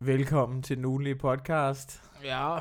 Velkommen 0.00 0.62
til 0.62 0.76
den 0.76 0.84
ugenlige 0.84 1.14
podcast. 1.14 2.02
Ja, 2.24 2.58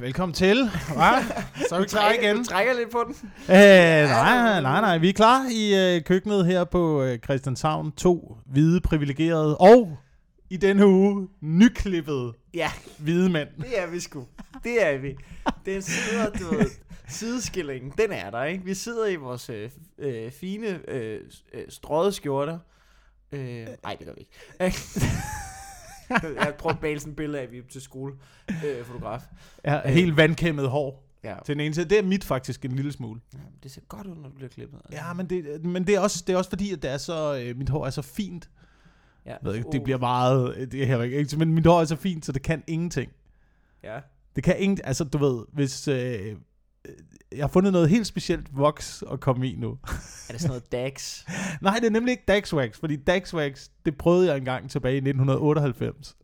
velkommen 0.00 0.34
til. 0.34 0.70
Hva? 0.94 1.10
Så 1.68 1.74
er 1.76 1.80
vi 1.80 1.86
klar 1.86 2.12
igen. 2.12 2.36
Du 2.36 2.44
trækker 2.44 2.72
lidt 2.74 2.90
på 2.90 3.04
den. 3.06 3.14
Øh, 3.48 4.08
nej, 4.08 4.60
nej, 4.60 4.80
nej. 4.80 4.98
Vi 4.98 5.08
er 5.08 5.12
klar 5.12 5.46
i 5.52 5.96
øh, 5.96 6.02
køkkenet 6.04 6.46
her 6.46 6.64
på 6.64 7.02
øh, 7.02 7.18
Christianshavn. 7.18 7.92
To 7.92 8.36
hvide 8.46 8.80
privilegerede 8.80 9.56
og 9.56 9.96
i 10.50 10.56
denne 10.56 10.86
uge 10.86 11.28
nyklippede 11.40 12.32
Ja, 12.54 12.70
hvide 12.98 13.30
mænd. 13.30 13.48
det 13.58 13.82
er 13.82 13.86
vi 13.86 14.00
sgu. 14.00 14.26
Det 14.64 14.86
er 14.86 14.98
vi. 14.98 15.16
Den 15.66 15.82
sidder, 15.82 16.30
du 16.30 16.54
ved, 16.54 16.70
sideskillingen, 17.08 17.92
den 17.98 18.12
er 18.12 18.30
der, 18.30 18.44
ikke? 18.44 18.64
Vi 18.64 18.74
sidder 18.74 19.06
i 19.06 19.16
vores 19.16 19.50
øh, 19.50 19.70
øh, 19.98 20.30
fine 20.30 20.80
øh, 20.90 21.20
øh, 21.54 21.62
strøget 21.68 22.14
skjorter. 22.14 22.58
Øh, 23.32 23.66
nej, 23.82 23.96
det 23.98 24.06
gør 24.06 24.14
vi 24.14 24.20
ikke. 24.20 24.76
Jeg 26.44 26.54
prøver 26.58 26.74
at 26.74 26.80
bale 26.80 27.00
sådan 27.00 27.10
et 27.10 27.16
billede 27.16 27.42
af, 27.42 27.52
vi 27.52 27.58
er 27.58 27.62
til 27.70 27.80
skole 27.82 28.14
øh, 28.50 28.84
fotograf. 28.84 29.22
Ja, 29.64 29.88
helt 29.88 30.16
vandkæmmet 30.16 30.68
hår. 30.70 31.02
Ja. 31.24 31.34
Til 31.44 31.54
den 31.54 31.60
ene 31.64 31.74
side. 31.74 31.88
Det 31.88 31.98
er 31.98 32.02
mit 32.02 32.24
faktisk 32.24 32.64
en 32.64 32.70
lille 32.72 32.92
smule. 32.92 33.20
ja. 33.34 33.38
Det 33.62 33.70
ser 33.70 33.80
godt 33.88 34.06
ud, 34.06 34.14
når 34.16 34.28
du 34.28 34.34
bliver 34.34 34.48
klippet. 34.48 34.80
altså. 34.84 35.00
Ja, 35.06 35.12
men 35.12 35.30
det, 35.30 35.64
men 35.64 35.86
det, 35.86 35.94
er, 35.94 36.00
også, 36.00 36.24
det 36.26 36.32
er 36.32 36.36
også 36.36 36.50
fordi, 36.50 36.72
at 36.72 36.82
det 36.82 36.90
er 36.90 36.96
så, 36.96 37.42
øh, 37.44 37.56
mit 37.56 37.68
hår 37.68 37.86
er 37.86 37.90
så 37.90 38.02
fint. 38.02 38.50
ja. 39.26 39.30
Jeg 39.30 39.38
ved 39.42 39.54
ikke, 39.54 39.68
det 39.72 39.82
bliver 39.82 39.98
meget... 39.98 40.56
øh, 40.56 40.72
Det 40.72 40.82
er 40.82 40.86
heller 40.86 41.04
ikke, 41.04 41.36
men 41.36 41.54
mit 41.54 41.66
hår 41.66 41.80
er 41.80 41.84
så 41.84 41.96
fint, 41.96 42.26
så 42.26 42.32
det 42.32 42.42
kan 42.42 42.62
ingenting. 42.66 43.12
Ja. 43.84 44.00
Det 44.36 44.44
kan 44.44 44.54
ingen, 44.58 44.78
altså 44.84 45.04
du 45.04 45.18
ved, 45.18 45.44
hvis, 45.52 45.88
øh, 45.88 46.26
øh, 46.26 46.36
jeg 47.32 47.42
har 47.42 47.48
fundet 47.48 47.72
noget 47.72 47.88
helt 47.88 48.06
specielt 48.06 48.56
voks 48.56 49.04
at 49.12 49.20
komme 49.20 49.48
i 49.48 49.56
nu. 49.58 49.78
Er 50.28 50.32
det 50.32 50.40
sådan 50.40 50.48
noget 50.48 50.72
DAX? 50.72 51.24
Nej, 51.62 51.74
det 51.74 51.86
er 51.86 51.90
nemlig 51.90 52.12
ikke 52.12 52.24
Daxwax, 52.28 52.78
fordi 52.78 52.96
Daxwax, 52.96 53.68
det 53.86 53.98
prøvede 53.98 54.26
jeg 54.28 54.36
engang 54.36 54.70
tilbage 54.70 54.94
i 54.94 54.96
1998. 54.96 56.16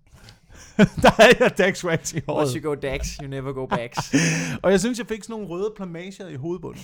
der 0.76 1.22
havde 1.22 1.36
jeg 1.40 1.58
Daxwax 1.58 2.12
i 2.12 2.16
Once 2.16 2.24
håret. 2.26 2.52
you 2.52 2.70
go 2.70 2.74
DAX, 2.74 3.16
you 3.22 3.28
never 3.28 3.52
go 3.52 3.66
backs. 3.66 4.14
Og 4.62 4.70
jeg 4.70 4.80
synes, 4.80 4.98
jeg 4.98 5.06
fik 5.06 5.22
sådan 5.22 5.32
nogle 5.34 5.48
røde 5.48 5.72
plamager 5.76 6.28
i 6.28 6.34
hovedbunden. 6.34 6.82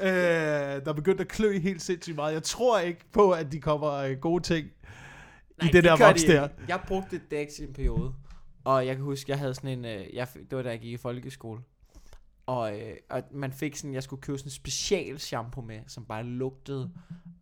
øh, 0.00 0.08
der 0.08 0.92
begyndte 0.92 1.20
at 1.20 1.28
klø 1.28 1.58
helt 1.58 1.82
sindssygt 1.82 2.16
meget. 2.16 2.32
Jeg 2.32 2.42
tror 2.42 2.78
ikke 2.78 3.00
på, 3.12 3.30
at 3.30 3.52
de 3.52 3.60
kommer 3.60 3.92
øh, 3.92 4.16
gode 4.16 4.42
ting 4.42 4.66
i 5.62 5.66
det, 5.66 5.84
der 5.84 5.96
gør 5.96 6.06
voks 6.06 6.22
de 6.22 6.32
der. 6.32 6.48
Jeg 6.68 6.80
brugte 6.86 7.20
DAX 7.30 7.58
i 7.58 7.64
en 7.64 7.72
periode. 7.72 8.12
Og 8.64 8.86
jeg 8.86 8.96
kan 8.96 9.04
huske, 9.04 9.30
jeg 9.30 9.38
havde 9.38 9.54
sådan 9.54 9.78
en... 9.78 9.84
Øh, 9.84 10.14
jeg, 10.14 10.28
det 10.50 10.56
var 10.56 10.62
da 10.62 10.68
jeg 10.68 10.80
gik 10.80 10.92
i 10.92 10.96
folkeskole. 10.96 11.60
Og, 12.50 12.78
øh, 12.80 12.92
og 13.10 13.22
man 13.32 13.52
fik 13.52 13.76
sådan... 13.76 13.94
Jeg 13.94 14.02
skulle 14.02 14.22
købe 14.22 14.38
sådan 14.38 14.46
en 14.48 14.52
special 14.52 15.18
shampoo 15.18 15.64
med, 15.64 15.80
som 15.86 16.04
bare 16.04 16.22
lugtede 16.24 16.90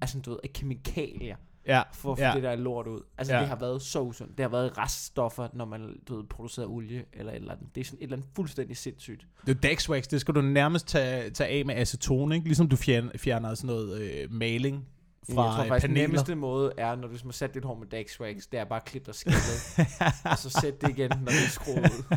af 0.01 0.09
sådan, 0.09 0.23
du 0.23 0.31
ved, 0.31 0.39
af 0.45 0.53
kemikalier. 0.53 1.37
Ja, 1.67 1.83
For 1.93 2.13
at 2.13 2.19
få 2.19 2.25
Ja. 2.25 2.33
det 2.35 2.43
der 2.43 2.57
lort 2.57 2.87
ud. 2.87 3.01
Altså, 3.19 3.35
Ja. 3.35 3.41
det 3.41 3.49
har 3.49 3.57
været 3.57 3.83
så 3.83 4.01
usundt. 4.01 4.39
Det 4.39 4.45
har 4.45 4.49
været 4.51 4.79
reststoffer, 4.79 5.49
når 5.53 5.65
man, 5.65 5.97
du 6.09 6.17
ved, 6.17 6.25
producerer 6.25 6.67
olie 6.67 7.05
eller 7.13 7.33
et 7.33 7.37
eller 7.37 7.53
andet. 7.53 7.67
Det 7.75 7.81
er 7.81 7.85
sådan 7.85 7.99
et 7.99 8.03
eller 8.03 8.17
andet 8.17 8.31
fuldstændig 8.37 8.77
sindssygt. 8.77 9.27
Det 9.47 9.57
er 9.57 9.61
Daxwax, 9.61 10.07
det 10.07 10.21
skal 10.21 10.35
du 10.35 10.41
nærmest 10.41 10.87
tage, 10.89 11.31
tage 11.31 11.59
af 11.59 11.67
med 11.67 11.75
aceton, 11.75 12.33
ikke? 12.33 12.47
Ligesom 12.47 12.69
du 12.69 12.77
fjerner, 12.77 13.11
fjerner 13.17 13.55
sådan 13.55 13.67
noget 13.67 14.01
øh, 14.01 14.33
maling 14.33 14.87
fra 15.35 15.45
jeg 15.45 15.55
tror 15.55 15.63
øh, 15.63 15.69
faktisk, 15.69 15.87
den 15.87 15.95
nemmeste 15.95 16.35
måde 16.35 16.73
er, 16.79 16.97
når 16.97 17.09
du 17.09 17.15
har 17.25 17.33
sat 17.33 17.55
dit 17.55 17.65
hår 17.65 17.75
med 17.75 17.87
Dax 17.87 18.21
Wax, 18.21 18.37
det 18.53 18.61
er 18.61 18.65
bare 18.65 18.81
at 18.81 18.85
klippe 18.85 19.07
dig 19.07 19.15
skældet, 19.15 19.79
og 20.25 20.39
så 20.39 20.51
sæt 20.61 20.81
det 20.81 20.89
igen, 20.89 21.11
når 21.11 21.17
det 21.33 21.45
er 21.45 21.51
skruet 21.51 21.79
ud. 21.79 22.17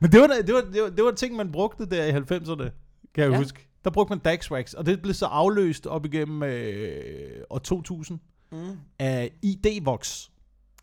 Men 0.00 0.12
det 0.12 0.20
var, 0.20 0.26
det, 0.26 0.54
var, 0.54 0.60
det, 0.72 0.82
var, 0.82 0.88
det 0.90 1.04
var 1.04 1.10
ting, 1.10 1.36
man 1.36 1.52
brugte 1.52 1.86
der 1.86 2.04
i 2.04 2.10
90'erne, 2.10 2.70
kan 3.14 3.24
jeg 3.24 3.30
Ja. 3.32 3.36
huske. 3.38 3.66
Der 3.84 3.90
brugte 3.90 4.10
man 4.12 4.18
Daxwax, 4.18 4.72
og 4.72 4.86
det 4.86 5.02
blev 5.02 5.14
så 5.14 5.26
afløst 5.26 5.86
op 5.86 6.06
igennem 6.06 6.42
øh, 6.42 7.42
år 7.50 7.58
2000 7.58 8.18
Mm. 8.52 8.58
af 8.98 9.30
ID-Vox. 9.42 10.28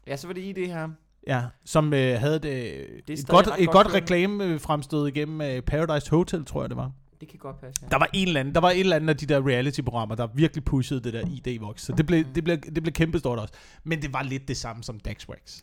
Ja, 0.07 0.15
så 0.17 0.27
var 0.27 0.33
det 0.33 0.41
i 0.41 0.51
det 0.51 0.67
her. 0.67 0.89
Ja, 1.27 1.43
som 1.65 1.93
øh, 1.93 2.19
havde 2.19 2.35
øh, 2.35 2.39
stadig 2.41 3.19
et 3.19 3.27
godt, 3.27 3.47
et 3.47 3.53
godt 3.53 3.57
godt 3.71 3.87
kørende. 3.87 3.93
reklame 4.01 4.59
fremstød 4.59 5.07
igennem 5.07 5.41
øh, 5.41 5.61
Paradise 5.61 6.09
Hotel, 6.11 6.45
tror 6.45 6.61
jeg 6.63 6.69
det 6.69 6.77
var. 6.77 6.91
Det 7.21 7.27
kan 7.29 7.39
godt 7.39 7.59
passe, 7.61 7.81
ja. 7.83 7.87
Der 7.89 7.97
var 7.97 8.09
en 8.13 8.27
eller 8.27 8.39
anden, 8.39 8.55
der 8.55 8.61
var 8.61 8.69
et 8.71 8.79
eller 8.79 8.95
andet 8.95 9.09
af 9.09 9.17
de 9.17 9.25
der 9.25 9.47
reality-programmer, 9.47 10.15
der 10.15 10.27
virkelig 10.35 10.63
pushede 10.63 11.01
det 11.03 11.13
der 11.13 11.21
ID-Vox. 11.25 11.77
Så 11.81 11.93
det 11.93 12.05
blev, 12.05 12.25
det 12.35 12.43
blev, 12.43 12.57
det 12.57 12.83
blev 12.83 12.93
kæmpestort 12.93 13.39
også. 13.39 13.53
Men 13.83 14.01
det 14.01 14.13
var 14.13 14.23
lidt 14.23 14.47
det 14.47 14.57
samme 14.57 14.83
som 14.83 14.99
Daxwax. 14.99 15.61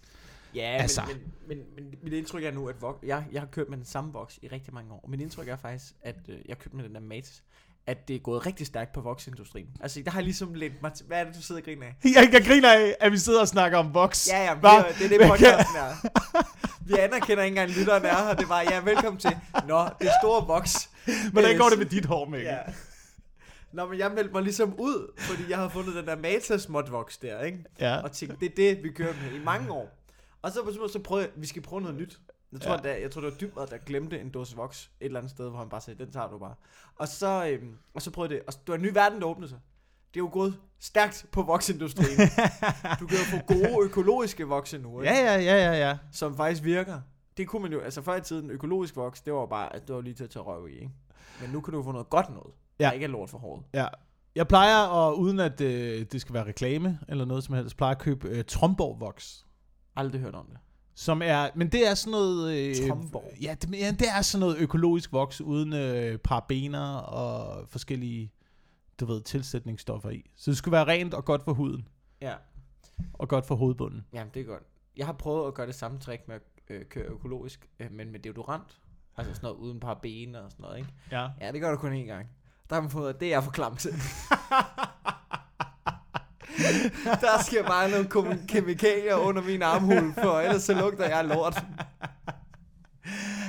Ja, 0.54 0.60
Altså. 0.80 1.02
men, 1.08 1.16
men, 1.48 1.58
men, 1.74 1.84
men, 1.90 1.94
mit 2.02 2.12
indtryk 2.12 2.44
er 2.44 2.50
nu, 2.50 2.68
at 2.68 2.76
vok- 2.82 3.06
jeg, 3.06 3.24
jeg 3.32 3.40
har 3.40 3.46
kørt 3.48 3.68
med 3.68 3.76
den 3.78 3.86
samme 3.86 4.12
voks 4.12 4.38
i 4.42 4.48
rigtig 4.48 4.74
mange 4.74 4.92
år. 4.92 5.00
Og 5.02 5.10
mit 5.10 5.20
indtryk 5.20 5.48
er 5.48 5.56
faktisk, 5.56 5.92
at 6.02 6.16
øh, 6.28 6.34
jeg 6.34 6.42
har 6.48 6.54
kørt 6.54 6.74
med 6.74 6.84
den 6.84 6.94
der 6.94 7.00
Matis, 7.00 7.42
at 7.86 8.08
det 8.08 8.16
er 8.16 8.20
gået 8.20 8.46
rigtig 8.46 8.66
stærkt 8.66 8.92
på 8.92 9.00
voksindustrien. 9.00 9.68
Altså, 9.80 10.02
der 10.04 10.10
har 10.10 10.18
jeg 10.18 10.24
ligesom 10.24 10.54
lidt... 10.54 10.72
mig 10.82 10.92
til- 10.92 11.06
Hvad 11.06 11.20
er 11.20 11.24
det, 11.24 11.34
du 11.34 11.42
sidder 11.42 11.60
og 11.60 11.64
griner 11.64 11.86
af? 11.86 11.94
Jeg, 12.14 12.28
jeg 12.32 12.44
griner 12.44 12.72
af, 12.72 12.96
at 13.00 13.12
vi 13.12 13.18
sidder 13.18 13.40
og 13.40 13.48
snakker 13.48 13.78
om 13.78 13.94
Vox. 13.94 14.28
Ja, 14.28 14.44
ja, 14.44 14.54
Hva? 14.54 14.68
er- 14.68 14.84
det 14.98 15.04
er 15.04 15.18
det 15.18 15.28
podcasten 15.28 15.76
er. 15.76 16.46
Vi 16.86 16.94
anerkender 16.98 17.42
ikke 17.42 17.52
engang, 17.60 17.78
lytteren 17.78 18.04
er 18.04 18.26
her. 18.26 18.34
Det 18.34 18.48
var, 18.48 18.60
ja, 18.60 18.80
velkommen 18.80 19.20
til. 19.20 19.36
Nå, 19.68 19.88
det 20.00 20.10
store 20.22 20.46
voks. 20.46 20.90
Hvordan 21.32 21.52
Øh, 21.52 21.58
går 21.58 21.68
det 21.68 21.78
med 21.78 21.86
dit 21.86 22.04
hår, 22.06 22.24
Mikkel? 22.28 22.46
Ja. 22.46 22.58
Nå, 23.72 23.86
men 23.86 23.98
jeg 23.98 24.10
meldte 24.12 24.32
mig 24.32 24.42
ligesom 24.42 24.74
ud, 24.78 25.12
fordi 25.18 25.42
jeg 25.48 25.58
har 25.58 25.68
fundet 25.68 25.94
den 25.94 26.06
der 26.06 26.16
Matas 26.16 26.68
modvoks 26.68 27.16
der, 27.18 27.42
ikke? 27.42 27.64
ja. 27.80 27.96
Og 28.02 28.12
tænkte, 28.12 28.36
det 28.40 28.46
er 28.46 28.54
det, 28.74 28.84
vi 28.84 28.88
kører 28.90 29.12
med 29.22 29.40
i 29.40 29.44
mange 29.44 29.70
år. 29.72 30.03
Og 30.44 30.50
så 30.50 30.62
på 30.64 30.68
et 30.84 30.90
så 30.90 30.98
prøvede 31.04 31.26
jeg, 31.26 31.32
vi 31.42 31.46
skal 31.46 31.62
prøve 31.62 31.82
noget 31.82 31.96
nyt. 31.96 32.20
Jeg 32.52 32.60
tror, 32.60 32.72
Ja. 32.84 32.90
ja. 32.90 33.00
jeg 33.02 33.10
tror 33.10 33.20
det 33.20 33.30
var 33.30 33.36
Dybvad, 33.38 33.66
der 33.66 33.78
glemte 33.86 34.20
en 34.20 34.30
dåse 34.30 34.56
voks 34.56 34.90
et 35.00 35.04
eller 35.06 35.18
andet 35.18 35.30
sted, 35.30 35.48
hvor 35.48 35.58
han 35.58 35.68
bare 35.68 35.80
sagde, 35.80 36.04
den 36.04 36.12
tager 36.12 36.28
du 36.28 36.38
bare. 36.38 36.54
Og 36.96 37.08
så, 37.08 37.46
øhm, 37.48 37.76
og 37.94 38.02
så 38.02 38.10
prøvede 38.10 38.34
det, 38.34 38.42
og 38.46 38.52
det 38.52 38.68
var 38.68 38.74
en 38.74 38.82
ny 38.82 38.92
verden, 38.92 39.20
der 39.20 39.26
åbnede 39.26 39.48
sig. 39.48 39.58
Det 40.14 40.20
er 40.20 40.24
jo 40.24 40.28
gået 40.32 40.56
stærkt 40.80 41.26
på 41.32 41.42
voksindustrien. 41.42 42.18
du 43.00 43.06
kan 43.06 43.18
jo 43.18 43.24
få 43.24 43.36
gode 43.46 43.84
økologiske 43.84 44.44
vokse 44.44 44.78
nu, 44.78 45.00
ikke? 45.00 45.14
Ja, 45.14 45.34
ja, 45.34 45.40
ja, 45.40 45.56
ja, 45.72 45.88
ja. 45.88 45.98
som 46.12 46.36
faktisk 46.36 46.64
virker. 46.64 47.00
Det 47.36 47.48
kunne 47.48 47.62
man 47.62 47.72
jo, 47.72 47.80
altså 47.80 48.02
før 48.02 48.16
i 48.16 48.20
tiden, 48.20 48.50
økologisk 48.50 48.96
voks, 48.96 49.20
det 49.20 49.32
var 49.32 49.46
bare, 49.46 49.76
at 49.76 49.88
det 49.88 49.94
var 49.94 50.00
lige 50.02 50.14
til 50.14 50.24
at 50.24 50.30
tage 50.30 50.42
røv 50.42 50.68
i, 50.68 50.72
ikke? 50.72 50.90
Men 51.40 51.50
nu 51.50 51.60
kan 51.60 51.74
du 51.74 51.82
få 51.82 51.92
noget 51.92 52.10
godt 52.10 52.30
noget, 52.30 52.54
ja. 52.78 52.84
Der 52.84 52.92
ikke 52.92 53.04
er 53.04 53.08
lort 53.08 53.30
for 53.30 53.38
håret. 53.38 53.62
ja. 53.74 53.86
Jeg 54.34 54.48
plejer, 54.48 55.08
at, 55.08 55.14
uden 55.14 55.40
at 55.40 55.60
øh, 55.60 56.06
det 56.12 56.20
skal 56.20 56.34
være 56.34 56.44
reklame 56.46 56.98
eller 57.08 57.24
noget 57.24 57.44
som 57.44 57.54
helst, 57.54 57.76
plejer 57.76 57.94
at 57.94 58.00
købe 58.00 58.28
øh, 58.28 58.44
Tromborg 58.44 59.00
Vox. 59.00 59.43
Aldrig 59.96 60.20
hørt 60.20 60.34
om 60.34 60.46
det. 60.46 60.58
Som 60.94 61.22
er, 61.24 61.48
men 61.54 61.68
det 61.72 61.88
er 61.88 61.94
sådan 61.94 62.10
noget... 62.10 62.54
Øh, 62.58 62.88
Tromborg? 62.88 63.32
Ja 63.42 63.54
det, 63.62 63.72
ja, 63.80 63.90
det 63.90 64.08
er 64.16 64.22
sådan 64.22 64.40
noget 64.40 64.56
økologisk 64.58 65.12
voks, 65.12 65.40
uden 65.40 65.72
øh, 65.72 66.18
parabener 66.18 66.94
og 66.96 67.68
forskellige, 67.68 68.32
du 69.00 69.04
ved, 69.06 69.20
tilsætningsstoffer 69.22 70.10
i. 70.10 70.30
Så 70.36 70.50
det 70.50 70.58
skulle 70.58 70.72
være 70.72 70.84
rent 70.86 71.14
og 71.14 71.24
godt 71.24 71.42
for 71.42 71.52
huden, 71.52 71.88
Ja, 72.20 72.34
og 73.12 73.28
godt 73.28 73.46
for 73.46 73.54
hovedbunden. 73.54 74.04
jamen 74.12 74.30
det 74.34 74.40
er 74.40 74.46
godt. 74.46 74.62
Jeg 74.96 75.06
har 75.06 75.12
prøvet 75.12 75.46
at 75.48 75.54
gøre 75.54 75.66
det 75.66 75.74
samme 75.74 75.98
trick 75.98 76.28
med 76.28 76.34
at 76.36 76.42
øh, 76.70 76.84
køre 76.84 77.04
økologisk, 77.04 77.68
øh, 77.80 77.92
men 77.92 78.10
med 78.12 78.20
deodorant. 78.20 78.80
Altså 79.16 79.34
sådan 79.34 79.46
noget 79.46 79.58
uden 79.58 79.80
parabener 79.80 80.40
og 80.40 80.50
sådan 80.50 80.62
noget, 80.62 80.78
ikke? 80.78 80.90
Ja. 81.12 81.28
Ja, 81.40 81.52
det 81.52 81.60
gør 81.60 81.70
du 81.70 81.76
kun 81.76 81.92
én 81.92 82.06
gang. 82.06 82.26
Der 82.68 82.74
har 82.76 82.80
man 82.82 82.90
fået, 82.90 83.14
at 83.14 83.20
det 83.20 83.34
er 83.34 83.40
for 83.40 83.50
klamt. 83.50 83.86
der 87.20 87.42
skal 87.42 87.64
bare 87.64 87.90
nogle 87.90 88.38
kemikalier 88.48 89.14
under 89.14 89.42
min 89.42 89.62
armhul, 89.62 90.14
for 90.22 90.40
ellers 90.40 90.62
så 90.62 90.74
lugter 90.74 91.04
jeg 91.08 91.24
lort. 91.24 91.62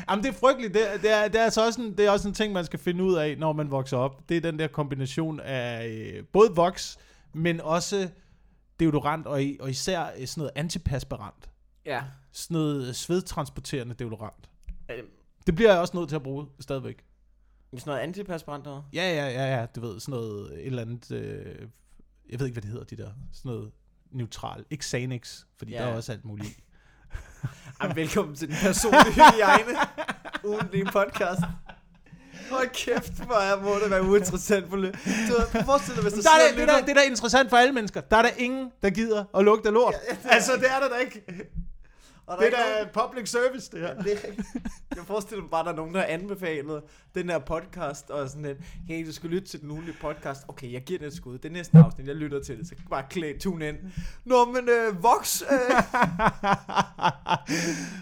Jamen 0.09 0.23
det 0.23 0.29
er 0.29 0.33
frygteligt. 0.39 0.73
Det, 0.73 0.81
det, 1.01 1.11
er, 1.11 1.27
det, 1.27 1.39
er 1.39 1.43
altså 1.43 1.65
også 1.65 1.81
en, 1.81 1.97
det 1.97 2.05
er 2.05 2.09
også 2.11 2.27
en 2.27 2.33
ting, 2.33 2.53
man 2.53 2.65
skal 2.65 2.79
finde 2.79 3.03
ud 3.03 3.15
af, 3.15 3.37
når 3.37 3.53
man 3.53 3.71
vokser 3.71 3.97
op. 3.97 4.29
Det 4.29 4.37
er 4.37 4.41
den 4.41 4.59
der 4.59 4.67
kombination 4.67 5.39
af 5.39 5.87
øh, 5.87 6.23
både 6.33 6.51
voks, 6.55 6.97
men 7.33 7.61
også 7.61 8.09
deodorant, 8.79 9.27
og, 9.27 9.41
og 9.59 9.69
især 9.69 10.05
øh, 10.17 10.27
sådan 10.27 10.41
noget 10.41 10.51
antiperspirant. 10.55 11.49
Ja. 11.85 12.03
Sådan 12.31 12.55
noget 12.55 12.95
svedtransporterende 12.95 13.93
deodorant. 13.93 14.49
Øh, 14.91 15.03
Det 15.47 15.55
bliver 15.55 15.71
jeg 15.71 15.79
også 15.81 15.97
nødt 15.97 16.09
til 16.09 16.15
at 16.15 16.23
bruge 16.23 16.45
stadigvæk. 16.59 17.03
Sådan 17.73 17.83
noget 17.91 17.99
antiperspirant 17.99 18.65
noget? 18.65 18.83
Ja, 18.93 19.13
ja, 19.13 19.29
ja, 19.29 19.59
ja. 19.59 19.65
Du 19.75 19.81
ved, 19.81 19.99
sådan 19.99 20.19
noget, 20.19 20.53
et 20.53 20.65
eller 20.65 20.81
andet, 20.81 21.11
øh, 21.11 21.67
jeg 22.29 22.39
ved 22.39 22.45
ikke, 22.47 22.53
hvad 22.55 22.61
det 22.61 22.71
hedder, 22.71 22.85
de 22.85 22.97
der, 22.97 23.09
sådan 23.33 23.51
noget 23.51 23.71
neutral. 24.11 24.65
Ikke 24.69 24.85
Xanax, 24.85 25.43
fordi 25.57 25.71
Ja. 25.71 25.77
der 25.81 25.85
er 25.87 25.95
også 25.95 26.11
alt 26.11 26.25
muligt. 26.25 26.59
Ej, 27.81 27.93
velkommen 27.93 28.35
til 28.35 28.47
den 28.47 28.55
personlige 28.61 29.13
hygiejne. 29.13 29.77
Uden 30.43 30.67
din 30.71 30.85
podcast. 30.85 31.41
Hold 32.51 32.69
kæft, 32.73 33.13
hvor 33.25 33.35
er, 33.35 33.61
må 33.61 33.75
det 33.83 33.89
være 33.91 34.01
uinteressant 34.03 34.69
for 34.69 34.77
lidt. 34.77 34.95
Du 35.05 35.61
forestil 35.65 35.93
dig, 35.95 36.03
hvis 36.03 36.13
der, 36.13 36.21
Der 36.21 36.29
er 36.29 36.49
det, 36.49 36.57
det, 36.59 36.67
der, 36.67 36.85
det 36.85 36.95
der 36.95 37.01
er 37.01 37.05
interessant 37.05 37.49
for 37.49 37.57
alle 37.57 37.73
mennesker. 37.73 38.01
Der 38.01 38.17
er 38.17 38.21
der 38.21 38.29
ingen, 38.37 38.71
der 38.81 38.89
gider 38.89 39.25
at 39.37 39.45
lugte 39.45 39.69
lort. 39.71 39.93
Ja, 39.93 39.99
ja, 40.15 40.17
det 40.21 40.25
er- 40.25 40.29
altså, 40.29 40.51
det 40.55 40.65
er 40.71 40.79
der 40.79 40.89
da 40.89 40.95
ikke. 40.95 41.23
Og 42.27 42.37
Det 42.39 42.47
er 42.53 42.57
er 42.57 42.83
da 42.83 42.89
public 43.07 43.29
service, 43.29 43.71
det 43.71 43.79
her. 43.79 43.87
nogen- 43.93 44.03
det, 44.05 44.37
jeg 44.95 45.03
forestiller 45.05 45.41
mig 45.41 45.51
bare, 45.51 45.59
at 45.59 45.65
der 45.65 45.71
er 45.71 45.75
nogen, 45.75 45.93
der 45.93 45.99
har 45.99 46.07
anbefalet 46.07 46.81
den 47.15 47.29
her 47.29 47.39
podcast, 47.39 48.09
og 48.09 48.29
sådan 48.29 48.43
lidt, 48.43 48.57
hey, 48.87 49.05
du 49.07 49.11
skal 49.13 49.29
lytte 49.29 49.47
til 49.47 49.61
den 49.61 49.71
ugenlige 49.71 49.95
podcast. 50.01 50.41
Okay, 50.47 50.71
jeg 50.73 50.83
giver 50.83 50.99
det 50.99 51.07
et 51.07 51.13
skud. 51.13 51.37
Det 51.37 51.45
er 51.45 51.53
næste 51.53 51.77
afsnit, 51.77 52.07
jeg 52.07 52.15
lytter 52.15 52.43
til 52.43 52.57
det, 52.57 52.67
så 52.67 52.75
bare 52.89 53.03
klæde 53.09 53.39
tune 53.39 53.67
ind. 53.69 53.77
Nå, 54.25 54.45
men 54.45 54.69
øh, 54.69 55.03
Vox, 55.03 55.41
øh, 55.41 55.47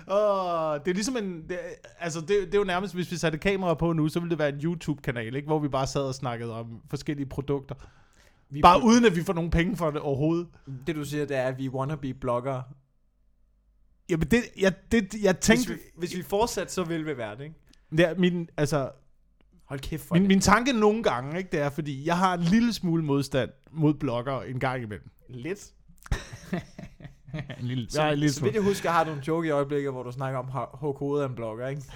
oh, 0.07 0.79
det 0.85 0.87
er 0.87 0.93
ligesom 0.93 1.17
en... 1.17 1.43
Det, 1.49 1.59
altså, 1.99 2.19
det, 2.21 2.29
det 2.29 2.53
er 2.53 2.57
jo 2.57 2.63
nærmest, 2.63 2.93
hvis 2.93 3.11
vi 3.11 3.15
satte 3.17 3.37
kamera 3.37 3.73
på 3.73 3.93
nu, 3.93 4.07
så 4.09 4.19
ville 4.19 4.29
det 4.29 4.39
være 4.39 4.49
en 4.49 4.59
YouTube-kanal, 4.63 5.35
ikke? 5.35 5.45
Hvor 5.47 5.59
vi 5.59 5.67
bare 5.67 5.87
sad 5.87 6.01
og 6.01 6.15
snakkede 6.15 6.53
om 6.59 6.81
forskellige 6.89 7.25
produkter. 7.25 7.75
vi, 8.49 8.61
Bare 8.61 8.83
uden 8.83 9.05
at 9.05 9.15
vi 9.15 9.23
får 9.23 9.33
nogen 9.33 9.51
penge 9.51 9.77
for 9.77 9.91
det 9.91 10.01
overhovedet. 10.01 10.47
det 10.87 10.95
du 10.95 11.05
siger, 11.05 11.25
det 11.25 11.37
er, 11.37 11.43
at 11.47 11.57
vi 11.57 11.69
wannabe 11.69 12.13
blogger. 12.13 12.61
Jamen, 14.09 14.27
det, 14.27 14.43
jeg, 14.59 14.73
det, 14.91 15.13
jeg 15.21 15.33
Hvis 15.33 15.45
tænkte... 15.45 15.73
vi, 15.73 15.79
hvis 15.97 16.15
vi 16.15 16.23
fortsat, 16.23 16.71
så 16.71 16.83
vil 16.83 17.05
vi 17.05 17.17
være 17.17 17.37
det, 17.37 17.43
ikke? 17.43 17.55
Ja, 17.97 18.13
min, 18.17 18.49
altså, 18.57 18.91
Hold 19.65 19.79
kæft 19.79 20.03
for 20.03 20.15
min, 20.15 20.21
det. 20.21 20.27
min 20.27 20.39
tanke 20.39 20.73
nogle 20.73 21.03
gange, 21.03 21.37
ikke, 21.37 21.49
det 21.51 21.59
er, 21.59 21.69
fordi 21.69 22.07
jeg 22.07 22.17
har 22.17 22.33
en 22.33 22.41
lille 22.41 22.73
smule 22.73 23.03
modstand 23.03 23.49
mod 23.71 23.93
blogger 23.93 24.41
en 24.41 24.59
gang 24.59 24.83
imellem. 24.83 25.09
Lidt. 25.29 25.71
en 27.59 27.65
lille, 27.65 27.87
Så, 27.89 28.01
jeg 28.01 28.13
en 28.13 28.19
lille 28.19 28.33
så 28.33 28.43
vidt 28.43 28.55
jeg 28.55 28.63
husker, 28.63 28.91
har 28.91 29.03
du 29.03 29.11
en 29.11 29.19
joke 29.19 29.47
i 29.47 29.51
øjeblikket, 29.51 29.91
hvor 29.91 30.03
du 30.03 30.11
snakker 30.11 30.39
om 30.39 30.47
HK 30.47 31.01
er 31.01 31.25
en 31.29 31.35
blogger, 31.35 31.67
ikke? 31.67 31.81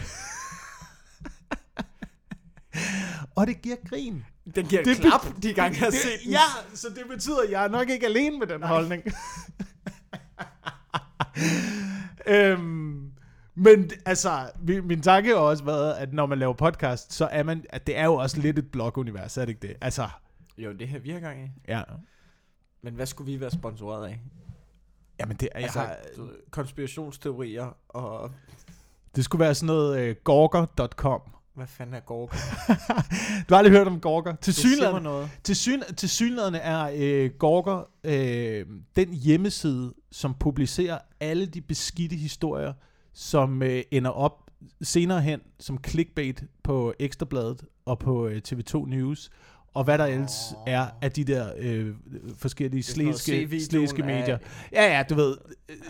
Og 3.36 3.48
det 3.48 3.62
giver 3.62 3.76
grin. 3.90 4.26
Den 4.56 4.66
giver 4.66 4.84
Det 4.84 4.98
klap, 4.98 5.26
de 5.44 5.54
gange 5.54 5.78
jeg 5.78 5.86
har 5.86 5.92
set 5.92 6.20
den. 6.24 6.32
Ja, 6.32 6.40
så 6.74 6.88
det 6.90 7.04
betyder, 7.10 7.42
at 7.46 7.52
jeg 7.52 7.64
er 7.64 7.68
nok 7.68 7.90
ikke 7.90 8.06
alene 8.06 8.40
med 8.40 8.48
den 8.48 8.64
holdning. 8.64 9.04
øhm, 12.28 13.12
men 13.56 13.92
altså, 14.06 14.52
min, 14.62 14.88
min 14.88 15.02
tanke 15.02 15.30
har 15.30 15.36
også 15.36 15.64
været, 15.64 15.94
at 15.94 16.14
når 16.14 16.26
man 16.26 16.40
laver 16.40 16.54
podcast, 16.54 17.14
så 17.14 17.26
er 17.26 17.44
man, 17.44 17.66
at 17.70 17.88
det 17.88 17.98
er 17.98 18.06
jo 18.06 18.14
også 18.16 18.40
lidt 18.42 18.60
et 18.60 18.72
blogunivers, 18.72 19.38
er 19.38 19.42
det 19.42 19.50
ikke 19.50 19.68
det? 19.68 19.78
Altså, 19.82 20.08
Jo, 20.58 20.74
det 20.74 20.88
her 20.88 21.00
vi 21.00 21.10
har 21.10 21.20
gang 21.20 21.44
i. 21.46 21.50
ja. 21.68 21.82
Men 22.82 22.94
hvad 22.94 23.06
skulle 23.06 23.32
vi 23.34 23.40
være 23.42 23.52
sponsoreret 23.52 24.08
af? 24.08 24.20
Jamen, 25.20 25.38
det, 25.38 25.50
jeg 25.56 25.64
Altså, 25.64 25.80
har, 25.80 25.96
du 26.18 26.24
ved, 26.26 26.36
konspirationsteorier 26.52 27.78
og... 27.90 28.32
det 29.16 29.26
skulle 29.26 29.40
være 29.40 29.56
sådan 29.56 29.68
noget 29.68 30.10
uh, 30.10 30.16
gorger.com. 30.24 31.22
Hvad 31.58 31.68
fanden 31.68 31.96
er 31.96 32.00
Gorg? 32.00 32.32
Du 33.50 33.54
har 33.54 33.58
aldrig 33.58 33.72
hørt 33.72 33.88
om 33.88 34.00
Gorger? 34.00 34.36
Til 34.36 34.54
synligheden, 34.54 35.04
noget. 35.04 35.30
til, 35.44 35.56
syn, 35.56 35.82
til 35.98 36.10
synligheden 36.10 36.56
er 36.56 36.92
øh, 36.96 37.32
Gorger 37.40 37.90
øh, 38.04 38.66
den 38.96 39.14
hjemmeside, 39.14 39.94
som 40.12 40.34
publicerer 40.34 41.00
alle 41.20 41.46
de 41.46 41.62
beskidte 41.62 42.16
historier, 42.16 42.74
som 43.14 43.64
øh, 43.64 43.84
ender 43.92 44.10
op 44.12 44.52
senere 44.82 45.22
hen 45.22 45.42
som 45.60 45.80
clickbait 45.88 46.44
på 46.64 46.94
Ekstrabladet 47.00 47.64
og 47.86 48.00
på 48.00 48.28
øh, 48.28 48.42
TV2 48.48 48.90
News, 48.90 49.30
og 49.74 49.84
hvad 49.84 49.98
der 49.98 50.06
ellers 50.06 50.54
Åh. 50.58 50.64
er 50.74 50.88
af 51.02 51.12
de 51.12 51.24
der 51.24 51.52
øh, 51.58 51.94
forskellige 52.38 52.84
slæske, 52.84 53.60
slæske 53.60 54.02
af- 54.04 54.08
medier. 54.08 54.38
Ja, 54.72 54.98
ja, 54.98 55.04
du 55.10 55.16
ved. 55.16 55.38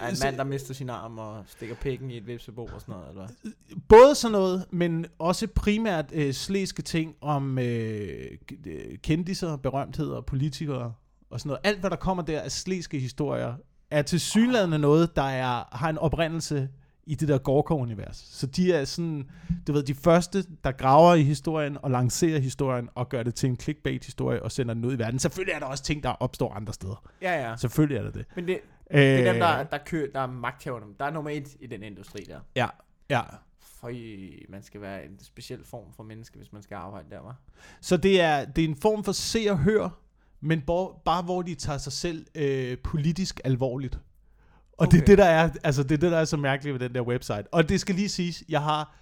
Er 0.02 0.08
en 0.10 0.16
mand, 0.24 0.38
der 0.38 0.44
mister 0.44 0.74
sin 0.74 0.90
arm 0.90 1.18
og 1.20 1.44
stikker 1.48 1.76
pikken 1.76 2.12
i 2.12 2.18
et 2.18 2.28
vipsebo 2.28 2.66
og 2.74 2.82
sådan 2.82 2.94
noget, 2.96 3.10
eller 3.10 3.28
hvad? 3.44 3.52
Både 3.90 4.16
sådan 4.16 4.32
noget, 4.32 4.66
men 4.72 5.06
også 5.20 5.48
primært 5.56 6.06
øh, 6.14 6.34
slæske 6.34 6.82
ting 6.82 7.16
om 7.22 7.60
øh, 7.60 8.26
øh, 8.66 8.98
kendiser, 9.04 9.56
berømtheder, 9.58 10.22
politikere 10.22 10.94
og 11.30 11.40
sådan 11.40 11.48
noget. 11.48 11.60
Alt, 11.64 11.80
hvad 11.80 11.90
der 11.90 11.96
kommer 11.96 12.24
der 12.24 12.42
af 12.42 12.52
slæske 12.52 13.00
historier, 13.00 13.54
er 13.92 14.02
til 14.02 14.20
synligheden 14.20 14.82
noget, 14.82 15.16
der 15.16 15.22
er, 15.24 15.76
har 15.76 15.90
en 15.90 15.98
oprindelse 15.98 16.70
i 17.08 17.16
det 17.16 17.28
der 17.28 17.38
Gorkov-univers. 17.38 18.18
Så 18.18 18.48
de 18.48 18.74
er 18.74 18.86
sådan, 18.86 19.30
du 19.68 19.74
ved, 19.74 19.84
de 19.84 19.96
første, 19.96 20.44
der 20.64 20.72
graver 20.72 21.14
i 21.14 21.24
historien 21.24 21.78
og 21.82 21.92
lancerer 21.92 22.40
historien 22.40 22.90
og 22.96 23.10
gør 23.10 23.24
det 23.24 23.36
til 23.36 23.50
en 23.50 23.60
clickbait-historie 23.60 24.44
og 24.44 24.52
sender 24.52 24.74
den 24.74 24.86
ud 24.86 24.94
i 24.94 25.00
verden. 25.00 25.20
Selvfølgelig 25.20 25.54
er 25.54 25.60
der 25.60 25.66
også 25.66 25.84
ting, 25.84 26.04
der 26.04 26.10
opstår 26.10 26.54
andre 26.54 26.74
steder. 26.74 27.04
Ja, 27.22 27.50
ja. 27.50 27.56
Selvfølgelig 27.56 27.98
er 27.98 28.04
der 28.04 28.12
det. 28.12 28.26
Men 28.36 28.48
det, 28.48 28.60
Øh, 28.92 29.02
det 29.02 29.28
er 29.28 29.32
dem, 29.32 29.40
der, 29.40 29.64
der, 29.64 29.78
kører, 29.78 30.08
der 30.14 30.20
er 30.20 30.28
magthaverne. 30.28 30.86
Der 31.00 31.06
er 31.06 31.12
nummer 31.12 31.32
et 31.32 31.56
i 31.60 31.68
den 31.68 31.84
industri 31.84 32.20
der. 32.28 32.40
Ja, 32.56 32.68
ja. 33.10 33.22
For 33.60 33.92
man 34.52 34.64
skal 34.64 34.82
være 34.82 35.06
en 35.06 35.20
speciel 35.20 35.64
form 35.66 35.94
for 35.96 36.04
menneske, 36.04 36.38
hvis 36.38 36.54
man 36.54 36.62
skal 36.62 36.76
arbejde 36.76 37.10
der, 37.10 37.22
var. 37.22 37.36
Så 37.82 37.98
det 37.98 38.22
er, 38.22 38.46
det 38.46 38.64
er 38.64 38.68
en 38.68 38.76
form 38.76 39.04
for 39.04 39.12
se 39.12 39.48
og 39.50 39.58
hør, 39.58 39.90
men 40.42 40.62
bo, 40.62 41.02
bare 41.06 41.24
hvor 41.24 41.42
de 41.42 41.56
tager 41.56 41.78
sig 41.78 41.94
selv 41.94 42.26
øh, 42.36 42.78
politisk 42.78 43.42
alvorligt. 43.44 44.00
Og 44.78 44.88
okay. 44.88 44.98
det 44.98 45.02
er 45.02 45.06
det, 45.06 45.18
der 45.18 45.26
er, 45.26 45.50
altså 45.64 45.84
det 45.84 45.92
er 45.92 45.98
det, 45.98 46.12
der 46.12 46.18
er 46.18 46.26
så 46.26 46.38
mærkeligt 46.38 46.74
ved 46.74 46.80
den 46.90 46.96
der 46.96 47.02
website. 47.02 47.44
Og 47.54 47.70
det 47.70 47.82
skal 47.82 47.96
lige 47.96 48.10
siges, 48.10 48.44
jeg 48.50 48.64
har 48.64 48.96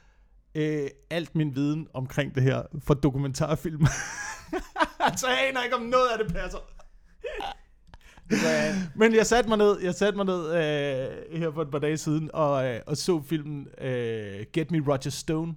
øh, 0.55 0.87
alt 1.09 1.35
min 1.35 1.55
viden 1.55 1.87
omkring 1.93 2.35
det 2.35 2.43
her 2.43 2.63
fra 2.83 2.93
dokumentarfilm. 2.93 3.85
så 5.17 5.27
jeg 5.27 5.47
aner 5.49 5.63
ikke, 5.63 5.75
om 5.75 5.81
noget 5.81 6.07
af 6.07 6.25
det 6.25 6.33
passer. 6.35 6.59
Men 8.95 9.15
jeg 9.15 9.25
satte 9.25 9.49
mig 9.49 9.57
ned, 9.57 9.79
jeg 9.81 9.95
satte 9.95 10.17
mig 10.17 10.25
ned 10.25 10.45
øh, 10.47 11.39
her 11.39 11.51
for 11.51 11.61
et 11.61 11.71
par 11.71 11.79
dage 11.79 11.97
siden 11.97 12.29
og, 12.33 12.65
øh, 12.65 12.81
og 12.87 12.97
så 12.97 13.21
filmen 13.21 13.67
øh, 13.81 14.45
Get 14.53 14.71
Me 14.71 14.83
Roger 14.87 15.09
Stone. 15.09 15.55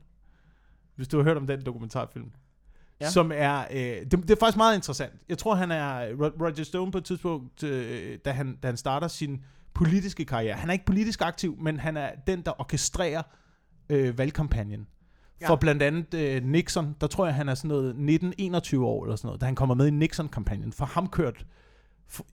Hvis 0.96 1.08
du 1.08 1.16
har 1.16 1.24
hørt 1.24 1.36
om 1.36 1.46
den 1.46 1.66
dokumentarfilm. 1.66 2.30
Ja. 3.00 3.10
Som 3.10 3.32
er, 3.34 3.64
øh, 3.70 3.78
det, 3.78 4.12
det 4.12 4.30
er 4.30 4.36
faktisk 4.40 4.56
meget 4.56 4.76
interessant. 4.76 5.12
Jeg 5.28 5.38
tror, 5.38 5.54
han 5.54 5.70
er 5.70 6.12
Ro- 6.12 6.46
Roger 6.46 6.64
Stone 6.64 6.92
på 6.92 6.98
et 6.98 7.04
tidspunkt, 7.04 7.62
øh, 7.62 8.18
da, 8.24 8.30
han, 8.30 8.56
da 8.62 8.68
han 8.68 8.76
starter 8.76 9.08
sin 9.08 9.44
politiske 9.78 10.24
karriere. 10.24 10.56
Han 10.56 10.68
er 10.68 10.72
ikke 10.72 10.84
politisk 10.84 11.20
aktiv, 11.20 11.56
men 11.60 11.80
han 11.80 11.96
er 11.96 12.10
den, 12.26 12.42
der 12.42 12.60
orkestrerer 12.60 13.22
øh, 13.88 14.18
valgkampagnen. 14.18 14.86
Ja. 15.40 15.48
For 15.48 15.56
blandt 15.56 15.82
andet 15.82 16.14
øh, 16.14 16.44
Nixon, 16.44 16.96
der 17.00 17.06
tror 17.06 17.26
jeg, 17.26 17.34
han 17.34 17.48
er 17.48 17.54
sådan 17.54 17.68
noget 17.68 17.94
19-21 17.94 18.78
år 18.78 19.04
eller 19.04 19.16
sådan 19.16 19.26
noget, 19.28 19.40
da 19.40 19.46
han 19.46 19.54
kommer 19.54 19.74
med 19.74 19.86
i 19.86 19.90
Nixon-kampagnen. 19.90 20.72
For 20.72 20.84
ham 20.84 21.08
kørt 21.08 21.46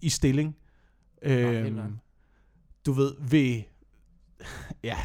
i 0.02 0.10
stilling. 0.10 0.56
Øh, 1.22 1.74
du 2.86 2.92
ved, 2.92 3.14
ved 3.20 3.62
ja, 4.84 4.98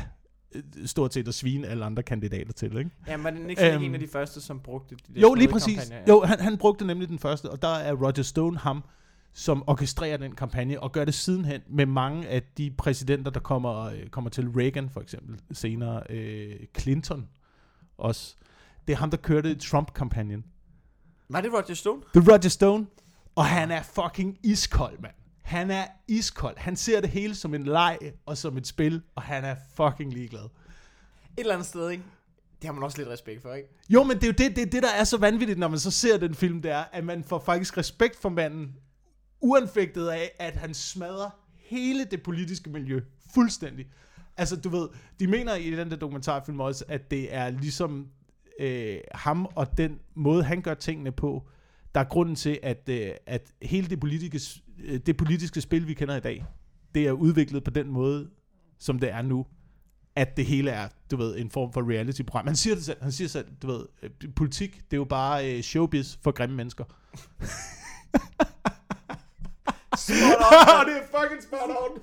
stort 0.86 1.14
set 1.14 1.28
at 1.28 1.34
svine 1.34 1.66
alle 1.66 1.84
andre 1.84 2.02
kandidater 2.02 2.52
til, 2.52 2.78
ikke? 2.78 2.90
Ja, 3.06 3.16
men 3.16 3.36
det 3.36 3.50
ikke 3.50 3.74
Øhm, 3.74 3.82
en 3.82 3.94
af 3.94 4.00
de 4.00 4.08
første, 4.08 4.40
som 4.40 4.60
brugte 4.60 4.94
de 4.94 5.14
der 5.14 5.20
Jo, 5.20 5.34
lige 5.34 5.48
præcis. 5.48 5.90
Ja. 5.90 6.02
Jo, 6.08 6.22
han, 6.22 6.40
han 6.40 6.58
brugte 6.58 6.86
nemlig 6.86 7.08
den 7.08 7.18
første, 7.18 7.50
og 7.50 7.62
der 7.62 7.74
er 7.74 7.94
Roger 7.94 8.22
Stone 8.22 8.58
ham, 8.58 8.84
som 9.32 9.64
orkestrerer 9.66 10.16
den 10.16 10.34
kampagne, 10.34 10.80
og 10.80 10.92
gør 10.92 11.04
det 11.04 11.14
sidenhen 11.14 11.60
med 11.68 11.86
mange 11.86 12.28
af 12.28 12.42
de 12.42 12.70
præsidenter, 12.70 13.30
der 13.30 13.40
kommer, 13.40 13.84
øh, 13.84 14.06
kommer 14.06 14.30
til. 14.30 14.48
Reagan 14.48 14.90
for 14.90 15.00
eksempel, 15.00 15.40
senere 15.52 16.02
øh, 16.10 16.56
Clinton 16.78 17.28
også. 17.98 18.36
Det 18.86 18.92
er 18.92 18.96
ham, 18.96 19.10
der 19.10 19.16
kørte 19.16 19.54
Trump-kampagnen. 19.54 20.44
Var 21.28 21.40
det 21.40 21.52
Roger 21.52 21.74
Stone? 21.74 22.02
Det 22.14 22.28
er 22.28 22.32
Roger 22.32 22.48
Stone, 22.48 22.86
og 23.34 23.44
han 23.44 23.70
er 23.70 23.82
fucking 23.82 24.38
iskold, 24.42 24.98
mand. 24.98 25.14
Han 25.42 25.70
er 25.70 25.86
iskold. 26.08 26.58
Han 26.58 26.76
ser 26.76 27.00
det 27.00 27.10
hele 27.10 27.34
som 27.34 27.54
en 27.54 27.64
leg 27.64 27.98
og 28.26 28.38
som 28.38 28.56
et 28.56 28.66
spil, 28.66 29.02
og 29.14 29.22
han 29.22 29.44
er 29.44 29.56
fucking 29.74 30.12
ligeglad. 30.12 30.44
Et 30.44 30.50
eller 31.36 31.54
andet 31.54 31.66
sted, 31.66 31.90
ikke? 31.90 32.04
Det 32.60 32.68
har 32.68 32.72
man 32.72 32.82
også 32.82 32.98
lidt 32.98 33.08
respekt 33.08 33.42
for, 33.42 33.54
ikke? 33.54 33.68
Jo, 33.88 34.02
men 34.02 34.16
det 34.16 34.22
er 34.22 34.26
jo 34.26 34.32
det, 34.32 34.56
det, 34.56 34.72
det, 34.72 34.82
der 34.82 34.88
er 34.88 35.04
så 35.04 35.16
vanvittigt, 35.16 35.58
når 35.58 35.68
man 35.68 35.78
så 35.78 35.90
ser 35.90 36.18
den 36.18 36.34
film, 36.34 36.62
det 36.62 36.70
er, 36.70 36.84
at 36.92 37.04
man 37.04 37.24
får 37.24 37.38
faktisk 37.38 37.78
respekt 37.78 38.16
for 38.16 38.28
manden, 38.28 38.74
uanfægtet 39.40 40.08
af, 40.08 40.30
at 40.38 40.56
han 40.56 40.74
smadrer 40.74 41.30
hele 41.54 42.04
det 42.04 42.22
politiske 42.22 42.70
miljø 42.70 43.00
fuldstændig. 43.34 43.86
Altså, 44.36 44.56
du 44.56 44.68
ved, 44.68 44.88
de 45.20 45.26
mener 45.26 45.54
i 45.54 45.70
den 45.70 45.90
der 45.90 45.96
dokumentarfilm 45.96 46.60
også, 46.60 46.84
at 46.88 47.10
det 47.10 47.34
er 47.34 47.50
ligesom 47.50 48.08
øh, 48.60 48.98
ham 49.14 49.46
og 49.54 49.78
den 49.78 49.98
måde, 50.14 50.44
han 50.44 50.62
gør 50.62 50.74
tingene 50.74 51.12
på, 51.12 51.48
der 51.94 52.00
er 52.00 52.04
grunden 52.04 52.34
til, 52.34 52.58
at, 52.62 52.88
øh, 52.88 53.10
at 53.26 53.52
hele 53.62 53.88
det 53.88 54.00
politiske, 54.00 54.62
øh, 54.78 55.00
det 55.06 55.16
politiske 55.16 55.60
spil, 55.60 55.86
vi 55.86 55.94
kender 55.94 56.16
i 56.16 56.20
dag, 56.20 56.44
det 56.94 57.06
er 57.06 57.12
udviklet 57.12 57.64
på 57.64 57.70
den 57.70 57.88
måde, 57.88 58.30
som 58.78 58.98
det 58.98 59.10
er 59.12 59.22
nu 59.22 59.46
at 60.16 60.36
det 60.36 60.46
hele 60.46 60.70
er, 60.70 60.88
du 61.10 61.16
ved, 61.16 61.38
en 61.38 61.50
form 61.50 61.72
for 61.72 61.90
reality-program. 61.90 62.46
Han 62.46 62.56
siger 62.56 62.74
det 62.74 62.84
selv, 62.84 63.02
han 63.02 63.12
siger 63.12 63.28
selv, 63.28 63.46
du 63.62 63.66
ved, 63.66 63.86
øh, 64.02 64.10
politik, 64.36 64.76
det 64.76 64.92
er 64.92 64.96
jo 64.96 65.04
bare 65.04 65.56
øh, 65.56 65.62
showbiz 65.62 66.16
for 66.22 66.30
grimme 66.30 66.56
mennesker. 66.56 66.84
Spot 69.96 70.40
Og 70.80 70.86
det 70.86 70.96
er 70.96 71.20
fucking 71.20 71.42
spot 71.42 71.70
on. 71.80 72.02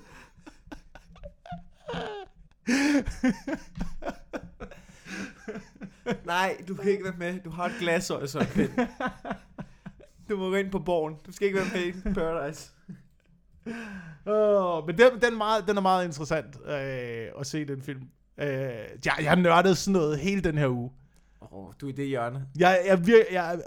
Nej, 6.25 6.57
du 6.67 6.75
kan 6.75 6.91
ikke 6.91 7.03
være 7.03 7.15
med. 7.17 7.39
Du 7.39 7.49
har 7.49 7.65
et 7.65 7.75
glasøje, 7.79 8.27
så 8.27 8.47
Pind. 8.53 8.71
Du 10.29 10.37
må 10.37 10.49
gå 10.49 10.55
ind 10.55 10.71
på 10.71 10.79
borgen. 10.79 11.15
Du 11.25 11.31
skal 11.31 11.47
ikke 11.47 11.59
være 11.59 11.69
med 11.73 11.85
i 11.85 12.13
Paradise. 12.13 12.71
Oh, 14.25 14.87
men 14.87 14.97
den, 14.97 15.21
den, 15.21 15.33
er 15.33 15.37
meget, 15.37 15.67
den 15.67 15.77
er 15.77 15.81
meget 15.81 16.05
interessant 16.05 16.57
øh, 16.65 17.27
at 17.39 17.47
se 17.47 17.65
den 17.65 17.81
film. 17.81 18.01
Øh, 18.37 18.47
jeg, 19.05 19.13
jeg 19.21 19.35
nørdet 19.35 19.77
sådan 19.77 19.93
noget 19.93 20.19
hele 20.19 20.41
den 20.41 20.57
her 20.57 20.67
uge. 20.67 20.91
Oh, 21.41 21.73
du 21.81 21.85
er 21.85 21.89
i 21.89 21.95
det 21.95 22.07
hjørne. 22.07 22.45
Jeg, 22.59 22.81
jeg, 22.87 23.07
jeg, 23.07 23.25
jeg 23.31 23.59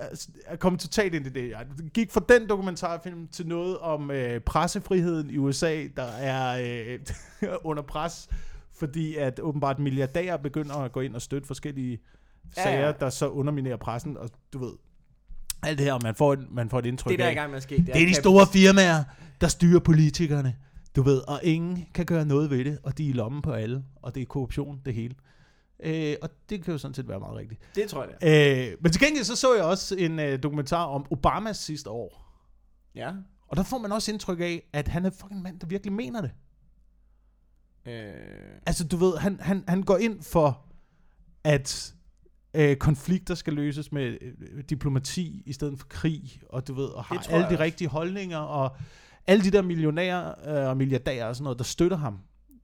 er 0.47 0.57
kommet 0.57 0.81
totalt 0.81 1.15
ind 1.15 1.27
i 1.27 1.31
det. 1.31 1.51
Jeg 1.51 1.67
gik 1.95 2.11
fra 2.11 2.21
den 2.29 2.49
dokumentarfilm 2.49 3.29
til 3.29 3.47
noget 3.47 3.79
om 3.79 4.11
øh, 4.11 4.41
pressefriheden 4.41 5.31
i 5.31 5.39
USA, 5.39 5.85
der 5.97 6.03
er 6.03 6.63
øh, 6.63 6.99
under 7.71 7.83
pres, 7.83 8.29
fordi 8.73 9.17
at 9.17 9.41
åbenbart 9.41 9.79
milliardærer 9.79 10.37
begynder 10.37 10.75
at 10.75 10.93
gå 10.93 11.01
ind 11.01 11.15
og 11.15 11.23
støtte 11.23 11.47
forskellige 11.47 12.01
Ja, 12.57 12.63
sager, 12.63 12.87
ja. 12.87 12.93
der 12.93 13.11
så 13.11 13.29
underminerer 13.29 13.77
pressen, 13.77 14.17
og 14.17 14.31
du 14.53 14.59
ved, 14.59 14.73
alt 15.63 15.79
det 15.79 15.87
her, 15.87 15.99
man 16.03 16.15
får, 16.15 16.33
et, 16.33 16.47
man 16.51 16.71
får 16.71 16.79
et 16.79 16.87
indtryk 16.87 17.11
Det, 17.11 17.19
der 17.19 17.25
er 17.25 17.29
af, 17.29 17.33
i 17.33 17.37
gang 17.37 17.51
med 17.51 17.57
at 17.57 17.63
ske, 17.63 17.77
det 17.77 17.89
er, 17.89 17.93
det 17.93 18.03
er 18.03 18.07
de 18.07 18.15
store 18.15 18.47
firmaer, 18.53 19.05
der 19.41 19.49
styrer 19.49 19.81
politikerne, 19.81 20.57
du 20.97 21.03
ved, 21.03 21.29
og 21.29 21.41
ingen 21.43 21.87
kan 21.95 22.07
gøre 22.07 22.25
noget 22.25 22.51
ved 22.51 22.65
det, 22.65 22.79
og 22.83 22.99
de 22.99 23.05
er 23.05 23.09
i 23.09 23.13
lommen 23.13 23.43
på 23.43 23.53
alle, 23.53 23.85
og 24.03 24.15
det 24.15 24.21
er 24.21 24.27
korruption, 24.27 24.81
det 24.85 24.95
hele. 24.95 25.15
Øh, 25.83 26.17
og 26.23 26.31
det 26.49 26.65
kan 26.65 26.73
jo 26.73 26.79
sådan 26.79 26.95
set 26.95 27.09
være 27.09 27.21
meget 27.21 27.37
rigtigt. 27.37 27.61
Det 27.75 27.89
tror 27.89 28.03
jeg, 28.05 28.13
det 28.21 28.29
er. 28.29 28.71
Øh, 28.71 28.77
men 28.81 28.93
til 28.93 29.01
gengæld 29.03 29.25
så 29.25 29.37
så 29.37 29.55
jeg 29.55 29.65
også 29.65 29.97
en 29.97 30.19
øh, 30.19 30.43
dokumentar 30.43 30.85
om 30.85 31.07
Obamas 31.11 31.57
sidste 31.57 31.91
år. 31.91 32.27
Ja. 32.95 33.13
Og 33.49 33.57
der 33.57 33.63
får 33.63 33.79
man 33.79 33.93
også 33.93 34.13
indtryk 34.13 34.41
af, 34.41 34.69
at 34.73 34.89
han 34.89 35.05
er 35.05 35.11
fucking 35.11 35.43
mand, 35.43 35.61
der 35.61 35.67
virkelig 35.67 35.93
mener 35.93 36.21
det. 36.21 36.31
Øh, 37.87 38.13
Altså, 38.67 38.85
du 38.89 38.97
ved, 38.97 39.17
han, 39.17 39.41
han, 39.41 39.65
han 39.69 39.83
går 39.83 39.97
ind 39.97 40.23
for, 40.23 40.67
at 41.45 41.95
øh, 42.55 42.77
konflikter 42.77 43.35
skal 43.35 43.53
løses 43.53 43.93
med 43.93 44.19
øh, 44.21 44.65
diplomati 44.71 45.43
i 45.47 45.53
stedet 45.53 45.79
for 45.79 45.87
krig, 45.87 46.41
og 46.49 46.69
du 46.69 46.75
ved, 46.75 46.85
og 46.85 47.05
har 47.05 47.27
alle 47.31 47.47
de 47.51 47.59
rigtige 47.59 47.89
holdninger, 47.89 48.39
og 48.39 48.77
alle 49.27 49.45
de 49.45 49.51
der 49.51 49.63
millionærer 49.63 50.49
øh, 50.63 50.69
og 50.69 50.77
milliardærer 50.77 51.27
og 51.27 51.37
sådan 51.37 51.45
noget, 51.45 51.59
der 51.59 51.65
støtter 51.65 51.97
ham. 51.97 52.19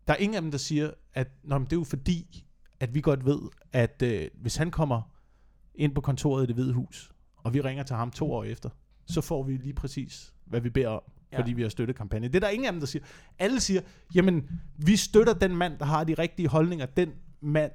Der 0.06 0.12
er 0.12 0.16
ingen 0.16 0.36
af 0.36 0.42
dem, 0.42 0.50
der 0.50 0.58
siger, 0.58 0.90
at 1.14 1.28
Nå, 1.44 1.58
men 1.58 1.64
det 1.64 1.72
er 1.72 1.76
jo 1.76 1.84
fordi, 1.84 2.45
at 2.80 2.94
vi 2.94 3.00
godt 3.00 3.24
ved, 3.24 3.38
at 3.72 4.02
øh, 4.02 4.28
hvis 4.34 4.56
han 4.56 4.70
kommer 4.70 5.02
ind 5.74 5.94
på 5.94 6.00
kontoret 6.00 6.44
i 6.44 6.46
det 6.46 6.54
hvide 6.54 6.72
hus, 6.72 7.12
og 7.36 7.54
vi 7.54 7.60
ringer 7.60 7.82
til 7.82 7.96
ham 7.96 8.10
to 8.10 8.32
år 8.32 8.44
efter, 8.44 8.70
så 9.06 9.20
får 9.20 9.42
vi 9.42 9.56
lige 9.56 9.74
præcis, 9.74 10.34
hvad 10.44 10.60
vi 10.60 10.70
beder 10.70 10.88
om, 10.88 11.02
Ja. 11.32 11.38
fordi 11.38 11.52
vi 11.52 11.62
har 11.62 11.68
støttet 11.68 11.96
kampagnen. 11.96 12.30
Det 12.32 12.36
er 12.36 12.40
der 12.40 12.48
ingen 12.48 12.66
af 12.66 12.72
dem, 12.72 12.80
der 12.80 12.86
siger. 12.86 13.04
Alle 13.38 13.60
siger, 13.60 13.80
jamen, 14.14 14.48
vi 14.76 14.96
støtter 14.96 15.32
den 15.34 15.56
mand, 15.56 15.78
der 15.78 15.84
har 15.84 16.04
de 16.04 16.14
rigtige 16.14 16.48
holdninger, 16.48 16.86
den 16.86 17.12
mand, 17.40 17.72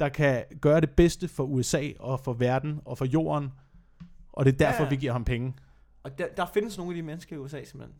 der 0.00 0.08
kan 0.08 0.44
gøre 0.60 0.80
det 0.80 0.90
bedste 0.90 1.28
for 1.28 1.44
USA 1.44 1.90
og 2.00 2.20
for 2.20 2.32
verden 2.32 2.80
og 2.84 2.98
for 2.98 3.04
jorden, 3.04 3.48
og 4.32 4.44
det 4.44 4.52
er 4.52 4.56
derfor, 4.58 4.78
Ja. 4.82 4.84
ja. 4.84 4.88
vi 4.90 4.96
giver 4.96 5.12
ham 5.12 5.24
penge. 5.24 5.54
og 6.02 6.18
der, 6.18 6.26
der 6.36 6.46
findes 6.54 6.76
nogle 6.78 6.92
af 6.92 6.96
de 6.96 7.02
mennesker 7.02 7.36
i 7.36 7.38
USA, 7.38 7.64
simpelthen. 7.64 7.98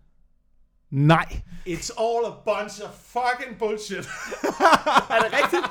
Nej. 0.90 1.40
It's 1.68 1.90
all 2.02 2.24
a 2.26 2.30
bunch 2.44 2.80
of 2.84 2.90
fucking 2.90 3.58
bullshit. 3.58 3.96
er 5.14 5.20
det 5.24 5.32
rigtigt? 5.32 5.64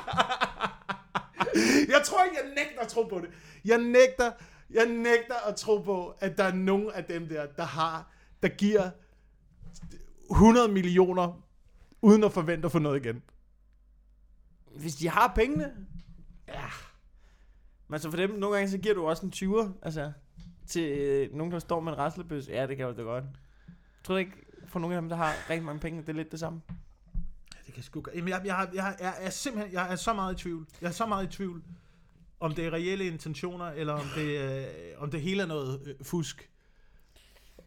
jeg 1.94 2.00
tror 2.04 2.24
ikke, 2.24 2.36
jeg 2.42 2.54
nægter 2.54 2.80
at 2.80 2.88
tro 2.88 3.02
på 3.02 3.18
det. 3.18 3.30
Jeg 3.64 3.78
nægter, 3.78 4.32
jeg 4.70 4.86
nægter 4.86 5.48
at 5.48 5.56
tro 5.56 5.78
på, 5.78 6.14
at 6.20 6.38
der 6.38 6.44
er 6.44 6.54
nogen 6.54 6.90
af 6.90 7.04
dem 7.04 7.28
der, 7.28 7.46
der 7.46 7.64
har, 7.64 8.10
der 8.42 8.48
giver 8.48 8.90
100 10.30 10.68
millioner, 10.68 11.42
uden 12.02 12.24
at 12.24 12.32
forvente 12.32 12.66
at 12.66 12.72
få 12.72 12.78
noget 12.78 13.04
igen. 13.04 13.22
Hvis 14.76 14.94
de 14.94 15.08
har 15.08 15.32
pengene. 15.34 15.72
Ja. 16.48 16.68
Men 17.88 18.00
så 18.00 18.10
for 18.10 18.16
dem, 18.16 18.30
nogle 18.30 18.56
gange, 18.56 18.70
så 18.70 18.78
giver 18.78 18.94
du 18.94 19.06
også 19.06 19.26
en 19.26 19.32
20'er, 19.36 19.68
altså, 19.82 20.12
til 20.66 20.98
øh, 20.98 21.34
nogen, 21.34 21.52
der 21.52 21.58
står 21.58 21.80
med 21.80 21.92
en 21.92 21.98
raslebøs. 21.98 22.48
Ja, 22.48 22.66
det 22.66 22.76
kan 22.76 22.86
jo 22.86 22.92
det 22.92 23.04
godt. 23.04 23.24
Tror 24.04 24.14
du 24.14 24.18
ikke, 24.18 24.46
for 24.68 24.78
nogle 24.78 24.96
af 24.96 25.02
dem, 25.02 25.08
der 25.08 25.16
har 25.16 25.50
rigtig 25.50 25.64
mange 25.64 25.80
penge, 25.80 26.00
det 26.00 26.08
er 26.08 26.12
lidt 26.12 26.32
det 26.32 26.40
samme? 26.40 26.60
Det 27.66 27.74
kan 27.74 27.82
sgu 27.82 28.02
Jamen, 28.14 28.28
jeg, 28.28 28.42
jeg, 28.44 28.68
jeg, 28.74 28.96
jeg, 29.00 29.14
er 29.20 29.30
simpelthen, 29.30 29.74
jeg 29.74 29.92
er 29.92 29.96
så 29.96 30.12
meget 30.12 30.34
i 30.34 30.42
tvivl. 30.42 30.66
Jeg 30.80 30.88
er 30.88 30.92
så 30.92 31.06
meget 31.06 31.24
i 31.24 31.36
tvivl, 31.36 31.62
om 32.40 32.54
det 32.54 32.66
er 32.66 32.72
reelle 32.72 33.06
intentioner, 33.06 33.64
eller 33.64 33.92
om 33.92 34.06
det, 34.16 34.40
øh, 34.40 34.64
om 34.98 35.10
det 35.10 35.20
hele 35.20 35.42
er 35.42 35.46
noget 35.46 35.80
øh, 35.86 35.94
fusk. 36.02 36.50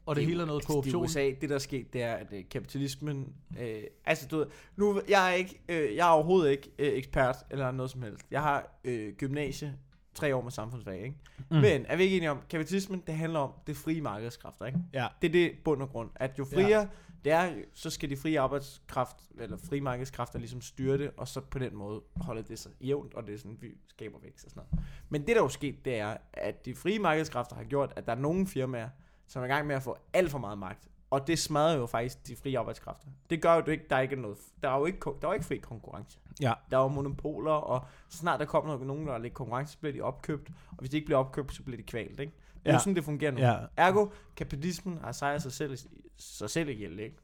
Og 0.06 0.16
det, 0.16 0.26
hele 0.26 0.42
er 0.42 0.46
noget 0.46 0.60
altså, 0.60 0.68
korruption. 0.68 1.04
I 1.04 1.06
USA, 1.06 1.32
det 1.42 1.50
der 1.50 1.56
er 1.56 1.60
sket, 1.60 1.94
det 1.94 2.04
er, 2.04 2.14
at 2.14 2.28
øh, 2.34 2.44
kapitalismen... 2.52 3.34
Øh, 3.60 3.84
altså, 4.06 4.28
du 4.28 4.38
ved, 4.38 4.48
nu, 4.76 5.02
jeg 5.10 5.32
er, 5.32 5.34
ikke, 5.34 5.62
øh, 5.70 5.96
jeg 5.96 6.08
er 6.08 6.12
overhovedet 6.12 6.52
ikke 6.52 6.72
øh, 6.80 6.94
ekspert 6.94 7.36
eller 7.50 7.72
noget 7.72 7.92
som 7.92 8.02
helst. 8.02 8.26
Jeg 8.32 8.42
har 8.42 8.80
øh, 8.84 9.14
gymnasie, 9.14 9.78
tre 10.14 10.36
år 10.36 10.42
med 10.42 10.52
samfundsfag, 10.52 11.04
ikke? 11.04 11.16
Mm. 11.52 11.58
Men 11.58 11.86
er 11.86 11.96
vi 11.96 12.04
ikke 12.04 12.18
enige 12.18 12.32
om, 12.32 12.40
kapitalismen, 12.50 13.04
det 13.08 13.16
handler 13.16 13.40
om 13.40 13.52
det 13.68 13.78
frie 13.78 14.02
markedskræfter, 14.02 14.66
ikke? 14.66 14.80
Ja. 14.94 15.08
Det 15.22 15.28
er 15.28 15.32
det 15.32 15.52
bund 15.64 15.82
og 15.82 15.90
grund, 15.90 16.10
at 16.16 16.40
jo 16.40 16.46
friere 16.46 16.80
ja. 16.80 16.88
Det 17.26 17.32
er, 17.32 17.54
så 17.74 17.90
skal 17.90 18.10
de 18.10 18.18
frie 18.18 18.40
arbejdskraft, 18.40 19.18
eller 19.40 19.58
frie 19.58 19.82
markedskræfter 19.82 20.40
ligesom 20.40 20.62
styre 20.62 20.98
det, 20.98 21.12
og 21.18 21.28
så 21.28 21.42
på 21.42 21.60
den 21.60 21.76
måde 21.76 22.02
holde 22.16 22.44
det 22.44 22.60
sig 22.60 22.72
jævnt, 22.82 23.14
og 23.14 23.28
det 23.28 23.34
er 23.34 23.38
sådan, 23.38 23.58
vi 23.62 23.68
skaber 23.88 24.20
vækst 24.20 24.46
og 24.46 24.52
sådan 24.52 24.64
noget. 24.72 24.88
Men 25.10 25.22
det 25.22 25.28
der 25.28 25.36
er 25.36 25.44
jo 25.44 25.50
sket, 25.50 25.86
det 25.86 25.96
er, 25.96 26.18
at 26.34 26.66
de 26.66 26.76
frie 26.76 27.00
markedskræfter 27.00 27.56
har 27.56 27.64
gjort, 27.64 27.94
at 27.96 28.06
der 28.06 28.12
er 28.12 28.20
nogle 28.20 28.48
firmaer, 28.48 28.90
som 29.28 29.42
er 29.42 29.46
i 29.46 29.50
gang 29.50 29.68
med 29.68 29.76
at 29.76 29.84
få 29.84 29.98
alt 30.14 30.32
for 30.32 30.40
meget 30.40 30.58
magt. 30.58 30.88
Og 31.10 31.28
det 31.28 31.40
smadrer 31.40 31.78
jo 31.78 31.86
faktisk 31.86 32.28
de 32.28 32.36
frie 32.36 32.60
arbejdskræfter. 32.60 33.08
Det 33.30 33.42
gør 33.42 33.56
jo 33.56 33.62
det 33.62 33.72
ikke, 33.72 33.86
der 33.90 33.96
er 33.96 34.00
ikke 34.00 34.16
noget, 34.16 34.38
der 34.64 34.70
er 34.70 34.78
jo 34.78 34.86
ikke, 34.86 35.00
der 35.04 35.28
er 35.28 35.32
jo 35.32 35.32
ikke 35.32 35.46
fri 35.46 35.58
konkurrence. 35.58 36.20
Ja. 36.42 36.54
Der 36.72 36.78
er 36.78 36.82
jo 36.82 36.88
monopoler, 36.88 37.52
og 37.52 37.86
så 38.10 38.18
snart 38.18 38.40
der 38.40 38.46
kommer 38.46 38.86
nogen, 38.86 39.08
der 39.08 39.14
er 39.14 39.18
lidt 39.18 39.34
konkurrence, 39.34 39.74
så 39.74 39.80
bliver 39.80 39.94
de 39.94 40.02
opkøbt. 40.02 40.50
Og 40.70 40.78
hvis 40.80 40.90
de 40.90 40.98
ikke 40.98 41.06
bliver 41.06 41.20
opkøbt, 41.20 41.56
så 41.56 41.64
bliver 41.64 41.78
de 41.78 41.84
kvalt, 41.84 42.20
ikke? 42.20 42.34
Det 42.64 42.70
er 42.70 42.74
Ja. 42.74 42.80
sådan, 42.80 42.96
det 42.96 43.04
fungerer 43.04 43.32
nu. 43.32 43.40
Ja. 43.40 43.58
Ergo, 43.78 44.08
kapitalismen 44.36 44.98
har 45.04 45.12
sejret 45.12 45.42
sig 45.42 45.52
selv, 45.52 45.78
sig 46.18 46.50
selv 46.50 46.70
ihjel, 46.70 47.00
ikke? 47.00 47.16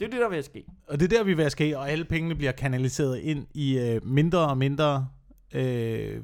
Det 0.00 0.06
er 0.06 0.10
det, 0.10 0.20
der 0.20 0.28
vil 0.28 0.44
ske. 0.44 0.66
Og 0.86 1.00
det 1.00 1.12
er 1.12 1.16
der, 1.18 1.24
vi 1.24 1.34
vil 1.34 1.50
ske, 1.50 1.78
og 1.78 1.90
alle 1.90 2.04
pengene 2.04 2.34
bliver 2.34 2.52
kanaliseret 2.52 3.18
ind 3.18 3.46
i 3.54 3.78
øh, 3.78 4.06
mindre 4.06 4.38
og 4.48 4.58
mindre 4.58 5.08
øh, 5.54 6.22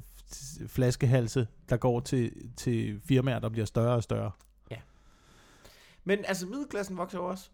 flaskehalse, 0.67 1.47
der 1.69 1.77
går 1.77 2.01
til, 2.01 2.33
til 2.57 3.01
firmaer, 3.05 3.39
der 3.39 3.49
bliver 3.49 3.65
større 3.67 3.95
og 3.95 4.03
større. 4.03 4.31
Men 6.05 6.19
altså, 6.25 6.47
middelklassen 6.47 6.97
vokser 6.97 7.19
jo 7.19 7.25
også. 7.25 7.51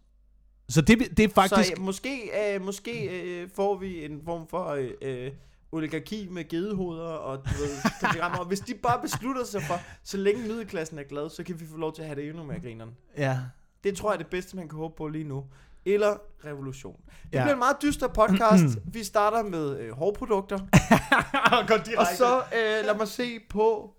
Så 0.69 0.81
det, 0.81 1.17
det 1.17 1.23
er 1.25 1.29
faktisk... 1.29 1.67
Så 1.69 1.73
øh, 1.77 1.85
måske, 1.85 2.29
øh, 2.55 2.61
måske 2.61 3.21
øh, 3.21 3.49
får 3.55 3.77
vi 3.77 4.05
en 4.05 4.21
form 4.25 4.47
for 4.47 4.65
øh, 4.67 4.91
øh, 5.01 5.31
oligarki 5.71 6.27
med 6.31 6.49
gedehoveder 6.49 7.03
og 7.07 7.37
du 7.37 7.49
ved, 7.49 7.77
pentagrammer. 8.01 8.37
Og 8.39 8.45
hvis 8.45 8.59
de 8.59 8.73
bare 8.75 9.01
beslutter 9.01 9.45
sig 9.45 9.61
for, 9.61 9.79
så 10.03 10.17
længe 10.17 10.41
middelklassen 10.47 10.99
er 10.99 11.03
glad, 11.03 11.29
så 11.29 11.43
kan 11.43 11.59
vi 11.59 11.65
få 11.67 11.77
lov 11.77 11.93
til 11.95 12.01
at 12.01 12.07
have 12.07 12.21
det 12.21 12.29
endnu 12.29 12.43
mere 12.43 12.59
grineren. 12.59 12.91
Ja. 13.17 13.39
Det 13.83 13.97
tror 13.97 14.09
jeg 14.09 14.13
er 14.13 14.17
det 14.17 14.27
bedste, 14.27 14.55
man 14.55 14.69
kan 14.69 14.77
håbe 14.77 14.95
på 14.97 15.07
lige 15.07 15.23
nu. 15.23 15.45
Eller 15.85 16.17
revolution. 16.45 17.01
Det 17.05 17.13
Ja. 17.33 17.43
bliver 17.43 17.53
en 17.53 17.59
meget 17.59 17.77
dyster 17.81 18.07
podcast. 18.07 18.77
vi 18.93 19.03
starter 19.03 19.43
med 19.43 19.79
øh, 19.79 19.91
hårprodukter. 19.91 20.59
Og 21.97 22.07
så 22.17 22.37
øh, 22.37 22.85
lad 22.85 22.97
mig 22.97 23.07
se 23.07 23.39
på 23.49 23.93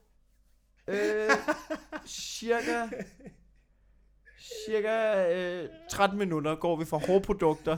øh, 0.88 1.30
cirka 2.06 2.88
cirka 4.66 5.26
øh, 5.36 5.68
13 5.90 6.18
minutter 6.18 6.54
går 6.54 6.76
vi 6.76 6.84
fra 6.84 6.98
hårprodukter 6.98 7.76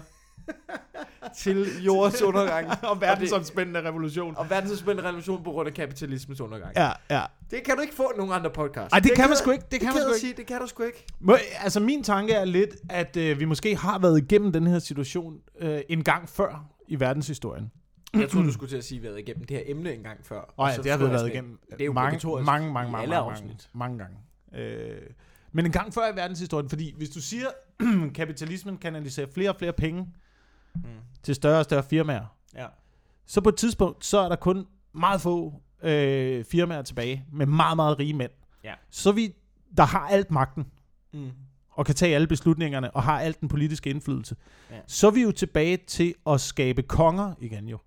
til 1.37 1.83
jordens 1.85 2.23
undergang 2.23 2.69
og 2.90 3.00
verdensomspændende 3.00 3.83
revolution. 3.88 4.37
og 4.37 4.50
verdensomspændende 4.50 5.09
revolution 5.09 5.45
på 5.45 5.50
grund 5.50 5.69
af 5.69 5.75
kapitalismens 5.75 6.40
undergang. 6.40 6.73
Ja, 6.76 6.92
ja. 7.11 7.23
Det 7.50 7.62
kan 7.64 7.76
du 7.76 7.83
ikke 7.83 7.95
få 7.95 8.12
nogen 8.16 8.33
andre 8.33 8.50
podcast. 8.50 8.92
Ej, 8.92 9.00
det 9.00 9.12
kan 9.16 9.28
man 9.28 9.37
sgu 9.37 9.50
ikke. 9.50 9.64
Det 9.71 9.80
kan 9.80 9.88
man 9.95 10.02
sgu 10.02 10.09
ikke. 10.09 10.21
sige, 10.21 10.35
det 10.37 10.47
kan 10.47 10.61
du 10.61 10.66
sgu 10.66 10.83
ikke. 10.83 11.07
Må, 11.21 11.37
altså 11.61 11.80
min 11.80 12.02
tanke 12.02 12.33
er 12.33 12.45
lidt, 12.45 12.76
at 12.88 13.16
øh, 13.16 13.40
vi 13.40 13.45
måske 13.45 13.76
har 13.76 13.99
været 13.99 14.19
igennem 14.19 14.52
den 14.52 14.66
her 14.66 14.78
situation 14.78 15.38
øh, 15.61 15.80
en 15.88 16.04
gang 16.04 16.28
før 16.28 16.64
i 16.88 17.00
verdenshistorien. 17.00 17.71
Jeg 18.14 18.28
tror 18.28 18.42
du 18.42 18.52
skulle 18.59 18.71
til 18.71 18.76
at 18.76 18.85
sige, 18.85 18.99
at 18.99 19.02
vi 19.02 19.07
har 19.07 19.12
været 19.12 19.23
igennem 19.28 19.45
det 19.45 19.57
her 19.57 19.64
emne 19.66 19.95
en 19.95 20.02
gang 20.02 20.19
før. 20.23 20.71
Så 20.75 20.83
det 20.83 20.90
har 20.90 20.99
vi 20.99 21.04
været 21.04 21.28
igennem 21.28 21.59
Det 21.71 21.80
er 21.80 21.85
jo 21.85 21.92
mange, 21.92 22.26
mange, 22.26 22.45
mange, 22.45 22.73
mange, 22.73 22.92
mange, 22.92 23.09
mange, 23.09 23.59
mange 23.75 23.99
gange. 23.99 24.16
Øh, 24.54 25.00
men 25.52 25.66
en 25.66 25.73
gang 25.73 25.95
før 25.95 26.12
i 26.12 26.16
verdenshistorien, 26.16 26.69
fordi 26.69 26.95
hvis 26.97 27.11
du 27.11 27.21
siger, 27.21 27.47
kapitalismen 28.14 28.76
kanaliserer 28.76 29.26
flere 29.35 29.50
og 29.50 29.57
flere 29.57 29.73
penge 29.73 30.07
Mm. 30.75 30.83
til 31.23 31.35
større 31.35 31.59
og 31.59 31.65
større 31.65 31.83
firmaer, 31.83 32.37
Ja. 32.55 32.67
så 33.27 33.41
på 33.41 33.49
et 33.49 33.57
tidspunkt, 33.57 34.05
så 34.05 34.19
er 34.19 34.29
der 34.29 34.37
kun 34.37 34.67
meget 34.93 35.21
få 35.21 35.55
øh, 35.83 36.45
firmaer 36.45 36.83
tilbage 36.83 37.25
med 37.33 37.47
meget, 37.47 37.77
meget 37.77 37.99
rige 37.99 38.15
mænd. 38.15 38.31
Ja. 38.65 38.75
Så 38.91 39.12
vi, 39.12 39.35
der 39.77 39.83
har 39.85 40.09
alt 40.09 40.31
magten, 40.31 40.67
Mm. 41.12 41.31
og 41.71 41.87
kan 41.87 41.95
tage 41.95 42.15
alle 42.15 42.27
beslutningerne, 42.27 42.91
og 42.91 43.03
har 43.03 43.21
alt 43.21 43.41
den 43.41 43.49
politiske 43.49 43.91
indflydelse. 43.91 44.37
Ja. 44.71 44.77
Så 44.87 45.07
er 45.07 45.11
vi 45.11 45.23
jo 45.23 45.33
tilbage 45.33 45.77
til 45.77 46.15
at 46.27 46.41
skabe 46.41 46.83
konger 46.83 47.35
igen 47.41 47.69
jo. 47.69 47.79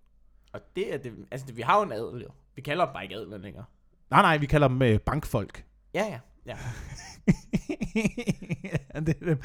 Og 0.53 0.59
det 0.75 0.93
er 0.93 0.97
det, 0.97 1.13
altså 1.31 1.53
vi 1.53 1.61
har 1.61 1.77
jo 1.77 1.83
en 1.83 1.91
adel 1.91 2.21
jo. 2.21 2.29
Vi 2.55 2.61
kalder 2.61 2.85
dem 2.85 2.93
bare 2.93 3.03
ikke 3.03 3.15
adel 3.15 3.41
længere. 3.41 3.65
Nej, 4.09 4.21
nej, 4.21 4.37
vi 4.37 4.45
kalder 4.45 4.67
dem 4.67 4.81
øh, 4.81 4.99
bankfolk. 4.99 5.65
Ja, 5.93 6.05
ja. 6.05 6.19
Ja. 6.45 6.55
Ja, 8.93 8.99
det, 9.05 9.15
er 9.21 9.25
dem, 9.25 9.37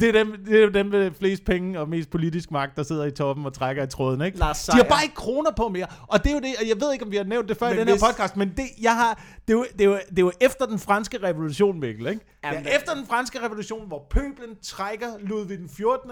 det, 0.00 0.08
er 0.08 0.12
dem, 0.12 0.44
det 0.44 0.62
er 0.62 0.70
dem 0.70 0.86
med 0.86 1.10
flest 1.18 1.44
penge 1.44 1.80
og 1.80 1.88
mest 1.88 2.10
politisk 2.10 2.50
magt, 2.50 2.76
der 2.76 2.82
sidder 2.82 3.04
i 3.04 3.10
toppen 3.10 3.46
og 3.46 3.52
trækker 3.54 3.82
i 3.82 3.86
tråden, 3.86 4.22
ikke? 4.22 4.38
Lars 4.38 4.64
De 4.64 4.76
har 4.76 4.82
bare 4.84 5.02
ikke 5.02 5.14
kroner 5.14 5.50
på 5.56 5.68
mere. 5.68 5.86
Og 6.08 6.24
det 6.24 6.30
er 6.30 6.34
jo 6.34 6.40
det, 6.40 6.54
og 6.62 6.68
jeg 6.68 6.80
ved 6.80 6.92
ikke, 6.92 7.04
om 7.04 7.10
vi 7.10 7.16
har 7.16 7.24
nævnt 7.24 7.48
det 7.48 7.56
før 7.56 7.66
Men 7.68 7.76
i 7.76 7.78
den 7.80 7.88
her 7.88 7.94
hvis- 7.94 8.02
podcast, 8.02 8.36
men 8.36 8.48
det, 8.56 8.64
jeg 8.82 8.94
har, 8.96 9.22
det, 9.48 9.54
er 9.54 9.58
jo, 9.58 9.66
det, 9.72 9.80
er 9.80 9.84
jo, 9.84 9.98
det 10.10 10.18
er 10.18 10.22
jo 10.22 10.32
efter 10.40 10.66
den 10.66 10.78
franske 10.78 11.18
revolution, 11.22 11.80
Mikkel, 11.80 12.06
ikke? 12.06 12.20
Jamen, 12.44 12.64
det 12.64 12.72
er 12.72 12.76
efter 12.78 12.94
den 12.94 13.06
franske 13.06 13.40
revolution, 13.44 13.86
hvor 13.86 14.06
pøblen 14.10 14.56
trækker 14.62 15.06
Ludvig 15.20 15.58
den 15.58 15.68
14. 15.68 16.10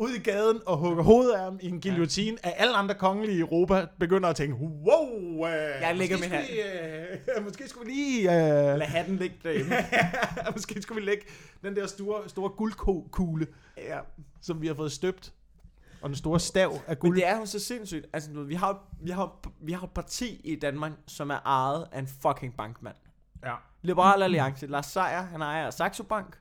ud 0.00 0.10
i 0.10 0.18
gaden 0.18 0.60
og 0.66 0.76
hugger 0.76 1.02
hovedet 1.02 1.32
af 1.32 1.44
ham 1.44 1.58
i 1.62 1.68
en 1.68 1.80
guillotine, 1.80 2.38
ja. 2.44 2.48
at 2.48 2.54
alle 2.58 2.76
andre 2.76 2.94
kongelige 2.94 3.36
i 3.36 3.40
Europa 3.40 3.86
begynder 3.98 4.28
at 4.28 4.36
tænke, 4.36 4.54
wow, 4.56 5.46
øh, 5.46 5.52
Jeg 5.52 5.96
lægger 5.96 6.16
måske, 6.16 6.30
min 6.30 6.40
skulle 6.44 6.62
vi, 7.26 7.36
øh, 7.36 7.44
måske 7.46 7.68
skulle 7.68 7.86
vi 7.86 7.92
lige... 7.92 8.22
Øh, 8.22 8.78
Lad 8.78 8.86
hatten 8.86 9.16
ligge 9.16 9.36
derinde. 9.42 9.76
måske 10.56 10.82
skulle 10.82 11.00
vi 11.00 11.06
lægge 11.06 11.24
den 11.62 11.76
der 11.76 11.86
store, 11.86 12.28
store 12.28 12.50
guldkugle, 12.50 13.46
ja. 13.76 13.98
som 14.42 14.62
vi 14.62 14.66
har 14.66 14.74
fået 14.74 14.92
støbt, 14.92 15.32
og 16.02 16.08
den 16.08 16.16
store 16.16 16.40
stav 16.40 16.70
af 16.70 16.80
Men 16.88 16.96
guld. 16.96 17.16
det 17.16 17.26
er 17.26 17.38
jo 17.38 17.46
så 17.46 17.58
sindssygt. 17.58 18.06
Altså, 18.12 18.30
vi 18.30 18.54
har, 18.54 18.84
vi, 19.00 19.10
har, 19.10 19.40
vi 19.60 19.72
har 19.72 19.84
et 19.86 19.90
parti 19.90 20.40
i 20.44 20.56
Danmark, 20.56 20.92
som 21.06 21.30
er 21.30 21.38
ejet 21.44 21.86
af 21.92 21.98
en 21.98 22.08
fucking 22.22 22.56
bankmand. 22.56 22.96
Ja. 23.44 23.54
Liberal 23.82 24.22
Alliance. 24.22 24.66
Lars 24.66 24.86
Seier, 24.86 25.22
han 25.22 25.42
ejer 25.42 25.70
Saxo 25.70 26.02
Bank. 26.02 26.38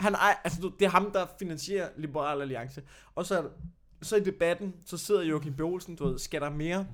Han 0.00 0.14
ej, 0.14 0.36
altså, 0.44 0.70
det 0.78 0.84
er 0.84 0.90
ham, 0.90 1.10
der 1.12 1.26
finansierer 1.38 1.88
Liberal 1.96 2.42
Alliance. 2.42 2.82
Og 3.14 3.26
så, 3.26 3.48
så 4.02 4.16
i 4.16 4.20
debatten, 4.20 4.74
så 4.86 4.96
sidder 4.96 5.22
Joachim 5.22 5.54
B. 5.54 5.60
Olsen, 5.60 5.96
du 5.96 6.04
ved, 6.04 6.18
skal 6.18 6.40
der 6.40 6.50
mere, 6.50 6.86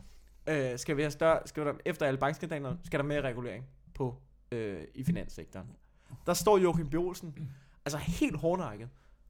øh, 0.47 0.79
skal 0.79 0.97
vi 0.97 1.03
have 1.03 1.11
større, 1.11 1.41
skal 1.47 1.67
der, 1.67 1.73
efter 1.85 2.07
alle 2.07 2.19
bankskandalerne, 2.19 2.79
skal 2.85 3.01
der 3.01 3.07
mere 3.07 3.21
regulering 3.21 3.65
på, 3.95 4.17
øh, 4.53 4.85
i 4.95 5.05
finanssektoren. 5.05 5.67
Der 6.27 6.35
står 6.35 6.59
Joachim 6.59 6.91
B. 6.91 6.95
Olsen, 6.95 7.51
altså 7.85 7.99
helt 7.99 8.37
hårdnakket, 8.37 8.89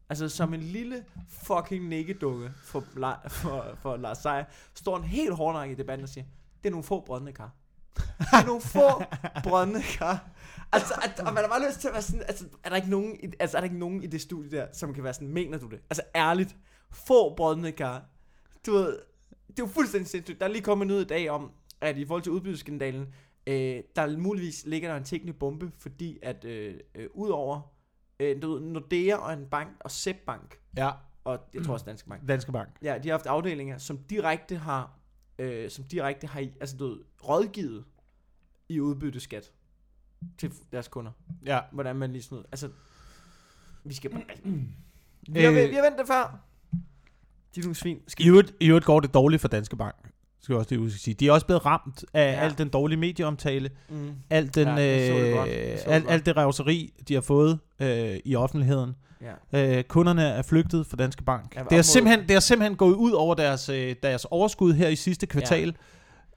Altså 0.09 0.28
som 0.28 0.54
en 0.54 0.61
lille 0.61 1.04
fucking 1.28 1.88
nikkedukke 1.88 2.52
for, 2.64 2.85
for, 3.28 3.76
for 3.83 3.97
Lars 3.97 4.18
Seier, 4.18 4.45
står 4.75 4.97
en 4.97 5.04
helt 5.04 5.35
hårdnakket 5.35 5.75
i 5.75 5.78
debatten 5.78 6.02
og 6.02 6.09
siger, 6.09 6.25
det 6.62 6.68
er 6.68 6.71
nogle 6.71 6.85
få 6.85 7.00
brødne 7.00 7.33
kar. 7.33 7.50
Det 8.19 8.26
er 8.33 8.47
nogle 8.47 8.61
få 8.61 9.03
brøndende 9.45 9.83
kar. 9.83 10.29
Altså, 10.73 10.95
at, 11.05 11.21
og 11.21 11.35
man 11.35 11.43
har 11.45 11.49
bare 11.49 11.69
lyst 11.69 11.81
til 11.81 11.88
at 11.88 11.95
være 11.95 12.03
sådan, 12.03 12.23
altså, 12.29 12.45
er 12.65 12.69
der 12.69 12.76
ikke 12.76 12.91
nogen, 12.91 13.17
i- 13.23 13.33
altså, 13.41 13.57
er 13.57 13.61
der 13.61 13.65
ikke 13.65 13.79
nogen 13.79 14.03
i 14.03 14.07
det 14.07 14.21
studie 14.21 14.50
der, 14.50 14.67
som 14.73 14.95
kan 14.95 15.05
være 15.05 15.15
sådan, 15.15 15.29
mener 15.29 15.59
du 15.59 15.67
det? 15.69 15.81
Altså, 15.91 16.03
ærligt, 16.15 16.57
få 16.91 17.35
brøndende 17.37 17.73
kar. 17.73 18.03
Du 18.67 18.73
ved, 18.73 18.87
det 19.49 19.62
er 19.62 19.62
jo 19.62 19.67
fuldstændig 19.67 20.09
sindssygt. 20.11 20.41
Der 20.41 20.47
er 20.47 20.50
lige 20.50 20.62
kommet 20.62 20.87
noget 20.87 21.05
i 21.05 21.07
dag 21.07 21.31
om, 21.31 21.50
at 21.81 21.97
i 21.97 22.07
forhold 22.07 22.23
til 22.23 22.33
udbytteskandalen, 22.33 23.07
øh, 23.47 23.81
der 23.97 24.17
muligvis 24.19 24.65
ligger 24.67 24.88
der 24.88 24.97
en 24.97 25.05
teknisk 25.05 25.38
bombe, 25.38 25.71
fordi 25.79 26.19
at 26.23 26.45
øh, 26.45 26.75
øh, 26.95 27.09
udover 27.15 27.61
øh, 28.21 28.43
du 28.43 28.53
ved, 28.53 28.61
Nordea 28.61 29.17
og 29.17 29.33
en 29.33 29.47
bank, 29.50 29.69
og 29.81 29.91
SEB 29.91 30.17
Bank, 30.26 30.59
Ja, 30.76 30.91
og 31.25 31.38
jeg 31.55 31.65
tror 31.65 31.73
også 31.73 31.85
Danske 31.87 32.09
Bank, 32.09 32.29
Danske 32.29 32.53
Bank. 32.53 32.69
ja, 32.83 32.99
de 33.03 33.09
har 33.09 33.12
haft 33.17 33.26
afdelinger, 33.26 33.79
som 33.79 33.99
direkte 33.99 34.57
har, 34.57 34.96
øh, 35.38 35.71
som 35.71 35.85
direkte 35.85 36.26
har, 36.26 36.40
i- 36.40 36.52
altså 36.61 36.76
du 36.76 36.87
ved, 36.88 36.99
rådgivet 37.28 37.85
i 38.69 38.81
udbytteskat 38.81 39.52
til 40.38 40.52
deres 40.73 40.88
kunder. 40.88 41.12
Ja. 41.47 41.61
Hvordan 41.73 41.97
man 41.97 42.12
lige 42.12 42.23
sådan 42.23 42.35
noget. 42.37 42.47
Altså, 42.52 42.71
vi 43.85 43.95
skal 43.95 44.11
bare... 44.11 44.23
Vi 45.28 45.40
har, 45.43 45.50
Øh. 45.50 45.57
vi 45.57 45.61
har 45.75 45.83
ventet 45.83 45.99
det 45.99 46.07
før. 46.07 46.40
De 47.55 47.61
er 47.61 47.64
nogle 47.64 47.75
svin. 47.75 48.00
I 48.19 48.28
øvrigt, 48.28 48.55
I 48.61 48.69
øvrigt 48.69 48.87
går 48.87 49.00
det 49.00 49.14
dårligt 49.14 49.40
for 49.40 49.49
Danske 49.49 49.76
Bank. 49.76 49.95
Skal 50.40 50.52
jeg 50.52 50.59
også 50.59 50.71
lige 50.71 50.78
huske 50.81 50.95
at 50.97 51.00
sige. 51.00 51.14
De 51.14 51.28
er 51.28 51.33
også 51.33 51.47
blevet 51.47 51.66
ramt 51.66 52.05
af 52.14 52.33
Ja. 52.33 52.40
al 52.45 52.59
den 52.59 52.69
dårlige 52.69 52.99
medieomtale, 52.99 53.71
Mm. 53.88 54.12
alt, 54.31 54.55
den, 54.55 54.69
Ja, 54.69 54.75
det 54.76 55.11
øh, 55.11 55.16
det 55.16 55.83
alt, 55.87 56.05
alt 56.11 56.26
det 56.26 56.37
revseri, 56.37 56.95
de 57.09 57.14
har 57.14 57.21
fået 57.21 57.59
øh, 57.81 58.21
i 58.25 58.37
offentligheden. 58.37 58.95
Ja. 59.52 59.78
Øh, 59.78 59.85
kunderne 59.85 60.23
er 60.23 60.42
flygtet 60.42 60.87
fra 60.87 60.96
Danske 60.96 61.23
Bank. 61.25 61.56
Ja, 61.56 61.62
det, 61.70 61.78
er 61.78 61.82
simpelthen, 61.82 62.28
det 62.28 62.37
er 62.37 62.40
simpelthen 62.40 62.76
gået 62.76 62.94
ud 62.94 63.11
over 63.12 63.35
deres, 63.35 63.68
øh, 63.68 63.94
deres 64.02 64.25
overskud 64.25 64.73
her 64.73 64.88
i 64.88 64.96
sidste 64.96 65.26
kvartal 65.26 65.76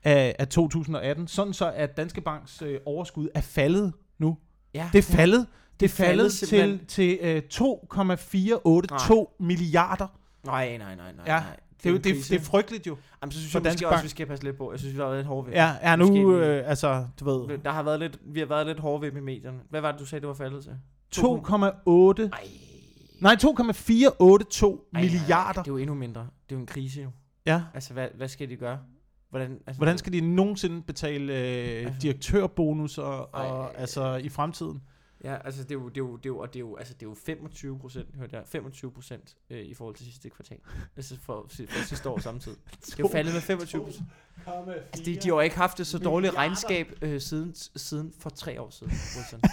af, 0.04 0.36
af 0.40 0.48
2018, 0.48 1.28
sådan 1.28 1.54
så 1.54 1.72
at 1.72 1.98
Danske 1.98 2.22
Banks 2.22 2.62
øh, 2.62 2.80
overskud 2.86 3.28
er 3.36 3.42
faldet 3.42 3.94
nu. 4.18 4.38
ja. 4.74 4.90
Det 4.94 4.98
er 5.00 5.04
faldet, 5.04 5.48
det 5.80 5.86
er 5.86 5.90
faldet 5.90 6.16
faldet 6.18 6.32
simpelthen. 6.34 6.80
til, 6.88 7.18
til 7.18 7.20
øh, 7.22 7.42
2,482 7.42 9.28
milliarder. 9.40 10.08
Nej, 10.46 10.78
nej, 10.78 10.96
nej, 10.96 11.12
nej. 11.16 11.24
Ja, 11.28 11.40
nej. 11.40 11.58
Det 11.84 11.90
er, 11.90 11.94
det, 12.00 12.14
krise. 12.14 12.34
det 12.34 12.40
er 12.42 12.44
frygteligt 12.46 12.88
jo. 12.88 12.98
Jamen, 13.22 13.32
så 13.32 13.40
synes 13.40 13.54
jeg 13.54 13.62
måske 13.64 13.88
også, 13.88 13.96
Bank. 13.96 14.04
vi 14.04 14.10
skal 14.10 14.26
passe 14.26 14.44
lidt 14.44 14.58
på. 14.58 14.72
Jeg 14.72 14.80
synes, 14.80 14.94
vi 14.96 15.00
har 15.00 15.06
været 15.06 15.18
lidt 15.18 15.28
hårde 15.28 15.48
ved. 15.48 15.54
Ja, 15.54 15.96
Måske 15.96 16.14
nu, 16.24 16.32
lige- 16.40 16.46
øh, 16.48 16.70
altså, 16.70 17.06
du 17.20 17.26
ved, 17.26 17.58
Der 17.58 17.72
har 17.72 17.84
været 17.84 18.00
lidt, 18.00 18.20
vi 18.26 18.40
har 18.40 18.48
været 18.48 18.68
lidt 18.68 18.80
hårde 18.80 19.02
ved 19.02 19.12
med 19.12 19.22
medierne. 19.22 19.58
Hvad 19.70 19.82
var 19.82 19.92
det, 19.92 20.00
du 20.00 20.06
sagde, 20.06 20.20
det 20.22 20.28
var 20.28 20.34
faldet 20.34 20.64
til? 20.64 20.72
2,8, 21.16 21.22
Ej. 21.22 22.48
Nej 23.22 23.36
2,482 23.36 24.80
Ej, 24.96 25.02
milliarder. 25.02 25.62
Det 25.64 25.70
er 25.70 25.74
jo 25.74 25.78
endnu 25.78 25.96
mindre. 25.96 26.22
Det 26.22 26.56
er 26.56 26.56
jo 26.56 26.60
en 26.60 26.66
krise 26.66 27.02
jo. 27.02 27.10
Ja. 27.46 27.62
Altså, 27.74 27.94
hvad, 27.94 28.08
hvad 28.16 28.28
skal 28.28 28.50
de 28.50 28.56
gøre? 28.56 28.80
Hvordan, 29.30 29.52
altså, 29.68 29.78
Hvordan 29.80 29.98
skal 29.98 30.14
de 30.14 30.22
nogensinde 30.22 30.82
betale 30.82 31.34
øh, 31.34 31.86
Altså- 31.86 32.00
direktørbonus 32.02 32.98
og, 32.98 33.34
og 33.34 33.64
Ej. 33.66 33.72
altså 33.78 34.16
i 34.16 34.30
fremtiden? 34.30 34.82
Ja, 35.24 35.38
altså 35.46 35.64
det 35.64 35.72
er 35.72 35.76
jo, 35.76 35.90
det 35.90 35.98
er 35.98 36.02
jo, 36.02 36.16
det 36.16 36.26
er 36.26 36.30
jo, 36.30 36.40
og 36.40 36.48
det 36.54 36.56
er 36.56 36.60
jo, 36.60 36.76
altså 36.76 36.94
det 36.94 37.02
er 37.06 37.10
jo 37.10 37.16
25 37.26 37.80
procent, 37.80 38.08
hørte 38.16 38.36
jeg, 38.36 38.44
25 38.48 38.92
procent 38.92 39.36
øh, 39.50 39.60
i 39.60 39.74
forhold 39.74 39.96
til 39.96 40.06
sidste 40.06 40.30
kvartal. 40.30 40.58
Altså 40.98 41.16
for, 41.26 41.46
for 41.50 41.84
sidste 41.86 42.10
år 42.10 42.20
samtidig. 42.20 42.58
Det 42.86 42.94
er 42.94 42.96
jo 43.00 43.08
faldet 43.08 43.34
med 43.34 43.42
25 43.42 43.84
procent. 43.84 44.04
Altså 44.76 45.04
de, 45.06 45.16
de 45.16 45.22
har 45.30 45.36
jo 45.36 45.40
ikke 45.40 45.56
haft 45.58 45.78
det 45.78 45.88
så 45.88 45.98
dårligt 45.98 46.36
regnskab 46.36 46.88
øh, 47.02 47.22
siden, 47.22 47.56
siden 47.76 48.14
for 48.20 48.30
tre 48.30 48.62
år 48.62 48.70
siden. 48.70 48.94
Wilson. 49.18 49.42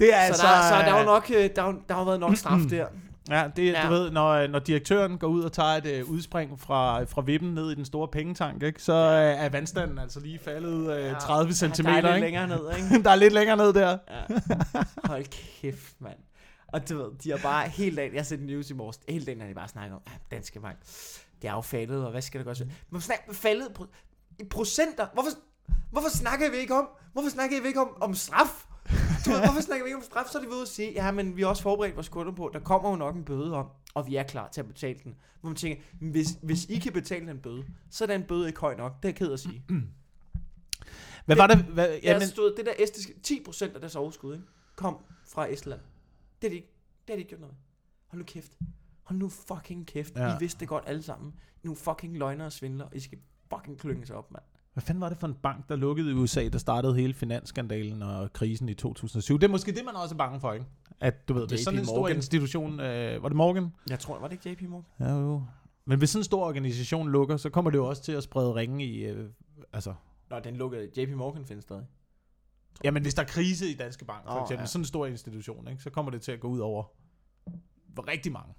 Det 0.00 0.14
er 0.14 0.20
så, 0.20 0.26
altså... 0.26 0.46
der, 0.46 0.62
så 0.68 0.74
der 0.74 0.94
er 0.94 0.98
jo 0.98 1.04
nok, 1.04 1.30
øh, 1.36 1.50
der, 1.56 1.64
jo- 1.66 1.80
der 1.88 1.94
har 1.94 2.04
været 2.04 2.20
nok 2.20 2.36
straf 2.36 2.60
der. 2.70 2.86
Ja, 3.30 3.48
det 3.56 3.72
Ja. 3.72 3.82
du 3.86 3.88
ved, 3.92 4.10
når, 4.10 4.46
når 4.46 4.58
direktøren 4.58 5.18
går 5.18 5.26
ud 5.26 5.42
og 5.42 5.52
tager 5.52 5.68
et 5.68 5.86
øh, 5.86 6.10
udspring 6.10 6.60
fra, 6.60 7.04
fra 7.04 7.22
vippen 7.22 7.54
ned 7.54 7.70
i 7.70 7.74
den 7.74 7.84
store 7.84 8.08
pengetank, 8.08 8.62
ikke, 8.62 8.82
så 8.82 8.92
øh, 8.92 9.44
er 9.44 9.48
vandstanden 9.48 9.98
altså 9.98 10.20
lige 10.20 10.38
faldet 10.38 10.96
øh, 10.98 11.20
30 11.20 11.52
cm, 11.52 11.64
Der 11.82 11.90
er 11.90 12.00
lidt 12.00 12.06
ikke? 12.06 12.20
længere 12.20 12.46
ned, 12.48 12.60
ikke? 12.92 13.02
der 13.04 13.10
er 13.10 13.14
lidt 13.16 13.32
længere 13.32 13.56
ned 13.56 13.72
der. 13.72 13.98
Ja. 14.10 14.22
Hold 15.04 15.24
kæft, 15.60 15.94
mand. 16.00 16.16
Og 16.66 16.88
du 16.88 16.96
ved, 16.98 17.10
de 17.24 17.30
har 17.30 17.38
bare 17.38 17.68
helt 17.68 17.96
dagen, 17.96 18.12
jeg 18.14 18.20
har 18.20 18.24
set 18.24 18.40
news 18.42 18.70
i 18.70 18.74
morges, 18.74 19.00
hele 19.08 19.24
dagen 19.26 19.40
har 19.40 19.48
de 19.48 19.54
bare 19.54 19.68
snakket 19.68 19.94
om, 19.94 20.00
ja, 20.06 20.36
Danske 20.36 20.60
Bank, 20.60 20.76
det 21.42 21.48
er 21.48 21.52
jo 21.54 21.60
faldet, 21.60 22.04
og 22.04 22.10
hvad 22.10 22.22
skal 22.22 22.38
der 22.40 22.44
gøres? 22.44 22.62
Men 22.90 23.00
snakker 23.00 23.32
faldet 23.32 23.68
pro- 23.78 23.94
i 24.40 24.44
procenter? 24.44 25.06
Hvorfor, 25.12 25.30
hvorfor 25.90 26.08
snakker 26.08 26.50
vi 26.50 26.56
ikke 26.56 26.74
om, 26.74 26.88
hvorfor 27.12 27.28
snakker 27.28 27.60
vi 27.62 27.68
ikke 27.68 27.80
om, 27.80 27.88
om 28.00 28.14
straf? 28.14 28.64
Hvorfor 29.26 29.60
snakker 29.60 29.84
vi 29.84 29.88
ikke 29.88 29.96
om 29.96 30.02
straf? 30.02 30.26
Så 30.32 30.38
er 30.38 30.42
de 30.42 30.48
ved 30.48 30.62
at 30.62 30.68
sige, 30.68 30.92
ja, 30.92 31.10
men 31.10 31.36
vi 31.36 31.42
har 31.42 31.48
også 31.48 31.62
forberedt 31.62 31.94
vores 31.94 32.08
kunder 32.08 32.32
på, 32.32 32.50
der 32.52 32.60
kommer 32.60 32.90
jo 32.90 32.96
nok 32.96 33.16
en 33.16 33.24
bøde 33.24 33.54
om, 33.54 33.66
og 33.94 34.06
vi 34.06 34.16
er 34.16 34.22
klar 34.22 34.48
til 34.48 34.60
at 34.60 34.66
betale 34.66 34.98
den. 35.04 35.14
Hvor 35.40 35.50
man 35.50 35.56
tænker, 35.56 35.82
hvis, 36.00 36.38
hvis 36.42 36.64
I 36.64 36.78
kan 36.78 36.92
betale 36.92 37.26
den 37.26 37.38
bøde, 37.38 37.64
så 37.90 38.04
er 38.04 38.08
den 38.08 38.22
bøde 38.22 38.48
ikke 38.48 38.60
høj 38.60 38.76
nok. 38.76 38.96
Det 38.96 39.04
er 39.04 39.08
jeg 39.08 39.16
ked 39.16 39.32
at 39.32 39.40
sige. 39.40 39.64
Hvad 41.26 41.36
var 41.36 41.46
det? 41.46 41.56
Hvad, 41.56 41.88
Ja, 41.88 41.98
jamen, 42.02 42.18
men, 42.18 42.28
stod, 42.28 42.54
det 42.56 42.66
der 42.66 42.72
estiske, 42.78 43.14
10% 43.26 43.74
af 43.74 43.80
deres 43.80 43.96
overskud, 43.96 44.34
ikke, 44.34 44.46
kom 44.76 45.04
fra 45.26 45.52
Estland. 45.52 45.80
Det 45.80 45.86
har 46.42 46.48
de 46.48 46.54
ikke, 46.54 46.72
det 47.06 47.12
har 47.12 47.14
de 47.14 47.18
ikke 47.18 47.28
gjort 47.28 47.40
noget. 47.40 47.56
Hold 48.06 48.18
nu 48.18 48.24
kæft. 48.24 48.58
Hold 49.02 49.18
nu 49.18 49.28
fucking 49.28 49.86
kæft. 49.86 50.16
Ja. 50.16 50.36
I 50.36 50.36
vidste 50.40 50.60
det 50.60 50.68
godt 50.68 50.84
alle 50.86 51.02
sammen. 51.02 51.34
Nogle 51.62 51.76
fucking 51.76 52.18
løgnere 52.18 52.46
og 52.46 52.52
svindler, 52.52 52.88
I 52.92 53.00
skal 53.00 53.18
fucking 53.54 53.78
klynge 53.78 54.06
sig 54.06 54.16
op, 54.16 54.30
mand. 54.32 54.44
Hvad 54.74 54.82
fanden 54.82 55.00
var 55.00 55.08
det 55.08 55.18
for 55.18 55.26
en 55.26 55.34
bank, 55.34 55.68
der 55.68 55.76
lukkede 55.76 56.10
i 56.10 56.14
USA, 56.14 56.48
der 56.48 56.58
startede 56.58 56.94
hele 56.94 57.14
finansskandalen 57.14 58.02
og 58.02 58.32
krisen 58.32 58.68
i 58.68 58.74
2007? 58.74 59.38
Det 59.38 59.46
er 59.46 59.50
måske 59.50 59.72
det, 59.72 59.84
man 59.84 59.94
også 59.94 60.14
er 60.14 60.18
bange 60.18 60.40
for, 60.40 60.52
ikke? 60.52 60.66
At 61.00 61.28
du 61.28 61.34
ved, 61.34 61.48
hvis 61.48 61.60
JP 61.60 61.64
sådan 61.64 61.78
en 61.78 61.84
stor 61.84 61.96
Morgan. 61.96 62.16
institution... 62.16 62.80
Øh, 62.80 63.22
var 63.22 63.28
det 63.28 63.36
Morgan? 63.36 63.72
Jeg 63.90 63.98
tror, 63.98 64.18
var 64.18 64.28
det 64.28 64.46
ikke 64.46 64.64
JP 64.64 64.70
Morgan? 64.70 64.86
Ja, 65.00 65.20
jo. 65.20 65.42
Men 65.84 65.98
hvis 65.98 66.10
sådan 66.10 66.20
en 66.20 66.24
stor 66.24 66.46
organisation 66.46 67.10
lukker, 67.10 67.36
så 67.36 67.50
kommer 67.50 67.70
det 67.70 67.78
jo 67.78 67.86
også 67.88 68.02
til 68.02 68.12
at 68.12 68.22
sprede 68.22 68.54
ringe 68.54 68.84
i... 68.84 69.04
Øh, 69.04 69.30
altså, 69.72 69.94
Nå, 70.30 70.40
den 70.40 70.56
lukkede. 70.56 70.90
JP 70.96 71.10
Morgan 71.10 71.44
findes 71.44 71.62
stadig. 71.62 71.86
Jamen, 72.84 73.02
hvis 73.02 73.14
der 73.14 73.22
er 73.22 73.26
krise 73.26 73.70
i 73.70 73.74
Danske 73.74 74.04
Bank, 74.04 74.24
for 74.26 74.36
Åh, 74.36 74.42
eksempel, 74.42 74.62
ja. 74.62 74.66
sådan 74.66 74.80
en 74.80 74.86
stor 74.86 75.06
institution, 75.06 75.68
ikke, 75.68 75.82
så 75.82 75.90
kommer 75.90 76.10
det 76.10 76.22
til 76.22 76.32
at 76.32 76.40
gå 76.40 76.48
ud 76.48 76.58
over 76.58 76.84
rigtig 78.08 78.32
mange. 78.32 78.54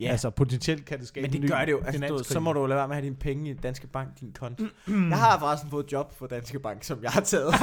Ja. 0.00 0.10
Altså, 0.10 0.30
potentielt 0.30 0.84
kan 0.84 0.98
det 0.98 1.08
skabe 1.08 1.28
men 1.28 1.42
det 1.42 1.50
gør 1.50 1.64
det 1.64 1.72
jo. 1.72 1.82
Altså, 1.86 2.06
du, 2.08 2.24
så 2.24 2.40
må 2.40 2.52
du 2.52 2.66
lade 2.66 2.78
være 2.78 2.88
med 2.88 2.96
at 2.96 3.02
have 3.02 3.04
dine 3.04 3.16
penge 3.16 3.50
i 3.50 3.54
Danske 3.54 3.86
Bank, 3.86 4.20
din 4.20 4.32
konto. 4.32 4.64
jeg 4.88 5.18
har 5.18 5.38
forresten 5.38 5.70
fået 5.70 5.92
job 5.92 6.18
for 6.18 6.26
Danske 6.26 6.58
Bank, 6.58 6.84
som 6.84 7.02
jeg 7.02 7.10
har 7.10 7.20
taget. 7.20 7.54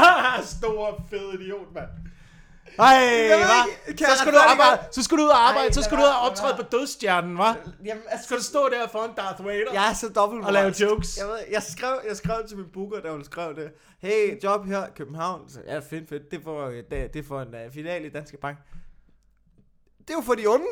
Stor, 0.58 1.06
fed 1.10 1.40
idiot, 1.40 1.74
mand. 1.74 1.88
Ej, 2.78 3.28
hva? 3.28 3.96
Så 3.96 4.18
skal 4.18 4.32
du 4.32 4.38
arbejde, 4.38 4.82
så 4.92 5.02
skal 5.02 5.18
du 5.18 5.22
ud 5.22 5.28
og 5.28 5.48
arbejde, 5.48 5.66
Ej, 5.66 5.72
så 5.72 5.82
skal 5.82 5.96
du 5.96 6.02
ud 6.02 6.08
og 6.08 6.30
optræde 6.30 6.54
på 6.56 6.62
være. 6.62 6.80
dødsstjernen, 6.80 7.36
hva? 7.36 7.54
Jamen, 7.84 8.02
altså, 8.08 8.24
Skal 8.26 8.36
du 8.36 8.42
stå 8.42 8.68
der 8.68 8.88
foran 8.88 9.10
Darth 9.16 9.44
Vader 9.44 9.72
Jeg 9.72 9.90
er 9.90 9.94
så 9.94 10.08
dobbelt 10.08 10.44
og 10.44 10.52
lave 10.52 10.74
jokes? 10.80 11.18
Jeg, 11.18 11.26
ved, 11.26 11.38
jeg, 11.52 11.62
skrev, 11.62 12.00
jeg 12.08 12.16
skrev 12.16 12.48
til 12.48 12.56
min 12.56 12.66
booker, 12.72 13.00
da 13.00 13.10
hun 13.10 13.24
skrev 13.24 13.56
det. 13.56 13.70
Hey, 13.98 14.42
job 14.44 14.66
her, 14.66 14.86
København. 14.96 15.48
Så, 15.48 15.60
ja, 15.66 15.78
fedt, 15.78 16.08
fedt. 16.08 16.30
Det 16.30 16.38
er 16.38 16.42
for, 16.42 16.66
øh, 16.66 16.76
det, 16.76 16.90
det 16.90 17.16
er 17.16 17.22
for 17.22 17.40
en 17.40 17.48
uh, 17.48 17.72
filial 17.72 18.04
i 18.04 18.08
Danske 18.08 18.36
Bank. 18.36 18.58
Det 19.98 20.10
er 20.10 20.14
jo 20.14 20.20
for 20.20 20.34
de 20.34 20.48
unge. 20.48 20.66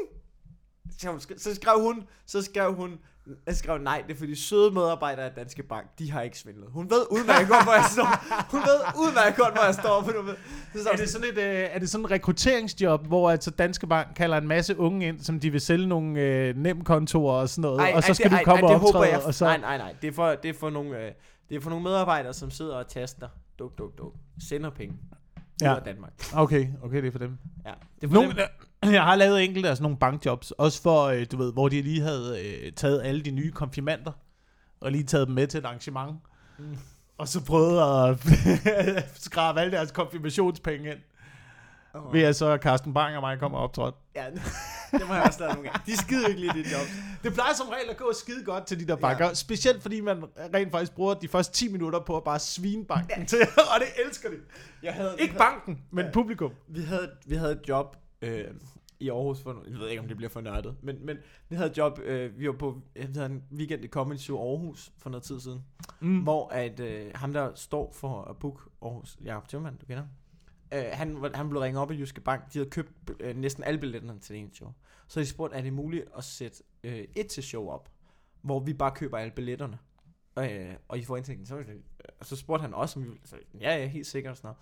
Så, 1.39 1.55
skrev 1.55 1.81
hun, 1.81 2.03
så 2.27 2.43
skrev 2.43 2.75
hun, 2.75 2.99
jeg 3.47 3.57
skrev 3.57 3.79
nej, 3.79 4.03
det 4.07 4.15
er 4.15 4.19
for 4.19 4.27
de 4.27 4.37
søde 4.37 4.71
medarbejdere 4.71 5.25
af 5.25 5.33
Danske 5.33 5.63
Bank. 5.63 5.87
De 5.99 6.11
har 6.11 6.23
ikke 6.23 6.39
svindlet. 6.39 6.69
Hun 6.71 6.91
ved 6.91 7.07
udmærket 7.11 7.49
godt, 7.49 7.65
hvor 7.65 7.73
jeg 7.73 7.85
står. 7.93 8.25
Hun 8.55 8.61
ved 8.61 8.81
udmærket 8.97 9.37
godt, 9.37 9.55
hvor 9.55 9.65
jeg 9.65 9.75
står. 9.75 10.03
For 10.03 10.13
du 10.13 10.23
ved. 10.23 10.35
Så, 10.83 10.89
Er 10.93 10.97
det 10.97 11.09
sådan 11.09 11.27
et, 11.33 11.39
øh, 11.39 11.69
er 11.71 11.79
det 11.79 11.91
sådan 11.91 12.05
et 12.05 12.11
rekrutteringsjob, 12.11 13.07
hvor 13.07 13.31
altså 13.31 13.51
Danske 13.51 13.87
Bank 13.87 14.09
kalder 14.17 14.37
en 14.39 14.49
masse 14.49 14.79
unge 14.79 15.09
ind, 15.09 15.21
som 15.21 15.41
de 15.41 15.51
vil 15.51 15.61
sælge 15.61 15.87
nogle 15.87 16.21
øh, 16.21 16.57
nemkontorer 16.57 17.41
og 17.41 17.49
sådan 17.49 17.63
noget, 17.63 17.81
Ej, 17.81 17.93
og 17.95 18.03
så 18.03 18.09
ej, 18.09 18.15
skal 18.15 18.31
det, 18.31 18.39
du 18.39 18.45
komme 18.45 18.67
ej, 18.67 18.75
og 18.75 18.81
optræde, 18.81 19.11
jeg, 19.11 19.23
og 19.23 19.35
så... 19.35 19.45
Nej, 19.45 19.59
nej, 19.59 19.79
nej. 19.79 19.95
Det 20.03 20.09
er 20.09 20.13
for, 20.13 20.35
det 20.35 20.49
er 20.49 20.55
for 20.55 20.71
nogle, 20.71 20.99
øh, 20.99 21.13
det 21.49 21.57
er 21.57 21.61
for 21.61 21.71
nogle 21.71 21.85
medarbejdere, 21.85 22.35
som 22.35 22.51
sidder 22.51 22.77
og 22.77 22.89
taster. 22.89 23.29
Duk, 23.59 23.79
duk, 23.79 23.99
duk. 23.99 24.15
Sender 24.49 24.71
penge. 24.71 24.97
Ja. 25.63 25.77
Danmark. 25.85 26.13
Okay, 26.35 26.69
okay, 26.83 26.97
det 26.97 27.07
er 27.07 27.13
for 27.13 27.19
dem. 27.19 27.39
Ja. 27.67 27.71
Det 28.01 28.07
er 28.07 28.09
for 28.09 28.15
Nogle, 28.15 28.29
dem. 28.29 28.47
jeg 28.93 29.03
har 29.03 29.15
lavet 29.17 29.45
enkelte 29.45 29.69
af 29.69 29.77
sådan 29.77 29.83
nogle 29.83 29.99
bankjobs, 29.99 30.51
også 30.51 30.83
for, 30.83 31.03
øh, 31.05 31.27
du 31.33 31.37
ved, 31.37 31.53
hvor 31.53 31.69
de 31.69 31.83
lige 31.83 32.01
havde 32.01 32.41
øh, 32.45 32.73
taget 32.73 33.03
alle 33.05 33.23
de 33.23 33.31
nye 33.31 33.53
konfirmander, 33.53 34.13
og 34.81 34.93
lige 34.93 35.05
taget 35.05 35.27
dem 35.27 35.35
med 35.35 35.47
til 35.47 35.59
et 35.59 35.65
arrangement, 35.65 36.17
Mm. 36.59 36.77
og 37.19 37.29
så 37.29 37.45
prøvet 37.45 38.09
at 38.11 38.19
skrabe 39.29 39.61
alle 39.61 39.73
deres 39.73 39.91
konfirmationspenge 39.91 40.91
ind, 40.91 40.99
Oh. 41.95 42.13
ved 42.15 42.23
at 42.23 42.37
så 42.37 42.59
Carsten 42.63 42.95
Bang 42.95 43.17
og 43.17 43.21
mig 43.23 43.39
kommer 43.39 43.59
og 43.59 43.65
optræde. 43.65 43.93
Ja, 44.17 44.25
det 44.99 45.09
må 45.09 45.15
jeg 45.15 45.23
også 45.23 45.41
lade 45.41 45.53
nogle 45.55 45.69
gange. 45.71 45.81
De 45.87 45.93
er 45.93 45.97
skide 45.97 46.29
ikke 46.29 46.41
lige 46.41 46.53
de 46.53 46.59
jobs. 46.59 46.91
Det 47.25 47.35
plejer 47.35 47.55
som 47.55 47.69
regel 47.69 47.91
at 47.91 47.97
gå 47.97 48.13
skide 48.15 48.45
godt 48.45 48.67
til 48.67 48.81
de 48.81 48.87
der 48.87 48.97
banker, 48.97 49.27
ja. 49.27 49.35
specielt 49.35 49.83
fordi 49.83 50.01
man 50.01 50.25
rent 50.55 50.71
faktisk 50.71 50.93
bruger 50.95 51.15
de 51.15 51.29
første 51.29 51.53
10 51.53 51.69
minutter 51.73 52.01
på 52.01 52.17
at 52.17 52.25
bare 52.25 52.39
svine 52.39 52.85
banken 52.85 53.21
ja. 53.21 53.25
til, 53.27 53.39
og 53.75 53.81
det 53.81 54.07
elsker 54.07 54.29
de. 54.29 54.37
Jeg 54.83 54.95
havde, 54.95 55.15
Ikke 55.19 55.35
banken, 55.35 55.79
men 55.91 56.05
Ja. 56.05 56.11
publikum. 56.11 56.53
Vi 56.69 56.83
havde, 56.83 57.11
vi 57.27 57.37
havde 57.37 57.53
et 57.53 57.61
job 57.69 57.97
øh, 58.23 58.45
i 59.01 59.09
Aarhus 59.11 59.41
for, 59.41 59.65
jeg 59.71 59.79
ved 59.79 59.89
ikke 59.89 60.01
om 60.03 60.09
det 60.09 60.17
bliver 60.17 60.31
for 60.31 60.41
nørdet, 60.41 60.77
men, 60.83 61.07
men 61.07 61.17
vi 61.49 61.57
havde 61.57 61.71
et 61.71 61.79
job, 61.79 61.99
øh, 61.99 62.39
vi 62.39 62.47
var 62.47 62.53
på 62.53 62.81
jeg 62.97 63.09
havde 63.15 63.27
en 63.27 63.43
weekend 63.53 63.85
i 63.85 63.89
Comedy 63.89 64.17
Show 64.19 64.39
Aarhus 64.51 64.93
for 64.99 65.11
noget 65.11 65.23
tid 65.23 65.41
siden, 65.41 65.65
Mm. 66.01 66.21
hvor 66.23 66.49
at 66.49 66.81
øh, 66.81 67.11
ham 67.15 67.33
der 67.33 67.55
står 67.55 67.93
for 67.93 68.23
at 68.23 68.37
book 68.37 68.69
Aarhus, 68.83 69.19
Jacob 69.25 69.49
Tjørmand, 69.49 69.79
du 69.79 69.87
kender 69.87 70.03
ham, 70.03 70.11
Øh, 70.75 70.85
han, 70.93 71.31
han 71.35 71.49
blev 71.49 71.61
ringet 71.61 71.83
op 71.83 71.91
af 71.91 71.95
Jyske 71.95 72.21
Bank. 72.21 72.53
De 72.53 72.59
havde 72.59 72.71
købt 72.71 72.93
øh, 73.21 73.37
næsten 73.37 73.65
alle 73.65 73.81
billetterne 73.81 74.21
til 74.21 74.35
det 74.35 74.41
ene 74.41 74.51
show. 74.55 74.73
Så 75.09 75.21
de 75.21 75.27
spurgte, 75.27 75.57
er 75.57 75.63
det 75.63 75.73
muligt 75.73 76.05
at 76.19 76.25
sætte 76.25 76.63
øh, 76.85 77.05
et 77.17 77.27
til 77.27 77.43
show 77.43 77.69
op, 77.69 77.89
hvor 78.43 78.61
vi 78.61 78.73
bare 78.73 78.93
køber 78.95 79.19
alle 79.19 79.31
billetterne, 79.37 79.79
øh, 80.39 80.75
og 80.89 80.99
I 80.99 81.05
får 81.05 81.17
indtægten. 81.17 81.47
Så, 81.47 81.65
og 82.21 82.27
så 82.27 82.37
spurgte 82.37 82.63
han 82.63 82.75
også, 82.75 82.99
om 82.99 83.05
vi 83.05 83.09
ville. 83.09 83.23
Så, 83.27 83.37
ja, 83.61 83.77
ja, 83.77 83.87
helt 83.87 84.07
sikkert 84.07 84.31
og 84.31 84.37
sådan 84.37 84.55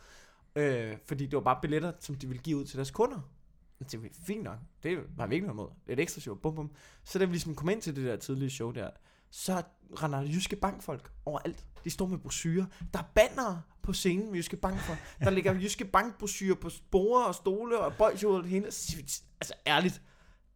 noget. 0.55 0.91
Øh, 0.93 0.99
fordi 1.07 1.27
det 1.27 1.37
var 1.37 1.41
bare 1.43 1.59
billetter, 1.62 1.93
som 2.01 2.15
de 2.15 2.29
ville 2.29 2.43
give 2.43 2.57
ud 2.57 2.65
til 2.65 2.77
deres 2.77 2.91
kunder. 2.91 3.21
Og 3.85 3.92
Det 3.92 4.03
var 4.03 4.09
fint 4.27 4.42
nok. 4.42 4.59
Det 4.83 4.99
var 5.16 5.27
vi 5.27 5.35
ikke 5.35 5.47
noget 5.47 5.71
er 5.87 5.92
et 5.92 6.01
ekstra 6.01 6.21
show. 6.21 6.35
Bum, 6.35 6.55
bum. 6.55 6.71
Så 7.05 7.18
da 7.18 7.25
vi 7.25 7.33
ligesom 7.33 7.55
kom 7.55 7.68
ind 7.68 7.83
til 7.83 7.97
det 7.97 8.05
der 8.05 8.16
tidlige 8.16 8.51
show 8.51 8.71
der, 8.71 8.90
så 9.31 9.62
render 10.03 10.21
Jyske 10.21 10.57
Bankfolk 10.57 11.11
overalt. 11.25 11.66
De 11.85 11.90
står 11.90 12.07
med 12.07 12.18
brosyrer. 12.18 12.64
Der 12.92 12.99
er 12.99 13.11
bannere 13.14 13.62
på 13.83 13.92
scenen 13.92 14.27
med 14.27 14.37
Jyske 14.37 14.57
Bankfolk. 14.57 14.99
Der 15.21 15.31
ligger 15.31 15.55
Jyske 15.55 15.85
Bankbrosyrer 15.85 16.55
på 16.55 16.71
spore 16.71 17.27
og 17.27 17.35
stole 17.35 17.79
og 17.79 17.95
bolsjord 17.95 18.37
og 18.37 18.42
det 18.42 18.51
hele. 18.51 18.71
Så 18.71 18.97
vi, 18.97 19.03
Altså 19.40 19.55
ærligt, 19.66 20.03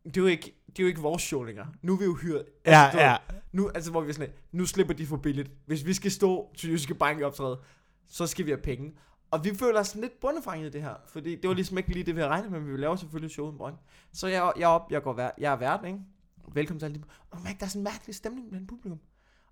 det 0.04 0.16
er 0.16 0.20
jo 0.20 0.26
ikke, 0.26 0.62
det 0.66 0.78
er 0.78 0.82
jo 0.82 0.88
ikke 0.88 1.00
vores 1.00 1.22
show 1.22 1.42
længere. 1.42 1.66
Nu 1.82 1.92
er 1.92 1.98
vi 1.98 2.04
jo 2.04 2.14
hyret. 2.14 2.44
Ja, 2.66 2.84
altså, 2.84 2.90
du 2.90 2.96
ved, 2.96 3.04
ja. 3.04 3.16
Nu, 3.52 3.70
altså, 3.74 3.90
hvor 3.90 4.00
vi 4.00 4.08
er 4.08 4.12
sådan, 4.12 4.32
nu 4.52 4.66
slipper 4.66 4.94
de 4.94 5.06
for 5.06 5.16
billigt. 5.16 5.50
Hvis 5.66 5.86
vi 5.86 5.94
skal 5.94 6.10
stå 6.10 6.54
til 6.56 6.70
Jyske 6.70 6.94
Bank 6.94 7.22
optræde, 7.22 7.60
så 8.08 8.26
skal 8.26 8.46
vi 8.46 8.50
have 8.50 8.62
penge. 8.62 8.92
Og 9.30 9.44
vi 9.44 9.54
føler 9.54 9.80
os 9.80 9.94
lidt 9.94 10.20
bundefanget 10.20 10.66
i 10.66 10.70
det 10.70 10.82
her. 10.82 10.94
Fordi 11.08 11.36
det 11.36 11.48
var 11.48 11.54
ligesom 11.54 11.78
ikke 11.78 11.92
lige 11.92 12.06
det, 12.06 12.14
vi 12.14 12.20
havde 12.20 12.30
regnet 12.30 12.50
med, 12.50 12.60
men 12.60 12.72
vi 12.72 12.76
laver 12.76 12.96
selvfølgelig 12.96 13.30
showet 13.30 13.52
i 13.52 13.56
morgen. 13.56 13.74
Så 14.12 14.26
jeg, 14.26 14.52
jeg 14.58 14.68
op, 14.68 14.90
jeg, 14.90 15.02
går 15.02 15.12
vær, 15.12 15.30
jeg 15.38 15.52
er 15.52 15.56
vært, 15.56 15.80
ikke? 15.86 15.98
Velkommen 16.52 16.78
til 16.78 16.86
alle 16.86 16.98
de... 16.98 17.02
Og 17.30 17.40
mærke, 17.44 17.58
der 17.60 17.66
er 17.66 17.70
sådan 17.70 17.80
en 17.80 17.84
mærkelig 17.84 18.14
stemning 18.14 18.50
blandt 18.50 18.68
publikum. 18.68 19.00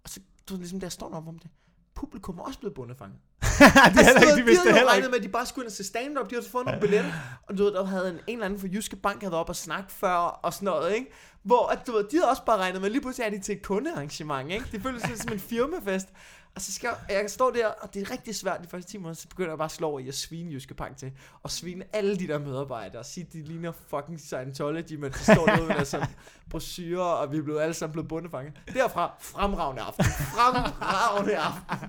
Og 0.05 0.09
så, 0.09 0.21
du 0.49 0.57
ligesom 0.57 0.81
der 0.81 0.89
står 0.89 1.15
op 1.15 1.29
om 1.29 1.39
det. 1.39 1.51
Publikum 1.95 2.39
er 2.39 2.43
også 2.43 2.59
blevet 2.59 2.75
bundefanget. 2.75 3.19
det 3.43 4.01
er 4.01 4.05
heller 4.05 4.21
ikke, 4.21 4.41
de 4.41 4.45
vidste 4.45 4.63
havde 4.63 4.71
jo 4.71 4.75
heller 4.75 4.91
regnet 4.91 5.05
ikke. 5.05 5.11
med, 5.11 5.19
at 5.19 5.25
de 5.25 5.29
bare 5.29 5.47
skulle 5.47 5.65
ind 5.65 5.69
og 5.69 5.73
se 5.73 5.85
stand-up. 5.85 6.31
De 6.31 6.35
havde 6.35 6.49
fået 6.49 6.67
nogle 6.67 6.81
billetter. 6.81 7.13
Og 7.43 7.59
du 7.59 7.65
ved, 7.65 7.73
der 7.73 7.85
havde 7.85 8.09
en, 8.09 8.15
en 8.15 8.21
eller 8.27 8.45
anden 8.45 8.61
fra 8.61 8.69
Jyske 8.73 8.97
Bank 8.97 9.21
havde 9.21 9.33
været 9.33 9.41
op 9.41 9.49
og 9.49 9.57
snakke 9.57 9.93
før 9.93 10.15
og 10.17 10.53
sådan 10.53 10.65
noget, 10.65 10.95
ikke? 10.95 11.11
Hvor 11.43 11.67
at, 11.67 11.87
du 11.87 11.93
ved, 11.93 12.05
de 12.05 12.17
havde 12.17 12.31
også 12.31 12.45
bare 12.45 12.59
regnet 12.59 12.81
med, 12.81 12.91
lige 12.91 13.01
pludselig 13.01 13.27
er 13.27 13.31
de 13.31 13.41
til 13.41 13.57
et 13.57 13.63
kundearrangement, 13.63 14.51
ikke? 14.51 14.67
Det 14.73 14.83
føles 14.83 15.09
lidt 15.09 15.23
som 15.23 15.33
en 15.33 15.41
firmafest. 15.41 16.09
Og 16.55 16.61
så 16.61 16.73
skal 16.73 16.91
jeg, 17.09 17.23
jeg 17.23 17.31
stå 17.31 17.51
der, 17.51 17.67
og 17.67 17.95
det 17.95 18.03
er 18.03 18.11
rigtig 18.11 18.35
svært 18.35 18.61
de 18.63 18.69
første 18.69 18.91
10 18.91 18.97
minutter, 18.97 19.21
så 19.21 19.29
begynder 19.29 19.51
jeg 19.51 19.59
bare 19.59 19.65
at 19.65 19.71
slå 19.71 19.89
over 19.89 20.01
i 20.01 20.09
at 20.09 20.15
svine 20.15 20.53
Jyske 20.53 20.75
Bank 20.75 20.97
til. 20.97 21.13
Og 21.43 21.51
svine 21.51 21.85
alle 21.93 22.17
de 22.17 22.29
der 22.29 22.39
medarbejdere, 22.39 22.99
og 22.99 23.07
sige, 23.07 23.27
de 23.33 23.43
ligner 23.43 23.73
fucking 23.89 24.21
Scientology, 24.21 24.93
men 24.93 25.13
de 25.13 25.19
står 25.19 25.47
derude 25.47 25.67
med 25.67 25.75
deres 25.75 25.89
sådan 25.89 26.09
brosyrer, 26.51 27.03
og 27.03 27.33
vi 27.33 27.39
er 27.39 27.43
blevet 27.43 27.61
alle 27.61 27.75
sammen 27.75 27.93
blevet 27.93 28.09
bundefanget. 28.09 28.61
Derfra, 28.75 29.15
fremragende 29.21 29.83
aften. 29.83 30.05
Fremragende 30.05 31.37
aften. 31.39 31.89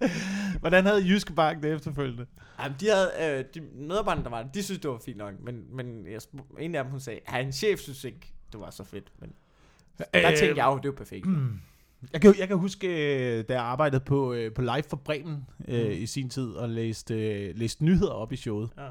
Hvordan 0.60 0.86
havde 0.86 1.08
Jyske 1.08 1.32
Bank 1.32 1.62
det 1.62 1.72
efterfølgende? 1.72 2.26
Jamen, 2.60 2.76
de 2.80 2.88
havde, 2.88 3.10
øh, 3.20 3.44
de 3.54 3.60
medarbejderne, 3.60 4.24
der 4.24 4.30
var 4.30 4.42
der, 4.42 4.52
de 4.52 4.62
synes, 4.62 4.80
det 4.80 4.90
var 4.90 4.98
fint 4.98 5.16
nok, 5.16 5.34
men, 5.40 5.76
men 5.76 6.06
jeg, 6.06 6.20
en 6.58 6.74
af 6.74 6.84
dem, 6.84 6.90
hun 6.90 7.00
sagde, 7.00 7.20
at 7.26 7.44
en 7.44 7.52
chef 7.52 7.80
synes 7.80 8.04
ikke, 8.04 8.34
det 8.52 8.60
var 8.60 8.70
så 8.70 8.84
fedt, 8.84 9.12
men 9.18 9.32
der 9.98 10.04
Øh, 10.14 10.22
tænkte 10.22 10.64
jeg 10.64 10.66
jo, 10.66 10.78
det 10.78 10.90
var 10.90 10.96
perfekt. 10.96 11.26
Jeg 12.12 12.20
kan, 12.20 12.34
jeg 12.38 12.48
kan 12.48 12.56
huske, 12.58 12.86
øh, 12.88 13.44
da 13.48 13.52
jeg 13.52 13.62
arbejdede 13.62 14.04
på, 14.04 14.32
øh, 14.32 14.52
på 14.52 14.62
Live 14.62 14.82
for 14.88 14.96
Bremen 14.96 15.44
øh, 15.68 15.84
Mm. 15.86 15.90
i 15.92 16.06
sin 16.06 16.28
tid, 16.28 16.48
og 16.50 16.68
læste, 16.68 17.14
øh, 17.14 17.52
læste 17.58 17.84
nyheder 17.84 18.10
op 18.10 18.32
i 18.32 18.36
showet. 18.36 18.70
Ja. 18.78 18.86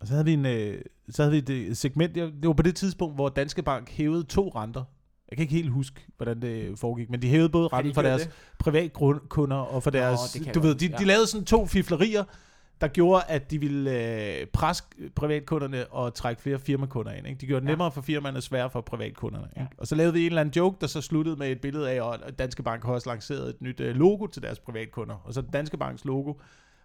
Og 0.00 0.06
så 0.06 0.12
havde 0.12 0.24
vi, 0.24 0.32
en, 0.32 0.46
øh, 0.46 0.82
så 1.10 1.22
havde 1.22 1.44
vi 1.46 1.54
et 1.54 1.76
segment, 1.76 2.14
det 2.14 2.46
var 2.46 2.52
på 2.52 2.62
det 2.62 2.76
tidspunkt, 2.76 3.14
hvor 3.14 3.28
Danske 3.28 3.62
Bank 3.62 3.90
hævede 3.90 4.22
to 4.24 4.48
renter. 4.48 4.84
Jeg 5.30 5.36
kan 5.36 5.42
ikke 5.42 5.54
helt 5.54 5.70
huske, 5.70 6.00
hvordan 6.16 6.42
det 6.42 6.78
foregik, 6.78 7.10
men 7.10 7.22
de 7.22 7.28
hævede 7.28 7.48
både 7.48 7.68
Har 7.72 7.76
de 7.76 7.78
renten 7.78 7.94
for 7.94 8.02
deres 8.02 8.22
det? 8.22 8.30
privatkunder 8.58 9.56
og 9.56 9.82
for 9.82 9.90
Nå, 9.90 9.98
deres... 9.98 10.18
du 10.54 10.60
ved, 10.60 10.74
de, 10.74 10.86
huske, 10.86 10.96
de 10.98 11.02
ja. 11.02 11.06
lavede 11.06 11.26
sådan 11.26 11.44
to 11.44 11.66
fiflerier, 11.66 12.24
der 12.80 12.88
gjorde, 12.88 13.24
at 13.28 13.50
de 13.50 13.58
ville 13.60 13.90
øh, 14.40 14.46
presse 14.46 14.84
privatkunderne 15.16 15.86
og 15.92 16.14
trække 16.14 16.42
flere 16.42 16.58
firmakunder 16.58 17.12
ind. 17.12 17.26
Ikke? 17.26 17.40
De 17.40 17.46
gjorde 17.46 17.60
det 17.60 17.66
Ja. 17.66 17.72
nemmere 17.72 17.92
for 17.92 18.00
firmaerne 18.00 18.38
og 18.38 18.42
sværere 18.42 18.70
for 18.70 18.80
privatkunderne. 18.80 19.46
Ikke? 19.46 19.60
Ja. 19.60 19.66
Og 19.78 19.86
så 19.86 19.94
lavede 19.94 20.12
vi 20.12 20.20
en 20.20 20.26
eller 20.26 20.40
anden 20.40 20.54
joke, 20.56 20.76
der 20.80 20.86
så 20.86 21.00
sluttede 21.00 21.36
med 21.36 21.50
et 21.50 21.60
billede 21.60 21.90
af, 21.90 22.12
at 22.26 22.38
Danske 22.38 22.62
Bank 22.62 22.84
har 22.84 22.92
også 22.92 23.10
lanceret 23.10 23.48
et 23.48 23.60
nyt 23.60 23.80
øh, 23.80 23.96
logo 23.96 24.26
til 24.26 24.42
deres 24.42 24.58
privatkunder. 24.58 25.14
Og 25.24 25.34
så 25.34 25.40
Danske 25.52 25.76
Banks 25.78 26.04
logo, 26.04 26.34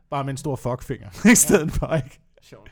bare 0.09 0.23
med 0.23 0.31
en 0.33 0.37
stor 0.37 0.55
fuckfinger 0.55 1.09
i 1.31 1.35
stedet 1.35 1.71
for. 1.71 1.95
Ikke? 1.95 2.19
Sjovt. 2.41 2.71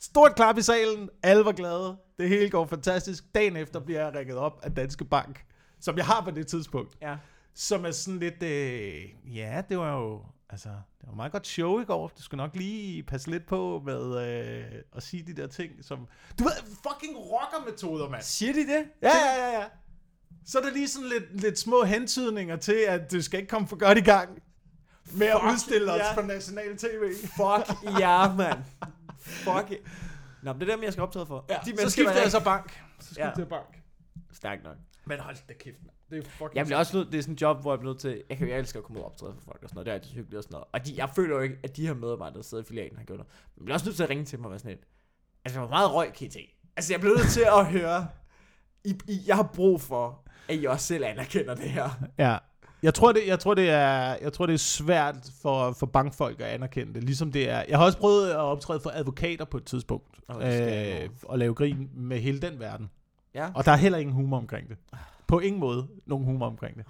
Stort 0.00 0.34
klap 0.36 0.58
i 0.58 0.62
salen, 0.62 1.08
alle 1.22 1.44
var 1.44 1.52
glade, 1.52 1.96
det 2.18 2.28
hele 2.28 2.50
går 2.50 2.66
fantastisk. 2.66 3.24
Dagen 3.34 3.56
efter 3.56 3.80
bliver 3.80 4.04
jeg 4.04 4.14
rækket 4.14 4.36
op 4.36 4.60
af 4.62 4.72
Danske 4.74 5.04
Bank, 5.04 5.44
som 5.80 5.96
jeg 5.96 6.04
har 6.06 6.20
på 6.24 6.30
det 6.30 6.46
tidspunkt. 6.46 6.96
Ja. 7.02 7.16
Som 7.54 7.84
er 7.84 7.90
sådan 7.90 8.20
lidt, 8.20 8.42
øh, 8.42 9.36
ja, 9.36 9.62
det 9.68 9.78
var 9.78 9.96
jo, 10.00 10.22
altså, 10.54 10.68
det 10.68 11.02
var 11.06 11.10
et 11.10 11.16
meget 11.16 11.32
godt 11.32 11.46
show 11.46 11.80
i 11.80 11.84
går. 11.84 12.08
Du 12.08 12.22
skal 12.22 12.36
nok 12.36 12.50
lige 12.54 13.02
passe 13.02 13.30
lidt 13.30 13.46
på 13.46 13.82
med 13.84 14.28
øh, 14.28 14.82
at 14.96 15.02
sige 15.02 15.22
de 15.22 15.32
der 15.42 15.46
ting, 15.46 15.72
som, 15.84 16.08
du 16.38 16.44
ved, 16.44 16.52
fucking 16.66 17.16
rockermetoder, 17.16 18.08
mand. 18.08 18.22
Siger 18.22 18.52
de 18.52 18.60
det? 18.60 18.84
Ja, 19.02 19.08
ja, 19.16 19.46
ja, 19.46 19.60
ja. 19.60 19.64
Så 20.46 20.58
er 20.58 20.62
der 20.62 20.70
lige 20.70 20.88
sådan 20.88 21.08
lidt, 21.08 21.40
lidt 21.40 21.58
små 21.58 21.84
hentydninger 21.84 22.56
til, 22.56 22.84
at 22.88 23.12
du 23.12 23.22
skal 23.22 23.40
ikke 23.40 23.50
komme 23.50 23.68
for 23.68 23.76
godt 23.76 23.98
i 23.98 24.00
gang 24.00 24.42
med 25.12 25.26
at 25.26 25.40
Fuck, 25.40 25.52
udstille 25.52 25.92
os 25.92 25.98
ja. 25.98 26.14
på 26.14 26.22
national 26.26 26.76
tv. 26.76 27.14
Fuck 27.20 27.98
ja, 28.00 28.32
mand. 28.34 28.58
Fuck 29.18 29.70
ja. 29.70 29.76
Nå, 30.42 30.52
men 30.52 30.60
det 30.60 30.68
er 30.70 30.74
dem, 30.76 30.84
jeg 30.84 30.92
skal 30.92 31.02
optræde 31.02 31.26
for. 31.26 31.44
Ja, 31.48 31.58
de 31.64 31.76
så 31.82 31.90
skifter 31.90 32.20
jeg 32.22 32.30
så 32.30 32.44
bank. 32.44 32.82
Så 33.00 33.06
skifter 33.06 33.24
Ja. 33.24 33.32
jeg 33.38 33.48
bank. 33.48 33.82
Stærkt 34.32 34.64
nok. 34.64 34.76
Men 35.06 35.20
hold 35.20 35.36
da 35.48 35.54
kæft, 35.54 35.78
mand. 35.82 35.93
Det 36.14 36.26
er 36.26 36.30
fucking... 36.30 36.56
Jeg 36.56 36.64
bliver 36.64 36.78
også 36.78 36.96
nødt, 36.96 37.12
det 37.12 37.18
er 37.18 37.22
sådan 37.22 37.34
en 37.34 37.38
job, 37.38 37.60
hvor 37.60 37.72
jeg 37.72 37.78
bliver 37.78 37.92
nødt 37.92 38.00
til, 38.00 38.22
jeg, 38.28 38.38
kan, 38.38 38.48
jeg 38.48 38.58
elsker 38.58 38.78
at 38.78 38.84
komme 38.84 38.98
ud 38.98 39.04
og 39.04 39.10
optræde 39.10 39.34
for 39.34 39.40
folk 39.44 39.62
og 39.62 39.68
sådan 39.68 39.76
noget, 39.76 39.86
det 39.86 39.90
er 39.90 39.94
altid 39.94 40.10
hyggeligt 40.10 40.38
og 40.38 40.44
sådan 40.44 40.54
noget. 40.54 40.66
Og 40.72 40.86
de, 40.86 40.94
jeg 40.96 41.10
føler 41.16 41.34
jo 41.36 41.40
ikke, 41.40 41.56
at 41.62 41.76
de 41.76 41.86
her 41.86 41.94
medarbejdere, 41.94 42.36
der 42.36 42.42
sidder 42.42 42.64
i 42.64 42.66
filialen, 42.66 42.96
har 42.96 43.04
gjort 43.04 43.18
noget. 43.18 43.32
Men 43.54 43.60
jeg 43.60 43.64
bliver 43.64 43.74
også 43.74 43.86
nødt 43.86 43.96
til 43.96 44.02
at 44.02 44.10
ringe 44.10 44.24
til 44.24 44.36
dem 44.38 44.44
og 44.44 44.50
være 44.50 44.58
sådan 44.58 44.72
lidt, 44.72 44.84
altså 45.44 45.60
hvor 45.60 45.68
meget 45.68 45.94
røg 45.94 46.12
kan 46.12 46.26
I 46.26 46.30
tage? 46.30 46.54
Altså 46.76 46.92
jeg 46.92 47.00
bliver 47.00 47.16
nødt 47.16 47.28
til 47.28 47.44
at 47.58 47.66
høre, 47.66 48.06
I, 48.84 48.98
I, 49.08 49.20
jeg 49.26 49.36
har 49.36 49.50
brug 49.54 49.80
for, 49.80 50.28
at 50.48 50.56
I 50.56 50.64
også 50.64 50.86
selv 50.86 51.04
anerkender 51.04 51.54
det 51.54 51.70
her. 51.70 51.90
Ja. 52.18 52.38
Jeg 52.82 52.94
tror, 52.94 53.12
det, 53.12 53.26
jeg, 53.26 53.38
tror, 53.38 53.54
det 53.54 53.70
er, 53.70 54.16
jeg 54.22 54.32
tror, 54.32 54.46
det 54.46 54.52
er 54.52 54.58
svært 54.58 55.16
for, 55.42 55.72
for 55.72 55.86
bankfolk 55.86 56.40
at 56.40 56.46
anerkende 56.46 56.94
det, 56.94 57.04
ligesom 57.04 57.32
det 57.32 57.50
er. 57.50 57.64
Jeg 57.68 57.78
har 57.78 57.84
også 57.84 57.98
prøvet 57.98 58.30
at 58.30 58.36
optræde 58.36 58.80
for 58.80 58.90
advokater 58.90 59.44
på 59.44 59.56
et 59.56 59.64
tidspunkt, 59.64 60.18
jeg 60.40 61.02
øh, 61.02 61.10
og 61.22 61.38
lave 61.38 61.54
grin 61.54 61.90
med 61.94 62.20
hele 62.20 62.40
den 62.40 62.60
verden. 62.60 62.90
Ja. 63.34 63.50
Og 63.54 63.64
der 63.64 63.72
er 63.72 63.76
heller 63.76 63.98
ingen 63.98 64.14
humor 64.14 64.36
omkring 64.36 64.68
det. 64.68 64.76
På 65.26 65.40
ingen 65.40 65.60
måde 65.60 65.88
nogen 66.06 66.24
humor 66.24 66.46
omkring 66.46 66.76
det. 66.76 66.84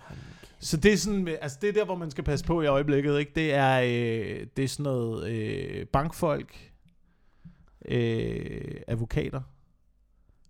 Så 0.58 0.76
det 0.76 0.92
er 0.92 0.96
sådan, 0.96 1.28
altså 1.28 1.58
det 1.60 1.68
er 1.68 1.72
der, 1.72 1.84
hvor 1.84 1.94
man 1.96 2.10
skal 2.10 2.24
passe 2.24 2.44
på 2.44 2.62
i 2.62 2.66
øjeblikket, 2.66 3.18
ikke? 3.18 3.32
Det 3.34 3.54
er, 3.54 3.80
øh, 3.80 4.46
det 4.56 4.64
er 4.64 4.68
sådan 4.68 4.82
noget 4.82 5.30
øh, 5.30 5.86
bankfolk, 5.86 6.72
øh, 7.88 8.80
advokater, 8.86 9.40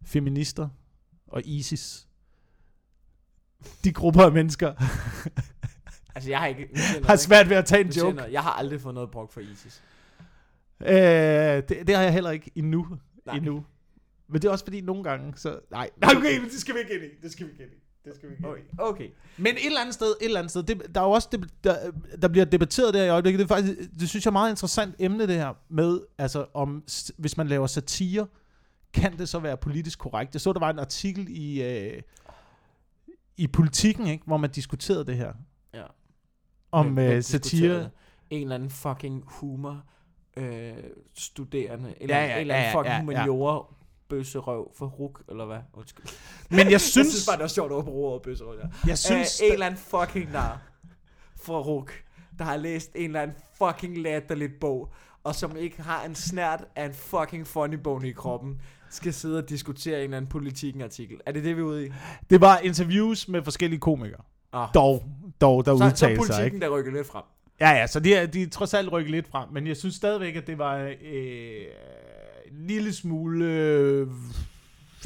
feminister 0.05 0.69
og 1.27 1.43
ISIS. 1.45 2.07
De 3.85 3.93
grupper 3.93 4.23
af 4.23 4.33
mennesker 4.33 4.75
Altså 6.15 6.31
jeg 6.31 6.39
har 6.39 6.47
ikke, 6.47 6.69
jeg 6.73 7.07
har 7.07 7.17
svært 7.17 7.49
ved 7.49 7.57
at 7.57 7.65
tage 7.65 7.85
en 7.85 7.91
joke. 7.91 8.17
noget. 8.17 8.33
Jeg 8.33 8.43
har 8.43 8.51
aldrig 8.51 8.81
fået 8.81 8.95
noget 8.95 9.11
brugt 9.11 9.33
for 9.33 9.41
ISIS. 9.41 9.83
Øh, 10.81 10.89
det, 10.89 11.69
det 11.69 11.95
har 11.95 12.03
jeg 12.03 12.13
heller 12.13 12.31
ikke 12.31 12.51
endnu. 12.55 12.87
Nej. 13.27 13.37
endnu. 13.37 13.65
Men 14.29 14.43
det 14.43 14.49
er 14.49 14.53
også 14.53 14.65
fordi 14.65 14.81
nogle 14.81 15.03
gange, 15.05 15.33
så... 15.37 15.61
Nej, 15.71 15.91
nej 15.97 16.11
okay, 16.17 16.39
men 16.39 16.49
det 16.51 16.61
skal 16.61 16.75
vi 16.75 16.81
ikke 16.81 16.95
ind 16.95 17.03
i. 17.05 17.09
Det 17.23 17.33
skal 17.33 17.47
vi 17.47 17.51
ikke 17.53 17.63
ind 17.65 17.73
i. 17.73 17.77
Det 18.05 18.15
skal 18.17 18.29
vi 18.29 18.35
ikke 18.35 18.47
ind 18.49 18.57
i. 18.59 18.61
Okay. 18.79 18.95
okay. 18.95 19.09
Men 19.39 19.55
et 19.55 19.67
eller 19.67 19.81
andet 19.81 19.95
sted, 19.95 20.07
et 20.21 20.25
eller 20.25 20.39
andet 20.41 20.51
sted, 20.51 20.63
det, 20.63 20.95
der 20.95 21.01
er 21.01 21.05
jo 21.05 21.11
også, 21.11 21.29
det, 21.33 21.51
der, 21.65 21.91
der 22.23 22.29
bliver 22.29 22.45
debatteret 22.45 22.95
der 22.95 23.05
i 23.05 23.09
øjeblikket, 23.09 23.39
det 23.39 23.45
er 23.45 23.49
faktisk, 23.49 23.79
det 24.01 24.09
synes 24.09 24.25
jeg 24.25 24.31
er 24.31 24.33
meget 24.33 24.51
interessant 24.51 24.95
emne 24.99 25.27
det 25.27 25.35
her, 25.37 25.53
med, 25.69 26.01
altså 26.19 26.47
om, 26.55 26.85
hvis 27.19 27.37
man 27.37 27.47
laver 27.49 27.67
satire, 27.67 28.27
kan 28.93 29.19
det 29.19 29.29
så 29.29 29.39
være 29.39 29.57
politisk 29.57 29.99
korrekt? 29.99 30.35
Jeg 30.35 30.41
så, 30.41 30.53
der 30.53 30.61
var 30.61 30.71
en 30.71 30.79
artikel 30.79 31.27
i, 31.31 31.63
øh, 31.63 32.03
i 33.37 33.47
Politiken, 33.47 34.07
ikke, 34.07 34.25
hvor 34.27 34.37
man 34.37 34.51
diskuterede 34.51 35.05
det 35.07 35.17
her, 35.17 35.33
Ja. 35.75 35.83
om 36.73 36.87
Hvem- 36.87 36.95
hvem 36.95 37.17
øh, 37.17 37.23
satire. 37.23 37.91
En 38.31 38.43
eller 38.43 38.55
anden 38.55 38.71
fucking 38.71 39.23
humor 39.27 39.85
øh, 40.37 40.73
studerende. 41.15 41.95
Eller 42.01 42.17
Ja, 42.17 42.25
ja, 42.25 42.35
en 42.35 42.41
eller 42.41 42.55
anden 42.55 42.65
ja, 42.65 42.71
ja, 42.71 42.79
fucking 42.79 42.87
ja, 43.13 43.19
ja. 43.19 43.23
humaniora 43.27 43.75
bøsserøv 44.09 44.71
for 44.77 44.87
ruk, 44.87 45.23
eller 45.29 45.45
hvad? 45.47 45.59
Undskyld. 45.75 46.05
Men 46.51 46.59
jeg 46.59 46.71
Jeg 46.71 46.81
synes, 46.81 47.09
synes 47.09 47.27
bare, 47.27 47.37
det 47.37 47.43
var 47.43 47.49
sjovt 47.49 47.73
at 47.79 47.85
bruge 47.85 48.09
ordet 48.11 48.23
bøsserøv 48.23 48.57
der. 48.59 48.69
jeg 48.87 48.99
synes, 48.99 49.29
Synes, 49.29 49.41
en 49.41 49.53
eller 49.53 49.67
anden 49.67 49.81
fucking 49.81 50.33
nar 50.33 50.63
fra 51.45 51.59
ruk, 51.61 51.93
der 52.39 52.45
har 52.45 52.57
læst 52.57 52.91
en 52.95 53.05
eller 53.05 53.21
anden 53.21 53.37
fucking 53.59 53.99
latterligt 53.99 54.61
bog, 54.61 54.93
og 55.25 55.35
som 55.35 55.57
ikke 55.57 55.83
har 55.83 56.05
en 56.05 56.15
snært 56.15 56.65
af 56.77 56.85
en 56.87 56.95
fucking 56.95 57.47
funny 57.47 57.75
bone 57.77 58.09
i 58.09 58.13
kroppen, 58.13 58.61
skal 58.91 59.15
sidde 59.15 59.39
og 59.39 59.49
diskutere 59.49 59.99
en 59.99 60.05
eller 60.05 60.17
anden 60.17 60.29
politikken-artikel. 60.31 61.17
Er 61.27 61.33
det 61.33 61.45
det, 61.45 61.57
vi 61.57 61.61
er 61.61 61.65
ude 61.65 61.87
i? 61.87 61.91
det 62.31 62.41
var 62.41 62.59
interviews 62.59 63.29
med 63.29 63.43
forskellige 63.43 63.81
komikere, 63.81 64.21
Oh. 64.53 64.67
dog, 64.75 65.05
dog 65.41 65.65
der 65.67 65.73
Så, 65.73 65.79
så 65.79 65.85
er 65.85 65.89
udtalte 65.89 65.97
sig, 65.97 66.11
ikke? 66.11 66.21
politikken, 66.27 66.61
der 66.63 66.69
rykker 66.69 66.93
lidt 66.93 67.07
frem. 67.07 67.23
Ja, 67.61 67.71
ja, 67.71 67.87
så 67.87 68.01
de 68.01 68.15
er, 68.15 68.27
de 68.27 68.43
er 68.43 68.49
trods 68.51 68.75
alt 68.75 68.93
rykket 68.93 69.11
lidt 69.11 69.29
frem, 69.29 69.49
men 69.53 69.67
jeg 69.67 69.77
synes 69.77 69.95
stadigvæk, 69.95 70.37
at 70.37 70.47
det 70.47 70.59
var 70.59 70.77
øh, 70.77 71.57
lille 72.59 72.93
smule 72.93 73.45
øh, 73.45 74.07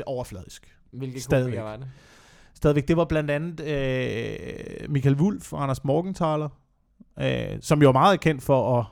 overfladisk. 0.06 0.76
Hvilke 0.90 1.20
Stadigvæk. 1.20 1.58
var 1.58 1.76
det? 1.76 1.86
Stadigvæk, 2.54 2.88
det 2.88 2.96
var 2.96 3.04
blandt 3.04 3.30
andet 3.30 3.60
øh, 3.60 4.90
Michael 4.90 5.16
Wulff 5.16 5.52
og 5.52 5.62
Anders 5.62 5.84
Morgenthaler, 5.84 6.48
øh, 7.20 7.58
som 7.60 7.82
jo 7.82 7.88
er 7.88 7.92
meget 7.92 8.20
kendt 8.20 8.42
for 8.42 8.78
at 8.78 8.86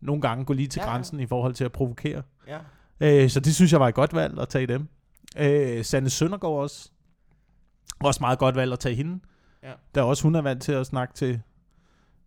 nogle 0.00 0.22
gange 0.22 0.44
gå 0.44 0.52
lige 0.52 0.68
til 0.68 0.80
Ja, 0.80 0.86
ja. 0.86 0.92
grænsen 0.92 1.20
i 1.20 1.26
forhold 1.26 1.54
til 1.54 1.64
at 1.64 1.72
provokere. 1.72 2.22
Ja. 2.48 2.58
Øh, 3.00 3.30
så 3.30 3.40
det 3.40 3.54
synes 3.54 3.72
jeg 3.72 3.80
var 3.80 3.88
et 3.88 3.94
godt 3.94 4.14
valg 4.14 4.38
at 4.40 4.48
tage 4.48 4.66
dem. 4.66 4.88
Øh, 5.38 5.84
Sanne 5.84 6.10
Søndergaard 6.10 6.54
også. 6.54 6.90
Også 8.00 8.20
meget 8.20 8.38
godt 8.38 8.54
valg 8.54 8.72
at 8.72 8.78
tage 8.78 8.94
hende. 8.94 9.20
Ja. 9.62 9.72
Der 9.94 10.00
er 10.00 10.04
også 10.04 10.22
hun 10.22 10.34
er 10.34 10.40
vant 10.42 10.62
til 10.62 10.72
at 10.72 10.86
snakke 10.86 11.14
til 11.14 11.40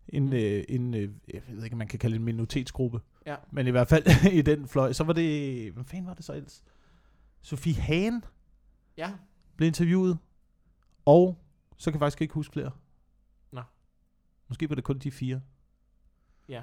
en, 0.08 0.32
øh, 0.32 0.64
en 0.68 0.94
øh, 0.94 1.08
jeg 1.34 1.40
ved 1.48 1.64
ikke, 1.64 1.76
man 1.76 1.88
kan 1.88 1.98
kalde 1.98 2.14
det 2.14 2.18
en 2.18 2.24
minoritetsgruppe. 2.24 3.00
Ja. 3.26 3.36
Men 3.50 3.66
i 3.66 3.70
hvert 3.70 3.88
fald 3.88 4.04
i 4.38 4.42
den 4.42 4.68
fløj. 4.68 4.92
Så 4.92 5.04
var 5.04 5.12
det, 5.12 5.72
hvad 5.72 5.84
fanden 5.84 6.06
var 6.06 6.14
det 6.14 6.24
så 6.24 6.32
ellers? 6.32 6.64
Sofie 7.42 7.74
Hagen 7.74 8.24
Ja. 8.96 9.10
blev 9.56 9.66
interviewet. 9.66 10.18
Og 11.04 11.38
så 11.76 11.90
kan 11.90 11.94
jeg 11.94 12.00
faktisk 12.00 12.20
ikke 12.22 12.34
huske 12.34 12.52
flere. 12.52 12.70
Nå. 13.52 13.60
Måske 14.48 14.68
var 14.68 14.74
det 14.74 14.84
kun 14.84 14.98
de 14.98 15.10
fire, 15.10 15.40
Ja. 16.48 16.62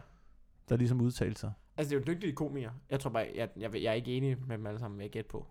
der 0.69 0.77
ligesom 0.77 1.01
udtalte 1.01 1.39
sig. 1.39 1.51
Altså, 1.77 1.89
det 1.95 2.01
er 2.01 2.05
jo 2.07 2.13
dygtige 2.15 2.33
komikere. 2.33 2.71
Jeg 2.89 2.99
tror 2.99 3.09
bare, 3.09 3.31
jeg, 3.35 3.49
jeg, 3.57 3.73
jeg 3.73 3.83
er 3.83 3.93
ikke 3.93 4.17
enig 4.17 4.37
med 4.47 4.57
dem 4.57 4.67
alle 4.67 4.79
sammen, 4.79 4.97
vil 4.97 5.03
jeg 5.03 5.11
gætte 5.11 5.29
på. 5.29 5.47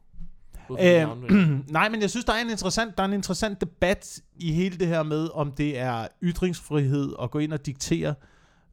Ud 0.68 0.76
fra? 0.76 1.16
Øh, 1.36 1.70
nej, 1.70 1.88
men 1.88 2.00
jeg 2.00 2.10
synes, 2.10 2.24
der 2.24 2.32
er 2.32 2.40
en 2.42 2.50
interessant, 2.50 2.96
der 2.96 3.02
er 3.02 3.06
en 3.08 3.12
interessant 3.12 3.60
debat 3.60 4.22
i 4.34 4.52
hele 4.52 4.76
det 4.78 4.86
her 4.86 5.02
med, 5.02 5.28
om 5.34 5.52
det 5.52 5.78
er 5.78 6.08
ytringsfrihed 6.22 7.14
at 7.22 7.30
gå 7.30 7.38
ind 7.38 7.52
og 7.52 7.66
diktere, 7.66 8.14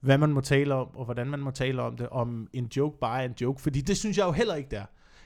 hvad 0.03 0.17
man 0.17 0.29
må 0.29 0.41
tale 0.41 0.73
om, 0.75 0.87
og 0.95 1.05
hvordan 1.05 1.27
man 1.27 1.39
må 1.39 1.51
tale 1.51 1.81
om 1.81 1.97
det, 1.97 2.09
om 2.09 2.47
en 2.53 2.65
joke 2.77 2.97
bare 3.01 3.21
er 3.21 3.25
en 3.25 3.35
joke. 3.41 3.61
Fordi 3.61 3.81
det 3.81 3.97
synes 3.97 4.17
jeg 4.17 4.25
jo 4.25 4.31
heller 4.31 4.55
ikke, 4.55 4.69
der. 4.71 4.85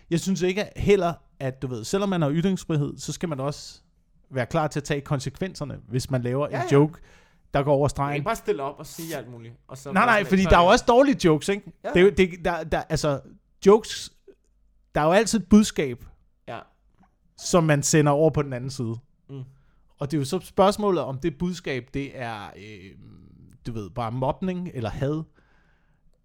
Jeg 0.09 0.19
synes 0.19 0.41
ikke 0.41 0.65
heller, 0.75 1.13
at 1.39 1.61
du 1.61 1.67
ved, 1.67 1.83
selvom 1.83 2.09
man 2.09 2.21
har 2.21 2.31
ytringsfrihed, 2.33 2.97
så 2.97 3.11
skal 3.13 3.29
man 3.29 3.39
også 3.39 3.81
være 4.29 4.45
klar 4.45 4.67
til 4.67 4.79
at 4.79 4.83
tage 4.83 5.01
konsekvenserne, 5.01 5.79
hvis 5.87 6.11
man 6.11 6.21
laver 6.21 6.47
Ja, 6.51 6.61
en 6.61 6.67
ja. 6.71 6.75
joke, 6.75 6.99
der 7.53 7.63
går 7.63 7.73
over 7.73 7.85
Jeg 7.85 7.89
stregen. 7.89 8.15
kan 8.15 8.23
bare 8.23 8.35
stille 8.35 8.63
op 8.63 8.79
og 8.79 8.85
sige 8.85 9.15
alt 9.15 9.31
muligt. 9.31 9.53
Og 9.67 9.77
så 9.77 9.91
Nej, 9.91 10.05
nej, 10.05 10.23
fordi 10.25 10.41
der 10.43 10.57
er 10.57 10.61
jo 10.61 10.67
også 10.67 10.85
dårlige 10.87 11.17
jokes, 11.25 11.49
ikke? 11.49 11.71
Ja. 11.83 11.89
Det 11.93 12.01
er 12.07 12.11
det, 12.15 12.45
der, 12.45 12.63
der, 12.63 12.81
altså, 12.89 13.19
jokes, 13.65 14.13
der 14.95 15.01
er 15.01 15.05
jo 15.05 15.11
altid 15.11 15.39
et 15.39 15.49
budskab, 15.49 16.05
Ja. 16.47 16.59
som 17.37 17.63
man 17.63 17.83
sender 17.83 18.11
over 18.11 18.29
på 18.29 18.41
den 18.41 18.53
anden 18.53 18.69
side. 18.69 18.95
Mm. 19.29 19.43
Og 19.99 20.11
det 20.11 20.17
er 20.17 20.21
jo 20.21 20.25
så 20.25 20.39
spørgsmålet, 20.39 21.03
om 21.03 21.19
det 21.19 21.37
budskab, 21.37 21.89
det 21.93 22.11
er, 22.19 22.45
øh, 22.57 22.91
du 23.67 23.71
ved, 23.71 23.89
bare 23.89 24.11
mobning 24.11 24.69
eller 24.73 24.89
had, 24.89 25.23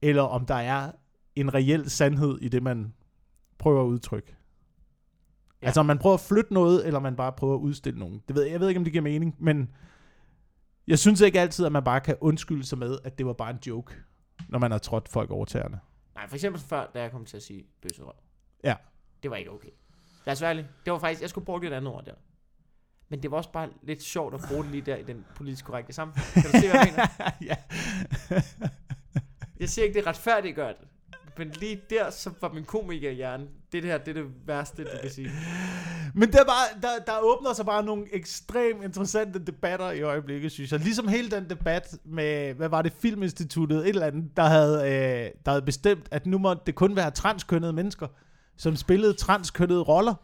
eller 0.02 0.22
om 0.22 0.46
der 0.46 0.54
er 0.54 0.92
en 1.36 1.54
reel 1.54 1.90
sandhed 1.90 2.38
i 2.38 2.48
det, 2.48 2.62
man 2.62 2.94
prøver 3.58 3.82
at 3.82 3.86
udtrykke. 3.86 4.36
Ja. 5.62 5.66
Altså 5.66 5.80
om 5.80 5.86
man 5.86 5.98
prøver 5.98 6.14
at 6.14 6.20
flytte 6.20 6.54
noget, 6.54 6.86
eller 6.86 7.00
man 7.00 7.16
bare 7.16 7.32
prøver 7.32 7.54
at 7.54 7.60
udstille 7.60 7.98
nogen. 7.98 8.22
Det 8.28 8.36
ved 8.36 8.42
jeg, 8.42 8.60
ved 8.60 8.68
ikke, 8.68 8.78
om 8.78 8.84
det 8.84 8.92
giver 8.92 9.02
mening, 9.02 9.36
men 9.38 9.70
jeg 10.86 10.98
synes 10.98 11.20
ikke 11.20 11.40
altid, 11.40 11.66
at 11.66 11.72
man 11.72 11.84
bare 11.84 12.00
kan 12.00 12.16
undskylde 12.20 12.64
sig 12.64 12.78
med, 12.78 12.98
at 13.04 13.18
det 13.18 13.26
var 13.26 13.32
bare 13.32 13.50
en 13.50 13.58
joke, 13.66 13.94
når 14.48 14.58
man 14.58 14.70
har 14.70 14.78
trådt 14.78 15.08
folk 15.08 15.30
over 15.30 15.44
tæerne. 15.44 15.80
Nej, 16.14 16.28
for 16.28 16.36
eksempel 16.36 16.60
før, 16.60 16.90
da 16.94 17.02
jeg 17.02 17.10
kom 17.10 17.24
til 17.24 17.36
at 17.36 17.42
sige 17.42 17.64
bøsserøv. 17.82 18.12
Ja. 18.64 18.74
Det 19.22 19.30
var 19.30 19.36
ikke 19.36 19.50
okay. 19.50 19.68
Lad 20.26 20.32
os 20.32 20.42
være 20.42 20.50
ærlige. 20.50 20.68
Det 20.84 20.92
var 20.92 20.98
faktisk, 20.98 21.20
jeg 21.20 21.30
skulle 21.30 21.44
bruge 21.44 21.66
et 21.66 21.72
andet 21.72 21.92
ord 21.92 22.04
der. 22.04 22.14
Men 23.12 23.22
det 23.22 23.30
var 23.30 23.36
også 23.36 23.52
bare 23.52 23.68
lidt 23.82 24.02
sjovt 24.02 24.34
at 24.34 24.40
bruge 24.48 24.62
det 24.62 24.70
lige 24.70 24.82
der 24.82 24.96
i 24.96 25.02
den 25.02 25.24
politisk 25.36 25.64
korrekte 25.64 25.92
samfund. 25.92 26.42
Kan 26.42 26.42
du 26.42 26.58
se, 26.60 26.68
hvad 26.68 26.80
jeg 26.80 26.92
mener? 26.92 27.06
ja. 27.50 27.56
Jeg 29.60 29.68
siger 29.68 29.84
ikke, 29.84 29.98
det 29.98 30.06
retfærdigt 30.06 30.56
gør 30.56 30.68
det. 30.68 30.88
Men 31.38 31.50
lige 31.60 31.80
der, 31.90 32.10
så 32.10 32.30
var 32.40 32.52
min 32.52 32.64
komikerhjerne, 32.64 33.46
det 33.72 33.84
her, 33.84 33.98
det 33.98 34.08
er 34.08 34.22
det 34.22 34.32
værste, 34.46 34.84
du 34.84 34.88
kan 35.02 35.10
sige. 35.10 35.30
Men 36.14 36.32
der, 36.32 36.44
bare, 36.44 36.80
der, 36.82 37.04
der 37.06 37.12
åbner 37.22 37.52
sig 37.52 37.66
bare 37.66 37.84
nogle 37.84 38.14
ekstremt 38.14 38.84
interessante 38.84 39.38
debatter 39.44 39.90
i 39.90 40.02
øjeblikket, 40.02 40.52
synes 40.52 40.72
jeg. 40.72 40.80
Ligesom 40.80 41.08
hele 41.08 41.30
den 41.30 41.50
debat 41.50 41.98
med, 42.04 42.54
hvad 42.54 42.68
var 42.68 42.82
det, 42.82 42.92
Filminstituttet, 42.92 43.78
et 43.78 43.88
eller 43.88 44.06
andet, 44.06 44.36
der 44.36 44.44
havde, 44.44 44.76
øh, 44.76 45.30
der 45.44 45.50
havde 45.50 45.62
bestemt, 45.62 46.08
at 46.10 46.26
nu 46.26 46.38
måtte 46.38 46.62
det 46.66 46.74
kun 46.74 46.96
være 46.96 47.10
transkønnede 47.10 47.72
mennesker, 47.72 48.06
som 48.56 48.76
spillede 48.76 49.14
transkønnede 49.14 49.82
roller. 49.82 50.14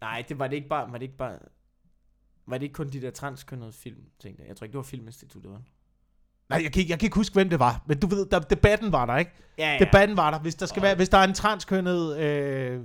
Nej, 0.00 0.24
det 0.28 0.38
var 0.38 0.46
det 0.46 0.56
ikke 0.56 0.68
bare, 0.68 0.92
var 0.92 0.98
det 0.98 1.02
ikke 1.02 1.16
bare, 1.16 1.38
var 2.46 2.58
det 2.58 2.62
ikke 2.62 2.72
kun 2.72 2.88
de 2.88 3.00
der 3.00 3.10
transkønnede 3.10 3.72
film, 3.72 4.00
tænkte 4.22 4.42
jeg. 4.42 4.48
Jeg 4.48 4.56
tror 4.56 4.64
ikke, 4.64 4.72
det 4.72 4.76
var 4.76 4.82
Filminstituttet, 4.82 5.50
var 5.50 5.56
det? 5.58 5.66
Nej, 6.48 6.60
jeg 6.62 6.72
kan, 6.72 6.80
ikke, 6.80 6.90
jeg 6.90 6.98
kan 6.98 7.06
ikke 7.06 7.16
huske, 7.16 7.32
hvem 7.34 7.48
det 7.48 7.58
var, 7.58 7.82
men 7.86 7.98
du 8.00 8.06
ved, 8.06 8.26
der, 8.26 8.38
debatten 8.38 8.92
var 8.92 9.06
der, 9.06 9.16
ikke? 9.16 9.30
Ja, 9.58 9.76
Debatten 9.80 10.16
var 10.16 10.30
der. 10.30 10.38
Hvis 10.38 10.54
der, 10.54 10.66
skal 10.66 10.80
Og- 10.80 10.82
være, 10.84 10.94
hvis 10.94 11.08
der 11.08 11.18
er 11.18 11.24
en 11.24 11.34
transkønnet 11.34 12.18
øh, 12.18 12.80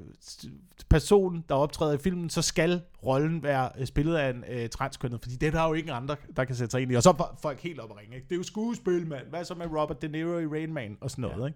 person, 0.89 1.43
der 1.50 1.56
optræder 1.56 1.93
i 1.93 1.98
filmen, 1.98 2.30
så 2.30 2.41
skal 2.41 2.82
rollen 3.06 3.43
være 3.43 3.70
øh, 3.80 3.88
spillet 3.88 4.15
af 4.15 4.30
en 4.30 4.43
øh, 4.50 4.70
transkønnet, 4.70 5.22
fordi 5.22 5.36
det 5.36 5.48
er 5.48 5.52
der 5.52 5.67
jo 5.67 5.74
ikke 5.74 5.91
andre, 5.93 6.15
der 6.36 6.43
kan 6.46 6.56
sætte 6.56 6.72
sig 6.72 6.82
ind 6.82 6.91
i. 6.91 6.96
Og 6.96 7.04
så 7.04 7.10
er 7.10 7.38
folk 7.41 7.60
helt 7.60 7.80
op 7.80 7.91
at 7.91 7.98
ringe. 7.98 8.15
Ikke? 8.15 8.26
Det 8.28 8.32
er 8.36 8.38
jo 8.38 8.43
skuespil, 8.43 9.08
mand. 9.08 9.28
Hvad 9.28 9.46
så 9.46 9.56
med 9.56 9.65
Robert 9.65 10.02
De 10.02 10.08
Niro 10.08 10.38
i 10.39 10.46
Rain 10.48 10.74
Man 10.74 10.98
og 11.02 11.12
sådan 11.12 11.22
noget, 11.22 11.54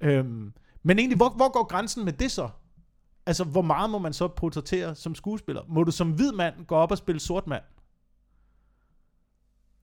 ikke? 0.00 0.18
Øhm, 0.18 0.52
men 0.82 0.98
egentlig, 0.98 1.16
hvor, 1.16 1.28
hvor 1.28 1.52
går 1.52 1.64
grænsen 1.66 2.04
med 2.04 2.12
det 2.12 2.30
så? 2.30 2.48
Altså, 3.26 3.44
hvor 3.44 3.62
meget 3.62 3.90
må 3.90 3.98
man 3.98 4.12
så 4.12 4.28
portrættere 4.28 4.94
som 4.94 5.14
skuespiller? 5.14 5.62
Må 5.68 5.84
du 5.84 5.90
som 5.90 6.10
hvid 6.10 6.32
mand 6.32 6.66
gå 6.66 6.74
op 6.74 6.90
og 6.90 6.98
spille 6.98 7.20
sort 7.20 7.46
mand? 7.46 7.62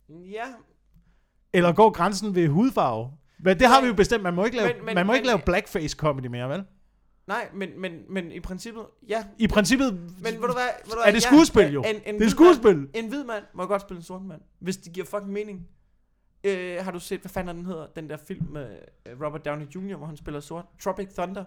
Ja, 0.10 0.46
Eller 1.54 1.74
går 1.74 1.90
grænsen 1.90 2.36
ved 2.36 2.48
hudfarve? 2.48 3.12
Men 3.40 3.60
det 3.60 3.68
har 3.68 3.74
Nej. 3.76 3.82
vi 3.82 3.88
jo 3.88 3.94
bestemt. 3.94 4.24
Man 4.24 4.34
må 4.34 4.46
ikke 4.46 4.58
lave, 4.58 4.74
Men- 4.74 4.86
men- 4.86 4.96
man 4.96 5.06
må 5.06 5.14
ikke 5.14 5.24
men- 5.24 5.28
lave 5.28 5.40
blackface 5.46 5.96
comedy 5.98 6.26
mere, 6.26 6.50
vel? 6.50 6.64
nej, 7.28 7.50
men, 7.54 7.82
men, 7.82 7.92
men 8.10 8.32
i 8.32 8.40
princippet, 8.40 8.86
ja. 9.08 9.26
I 9.38 9.48
princippet 9.48 9.94
Men 9.94 10.02
ved 10.24 10.32
du 10.32 10.40
hvad, 10.40 10.48
ved 10.86 10.92
du 10.92 10.96
hvad 10.98 11.08
er 11.08 11.12
det 11.12 11.24
skuespil 11.24 11.74
jo. 11.74 11.82
En, 11.84 11.96
en, 12.06 12.20
det 12.20 12.26
er 12.26 12.30
skuespil. 12.30 12.78
Mand, 12.78 12.90
en 12.94 13.08
hvid 13.10 13.24
mand 13.24 13.44
må 13.54 13.66
godt 13.66 13.82
spille 13.82 13.98
en 13.98 14.04
sort 14.04 14.22
mand, 14.22 14.42
hvis 14.60 14.78
det 14.78 14.94
giver 14.94 15.06
fucking 15.06 15.32
mening. 15.32 15.68
Øh, 16.44 16.78
har 16.84 16.92
du 16.92 17.00
set, 17.00 17.22
hvad 17.22 17.30
fanden 17.30 17.58
den 17.58 17.66
hedder, 17.66 17.88
den 17.96 18.10
der 18.10 18.18
film 18.18 18.46
med 18.52 18.78
øh, 19.06 19.22
Robert 19.26 19.46
Downey 19.46 19.66
Jr., 19.66 19.96
hvor 19.98 20.08
han 20.08 20.18
spiller 20.18 20.40
sort? 20.40 20.66
Tropic 20.80 21.08
Thunder. 21.18 21.46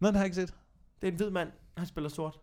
Nå, 0.00 0.06
det 0.08 0.16
har 0.16 0.22
jeg 0.22 0.26
ikke 0.26 0.36
set. 0.36 0.54
Det 1.00 1.08
er 1.08 1.10
en 1.10 1.16
hvid 1.16 1.30
mand, 1.30 1.48
han 1.76 1.86
spiller 1.86 2.10
sort. 2.10 2.38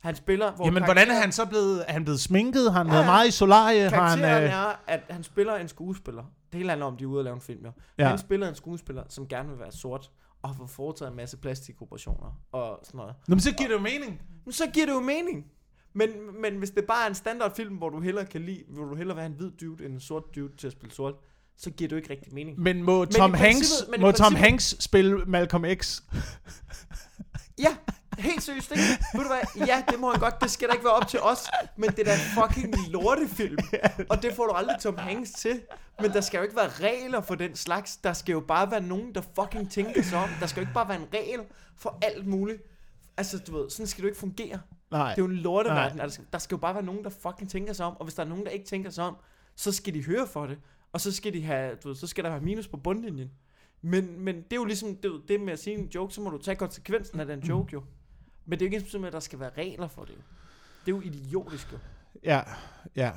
Han 0.00 0.16
spiller, 0.16 0.52
hvor 0.52 0.64
Jamen, 0.64 0.84
hvordan 0.84 1.08
er 1.10 1.14
han 1.20 1.32
så 1.32 1.46
blevet, 1.46 1.84
er 1.88 1.92
han 1.92 2.04
blevet 2.04 2.20
sminket? 2.20 2.72
Har 2.72 2.78
han 2.78 2.86
Ja, 2.86 2.92
været 2.92 3.06
meget 3.06 3.28
i 3.28 3.30
solarie? 3.30 3.90
Har 3.90 4.08
han, 4.08 4.18
øh, 4.18 4.50
er, 4.52 4.80
at 4.86 5.00
han 5.10 5.22
spiller 5.22 5.54
en 5.56 5.68
skuespiller. 5.68 6.22
Det 6.22 6.58
hele 6.58 6.68
handler 6.68 6.86
om, 6.86 6.94
at 6.94 6.98
de 6.98 7.04
er 7.04 7.08
ude 7.08 7.18
at 7.18 7.24
lave 7.24 7.34
en 7.34 7.40
film, 7.40 7.64
jo. 7.64 7.72
Ja. 7.98 8.08
Han 8.08 8.18
spiller 8.18 8.48
en 8.48 8.54
skuespiller, 8.54 9.02
som 9.08 9.28
gerne 9.28 9.48
vil 9.48 9.58
være 9.58 9.72
sort, 9.72 10.10
og 10.42 10.48
har 10.48 10.56
fået 10.56 10.70
foretaget 10.70 11.10
en 11.10 11.16
masse 11.16 11.36
plastikoperationer 11.36 12.40
og 12.52 12.80
sådan 12.84 12.98
noget. 12.98 13.14
Nå, 13.28 13.34
men 13.34 13.40
så 13.40 13.52
giver 13.54 13.68
det 13.68 13.74
jo 13.74 13.80
mening. 13.80 14.22
Men 14.44 14.52
så 14.52 14.64
giver 14.72 14.86
det 14.86 14.92
jo 14.92 15.00
mening. 15.00 15.46
Men, 15.92 16.10
men 16.42 16.56
hvis 16.58 16.70
det 16.70 16.84
bare 16.84 17.04
er 17.04 17.08
en 17.08 17.14
standardfilm, 17.14 17.74
hvor 17.76 17.88
du 17.88 18.00
hellere 18.00 18.24
kan 18.26 18.40
lide, 18.42 18.62
hvor 18.68 18.84
du 18.84 18.94
hellere 18.94 19.16
have 19.18 19.26
en 19.26 19.32
hvid 19.32 19.50
dude 19.50 19.84
end 19.84 19.94
en 19.94 20.00
sort 20.00 20.22
dude 20.34 20.56
til 20.56 20.66
at 20.66 20.72
spille 20.72 20.94
sort, 20.94 21.14
så 21.56 21.70
giver 21.70 21.88
det 21.88 21.92
jo 21.92 21.96
ikke 21.96 22.10
rigtig 22.10 22.34
mening. 22.34 22.60
Men 22.60 22.82
må 22.82 23.04
Tom, 23.04 23.34
Hanks, 23.34 23.84
men 23.90 24.00
i 24.00 24.02
må 24.02 24.12
Tom 24.12 24.34
Hanks 24.34 24.76
spille 24.84 25.24
Malcolm 25.26 25.64
X? 25.80 26.02
Ja, 27.58 27.76
helt 28.18 28.42
seriøst, 28.42 28.70
ikke? 28.70 28.82
Ved 29.14 29.22
du 29.22 29.28
hvad? 29.28 29.66
Ja, 29.66 29.84
det 29.90 30.00
må 30.00 30.10
han 30.10 30.20
godt. 30.20 30.40
Det 30.40 30.50
skal 30.50 30.68
da 30.68 30.72
ikke 30.72 30.84
være 30.84 30.94
op 30.94 31.08
til 31.08 31.20
os. 31.20 31.48
Men 31.76 31.90
det 31.90 31.98
er 31.98 32.04
da 32.04 32.12
en 32.12 32.18
fucking 32.18 32.88
lortefilm. 32.88 33.58
Og 34.08 34.22
det 34.22 34.34
får 34.34 34.46
du 34.46 34.52
aldrig 34.52 34.76
Tom 34.80 34.96
Hanks 34.96 35.30
til. 35.30 35.62
Men 36.00 36.10
der 36.10 36.20
skal 36.20 36.38
jo 36.38 36.42
ikke 36.42 36.56
være 36.56 36.68
regler 36.68 37.20
for 37.20 37.34
den 37.34 37.56
slags. 37.56 37.96
Der 37.96 38.12
skal 38.12 38.32
jo 38.32 38.40
bare 38.40 38.70
være 38.70 38.80
nogen, 38.80 39.14
der 39.14 39.22
fucking 39.34 39.70
tænker 39.70 40.02
sig 40.02 40.18
om. 40.18 40.28
Der 40.40 40.46
skal 40.46 40.60
jo 40.60 40.62
ikke 40.62 40.74
bare 40.74 40.88
være 40.88 40.98
en 41.00 41.08
regel 41.14 41.40
for 41.76 41.98
alt 42.02 42.26
muligt. 42.26 42.62
Altså, 43.16 43.38
du 43.38 43.58
ved, 43.58 43.70
sådan 43.70 43.86
skal 43.86 44.02
det 44.02 44.02
jo 44.02 44.08
ikke 44.08 44.20
fungere. 44.20 44.60
Nej. 44.90 45.08
Det 45.08 45.18
er 45.18 45.22
jo 45.22 45.30
en 45.30 45.36
lorteverden. 45.36 46.00
Altså, 46.00 46.20
der 46.32 46.38
skal 46.38 46.54
jo 46.54 46.58
bare 46.58 46.74
være 46.74 46.84
nogen, 46.84 47.04
der 47.04 47.10
fucking 47.10 47.50
tænker 47.50 47.72
sig 47.72 47.86
om. 47.86 47.96
Og 47.96 48.04
hvis 48.04 48.14
der 48.14 48.22
er 48.22 48.28
nogen, 48.28 48.44
der 48.44 48.50
ikke 48.50 48.66
tænker 48.66 48.90
sig 48.90 49.04
om, 49.04 49.16
så 49.56 49.72
skal 49.72 49.94
de 49.94 50.04
høre 50.04 50.26
for 50.26 50.46
det. 50.46 50.58
Og 50.92 51.00
så 51.00 51.12
skal 51.12 51.32
de 51.32 51.42
have, 51.44 51.74
du 51.74 51.88
ved, 51.88 51.96
så 51.96 52.06
skal 52.06 52.24
der 52.24 52.30
være 52.30 52.40
minus 52.40 52.68
på 52.68 52.76
bundlinjen. 52.76 53.30
Men, 53.82 54.20
men 54.20 54.36
det 54.36 54.52
er 54.52 54.56
jo 54.56 54.64
ligesom 54.64 54.96
det, 54.96 55.22
det 55.28 55.40
med 55.40 55.52
at 55.52 55.58
sige 55.58 55.78
en 55.78 55.86
joke, 55.94 56.14
så 56.14 56.20
må 56.20 56.30
du 56.30 56.38
tage 56.38 56.56
konsekvensen 56.56 57.20
af 57.20 57.26
den 57.26 57.40
joke 57.40 57.70
jo. 57.72 57.82
Men 58.46 58.58
det 58.58 58.66
er 58.66 58.70
jo 58.70 58.76
ikke 58.76 58.98
med, 58.98 59.06
at 59.06 59.12
der 59.12 59.20
skal 59.20 59.40
være 59.40 59.50
regler 59.58 59.88
for 59.88 60.04
det. 60.04 60.14
Det 60.86 60.92
er 60.92 60.96
jo 60.96 61.00
idiotisk 61.00 61.72
jo. 61.72 61.78
Ja, 62.24 62.42
ja. 62.96 63.12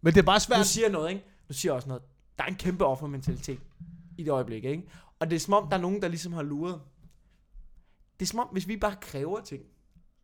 Men 0.00 0.14
det 0.14 0.20
er 0.20 0.24
bare 0.24 0.36
Nu 0.36 0.40
svært. 0.40 0.66
siger 0.66 0.84
jeg 0.84 0.92
noget, 0.92 1.10
ikke? 1.10 1.24
Nu 1.48 1.52
siger 1.54 1.72
jeg 1.72 1.76
også 1.76 1.88
noget. 1.88 2.02
Der 2.38 2.44
er 2.44 2.48
en 2.48 2.54
kæmpe 2.54 2.84
offermentalitet 2.84 3.60
i 4.18 4.22
det 4.24 4.30
øjeblik, 4.30 4.64
ikke? 4.64 4.88
Og 5.20 5.30
det 5.30 5.36
er 5.36 5.40
som 5.40 5.54
om, 5.54 5.68
der 5.68 5.76
er 5.76 5.80
nogen, 5.80 6.02
der 6.02 6.08
ligesom 6.08 6.32
har 6.32 6.42
luret. 6.42 6.80
Det 8.20 8.26
er 8.26 8.28
som 8.28 8.38
om, 8.38 8.48
hvis 8.52 8.68
vi 8.68 8.76
bare 8.76 8.96
kræver 9.00 9.40
ting 9.40 9.62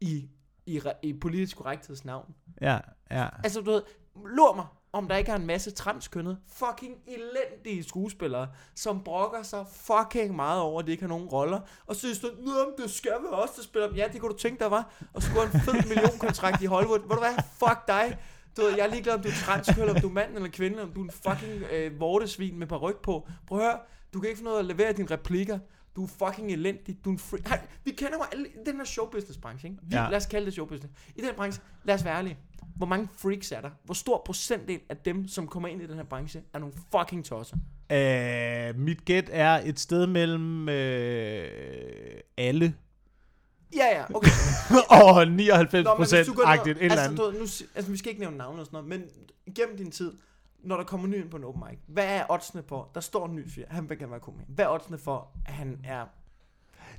i, 0.01 0.29
i, 0.67 0.81
i 1.03 1.13
politisk 1.13 1.57
korrektheds 1.57 2.05
navn, 2.05 2.35
Ja, 2.61 2.79
ja. 3.11 3.29
Altså, 3.45 3.61
du 3.61 3.71
ved, 3.71 3.83
lur 4.27 4.55
mig, 4.55 4.67
om 4.95 5.09
der 5.09 5.17
ikke 5.17 5.31
er 5.31 5.37
en 5.37 5.47
masse 5.47 5.71
transkønnede, 5.71 6.37
fucking 6.49 6.95
elendige 7.07 7.85
skuespillere, 7.85 8.49
som 8.75 9.03
brokker 9.05 9.43
sig 9.43 9.65
fucking 9.73 10.37
meget 10.37 10.61
over, 10.61 10.81
at 10.81 10.87
de 10.87 10.91
ikke 10.91 11.03
har 11.03 11.09
nogen 11.09 11.29
roller. 11.29 11.61
Og 11.87 11.95
så 11.95 12.01
synes 12.01 12.23
men 12.23 12.85
det 12.85 12.91
skal 12.91 13.13
være 13.23 13.43
os, 13.43 13.51
der 13.51 13.63
spiller 13.63 13.89
dem. 13.89 13.97
Ja, 13.97 14.09
det 14.13 14.21
kunne 14.21 14.33
du 14.33 14.39
tænke 14.39 14.65
dig, 14.65 14.71
var. 14.71 14.93
Og 15.15 15.23
have 15.23 15.45
en 15.45 15.61
fed 15.61 15.89
millionkontrakt 15.89 16.63
i 16.63 16.67
Hollywood. 16.67 17.01
Ved 17.01 17.09
du 17.09 17.19
hvad? 17.19 17.35
Fuck 17.59 17.89
dig. 17.89 18.19
Du 18.57 18.63
ved, 18.63 18.71
jeg 18.77 18.87
er 18.87 18.91
ligeglad, 18.91 19.15
om 19.15 19.23
du 19.23 19.29
er 19.29 19.33
transkønnet, 19.33 19.95
om 19.95 20.01
du 20.01 20.09
er 20.09 20.13
mand 20.13 20.35
eller 20.35 20.49
kvinde, 20.49 20.83
om 20.83 20.93
du 20.93 21.01
er 21.01 21.05
en 21.05 21.11
fucking 21.11 21.63
øh, 21.73 22.01
vortesvin 22.01 22.59
med 22.59 22.67
par 22.67 22.77
ryg 22.77 22.97
på. 22.97 23.29
Prøv 23.47 23.59
at 23.59 23.65
høre, 23.65 23.79
du 24.15 24.21
kan 24.21 24.29
ikke 24.29 24.39
få 24.39 24.45
noget 24.45 24.59
at 24.59 24.65
levere 24.65 24.93
dine 24.93 25.11
replikker. 25.11 25.59
Du 25.97 26.05
er 26.05 26.09
fucking 26.19 26.53
elendig. 26.53 26.97
Du 27.05 27.11
er 27.11 27.13
en 27.13 27.19
freak. 27.19 27.49
Hey, 27.49 27.57
vi 27.85 27.91
kender 27.91 28.15
jo 28.15 28.25
alle 28.33 28.47
den 28.67 28.77
her 28.77 28.85
showbusiness-branche, 28.85 29.69
ikke? 29.69 29.79
Vi, 29.83 29.97
Ja. 29.97 30.09
Lad 30.11 30.17
os 30.17 30.27
kalde 30.27 30.47
det 30.47 30.53
showbusiness. 30.55 30.95
I 31.17 31.21
den 31.21 31.31
branche, 31.37 31.63
lad 31.85 31.95
os 31.95 32.05
være 32.05 32.17
ærlige. 32.17 32.39
Hvor 32.77 32.87
mange 32.87 33.09
freaks 33.19 33.53
er 33.53 33.61
der? 33.61 33.71
Hvor 33.85 33.95
stor 33.95 34.23
procentdel 34.27 34.81
af 34.89 34.97
dem, 34.97 35.29
som 35.29 35.49
kommer 35.49 35.69
ind 35.69 35.83
i 35.83 35.87
den 35.87 35.95
her 35.95 36.05
branche, 36.05 36.43
er 36.55 36.59
nogle 36.59 36.75
fucking 36.99 37.25
tosser? 37.25 37.57
Uh, 37.93 38.81
mit 38.81 39.05
gæt 39.05 39.31
er 39.33 39.61
et 39.65 39.81
sted 39.81 40.07
mellem 40.07 40.69
øh, 40.69 41.49
alle 42.37 42.75
Ja, 43.77 43.99
ja, 43.99 44.05
okay. 44.15 44.31
og 45.05 45.29
99 45.29 45.85
Nå, 45.85 45.91
men 45.91 45.97
hvis 45.99 46.11
procent 46.11 46.27
du 46.27 46.43
agtigt 46.45 46.77
et 46.79 46.83
eller 46.83 46.93
altså, 46.93 47.05
andet. 47.05 47.19
du, 47.19 47.25
ved, 47.25 47.33
nu, 47.33 47.47
altså, 47.75 47.91
vi 47.91 47.97
skal 47.97 48.09
ikke 48.09 48.21
nævne 48.21 48.37
navne 48.37 48.61
og 48.61 48.67
sådan 48.67 48.85
noget, 48.85 48.89
men 48.89 49.55
gennem 49.55 49.77
din 49.77 49.91
tid, 49.91 50.13
når 50.67 50.77
der 50.77 50.85
kommer 50.85 51.07
ny 51.09 51.15
ind 51.15 51.31
på 51.31 51.37
en 51.37 51.45
open 51.45 51.63
mic, 51.71 51.79
hvad 51.87 52.05
er 52.05 52.23
oddsene 52.29 52.63
for, 52.69 52.89
der 52.95 53.01
står 53.01 53.27
en 53.27 53.35
ny 53.35 53.51
fyr, 53.51 53.65
han 53.69 53.89
vil 53.91 53.99
gerne 53.99 54.11
være 54.11 54.21
komiker. 54.21 54.45
Hvad 54.49 54.65
er 54.65 54.69
oddsene 54.69 54.99
for, 54.99 55.29
at 55.47 55.53
han 55.53 55.79
er 55.85 56.05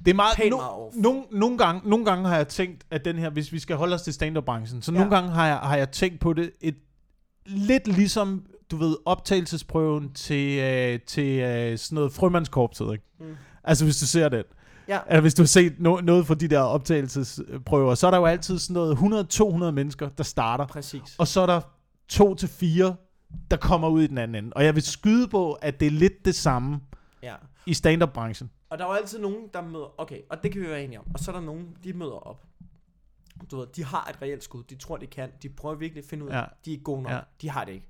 Det 0.05 0.11
er 0.11 0.15
meget, 0.15 0.37
no, 0.51 0.57
meget 0.57 0.95
nogle, 0.95 1.23
nogle, 1.31 1.57
gange, 1.57 1.89
nogle 1.89 2.05
gange 2.05 2.27
har 2.27 2.35
jeg 2.35 2.47
tænkt, 2.47 2.85
at 2.91 3.05
den 3.05 3.17
her, 3.17 3.29
hvis 3.29 3.51
vi 3.51 3.59
skal 3.59 3.75
holde 3.75 3.93
os 3.95 4.01
til 4.01 4.13
stand-up-branchen, 4.13 4.81
så 4.81 4.91
Ja. 4.91 4.97
nogle 4.97 5.15
gange 5.15 5.29
har 5.29 5.47
jeg, 5.47 5.57
har 5.57 5.77
jeg 5.77 5.91
tænkt 5.91 6.19
på 6.19 6.33
det 6.33 6.51
et, 6.61 6.75
lidt 7.45 7.87
ligesom, 7.87 8.45
du 8.71 8.77
ved, 8.77 8.95
optagelsesprøven 9.05 10.13
til, 10.13 10.59
øh, 10.59 10.99
til 11.07 11.39
øh, 11.39 11.77
sådan 11.77 11.95
noget 11.95 12.11
frømandskorpset, 12.11 12.91
ikke? 12.91 13.05
Mm. 13.19 13.35
Altså 13.63 13.85
hvis 13.85 13.99
du 13.99 14.05
ser 14.05 14.29
den. 14.29 14.43
Ja. 14.87 14.99
Eller 15.09 15.21
hvis 15.21 15.33
du 15.33 15.41
har 15.41 15.47
set 15.47 15.73
no, 15.79 15.99
noget 16.01 16.27
fra 16.27 16.35
de 16.35 16.47
der 16.47 16.59
optagelsesprøver, 16.59 17.95
så 17.95 18.07
er 18.07 18.11
der 18.11 18.17
jo 18.17 18.25
altid 18.25 18.59
sådan 18.59 18.73
noget 18.73 18.97
100-200 19.67 19.71
mennesker, 19.71 20.09
der 20.09 20.23
starter. 20.23 20.67
Præcis. 20.67 21.15
Og 21.17 21.27
så 21.27 21.41
er 21.41 21.45
der 21.45 21.61
to 22.09 22.35
til 22.35 22.49
fire, 22.49 22.95
der 23.51 23.57
kommer 23.57 23.87
ud 23.89 24.01
i 24.01 24.07
den 24.07 24.17
anden 24.17 24.43
ende. 24.45 24.53
Og 24.55 24.65
jeg 24.65 24.75
vil 24.75 24.83
skyde 24.83 25.27
på, 25.27 25.53
at 25.53 25.79
det 25.79 25.85
er 25.85 25.91
lidt 25.91 26.25
det 26.25 26.35
samme 26.35 26.81
Ja. 27.23 27.35
i 27.65 27.73
stand-up-branchen. 27.73 28.51
Og 28.69 28.77
der 28.77 28.85
er 28.85 28.89
jo 28.89 28.93
altid 28.95 29.19
nogen, 29.19 29.47
der 29.53 29.61
møder... 29.61 29.99
Okay, 30.01 30.21
og 30.29 30.43
det 30.43 30.51
kan 30.51 30.61
vi 30.61 30.67
være 30.69 30.83
enige 30.83 30.99
om. 30.99 31.05
Og 31.13 31.19
så 31.19 31.31
er 31.31 31.35
der 31.35 31.41
nogen, 31.45 31.77
de 31.83 31.93
møder 31.93 32.27
op. 32.27 32.43
Du 33.51 33.57
ved, 33.57 33.67
de 33.67 33.83
har 33.85 34.07
et 34.09 34.21
reelt 34.21 34.43
skud. 34.43 34.63
De 34.63 34.75
tror, 34.75 34.97
de 34.97 35.07
kan. 35.07 35.31
De 35.43 35.49
prøver 35.49 35.75
virkelig 35.75 36.03
at 36.03 36.09
finde 36.09 36.25
ud 36.25 36.29
af, 36.29 36.37
Ja. 36.41 36.45
de 36.65 36.73
er 36.73 36.77
gode 36.77 37.01
nok. 37.01 37.11
Ja. 37.11 37.15
Ja. 37.15 37.21
De 37.41 37.49
har 37.49 37.65
det 37.65 37.71
ikke. 37.73 37.87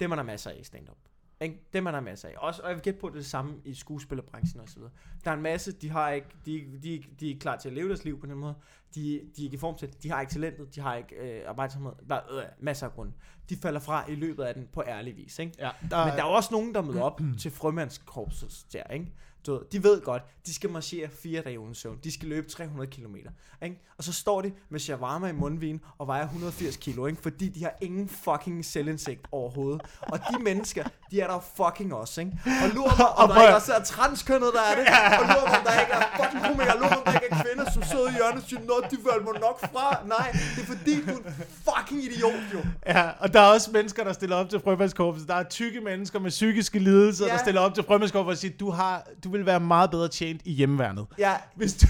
Dem 0.00 0.10
er 0.12 0.16
der 0.16 0.22
masser 0.22 0.50
af 0.50 0.56
i 0.60 0.64
stand-up. 0.64 0.96
Ikke? 1.40 1.68
Dem 1.72 1.86
er 1.86 1.90
der 1.90 2.00
masser 2.00 2.28
af. 2.28 2.34
Også, 2.36 2.62
og 2.62 2.68
jeg 2.68 2.76
vil 2.76 2.82
gætte 2.82 3.00
på 3.00 3.06
at 3.06 3.12
det, 3.12 3.18
er 3.18 3.22
det 3.22 3.30
samme 3.30 3.54
i 3.64 3.74
skuespillerbranchen 3.74 4.60
og 4.60 4.68
så 4.68 4.76
videre. 4.76 4.90
Der 5.24 5.30
er 5.30 5.34
en 5.34 5.42
masse, 5.42 5.72
de 5.72 5.90
har 5.90 6.10
ikke, 6.10 6.28
de, 6.46 6.52
de, 6.82 7.04
de 7.20 7.24
er 7.24 7.28
ikke 7.28 7.40
klar 7.40 7.56
til 7.56 7.68
at 7.68 7.74
leve 7.74 7.88
deres 7.88 8.04
liv 8.04 8.20
på 8.20 8.26
den 8.26 8.38
måde. 8.38 8.54
De, 8.94 9.00
de 9.00 9.42
er 9.42 9.44
ikke 9.44 9.54
i 9.54 9.58
form 9.58 9.76
til 9.78 9.88
det. 9.88 10.02
De 10.02 10.10
har 10.10 10.20
ikke 10.20 10.32
talentet. 10.32 10.74
De 10.74 10.80
har 10.80 10.94
ikke 10.94 11.14
øh, 11.14 11.42
arbejdsomhed. 11.48 11.92
Der 12.08 12.14
er 12.14 12.38
øh, 12.38 12.44
masser 12.60 12.86
af 12.86 12.92
grunde. 12.92 13.12
De 13.50 13.56
falder 13.56 13.80
fra 13.80 14.10
i 14.10 14.14
løbet 14.14 14.42
af 14.42 14.54
den 14.54 14.68
på 14.72 14.82
ærlig 14.86 15.16
vis. 15.16 15.38
Ikke? 15.38 15.52
Ja, 15.58 15.70
Men 15.82 15.90
der 15.90 15.96
er 15.96 16.22
også 16.22 16.48
nogen, 16.52 16.74
der 16.74 16.82
møder 16.82 17.02
op 17.10 17.20
til 17.38 17.50
frømandskorpset 17.50 18.66
der, 18.72 18.82
ikke? 18.84 19.12
Du 19.48 19.52
ved, 19.52 19.60
de 19.72 19.82
ved 19.82 20.00
godt, 20.00 20.22
de 20.46 20.54
skal 20.54 20.70
marchere 20.70 21.08
fire 21.22 21.42
dage 21.42 21.60
uden 21.60 21.74
søvn. 21.74 21.98
De 22.04 22.12
skal 22.12 22.28
løbe 22.28 22.50
300 22.50 22.90
km. 22.90 23.16
Ikke? 23.62 23.80
Og 23.98 24.04
så 24.04 24.12
står 24.12 24.42
de 24.42 24.52
med 24.68 24.80
shawarma 24.80 25.28
i 25.28 25.32
mundvin 25.32 25.80
og 25.98 26.06
vejer 26.06 26.24
180 26.24 26.76
kilo, 26.76 27.06
ikke? 27.06 27.22
fordi 27.22 27.48
de 27.48 27.62
har 27.62 27.72
ingen 27.80 28.08
fucking 28.08 28.64
selvindsigt 28.64 29.20
overhovedet. 29.32 29.82
Og 30.00 30.18
de 30.18 30.42
mennesker, 30.42 30.84
de 31.10 31.20
er 31.20 31.26
der 31.26 31.40
fucking 31.56 31.94
også. 31.94 32.20
Ikke? 32.20 32.32
Og 32.62 32.68
lur 32.74 32.88
mig, 32.98 33.08
om 33.08 33.28
der 33.28 33.42
ikke 33.42 33.54
også 33.54 33.72
er 33.72 33.82
transkønnet, 33.82 34.50
der 34.54 34.60
er 34.70 34.74
det. 34.78 34.86
Og 35.20 35.24
lur 35.34 35.46
mig, 35.48 35.58
om 35.58 35.64
der 35.64 35.80
ikke 35.80 35.92
er 35.92 36.04
fucking 36.22 36.42
komikere. 36.44 36.78
Lur 36.80 36.88
mig, 36.88 36.98
om 36.98 37.04
der 37.04 37.12
ikke 37.20 37.26
er 37.30 37.42
kvinder, 37.42 37.70
som 37.70 37.82
sidder 37.82 38.08
i 38.08 38.12
hjørnet 38.12 38.42
og 38.42 38.48
siger, 38.48 38.60
Nå, 38.60 38.74
de 38.90 38.96
valgte 39.08 39.24
mig 39.30 39.40
nok 39.40 39.60
fra. 39.60 39.86
Nej, 40.06 40.28
det 40.56 40.62
er 40.62 40.66
fordi, 40.66 40.94
du 41.06 41.10
er 41.10 41.16
en 41.16 41.34
fucking 41.68 42.04
idiot, 42.04 42.44
jo. 42.54 42.60
Ja, 42.86 43.10
og 43.18 43.32
der 43.32 43.40
er 43.40 43.50
også 43.54 43.70
mennesker, 43.70 44.04
der 44.04 44.12
stiller 44.12 44.36
op 44.36 44.48
til 44.50 44.60
frømandskorpset. 44.60 45.28
Der 45.28 45.34
er 45.34 45.42
tykke 45.42 45.80
mennesker 45.80 46.18
med 46.18 46.30
psykiske 46.30 46.78
lidelser. 46.78 47.26
Ja. 47.26 47.32
der 47.32 47.38
stiller 47.38 47.60
op 47.60 47.74
til 47.74 47.84
frømandskorpset 47.84 48.30
og 48.30 48.38
siger, 48.38 48.54
du, 48.60 48.70
har, 48.70 49.06
du 49.24 49.28
vil 49.38 49.46
være 49.46 49.60
meget 49.60 49.90
bedre 49.90 50.08
tjent 50.08 50.42
i 50.44 50.52
hjemmeværnet. 50.52 51.06
Ja, 51.18 51.36
Hvis 51.56 51.74
du... 51.74 51.86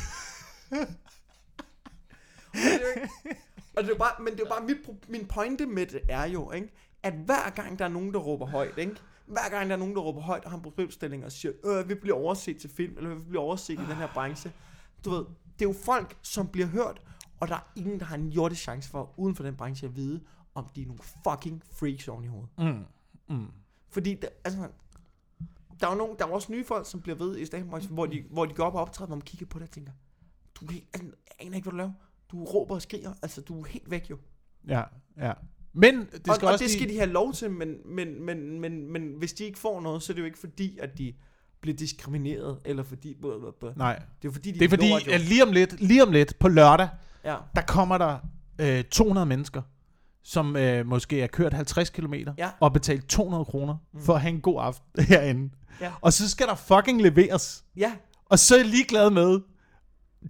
Og 3.76 3.84
det 3.84 3.90
er 3.90 3.94
det 3.94 3.98
bare, 3.98 4.22
men 4.24 4.32
det 4.32 4.40
er 4.40 4.48
bare 4.48 4.64
mit, 4.64 4.76
min 5.08 5.26
pointe 5.26 5.66
med 5.66 5.86
det 5.86 6.00
er 6.08 6.24
jo, 6.24 6.50
ikke, 6.50 6.68
at 7.02 7.12
hver 7.12 7.50
gang 7.50 7.78
der 7.78 7.84
er 7.84 7.88
nogen, 7.88 8.12
der 8.12 8.18
råber 8.18 8.46
højt, 8.46 8.78
ikke, 8.78 8.96
hver 9.26 9.48
gang 9.50 9.68
der 9.68 9.74
er 9.74 9.78
nogen, 9.78 9.94
der 9.94 10.00
råber 10.00 10.20
højt 10.20 10.44
og 10.44 10.50
har 10.50 10.56
en 10.56 10.62
problemstilling 10.62 11.24
og 11.24 11.32
siger, 11.32 11.52
øh, 11.64 11.88
vi 11.88 11.94
bliver 11.94 12.16
overset 12.16 12.56
til 12.60 12.70
film, 12.70 12.96
eller 12.96 13.14
vi 13.14 13.20
bliver 13.28 13.42
overset 13.42 13.74
i 13.74 13.76
den 13.76 13.96
her 13.96 14.08
branche. 14.14 14.52
Du 15.04 15.10
ved, 15.10 15.24
det 15.58 15.64
er 15.64 15.68
jo 15.68 15.74
folk, 15.84 16.16
som 16.22 16.48
bliver 16.48 16.66
hørt, 16.66 17.02
og 17.40 17.48
der 17.48 17.54
er 17.54 17.72
ingen, 17.76 18.00
der 18.00 18.06
har 18.06 18.16
en 18.16 18.28
jordisk 18.28 18.62
chance 18.62 18.90
for, 18.90 19.14
uden 19.16 19.34
for 19.34 19.42
den 19.42 19.56
branche, 19.56 19.86
at 19.86 19.96
vide, 19.96 20.20
om 20.54 20.68
de 20.74 20.82
er 20.82 20.86
nogle 20.86 21.00
fucking 21.24 21.62
freaks 21.72 22.08
oven 22.08 22.24
i 22.24 22.26
hovedet. 22.26 22.50
Mm. 22.58 22.84
Mm. 23.36 23.46
Fordi, 23.90 24.14
der, 24.14 24.28
altså, 24.44 24.68
der 25.80 25.86
er 25.86 25.90
jo 25.90 25.98
nogen, 25.98 26.16
der 26.18 26.26
er 26.26 26.30
også 26.30 26.52
nye 26.52 26.64
folk, 26.64 26.86
som 26.90 27.00
bliver 27.00 27.16
ved 27.16 27.38
i 27.38 27.46
stand 27.46 27.64
hvor 27.90 28.06
de, 28.06 28.24
hvor 28.30 28.44
de 28.44 28.54
går 28.54 28.64
op 28.64 28.74
og 28.74 28.80
optræder, 28.80 29.06
hvor 29.06 29.16
man 29.16 29.22
kigger 29.22 29.46
på 29.46 29.58
det 29.58 29.64
og 29.66 29.70
tænker, 29.70 29.92
du 30.60 30.66
er 30.66 30.72
helt, 30.72 30.84
altså, 30.94 31.10
aner 31.38 31.56
ikke, 31.56 31.64
hvad 31.64 31.72
du 31.72 31.76
laver. 31.76 31.92
Du 32.32 32.44
råber 32.44 32.74
og 32.74 32.82
skriger, 32.82 33.12
altså 33.22 33.40
du 33.40 33.60
er 33.60 33.66
helt 33.66 33.90
væk 33.90 34.10
jo. 34.10 34.18
Ja, 34.68 34.82
ja. 35.18 35.32
Men 35.72 35.94
det 36.00 36.10
skal 36.10 36.24
og, 36.26 36.32
også 36.32 36.46
og 36.52 36.58
det 36.58 36.70
skal 36.70 36.88
de 36.88 36.96
have 36.96 37.10
lov 37.10 37.32
til, 37.32 37.50
men, 37.50 37.74
men, 37.84 38.24
men, 38.24 38.60
men, 38.60 38.92
men 38.92 39.12
hvis 39.18 39.32
de 39.32 39.44
ikke 39.44 39.58
får 39.58 39.80
noget, 39.80 40.02
så 40.02 40.12
er 40.12 40.14
det 40.14 40.20
jo 40.20 40.26
ikke 40.26 40.38
fordi, 40.38 40.78
at 40.78 40.98
de 40.98 41.14
bliver 41.60 41.76
diskrimineret, 41.76 42.58
eller 42.64 42.82
fordi... 42.82 43.14
Blablabla. 43.20 43.72
Nej, 43.76 44.02
Det 44.22 44.28
er 44.28 44.32
fordi, 44.32 44.50
de 44.50 44.58
det 44.58 44.64
er 44.64 44.68
fordi, 44.68 44.88
lort, 44.88 45.08
at 45.08 45.20
lige 45.20 45.42
om 45.42 45.52
lidt, 45.52 45.80
lige 45.80 46.02
om 46.02 46.12
lidt 46.12 46.38
på 46.38 46.48
lørdag, 46.48 46.88
Ja, 47.24 47.36
der 47.54 47.62
kommer 47.62 47.98
der 47.98 48.18
øh, 48.60 48.84
200 48.84 49.26
mennesker, 49.26 49.62
som 50.22 50.56
øh, 50.56 50.86
måske 50.86 51.20
er 51.20 51.26
kørt 51.26 51.52
50 51.54 51.90
km 51.90 52.14
Ja. 52.14 52.50
og 52.60 52.72
betalt 52.72 53.08
200 53.08 53.44
kroner 53.44 53.76
for 53.98 54.14
at 54.14 54.20
have 54.20 54.34
en 54.34 54.40
god 54.40 54.56
aften 54.60 55.04
herinde. 55.08 55.50
Ja. 55.80 55.92
Og 56.00 56.12
så 56.12 56.30
skal 56.30 56.46
der 56.46 56.54
fucking 56.54 57.02
leveres. 57.02 57.64
ja, 57.76 57.92
Og 58.30 58.38
så 58.38 58.54
er 58.54 58.58
jeg 58.58 58.66
ligeglad 58.68 59.10
med 59.10 59.40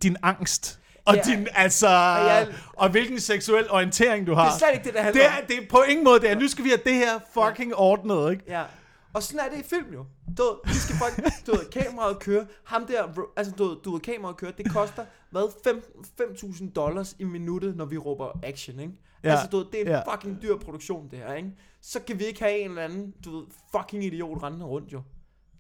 din 0.03 0.17
angst. 0.23 0.79
Og 1.05 1.15
Ja. 1.17 1.23
din, 1.23 1.47
altså, 1.55 1.89
jeg- 1.89 2.49
og 2.73 2.91
hvilken 2.91 3.21
seksuel 3.21 3.71
orientering 3.71 4.27
du 4.27 4.31
det 4.31 4.39
har. 4.41 4.53
er 4.55 4.59
slet 4.59 4.69
ikke 4.75 4.85
det, 4.85 4.95
der 4.95 5.03
handler 5.03 5.23
det 5.23 5.31
om. 5.31 5.35
er, 5.43 5.47
det 5.47 5.57
er 5.65 5.69
på 5.71 5.83
ingen 5.89 6.05
måde 6.05 6.21
det 6.21 6.31
er. 6.31 6.39
Nu 6.39 6.49
skal 6.49 6.65
vi 6.65 6.69
have 6.69 6.81
det 6.85 6.95
her 6.95 7.19
fucking 7.35 7.75
ordnet, 7.75 8.31
ikke? 8.31 8.45
Ja. 8.49 8.65
Og 9.13 9.23
sådan 9.23 9.41
er 9.41 9.51
det 9.57 9.65
i 9.65 9.69
film 9.69 9.93
jo. 9.93 10.05
Du 10.39 10.43
ved, 10.43 10.73
de 10.75 10.81
skal 10.81 10.95
fucking, 10.97 11.27
du 11.47 11.51
ved, 11.53 11.71
kameraet 11.83 12.19
kører. 12.19 12.45
Ham 12.65 12.87
der, 12.87 13.05
altså 13.37 13.53
du 13.59 13.65
ved, 13.69 13.77
du 13.85 13.93
ved, 13.93 14.01
kameraet 14.01 14.37
kører, 14.37 14.53
det 14.53 14.73
koster, 14.73 15.05
hvad, 15.31 15.53
5 15.65 15.83
5.000 16.21 16.71
dollars 16.73 17.17
i 17.19 17.25
minuttet, 17.25 17.77
når 17.77 17.85
vi 17.85 17.97
råber 17.99 18.29
action, 18.43 18.81
ikke? 18.81 18.93
Ja. 19.25 19.29
Ja. 19.29 19.35
Altså, 19.35 19.49
du 19.53 19.57
ved, 19.57 19.67
det 19.73 19.75
er 19.81 19.81
en 19.85 19.89
Ja. 19.89 19.97
ja. 20.07 20.15
fucking 20.15 20.43
dyr 20.43 20.57
produktion, 20.57 21.09
det 21.11 21.19
her, 21.19 21.35
ikke? 21.35 21.51
Så 21.83 22.01
kan 22.07 22.19
vi 22.19 22.25
ikke 22.25 22.41
have 22.41 22.59
en 22.59 22.69
eller 22.71 22.83
anden, 22.83 23.15
du 23.25 23.37
ved, 23.39 23.47
fucking 23.77 24.05
idiot 24.05 24.43
rendende 24.43 24.67
rundt, 24.67 24.93
jo. 24.93 25.03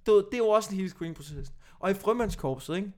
Du 0.08 0.12
ved, 0.14 0.24
det 0.24 0.34
er 0.34 0.38
jo 0.38 0.48
også 0.48 0.70
en 0.70 0.76
hele 0.76 0.88
screening-proces. 0.90 1.52
Og 1.80 1.90
i 1.90 1.94
frømandskorpset, 1.94 2.76
ikke? 2.76 2.92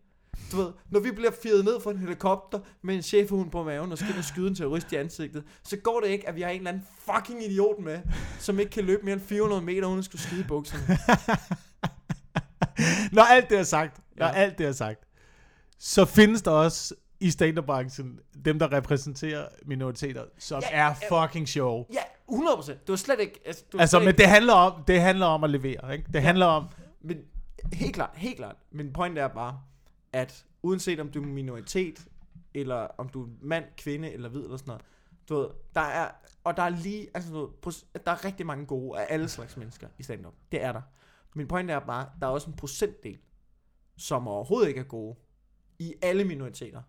Du 0.53 0.57
ved, 0.57 0.73
når 0.90 1.01
vi 1.01 1.11
bliver 1.11 1.31
firet 1.42 1.64
ned 1.64 1.81
fra 1.81 1.90
en 1.90 1.99
helikopter 1.99 2.59
med 2.83 2.94
en 2.94 3.03
chefhund 3.03 3.51
på 3.51 3.62
maven 3.64 3.92
og 3.92 3.99
skal 3.99 4.14
og 4.18 4.25
skyde 4.25 4.49
en 4.49 4.55
terrorist 4.55 4.92
i 4.92 4.96
ansigtet, 4.96 5.44
så 5.64 5.77
går 5.77 6.01
det 6.01 6.09
ikke, 6.09 6.29
at 6.29 6.37
vi 6.37 6.42
har 6.42 6.51
en 6.51 6.57
eller 6.57 6.70
anden 6.70 6.87
fucking 7.14 7.44
idiot 7.44 7.79
med, 7.79 7.99
som 8.38 8.59
ikke 8.59 8.70
kan 8.70 8.85
løbe 8.85 9.03
mere 9.05 9.12
end 9.12 9.23
400 9.23 9.62
meter 9.62 9.87
uden 9.87 9.99
at 9.99 10.05
skulle 10.05 10.23
skide 10.23 10.40
i 10.40 10.44
bukserne. 10.44 10.83
Når 13.12 13.23
alt 13.23 13.51
det 13.51 13.59
er 13.59 13.62
sagt, 13.62 14.01
når 14.16 14.27
Ja. 14.27 14.33
alt 14.33 14.59
det 14.59 14.66
er 14.66 14.73
sagt, 14.73 15.01
så 15.79 16.05
findes 16.05 16.42
der 16.42 16.51
også 16.51 16.94
i 17.20 17.31
stand-up-branchen 17.31 18.18
dem, 18.44 18.59
der 18.59 18.73
repræsenterer 18.73 19.44
minoriteter, 19.66 20.23
som 20.38 20.62
Ja, 20.70 20.77
er 20.88 20.94
fucking 21.09 21.49
sjove. 21.49 21.85
Ja, 21.92 22.01
100%. 22.33 22.66
Det 22.70 22.79
var 22.88 22.96
slet 22.96 23.20
ikke... 23.20 23.40
Altså, 23.46 23.62
det 23.66 23.75
var 23.75 23.81
Altså, 23.81 23.96
slet 23.96 24.03
men 24.05 24.09
ikke, 24.09 24.18
det 24.18 24.27
handler 24.27 24.53
om, 24.53 24.73
det 24.87 25.01
handler 25.01 25.27
om 25.27 25.44
at 25.44 25.51
levere, 25.51 25.92
ikke? 25.92 26.05
Det 26.12 26.23
handler 26.23 26.46
om, 26.46 26.64
men 27.00 27.24
helt 27.72 27.94
klart, 27.94 28.16
helt 28.16 28.36
klart. 28.36 28.56
Min 28.70 28.92
point 28.92 29.18
er 29.18 29.28
bare, 29.28 29.62
at 30.12 30.46
uanset 30.62 31.00
om 31.00 31.10
du 31.10 31.22
er 31.22 31.26
minoritet, 31.26 32.08
eller 32.54 32.76
om 32.76 33.08
du 33.08 33.22
er 33.22 33.28
mand, 33.40 33.64
kvinde 33.76 34.12
eller 34.12 34.28
hvid 34.28 34.44
eller 34.44 34.56
sådan 34.56 34.68
noget, 34.68 34.82
du 35.28 35.34
ved, 35.34 35.48
der 35.74 35.80
er, 35.80 36.10
og 36.44 36.56
der 36.56 36.62
er 36.62 36.68
lige, 36.68 37.08
altså 37.14 37.32
du 37.32 37.38
ved, 37.64 38.00
der 38.06 38.12
er 38.12 38.24
rigtig 38.24 38.46
mange 38.46 38.66
gode 38.66 39.00
af 39.00 39.06
alle 39.10 39.28
slags 39.28 39.56
mennesker 39.56 39.88
i 39.98 40.02
stand-up. 40.02 40.34
Det 40.52 40.62
er 40.62 40.72
der. 40.72 40.82
Min 41.34 41.48
point 41.48 41.70
er 41.70 41.78
bare, 41.78 42.08
der 42.20 42.26
er 42.26 42.30
også 42.30 42.50
en 42.50 42.56
procentdel, 42.56 43.18
som 43.96 44.28
overhovedet 44.28 44.68
ikke 44.68 44.80
er 44.80 44.84
gode 44.84 45.18
i 45.78 45.94
alle 46.02 46.24
minoriteter, 46.24 46.82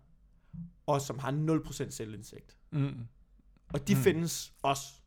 og 0.86 1.00
som 1.00 1.18
har 1.18 1.62
0% 1.86 1.90
selvindsigt. 1.90 2.56
mm, 2.70 3.06
Og 3.74 3.88
de 3.88 3.94
mm. 3.94 4.00
findes 4.00 4.52
også. 4.62 5.01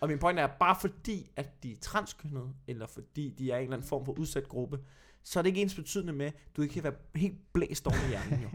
Og 0.00 0.08
min 0.08 0.18
point 0.18 0.38
er, 0.38 0.46
bare 0.60 0.76
fordi, 0.80 1.30
at 1.36 1.62
de 1.62 1.72
er 1.72 1.76
transkønnede, 1.80 2.48
eller 2.68 2.86
fordi 2.86 3.34
de 3.38 3.50
er 3.50 3.56
en 3.56 3.62
eller 3.62 3.76
anden 3.76 3.88
form 3.88 4.04
for 4.04 4.18
udsat 4.18 4.48
gruppe, 4.48 4.78
så 5.22 5.38
er 5.38 5.42
det 5.42 5.48
ikke 5.50 5.60
ens 5.62 5.74
betydende 5.74 6.12
med, 6.12 6.26
at 6.26 6.32
du 6.56 6.62
ikke 6.62 6.74
kan 6.74 6.82
være 6.84 6.92
helt 7.14 7.52
blæst 7.52 7.86
oven 7.86 7.98
i 8.06 8.08
hjernen, 8.08 8.40
jo. 8.42 8.48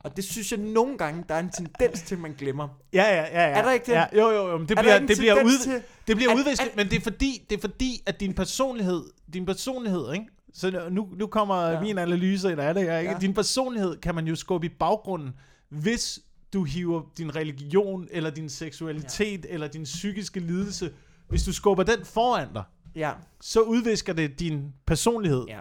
Og 0.00 0.16
det 0.16 0.24
synes 0.24 0.52
jeg 0.52 0.60
nogle 0.60 0.98
gange, 0.98 1.24
der 1.28 1.34
er 1.34 1.38
en 1.38 1.50
tendens 1.50 2.02
til, 2.02 2.14
at 2.14 2.20
man 2.20 2.34
glemmer. 2.38 2.68
ja, 2.92 3.02
ja, 3.02 3.22
ja, 3.22 3.48
ja. 3.50 3.58
Er 3.58 3.62
der 3.62 3.72
ikke 3.72 3.86
det? 3.86 3.92
Ja, 3.92 4.06
jo, 4.12 4.28
jo, 4.30 4.48
jo, 4.50 4.58
men 4.58 4.68
det 4.68 4.78
Er 4.78 4.82
bliver, 4.82 4.98
det 4.98 5.16
bliver, 5.18 5.44
ud, 5.44 5.58
til- 5.62 5.82
det 6.06 6.16
bliver 6.16 6.30
at- 6.32 6.38
udvisket, 6.38 6.66
at- 6.66 6.76
men 6.76 6.86
det 6.90 6.96
er 6.96 7.00
fordi, 7.00 7.46
det 7.50 7.56
er 7.56 7.60
fordi, 7.60 8.02
at 8.06 8.20
din 8.20 8.34
personlighed, 8.34 9.04
din 9.32 9.46
personlighed, 9.46 10.12
ikke? 10.12 10.26
Så 10.54 10.88
nu, 10.90 11.08
nu 11.16 11.26
kommer 11.26 11.62
ja. 11.70 11.80
Min 11.80 11.98
analyse 11.98 12.50
ind 12.52 12.60
af 12.60 12.74
det 12.74 12.80
ikke? 12.80 12.92
Ja. 12.92 13.18
Din 13.20 13.34
personlighed 13.34 13.96
kan 14.00 14.14
man 14.14 14.26
jo 14.26 14.34
skubbe 14.34 14.66
i 14.66 14.70
baggrunden, 14.78 15.30
hvis 15.68 16.20
du 16.56 16.64
hiver 16.64 17.02
din 17.18 17.36
religion, 17.36 18.08
eller 18.10 18.30
din 18.30 18.48
seksualitet, 18.48 19.44
ja. 19.44 19.50
eller 19.50 19.68
din 19.68 19.82
psykiske 19.84 20.40
lidelse, 20.40 20.92
hvis 21.28 21.44
du 21.44 21.52
skubber 21.52 21.82
den 21.84 22.04
foran 22.04 22.52
dig, 22.54 22.62
Ja, 22.94 23.12
så 23.40 23.60
udvisker 23.60 24.12
det 24.12 24.38
din 24.40 24.72
personlighed. 24.86 25.44
ja. 25.48 25.60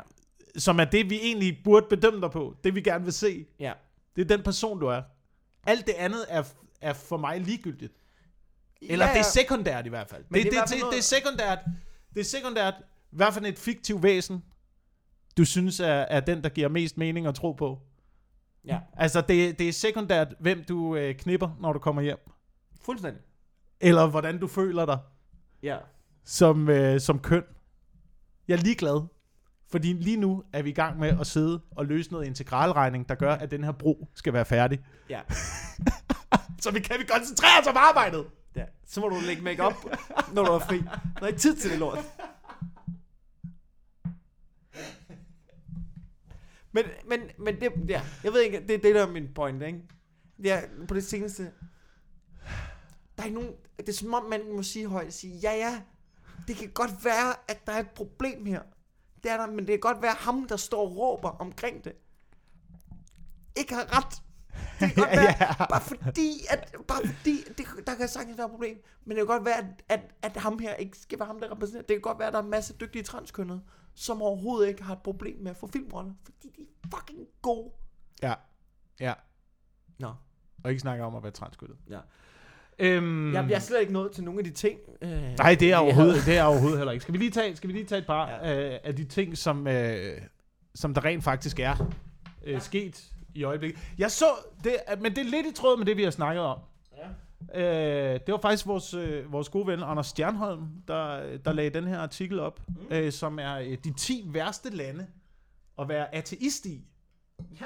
som 0.57 0.79
er 0.79 0.85
det, 0.85 1.09
vi 1.09 1.15
egentlig 1.21 1.61
burde 1.63 1.85
bedømme 1.89 2.21
dig 2.21 2.31
på. 2.31 2.55
Det, 2.63 2.75
vi 2.75 2.81
gerne 2.81 3.03
vil 3.03 3.13
se. 3.13 3.45
Ja. 3.59 3.73
Det 4.15 4.21
er 4.21 4.25
den 4.37 4.43
person, 4.43 4.79
du 4.79 4.85
er. 4.87 5.01
Alt 5.67 5.87
det 5.87 5.93
andet 5.93 6.25
er, 6.29 6.43
er 6.81 6.93
for 6.93 7.17
mig 7.17 7.41
ligegyldigt. 7.41 7.93
Eller 8.81 9.05
ja, 9.05 9.11
det 9.13 9.19
er 9.19 9.23
sekundært 9.23 9.85
i 9.85 9.89
hvert 9.89 10.09
fald. 10.09 10.23
Men 10.29 10.43
Det, 10.43 10.51
det 10.51 10.57
er 10.59 10.63
det, 10.65 10.71
det, 10.73 10.79
noget- 10.79 10.93
det 10.93 10.97
er 10.99 11.03
sekundært. 11.03 11.59
Det 12.13 12.19
er 12.19 12.23
sekundært. 12.23 12.73
Hvad 13.11 13.31
for 13.31 13.41
et 13.41 13.59
fiktivt 13.59 14.03
væsen, 14.03 14.43
du 15.37 15.45
synes 15.45 15.79
er, 15.79 15.85
er 15.87 16.19
den, 16.19 16.43
der 16.43 16.49
giver 16.49 16.67
mest 16.69 16.97
mening 16.97 17.27
at 17.27 17.35
tro 17.35 17.51
på. 17.51 17.79
Ja, 18.67 18.79
Altså, 18.97 19.21
det, 19.21 19.59
det 19.59 19.69
er 19.69 19.73
sekundært, 19.73 20.27
hvem 20.39 20.63
du 20.69 20.95
øh, 20.95 21.15
knipper, 21.15 21.49
når 21.59 21.73
du 21.73 21.79
kommer 21.79 22.01
hjem. 22.01 22.17
fuldstændig. 22.81 23.21
Eller 23.81 24.07
hvordan 24.07 24.39
du 24.39 24.47
føler 24.47 24.85
dig 24.85 24.97
Ja. 25.63 25.77
som, 26.25 26.69
øh, 26.69 26.99
som 27.01 27.19
køn. 27.19 27.43
Jeg 28.47 28.53
er 28.53 28.57
ligeglad. 28.61 29.07
Fordi 29.71 29.93
lige 29.93 30.17
nu 30.17 30.43
er 30.53 30.61
vi 30.61 30.69
i 30.69 30.73
gang 30.73 30.99
med 30.99 31.19
at 31.19 31.27
sidde 31.27 31.61
og 31.71 31.85
løse 31.85 32.11
noget 32.11 32.25
integralregning, 32.25 33.09
der 33.09 33.15
gør, 33.15 33.33
at 33.35 33.51
den 33.51 33.63
her 33.63 33.71
bro 33.71 34.07
skal 34.15 34.33
være 34.33 34.45
færdig. 34.45 34.79
Ja. 35.09 35.21
Så 36.61 36.71
vi 36.71 36.79
kan 36.79 36.95
vi 36.99 37.03
koncentrere 37.05 37.61
os 37.61 37.67
om 37.67 37.75
arbejdet. 37.77 38.25
ja. 38.55 38.63
Så 38.87 38.99
må 39.01 39.09
du 39.09 39.15
lægge 39.25 39.41
make 39.41 39.63
op, 39.63 39.73
når 40.33 40.45
du 40.45 40.51
er 40.51 40.59
fri. 40.59 40.77
Der 41.15 41.21
er 41.21 41.27
ikke 41.27 41.39
tid 41.39 41.55
til 41.55 41.71
det 41.71 41.79
lort. 41.79 41.99
Men, 46.75 46.85
men, 47.07 47.19
men 47.37 47.61
det, 47.61 47.71
ja, 47.89 48.01
jeg 48.23 48.33
ved 48.33 48.41
ikke, 48.41 48.61
det 48.67 48.71
er 48.75 48.77
det, 48.77 48.95
der 48.95 49.05
er 49.05 49.11
min 49.11 49.33
point, 49.35 49.63
ikke? 49.63 49.81
Det 50.37 50.51
er 50.51 50.61
på 50.87 50.93
det 50.93 51.03
seneste, 51.03 51.43
der 53.17 53.23
er 53.23 53.23
ikke 53.23 53.39
nogen, 53.39 53.55
det 53.77 53.89
er 53.89 53.93
som 53.93 54.13
om, 54.13 54.23
man 54.23 54.51
må 54.55 54.63
sige 54.63 54.87
højt, 54.87 55.13
sige, 55.13 55.37
ja, 55.37 55.51
ja, 55.51 55.81
det 56.47 56.55
kan 56.55 56.69
godt 56.69 57.05
være, 57.05 57.33
at 57.47 57.67
der 57.67 57.73
er 57.73 57.79
et 57.79 57.89
problem 57.89 58.45
her. 58.45 58.61
Det 59.23 59.31
er 59.31 59.37
der, 59.37 59.47
men 59.47 59.59
det 59.59 59.67
kan 59.67 59.79
godt 59.79 60.01
være 60.01 60.15
ham, 60.17 60.47
der 60.47 60.57
står 60.57 60.81
og 60.81 60.97
råber 60.97 61.29
omkring 61.29 61.83
det. 61.83 61.93
Ikke 63.55 63.73
har 63.73 63.97
ret. 63.97 64.21
Det 64.79 64.93
kan 64.93 64.95
godt 64.95 65.09
være, 65.21 65.35
ja. 65.39 65.65
bare 65.65 65.81
fordi, 65.81 66.31
at, 66.49 66.75
bare 66.87 67.07
fordi 67.07 67.43
det, 67.57 67.65
der 67.87 67.95
kan 67.95 68.07
sagtens 68.07 68.37
være 68.37 68.45
et 68.45 68.51
problem. 68.51 68.77
Men 69.05 69.17
det 69.17 69.17
kan 69.17 69.27
godt 69.27 69.45
være, 69.45 69.57
at, 69.57 69.65
at, 69.89 69.99
at 70.21 70.37
ham 70.41 70.59
her 70.59 70.73
ikke 70.73 70.97
skal 70.97 71.19
være 71.19 71.27
ham, 71.27 71.39
der 71.39 71.51
repræsenterer. 71.51 71.81
Det 71.83 71.93
kan 71.95 72.01
godt 72.01 72.19
være, 72.19 72.27
at 72.27 72.33
der 72.33 72.39
er 72.39 72.43
en 72.43 72.49
masse 72.49 72.73
dygtige 72.73 73.03
transkønnede, 73.03 73.61
som 73.95 74.21
overhovedet 74.21 74.67
ikke 74.69 74.83
har 74.83 74.93
et 74.93 75.01
problem 75.03 75.37
med 75.39 75.51
at 75.51 75.57
få 75.57 75.67
filmroller. 75.67 76.11
Fordi 76.23 76.47
de 76.57 76.61
er 76.61 76.97
fucking 76.97 77.27
gode. 77.41 77.71
Ja. 78.21 78.33
Ja. 78.99 79.13
Nå. 79.99 80.13
Og 80.63 80.69
ikke 80.69 80.79
snakke 80.79 81.03
om 81.03 81.15
at 81.15 81.23
være 81.23 81.31
transkønnet. 81.31 81.77
Ja. 81.89 81.99
Øhm, 82.79 83.33
Jeg, 83.33 83.45
jeg 83.49 83.55
er 83.55 83.59
slet 83.59 83.81
ikke 83.81 83.93
nået 83.93 84.11
til 84.11 84.23
nogle 84.23 84.39
af 84.39 84.43
de 84.43 84.51
ting. 84.51 84.79
Øh, 85.01 85.09
Nej, 85.37 85.55
det 85.55 85.71
er, 85.71 85.77
overhovedet, 85.77 86.25
det 86.25 86.37
er 86.37 86.43
overhovedet 86.43 86.77
heller 86.77 86.91
ikke. 86.91 87.03
Skal 87.03 87.13
vi 87.13 87.17
lige 87.17 87.31
tage, 87.31 87.55
skal 87.55 87.67
vi 87.67 87.73
lige 87.73 87.85
tage 87.85 87.99
et 87.99 88.07
par 88.07 88.29
ja. 88.29 88.73
øh, 88.73 88.79
af 88.83 88.95
de 88.95 89.03
ting, 89.03 89.37
som, 89.37 89.67
øh, 89.67 90.21
som 90.75 90.93
der 90.93 91.05
rent 91.05 91.23
faktisk 91.23 91.59
er 91.59 91.91
øh, 92.43 92.53
ja. 92.53 92.59
sket 92.59 93.11
i 93.35 93.43
øjeblikket? 93.43 93.79
Jeg 93.97 94.11
så, 94.11 94.25
det, 94.63 94.75
men 95.01 95.15
det 95.15 95.25
er 95.25 95.29
lidt 95.29 95.47
i 95.47 95.53
tråd 95.53 95.77
med 95.77 95.85
det, 95.85 95.97
vi 95.97 96.03
har 96.03 96.11
snakket 96.11 96.43
om. 96.43 96.59
Ja. 96.97 97.07
Øh, 98.13 98.19
det 98.25 98.31
var 98.31 98.39
faktisk 98.41 98.67
vores, 98.67 98.93
øh, 98.93 99.31
vores 99.31 99.49
gode 99.49 99.67
ven 99.67 99.83
Anders 99.83 100.07
Stjernholm, 100.07 100.67
der, 100.87 101.37
der 101.37 101.53
lagde 101.53 101.69
den 101.69 101.87
her 101.87 101.99
artikel 101.99 102.39
op, 102.39 102.61
mm. 102.67 102.75
øh, 102.95 103.11
som 103.11 103.39
er 103.39 103.55
øh, 103.55 103.77
de 103.83 103.93
10 103.93 104.23
værste 104.27 104.69
lande 104.69 105.07
at 105.79 105.89
være 105.89 106.15
ateist 106.15 106.65
i. 106.65 106.85
Ja. 107.61 107.65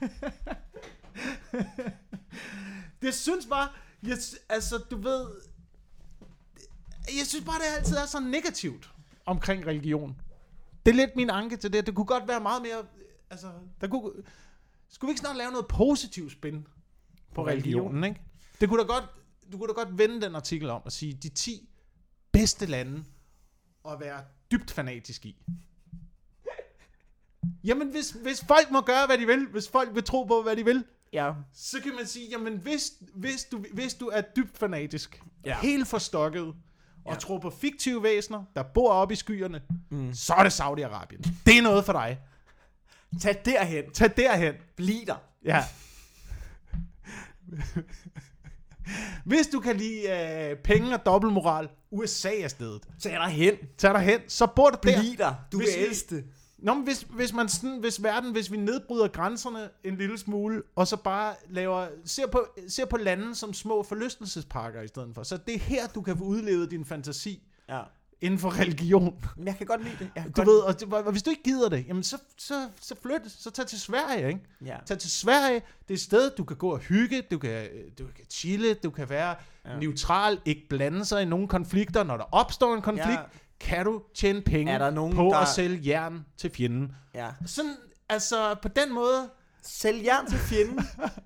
det 3.02 3.14
synes 3.14 3.46
bare, 3.46 3.68
jeg, 4.02 4.16
altså 4.48 4.78
du 4.90 4.96
ved, 4.96 5.26
jeg 7.18 7.26
synes 7.26 7.44
bare, 7.44 7.58
det 7.58 7.76
altid 7.78 7.96
er 7.96 8.06
så 8.06 8.20
negativt 8.20 8.90
omkring 9.26 9.66
religion. 9.66 10.20
Det 10.86 10.92
er 10.92 10.96
lidt 10.96 11.16
min 11.16 11.30
anke 11.30 11.56
til 11.56 11.72
det. 11.72 11.86
Det 11.86 11.94
kunne 11.94 12.06
godt 12.06 12.28
være 12.28 12.40
meget 12.40 12.62
mere, 12.62 12.84
altså, 13.30 13.46
der 13.80 13.88
kunne, 13.88 14.12
skulle 14.90 15.08
vi 15.08 15.12
ikke 15.12 15.20
snart 15.20 15.36
lave 15.36 15.50
noget 15.50 15.66
positivt 15.66 16.32
spin 16.32 16.66
på, 17.34 17.46
religionen, 17.46 17.86
religion. 17.88 18.04
ikke? 18.04 18.20
Det 18.60 18.68
kunne 18.68 18.82
da 18.82 18.86
godt, 18.86 19.04
du 19.52 19.58
kunne 19.58 19.68
da 19.68 19.72
godt 19.72 19.98
vende 19.98 20.20
den 20.20 20.34
artikel 20.34 20.70
om 20.70 20.82
og 20.84 20.92
sige, 20.92 21.12
de 21.12 21.28
10 21.28 21.68
bedste 22.32 22.66
lande 22.66 23.04
at 23.88 24.00
være 24.00 24.20
dybt 24.52 24.70
fanatisk 24.70 25.26
i. 25.26 25.36
Jamen, 27.64 27.88
hvis, 27.90 28.10
hvis 28.10 28.44
folk 28.48 28.70
må 28.70 28.80
gøre, 28.80 29.06
hvad 29.06 29.18
de 29.18 29.26
vil, 29.26 29.46
hvis 29.46 29.68
folk 29.68 29.94
vil 29.94 30.04
tro 30.04 30.24
på, 30.24 30.42
hvad 30.42 30.56
de 30.56 30.64
vil, 30.64 30.84
Ja. 31.12 31.32
så 31.54 31.80
kan 31.82 31.94
man 31.96 32.06
sige, 32.06 32.28
jamen 32.30 32.56
hvis, 32.58 32.92
hvis, 33.14 33.44
du, 33.44 33.64
hvis 33.72 33.94
du 33.94 34.06
er 34.06 34.20
dybt 34.20 34.58
fanatisk, 34.58 35.22
Ja. 35.44 35.58
helt 35.62 35.88
forstokket, 35.88 36.42
og 37.04 37.12
ja. 37.12 37.14
tror 37.14 37.38
på 37.38 37.50
fiktive 37.50 38.02
væsener, 38.02 38.44
der 38.56 38.62
bor 38.62 38.92
oppe 38.92 39.12
i 39.12 39.16
skyerne, 39.16 39.62
Mm. 39.90 40.14
så 40.14 40.34
er 40.34 40.42
det 40.42 40.60
Saudi-Arabien. 40.60 41.30
Det 41.46 41.58
er 41.58 41.62
noget 41.62 41.84
for 41.84 41.92
dig. 41.92 42.18
Tag 43.20 43.44
derhen. 43.44 43.90
Tag 43.92 44.16
derhen. 44.16 44.54
Bliv 44.76 45.06
der. 45.06 45.16
Ja. 45.44 45.64
Hvis 49.24 49.46
du 49.46 49.60
kan 49.60 49.76
lide 49.76 50.10
øh, 50.50 50.56
penge 50.56 50.94
og 50.94 51.06
dobbeltmoral, 51.06 51.68
USA 51.90 52.40
er 52.40 52.48
stedet. 52.48 52.82
Tag 53.00 53.12
derhen. 53.12 53.54
Tag 53.78 53.94
dig 53.94 54.02
hen, 54.02 54.20
så 54.28 54.46
bor 54.46 54.70
du 54.70 54.78
der. 54.82 55.00
Bliv 55.00 55.16
der. 55.16 55.34
Du 55.52 55.58
Hvis 55.58 55.68
elske 55.76 56.16
det. 56.16 56.24
Nå, 56.58 56.74
men 56.74 56.84
hvis, 56.84 57.06
hvis, 57.10 57.32
man 57.32 57.48
sådan, 57.48 57.78
hvis 57.78 58.02
verden, 58.02 58.32
hvis 58.32 58.52
vi 58.52 58.56
nedbryder 58.56 59.08
grænserne 59.08 59.70
en 59.84 59.96
lille 59.96 60.18
smule, 60.18 60.62
og 60.76 60.88
så 60.88 60.96
bare 60.96 61.34
laver, 61.48 61.86
ser 62.04 62.26
på, 62.26 62.46
ser 62.68 62.84
på 62.84 62.96
lande 62.96 63.34
som 63.34 63.54
små 63.54 63.82
forlystelsesparker 63.82 64.82
i 64.82 64.88
stedet 64.88 65.14
for. 65.14 65.22
Så 65.22 65.36
det 65.36 65.54
er 65.54 65.58
her, 65.58 65.86
du 65.86 66.02
kan 66.02 66.16
få 66.18 66.24
udlevet 66.24 66.70
din 66.70 66.84
fantasi 66.84 67.42
Ja. 67.68 67.82
Inden 68.20 68.38
for 68.40 68.58
religion. 68.60 69.24
Men 69.36 69.46
jeg 69.46 69.56
kan 69.56 69.66
godt 69.66 69.84
lide 69.84 69.96
det. 69.98 70.10
Jeg 70.14 70.22
kan 70.22 70.32
Du 70.32 70.36
godt 70.36 70.48
ved, 70.48 70.58
og, 70.60 70.80
det- 70.80 70.92
og 70.92 71.12
hvis 71.12 71.22
du 71.22 71.30
ikke 71.30 71.42
gider 71.42 71.68
det, 71.68 71.84
jamen 71.88 72.02
så, 72.02 72.16
så, 72.38 72.68
så 72.80 72.94
flyt, 73.02 73.20
så 73.38 73.50
tag 73.50 73.66
til 73.66 73.80
Sverige, 73.80 74.28
ikke? 74.28 74.40
Ja. 74.64 74.76
Tag 74.86 74.98
til 74.98 75.10
Sverige, 75.10 75.54
det 75.54 75.90
er 75.90 75.94
et 75.94 76.00
sted, 76.00 76.30
du 76.30 76.44
kan 76.44 76.56
gå 76.56 76.70
og 76.70 76.78
hygge, 76.78 77.22
du 77.30 77.38
kan, 77.38 77.66
du 77.98 78.04
kan 78.16 78.24
chille, 78.30 78.74
du 78.74 78.90
kan 78.90 79.08
være 79.10 79.34
Ja. 79.66 79.78
neutral, 79.78 80.40
ikke 80.44 80.66
blande 80.68 81.04
sig 81.04 81.22
i 81.22 81.24
nogle 81.24 81.48
konflikter. 81.48 82.04
Når 82.04 82.16
der 82.16 82.24
opstår 82.32 82.74
en 82.74 82.82
konflikt, 82.82 83.10
Ja. 83.10 83.24
kan 83.60 83.84
du 83.84 84.02
tjene 84.14 84.42
penge 84.42 84.72
Er 84.72 84.78
der 84.78 84.90
nogen, 84.90 85.14
på 85.16 85.22
der- 85.22 85.36
at 85.38 85.48
sælge 85.48 85.80
jern 85.86 86.24
til 86.36 86.50
fjenden. 86.50 86.92
ja. 87.14 87.28
Sådan, 87.46 87.74
altså 88.08 88.54
på 88.62 88.68
den 88.68 88.92
måde, 88.94 89.30
Sælg 89.62 90.04
jern 90.04 90.26
til 90.30 90.38
fjenden. 90.38 90.80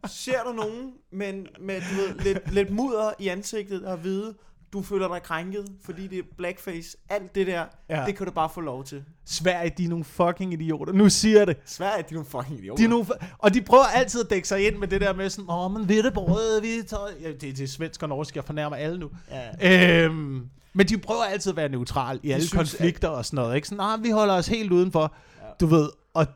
Ser 0.07 0.43
du 0.45 0.53
nogen 0.53 0.93
med, 1.13 1.33
med 1.61 1.81
du 1.81 1.95
ved, 1.97 2.19
lidt, 2.19 2.53
lidt 2.55 2.71
mudder 2.71 3.13
i 3.19 3.29
ansigtet 3.29 3.85
og 3.85 4.05
vide, 4.05 4.35
du 4.73 4.83
føler 4.83 5.09
dig 5.09 5.23
krænket, 5.23 5.65
fordi 5.85 6.07
det 6.07 6.19
er 6.19 6.23
blackface. 6.37 6.97
Alt 7.09 7.35
det 7.35 7.47
der, 7.47 7.65
ja. 7.89 8.05
Det 8.07 8.17
kan 8.17 8.27
du 8.27 8.33
bare 8.33 8.49
få 8.55 8.61
lov 8.61 8.85
til. 8.85 9.05
Sverige, 9.25 9.73
de 9.79 9.85
er 9.85 9.89
nogle 9.89 10.05
fucking 10.05 10.53
idioter. 10.53 10.93
Nu 10.93 11.09
siger 11.09 11.39
jeg 11.39 11.47
det. 11.47 11.57
Sverige, 11.65 12.03
de 12.03 12.09
er 12.09 12.13
nogle 12.13 12.27
fucking 12.27 12.59
idioter. 12.59 12.77
De 12.77 12.85
er 12.85 12.89
nogle, 12.89 13.07
og 13.39 13.55
de 13.55 13.63
prøver 13.63 13.85
altid 13.85 14.21
at 14.25 14.31
dække 14.31 14.49
sig 14.49 14.67
ind 14.67 14.77
med 14.77 14.89
det 14.89 15.01
der 15.01 15.15
med 15.15 15.31
sådan, 15.31 15.51
åh, 15.51 15.73
men 15.73 15.89
ved 15.89 16.03
det 16.03 16.13
brød, 16.13 16.61
vi 16.61 16.83
tager... 16.87 17.09
Ja, 17.21 17.29
det, 17.29 17.41
det 17.41 17.61
er 17.61 17.67
svensk 17.67 18.03
og 18.03 18.09
norsk, 18.09 18.37
jeg 18.37 18.45
fornærmer 18.45 18.77
alle 18.77 18.99
nu. 18.99 19.11
Ja. 19.61 20.05
Øhm, 20.05 20.49
men 20.73 20.89
de 20.89 20.99
prøver 20.99 21.23
altid 21.23 21.51
at 21.51 21.57
være 21.57 21.69
neutral 21.69 22.21
i 22.23 22.31
alle 22.31 22.47
synes, 22.47 22.71
konflikter 22.71 23.09
og 23.09 23.25
sådan 23.25 23.37
noget. 23.37 23.57
Ikke? 23.57 23.69
Sådan, 23.69 23.77
nej, 23.77 23.97
vi 23.97 24.11
holder 24.11 24.35
os 24.35 24.47
helt 24.47 24.73
udenfor. 24.73 25.15
Ja. 25.41 25.47
Du 25.61 25.67
ved, 25.67 25.89
og 26.15 26.27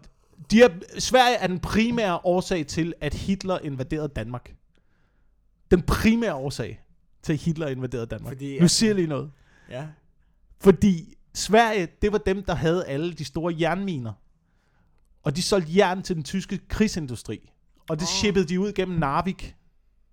de 0.50 0.62
er, 0.62 0.68
Sverige 0.98 1.36
er 1.36 1.46
den 1.46 1.58
primære 1.58 2.18
årsag 2.24 2.66
til, 2.66 2.94
at 3.00 3.14
Hitler 3.14 3.58
invaderede 3.58 4.08
Danmark. 4.08 4.54
Den 5.70 5.82
primære 5.82 6.34
årsag 6.34 6.80
til, 7.26 7.36
Hitler 7.36 7.68
invaderede 7.68 8.06
Danmark. 8.06 8.32
Fordi, 8.32 8.60
nu 8.60 8.68
siger 8.68 8.88
jeg 8.88 8.96
lige 8.96 9.06
noget. 9.06 9.30
ja. 9.70 9.86
Fordi 10.60 11.14
Sverige, 11.34 11.88
det 12.02 12.12
var 12.12 12.18
dem, 12.18 12.42
der 12.42 12.54
havde 12.54 12.86
alle 12.86 13.12
de 13.12 13.24
store 13.24 13.54
jernminer. 13.60 14.12
Og 15.22 15.36
de 15.36 15.42
solgte 15.42 15.72
jern 15.76 16.02
til 16.02 16.16
den 16.16 16.24
tyske 16.24 16.58
krigsindustri. 16.68 17.50
Og 17.88 17.96
det 17.96 18.04
oh. 18.04 18.08
shippede 18.08 18.44
de 18.44 18.60
ud 18.60 18.72
gennem 18.72 18.98
Narvik 18.98 19.56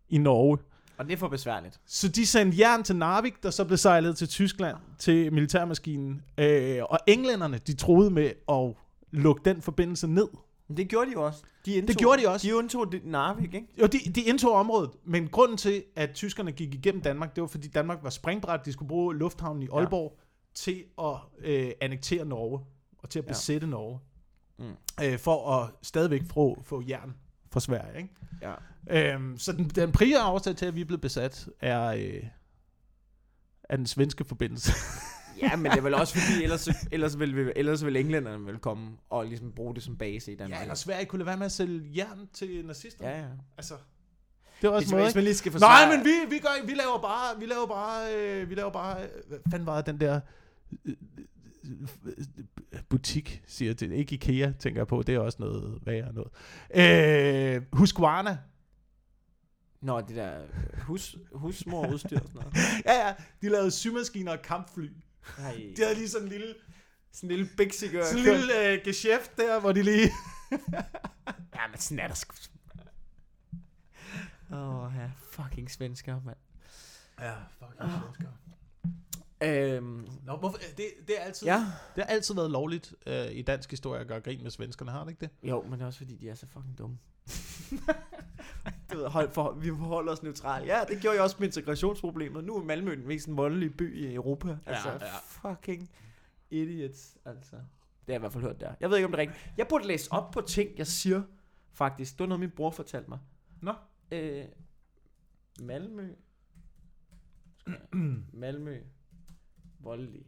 i 0.09 0.17
Norge. 0.17 0.57
Og 0.97 1.05
det 1.05 1.13
er 1.13 1.17
for 1.17 1.27
besværligt. 1.27 1.79
Så 1.85 2.07
de 2.07 2.25
sendte 2.25 2.59
jern 2.59 2.83
til 2.83 2.95
Narvik, 2.95 3.43
der 3.43 3.49
så 3.49 3.65
blev 3.65 3.77
sejlet 3.77 4.17
til 4.17 4.27
Tyskland, 4.27 4.77
til 4.99 5.33
militærmaskinen. 5.33 6.21
Øh, 6.37 6.83
og 6.89 6.99
englænderne, 7.07 7.57
de 7.57 7.73
troede 7.75 8.09
med 8.09 8.31
at 8.49 8.75
lukke 9.11 9.41
den 9.45 9.61
forbindelse 9.61 10.07
ned. 10.07 10.27
Det 10.77 10.89
gjorde 10.89 11.11
de 11.11 11.17
også. 11.17 11.43
De 11.65 11.73
indtog, 11.73 11.87
Det 11.87 11.97
gjorde 11.97 12.21
de 12.21 12.27
også. 12.29 12.47
De 12.47 12.59
indtog 12.59 12.91
det- 12.91 13.05
Narvik, 13.05 13.53
ikke? 13.53 13.67
Jo, 13.81 13.85
de, 13.85 13.97
de 14.15 14.21
indtog 14.23 14.51
området, 14.53 14.91
men 15.05 15.27
grunden 15.27 15.57
til, 15.57 15.83
at 15.95 16.11
tyskerne 16.13 16.51
gik 16.51 16.73
igennem 16.75 17.01
Danmark, 17.01 17.35
det 17.35 17.41
var, 17.41 17.47
fordi 17.47 17.67
Danmark 17.67 17.99
var 18.03 18.09
springbræt. 18.09 18.65
De 18.65 18.73
skulle 18.73 18.89
bruge 18.89 19.15
lufthavnen 19.15 19.63
i 19.63 19.67
Aalborg 19.73 20.13
ja. 20.17 20.23
til 20.55 20.83
at 21.01 21.15
øh, 21.39 21.71
annektere 21.81 22.25
Norge, 22.25 22.59
og 22.97 23.09
til 23.09 23.19
at 23.19 23.25
Ja. 23.25 23.29
besætte 23.31 23.67
Norge, 23.67 23.99
Mm. 24.59 24.65
øh, 25.05 25.19
for 25.19 25.51
at 25.55 25.69
stadigvæk 25.81 26.21
få, 26.33 26.61
få 26.63 26.83
jern 26.89 27.13
fra 27.51 27.59
Sverige. 27.59 27.97
Ikke? 27.97 28.09
Ja. 28.89 29.13
Øhm, 29.13 29.37
så 29.37 29.51
den, 29.51 29.65
den 29.69 29.91
primære 29.91 30.25
årsag 30.27 30.55
til, 30.55 30.65
at 30.65 30.75
vi 30.75 30.81
er 30.81 30.85
blevet 30.85 31.01
besat, 31.01 31.47
er, 31.59 31.85
øh, 31.87 32.23
er 33.63 33.75
den 33.77 33.85
svenske 33.85 34.25
forbindelse. 34.25 34.71
Ja, 35.41 35.55
men 35.55 35.71
det 35.71 35.77
er 35.77 35.81
vel 35.81 35.93
også 35.93 36.13
fordi, 36.13 36.43
ellers, 36.43 36.67
ellers, 36.91 37.19
vil, 37.19 37.35
vi- 37.45 37.51
ellers 37.55 37.85
vil 37.85 37.95
englænderne 37.95 38.45
vel 38.45 38.57
komme 38.59 38.97
og 39.09 39.25
ligesom 39.25 39.51
bruge 39.51 39.75
det 39.75 39.83
som 39.83 39.97
base 39.97 40.31
i 40.31 40.35
Danmark. 40.35 40.57
ja, 40.57 40.61
eller 40.61 40.75
Sverige 40.75 41.05
kunne 41.05 41.19
lade 41.19 41.27
være 41.27 41.37
med 41.37 41.45
at 41.45 41.51
sælge 41.51 41.91
jern 41.95 42.29
til 42.33 42.65
nazisterne. 42.65 43.09
ja, 43.11 43.19
ja. 43.21 43.27
Altså, 43.57 43.73
det 44.61 44.69
var 44.69 44.75
også 44.75 44.95
hvis 44.95 45.07
ikke? 45.07 45.17
man 45.17 45.23
lige 45.23 45.35
skal 45.35 45.51
forsvare... 45.51 45.87
Nej, 45.87 45.97
men 45.97 46.05
vi, 46.05 46.35
vi, 46.35 46.39
gør, 46.39 46.65
vi 46.65 46.73
laver 46.73 47.01
bare, 47.01 47.39
vi 47.39 47.45
laver 47.45 47.67
bare, 47.67 48.15
øh, 48.15 48.49
vi 48.49 48.55
laver 48.55 48.71
bare, 48.71 49.03
øh, 49.03 49.09
hvad 49.27 49.37
fanden 49.51 49.65
var 49.65 49.75
det, 49.77 49.85
den 49.85 49.99
der, 49.99 50.19
øh, 50.85 50.93
butik, 52.89 53.43
siger 53.47 53.73
til. 53.73 53.91
Ikke 53.91 54.13
Ikea, 54.15 54.51
tænker 54.59 54.79
jeg 54.79 54.87
på. 54.87 55.03
Det 55.07 55.15
er 55.15 55.19
også 55.19 55.37
noget 55.41 55.79
værre 55.85 56.13
noget. 56.13 56.31
Øh, 57.55 57.61
Husqvarna. 57.73 58.37
Nå, 59.81 60.01
det 60.01 60.15
der 60.15 60.41
øh, 60.41 60.79
hus, 60.81 61.15
husmorudstyr 61.33 62.19
og 62.19 62.27
sådan 62.27 62.41
noget. 62.41 62.53
Ja, 62.85 63.07
ja. 63.07 63.13
De 63.41 63.49
lavede 63.49 63.71
symaskiner 63.71 64.31
og 64.31 64.41
kampfly. 64.41 64.89
Ej, 65.37 65.73
De 65.77 65.83
havde 65.83 65.95
lige 65.95 66.09
sådan 66.09 66.27
en 66.27 66.31
lille, 66.31 66.55
sådan 67.11 67.31
en 67.31 67.37
lille 67.37 67.51
bigsikker. 67.57 68.05
sådan 68.05 68.19
en 68.19 68.25
lille 68.25 68.67
øh, 68.73 68.79
geschæft 68.85 69.37
der, 69.37 69.59
hvor 69.59 69.71
de 69.71 69.83
lige... 69.83 70.11
Ja, 71.55 71.67
men 71.71 71.79
sådan 71.79 71.99
er 71.99 72.07
der 72.07 72.15
sgu. 72.15 72.35
Åh, 74.51 74.85
oh, 74.85 74.91
ja. 74.97 75.11
Fucking 75.31 75.71
svensker, 75.71 76.21
mand. 76.25 76.37
Ja, 77.19 77.33
fuck, 77.59 77.71
jeg 77.79 78.27
Øhm, 79.43 80.07
Nå, 80.25 80.37
hvorfor, 80.37 80.57
det, 80.57 80.85
det, 81.07 81.19
er 81.19 81.23
altid, 81.23 81.47
ja. 81.47 81.57
det 81.95 82.03
har 82.03 82.09
altid 82.09 82.35
været 82.35 82.51
lovligt 82.51 82.93
øh, 83.05 83.31
i 83.31 83.41
dansk 83.41 83.71
historie 83.71 84.01
at 84.01 84.07
gøre 84.07 84.21
grin 84.21 84.43
med 84.43 84.51
svenskerne, 84.51 84.91
har 84.91 85.03
det 85.03 85.11
ikke 85.11 85.19
det? 85.21 85.49
Jo, 85.49 85.61
men 85.61 85.73
det 85.73 85.81
er 85.81 85.85
også 85.85 85.97
fordi, 85.97 86.15
de 86.15 86.29
er 86.29 86.35
så 86.35 86.45
fucking 86.47 86.77
dumme. 86.77 86.97
du 88.91 88.97
ved, 88.97 89.07
hold 89.07 89.31
for, 89.31 89.51
vi 89.51 89.69
forholder 89.69 90.11
os 90.11 90.23
neutrale. 90.23 90.65
Ja, 90.65 90.83
det 90.87 91.01
gjorde 91.01 91.15
jeg 91.15 91.23
også 91.23 91.35
med 91.39 91.47
integrationsproblemet. 91.47 92.43
Nu 92.43 92.55
er 92.55 92.63
Malmø 92.63 92.95
den 92.95 93.07
mest 93.07 93.27
voldelige 93.29 93.69
by 93.69 93.95
i 93.95 94.13
Europa. 94.13 94.57
Altså, 94.65 94.89
ja. 94.89 95.17
fucking 95.17 95.89
idiots, 96.49 97.17
altså. 97.25 97.55
Det 97.55 97.63
har 98.07 98.13
jeg 98.13 98.15
i 98.15 98.19
hvert 98.19 98.33
fald 98.33 98.43
hørt 98.43 98.59
der. 98.59 98.73
Jeg 98.79 98.89
ved 98.89 98.97
ikke, 98.97 99.05
om 99.05 99.11
det 99.11 99.17
er 99.17 99.21
rigtigt. 99.21 99.51
Jeg 99.57 99.67
burde 99.67 99.87
læse 99.87 100.11
op 100.11 100.31
på 100.31 100.41
ting, 100.41 100.77
jeg 100.77 100.87
siger, 100.87 101.23
faktisk. 101.73 102.13
Det 102.13 102.19
var 102.19 102.25
noget, 102.27 102.39
min 102.39 102.51
bror 102.51 102.71
fortalte 102.71 103.09
mig. 103.09 103.19
Nå. 103.61 103.73
Øh, 104.11 104.45
Malmø. 105.59 106.15
Malmø. 108.33 108.81
Voldelig. 109.79 110.25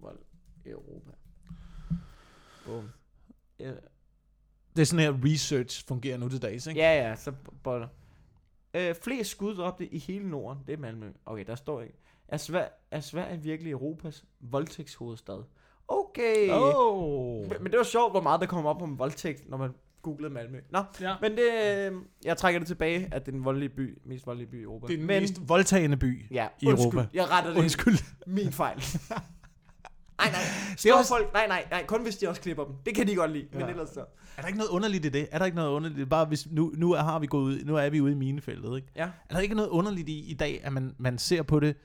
Vold 0.00 0.18
i 0.64 0.68
Europa. 0.68 1.10
Bum. 2.64 2.90
Ja, 3.58 3.72
Det 4.78 4.82
er 4.82 4.86
sådan 4.86 5.04
her 5.04 5.32
research 5.32 5.86
fungerer 5.88 6.18
nu 6.18 6.28
til 6.28 6.42
dags, 6.42 6.66
ikke? 6.66 6.80
ja, 6.80 7.08
ja 7.08 7.16
så 7.16 7.32
boller. 7.62 7.88
Øh, 8.74 8.94
flest 9.02 9.30
skud 9.30 9.54
dræbte 9.54 9.86
i 9.86 9.98
hele 9.98 10.30
Norden, 10.30 10.62
det 10.66 10.72
er 10.72 10.76
Malmø. 10.78 11.06
Okay, 11.26 11.44
der 11.46 11.54
står 11.54 11.80
ikke. 11.82 11.94
Er, 12.28 12.36
Sver- 12.36 12.72
er 12.90 13.00
Sverige 13.00 13.42
virkelig 13.42 13.70
Europas 13.72 14.24
voldtægtshovedstad? 14.40 15.42
Okay. 15.88 16.48
Oh. 16.52 17.40
Men, 17.48 17.56
men 17.60 17.72
det 17.72 17.78
var 17.78 17.84
sjovt, 17.84 18.12
hvor 18.12 18.20
meget 18.20 18.40
der 18.40 18.46
kom 18.46 18.66
op 18.66 18.82
om 18.82 18.98
voldtægt, 18.98 19.48
når 19.50 19.56
man 19.56 19.70
googlede 20.02 20.32
Malmø. 20.34 20.58
Nå, 20.70 20.82
Ja. 21.00 21.14
men 21.20 21.32
det, 21.32 21.48
øh, 21.66 21.92
jeg 22.24 22.36
trækker 22.36 22.58
det 22.60 22.66
tilbage, 22.66 23.08
at 23.12 23.26
det 23.26 23.32
er 23.32 23.36
den 23.36 23.44
voldelige 23.44 23.68
by, 23.68 23.98
mest 24.04 24.26
voldelige 24.26 24.50
by 24.50 24.60
i 24.60 24.62
Europa. 24.62 24.86
Det 24.86 24.92
er 24.92 24.96
den 24.98 25.06
men, 25.06 25.22
mest 25.22 25.40
voldtagende 25.48 25.96
by. 25.96 26.24
ja, 26.30 26.46
i 26.60 26.66
undskyld, 26.66 26.92
Europa. 26.92 27.08
Jeg 27.14 27.30
retter 27.30 27.50
det. 27.50 27.58
Undskyld. 27.58 27.98
Min 28.26 28.52
fejl. 28.52 28.78
nej, 30.18 30.30
nej. 30.30 30.40
Det 30.72 30.80
Store 30.80 30.92
er 30.92 30.96
også... 30.98 31.08
folk, 31.08 31.32
nej, 31.32 31.46
nej, 31.48 31.64
nej, 31.70 31.86
kun 31.86 32.02
hvis 32.02 32.16
de 32.16 32.28
også 32.28 32.40
klipper 32.40 32.64
dem. 32.64 32.74
Det 32.86 32.94
kan 32.94 33.06
de 33.06 33.14
godt 33.14 33.30
lide, 33.32 33.46
ja. 33.52 33.58
men 33.58 33.68
ellers 33.68 33.88
så. 33.88 34.00
Er 34.36 34.40
der 34.40 34.46
ikke 34.46 34.58
noget 34.58 34.70
underligt 34.70 35.04
i 35.04 35.08
det? 35.08 35.28
Er 35.32 35.38
der 35.38 35.44
ikke 35.44 35.56
noget 35.56 35.70
underligt? 35.70 35.98
det? 36.00 36.08
Bare 36.08 36.24
hvis, 36.24 36.46
nu, 36.50 36.72
nu, 36.76 36.92
har 36.94 37.18
vi 37.18 37.26
gået 37.26 37.42
ud, 37.42 37.64
nu 37.64 37.76
er 37.76 37.88
vi 37.90 38.00
ude 38.00 38.12
i 38.12 38.14
minefeltet, 38.14 38.76
ikke? 38.76 38.88
Ja. 38.96 39.02
Er 39.30 39.34
der 39.34 39.40
ikke 39.40 39.54
noget 39.54 39.68
underligt 39.68 40.08
i 40.08 40.30
i 40.30 40.34
dag, 40.34 40.60
at 40.64 40.72
man, 40.72 40.94
man 40.98 41.18
ser 41.18 41.42
på 41.42 41.60
det? 41.60 41.76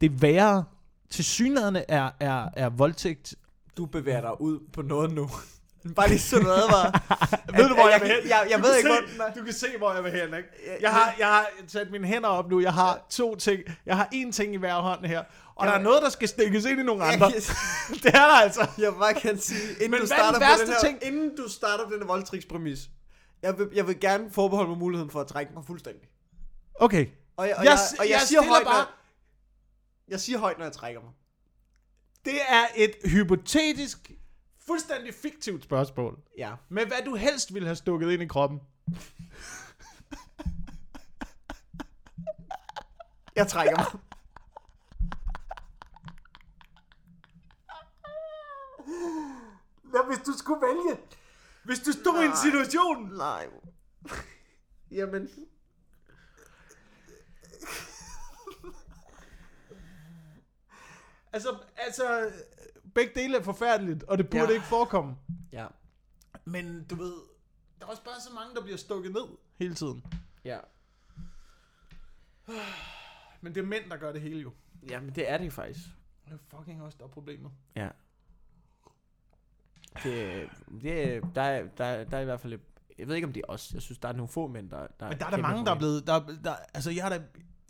Det 0.00 0.22
værre. 0.22 0.64
Til 1.10 1.24
synligheden 1.24 1.76
er, 1.88 2.10
er, 2.20 2.48
er 2.56 2.68
voldtægt... 2.68 3.34
Du 3.76 3.86
bevæger 3.86 4.20
dig 4.20 4.40
ud 4.40 4.58
på 4.72 4.82
noget 4.82 5.12
nu. 5.12 5.28
Bare 5.96 6.08
lige 6.08 6.18
så 6.18 6.40
noget 6.40 6.62
var. 6.70 7.02
Ved 7.58 7.68
du, 7.68 7.74
hvor 7.74 7.88
jeg, 7.88 7.92
jeg 7.92 8.00
vil 8.00 8.08
kan- 8.08 8.16
hen? 8.22 8.28
jeg- 8.30 8.46
jeg 8.50 8.58
Du 8.58 8.62
ved 8.64 8.76
ikke, 8.76 8.88
se- 8.88 8.94
hvor 8.94 9.24
den 9.26 9.32
er. 9.36 9.40
Du 9.40 9.44
kan 9.44 9.52
se, 9.54 9.66
hvor 9.78 9.92
jeg 9.94 10.04
vil 10.04 10.12
hen, 10.12 10.36
ikke? 10.36 10.48
Jeg 10.80 10.90
har, 10.90 11.14
jeg 11.18 11.26
har 11.26 11.46
sat 11.66 11.90
mine 11.90 12.06
hænder 12.06 12.28
op 12.28 12.50
nu. 12.50 12.60
Jeg 12.60 12.72
har 12.72 13.06
to 13.10 13.34
ting. 13.36 13.60
Jeg 13.86 13.96
har 13.96 14.08
én 14.14 14.32
ting 14.32 14.54
i 14.54 14.56
hver 14.56 14.74
hånd 14.74 15.04
her. 15.06 15.22
Og 15.54 15.66
der 15.66 15.72
er 15.72 15.78
noget, 15.78 16.02
der 16.02 16.08
skal 16.08 16.28
stikkes 16.28 16.64
ind 16.64 16.80
i 16.80 16.82
nogle 16.82 17.04
andre. 17.04 17.26
Det 18.02 18.06
er 18.06 18.10
der 18.10 18.40
altså. 18.42 18.68
jeg 18.78 18.92
bare 18.98 19.14
kan 19.14 19.38
sige, 19.38 19.70
inden 19.72 19.90
Men 19.90 19.98
du 19.98 20.02
er 20.02 20.06
starter 20.06 20.38
den 20.38 20.48
på 20.58 20.64
den 20.64 20.72
her, 20.72 20.80
ting? 20.80 20.98
inden 21.02 21.36
du 21.36 21.48
starter 21.48 21.84
på 21.86 21.90
den 21.92 22.00
her 22.00 22.06
voldtægtspræmis, 22.06 22.78
jeg 23.42 23.58
vil, 23.58 23.68
jeg 23.74 23.86
vil 23.86 24.00
gerne 24.00 24.30
forbeholde 24.30 24.68
mig 24.70 24.78
muligheden 24.78 25.10
for 25.10 25.20
at 25.20 25.26
trække 25.26 25.52
mig 25.54 25.64
fuldstændig. 25.66 26.08
Okay. 26.74 27.06
Og 27.36 27.48
jeg, 27.48 27.56
og 27.56 27.64
Jeg 27.64 27.78
og 27.98 28.04
jeg, 28.04 28.10
jeg 28.10 28.20
siger 28.20 28.42
højt, 28.42 28.64
bare- 28.64 28.74
når, 28.74 28.90
jeg 30.08 30.20
siger 30.20 30.38
højt, 30.38 30.58
når 30.58 30.64
jeg 30.64 30.72
trækker 30.72 31.00
mig. 31.00 31.10
Det 32.24 32.38
er 32.48 32.64
et 32.76 32.92
hypotetisk, 33.04 34.10
fuldstændig 34.66 35.14
fiktivt 35.14 35.64
spørgsmål. 35.64 36.18
Ja. 36.38 36.52
Men 36.68 36.86
hvad 36.86 36.98
du 37.04 37.14
helst 37.14 37.54
ville 37.54 37.68
have 37.68 37.76
stukket 37.76 38.10
ind 38.12 38.22
i 38.22 38.26
kroppen. 38.26 38.60
Jeg 43.36 43.48
trækker 43.48 43.76
mig. 43.76 43.86
Ja, 49.94 50.06
hvis 50.06 50.18
du 50.18 50.32
skulle 50.38 50.60
vælge. 50.62 51.00
Hvis 51.64 51.80
du 51.80 51.92
stod 51.92 52.20
i 52.20 52.24
en 52.24 52.30
Nej. 52.30 52.36
situation. 52.44 53.12
Nej. 53.12 53.48
Jamen. 54.90 55.28
Altså, 61.32 61.58
altså, 61.76 62.30
begge 62.94 63.14
dele 63.14 63.36
er 63.36 63.42
forfærdeligt, 63.42 64.02
og 64.02 64.18
det 64.18 64.30
burde 64.30 64.44
ja. 64.44 64.50
ikke 64.50 64.66
forekomme. 64.66 65.16
Ja. 65.52 65.66
Men 66.44 66.84
du 66.84 66.94
ved, 66.94 67.14
der 67.80 67.86
er 67.86 67.90
også 67.90 68.04
bare 68.04 68.20
så 68.20 68.32
mange, 68.34 68.54
der 68.54 68.62
bliver 68.62 68.76
stukket 68.76 69.12
ned 69.12 69.24
hele 69.58 69.74
tiden. 69.74 70.04
Ja. 70.44 70.58
Men 73.40 73.54
det 73.54 73.60
er 73.60 73.66
mænd, 73.66 73.90
der 73.90 73.96
gør 73.96 74.12
det 74.12 74.20
hele 74.20 74.40
jo. 74.40 74.52
Jamen, 74.88 75.14
det 75.14 75.30
er 75.30 75.38
det 75.38 75.52
faktisk. 75.52 75.80
Det 76.24 76.32
er 76.32 76.56
fucking 76.56 76.82
også, 76.82 76.98
der 76.98 77.04
er 77.04 77.08
problemet. 77.08 77.52
Ja. 77.76 77.88
Det, 80.02 80.48
det, 80.82 81.22
der, 81.34 81.42
er, 81.42 81.66
der, 81.78 82.04
der 82.04 82.16
er 82.16 82.20
i 82.20 82.24
hvert 82.24 82.40
fald... 82.40 82.52
et- 82.52 82.60
Jeg 82.98 83.08
ved 83.08 83.14
ikke, 83.14 83.26
om 83.26 83.32
det 83.32 83.40
er 83.48 83.52
os. 83.52 83.72
Jeg 83.74 83.82
synes, 83.82 83.98
der 83.98 84.08
er 84.08 84.12
nogle 84.12 84.28
få 84.28 84.46
mænd, 84.46 84.70
der... 84.70 84.86
der 85.00 85.08
Men 85.08 85.18
der 85.18 85.26
er 85.26 85.30
der 85.30 85.36
mange, 85.36 85.64
der 85.66 85.72
er 85.74 85.78
blevet... 85.78 86.06
Der, 86.06 86.26
der, 86.44 86.54
altså, 86.74 86.90
jeg 86.90 87.02
har 87.04 87.10
da, 87.10 87.22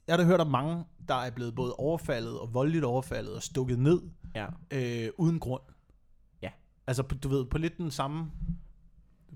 jeg 0.06 0.12
har 0.12 0.16
da 0.16 0.24
hørt 0.24 0.40
om 0.40 0.46
mange, 0.50 0.84
der 1.08 1.14
er 1.14 1.30
blevet 1.30 1.54
både 1.54 1.74
overfaldet 1.74 2.40
og 2.40 2.54
voldeligt 2.54 2.84
overfaldet 2.84 3.34
og 3.34 3.42
stukket 3.42 3.78
ned 3.78 4.02
Ja. 4.34 4.46
øh, 4.72 5.10
uden 5.18 5.40
grund. 5.40 5.62
Ja. 6.42 6.50
Altså, 6.86 7.02
du 7.02 7.28
ved, 7.28 7.46
på 7.46 7.58
lidt 7.58 7.78
den 7.78 7.90
samme 7.90 8.30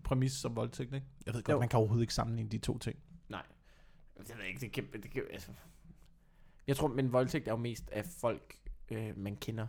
præmis 0.04 0.32
som 0.32 0.56
voldtægt, 0.56 0.94
ikke? 0.94 1.06
Jeg 1.26 1.34
ved 1.34 1.42
godt, 1.42 1.54
Jo. 1.54 1.60
man 1.60 1.68
kan 1.68 1.78
overhovedet 1.78 2.02
ikke 2.02 2.14
sammenligne 2.14 2.50
de 2.50 2.58
to 2.58 2.78
ting. 2.78 2.98
Nej. 3.28 3.42
Jeg 4.28 4.36
ved 4.38 4.44
ikke, 4.44 4.60
det 4.60 4.72
kan... 4.72 4.84
Det 5.02 5.10
kan 5.10 5.22
altså. 5.32 5.50
Jeg 6.66 6.76
tror, 6.76 6.88
men 6.88 7.12
voldtægt 7.12 7.48
er 7.48 7.52
jo 7.52 7.56
mest 7.56 7.90
af 7.90 8.04
folk, 8.20 8.54
øh, 8.90 9.18
man 9.18 9.36
kender. 9.36 9.66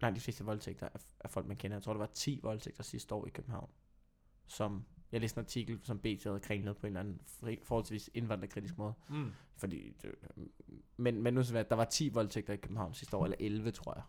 Nej, 0.00 0.10
de 0.10 0.20
fleste 0.20 0.44
voldtægter 0.44 0.86
er, 0.94 0.98
er 1.20 1.28
folk, 1.28 1.46
man 1.46 1.56
kender. 1.56 1.76
Jeg 1.76 1.82
tror, 1.82 1.92
der 1.92 1.98
var 1.98 2.10
10 2.14 2.40
voldtægter 2.42 2.82
sidste 2.82 3.14
år 3.14 3.26
i 3.26 3.30
København. 3.30 3.70
Som, 4.46 4.84
jeg 5.12 5.20
læste 5.20 5.38
en 5.38 5.44
artikel, 5.44 5.80
som 5.82 5.98
BT 5.98 6.24
havde 6.24 6.40
kringlet 6.40 6.76
på 6.76 6.86
en 6.86 6.90
eller 6.96 7.00
anden 7.00 7.20
fri- 7.26 7.60
forholdsvis 7.64 8.10
indvandrerkritisk 8.14 8.78
måde. 8.78 8.92
Mm. 9.08 9.32
Fordi, 9.56 9.92
det, 10.02 10.14
men, 10.96 11.22
men 11.22 11.34
nu 11.34 11.42
så 11.42 11.62
der 11.70 11.74
var 11.76 11.84
10 11.84 12.08
voldtægter 12.08 12.52
i 12.52 12.56
København 12.56 12.94
sidste 12.94 13.16
år, 13.16 13.24
eller 13.24 13.36
11, 13.40 13.70
tror 13.70 13.94
jeg. 13.94 14.02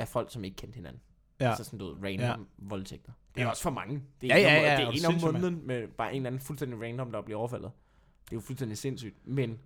Af 0.00 0.08
folk, 0.08 0.30
som 0.32 0.44
ikke 0.44 0.56
kendte 0.56 0.76
hinanden. 0.76 1.02
Ja. 1.40 1.48
Altså 1.48 1.64
sådan 1.64 1.78
noget 1.78 1.96
random 2.02 2.40
ja. 2.40 2.46
voldtægter. 2.58 3.12
Det 3.34 3.40
er 3.40 3.44
Ja. 3.44 3.50
også 3.50 3.62
for 3.62 3.70
mange. 3.70 4.02
Det 4.20 4.28
Ja, 4.28 4.34
er 4.34 4.36
en 4.38 4.42
ja, 4.44 4.54
ja, 4.54 4.90
Det 4.90 5.04
er 5.04 5.08
en 5.08 5.24
om 5.26 5.32
måneden 5.32 5.66
med 5.66 5.88
bare 5.88 6.10
en 6.10 6.16
eller 6.16 6.26
anden 6.26 6.40
fuldstændig 6.40 6.80
random, 6.82 7.12
der 7.12 7.20
bliver 7.22 7.38
overfaldet. 7.38 7.70
Det 8.24 8.32
er 8.32 8.36
jo 8.36 8.40
fuldstændig 8.40 8.78
sindssygt. 8.78 9.26
Men 9.26 9.60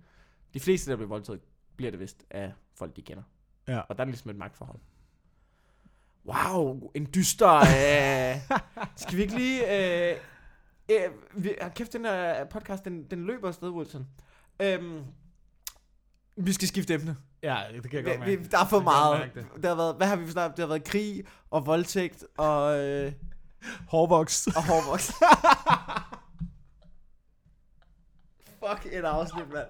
de 0.54 0.60
fleste, 0.60 0.90
der 0.90 0.96
bliver 0.96 1.08
voldtaget, 1.08 1.40
bliver 1.76 1.90
det 1.90 2.00
vist 2.00 2.24
af 2.30 2.52
folk, 2.74 2.96
de 2.96 3.02
kender. 3.02 3.22
Ja. 3.68 3.80
Og 3.80 3.96
der 3.98 4.04
er 4.04 4.06
ligesom 4.08 4.30
et 4.30 4.36
magtforhold. 4.36 4.78
Wow, 6.30 6.90
en 6.94 7.08
dyster... 7.14 7.56
Øh, 7.56 8.58
skal 9.02 9.16
vi 9.16 9.22
ikke 9.22 9.36
lige... 9.36 9.60
Øh, 10.10 10.16
øh, 10.90 11.10
vi, 11.34 11.54
ah, 11.60 11.70
kæft, 11.74 11.92
den 11.92 12.04
her 12.04 12.44
podcast, 12.44 12.84
den, 12.84 13.04
den 13.10 13.26
løber 13.26 13.48
afsted, 13.48 13.68
Wilson. 13.68 14.06
Øhm, 14.62 15.00
vi 16.36 16.52
skal 16.52 16.68
skifte 16.68 16.94
emne. 16.94 17.16
Ja, 17.42 17.58
det 17.74 17.90
kan 17.90 17.92
jeg 17.92 18.04
godt 18.04 18.18
mærke. 18.18 18.36
vi, 18.36 18.44
der 18.50 18.58
er 18.58 18.66
for 18.66 18.76
godt 18.76 18.84
meget. 18.84 19.30
det. 19.34 19.46
Der 19.62 19.68
har 19.68 19.76
været, 19.76 19.96
hvad 19.96 20.06
har 20.06 20.16
vi 20.16 20.30
snart? 20.30 20.50
Det 20.50 20.58
har 20.58 20.66
været 20.66 20.84
krig 20.84 21.24
og 21.50 21.66
voldtægt 21.66 22.24
og, 22.36 22.78
øh, 22.78 23.12
Hårvoks. 23.88 24.46
og 24.46 24.66
hårvoks. 24.66 25.12
Fuck 28.60 28.86
et 28.92 29.04
afsnit, 29.04 29.52
mand. 29.52 29.66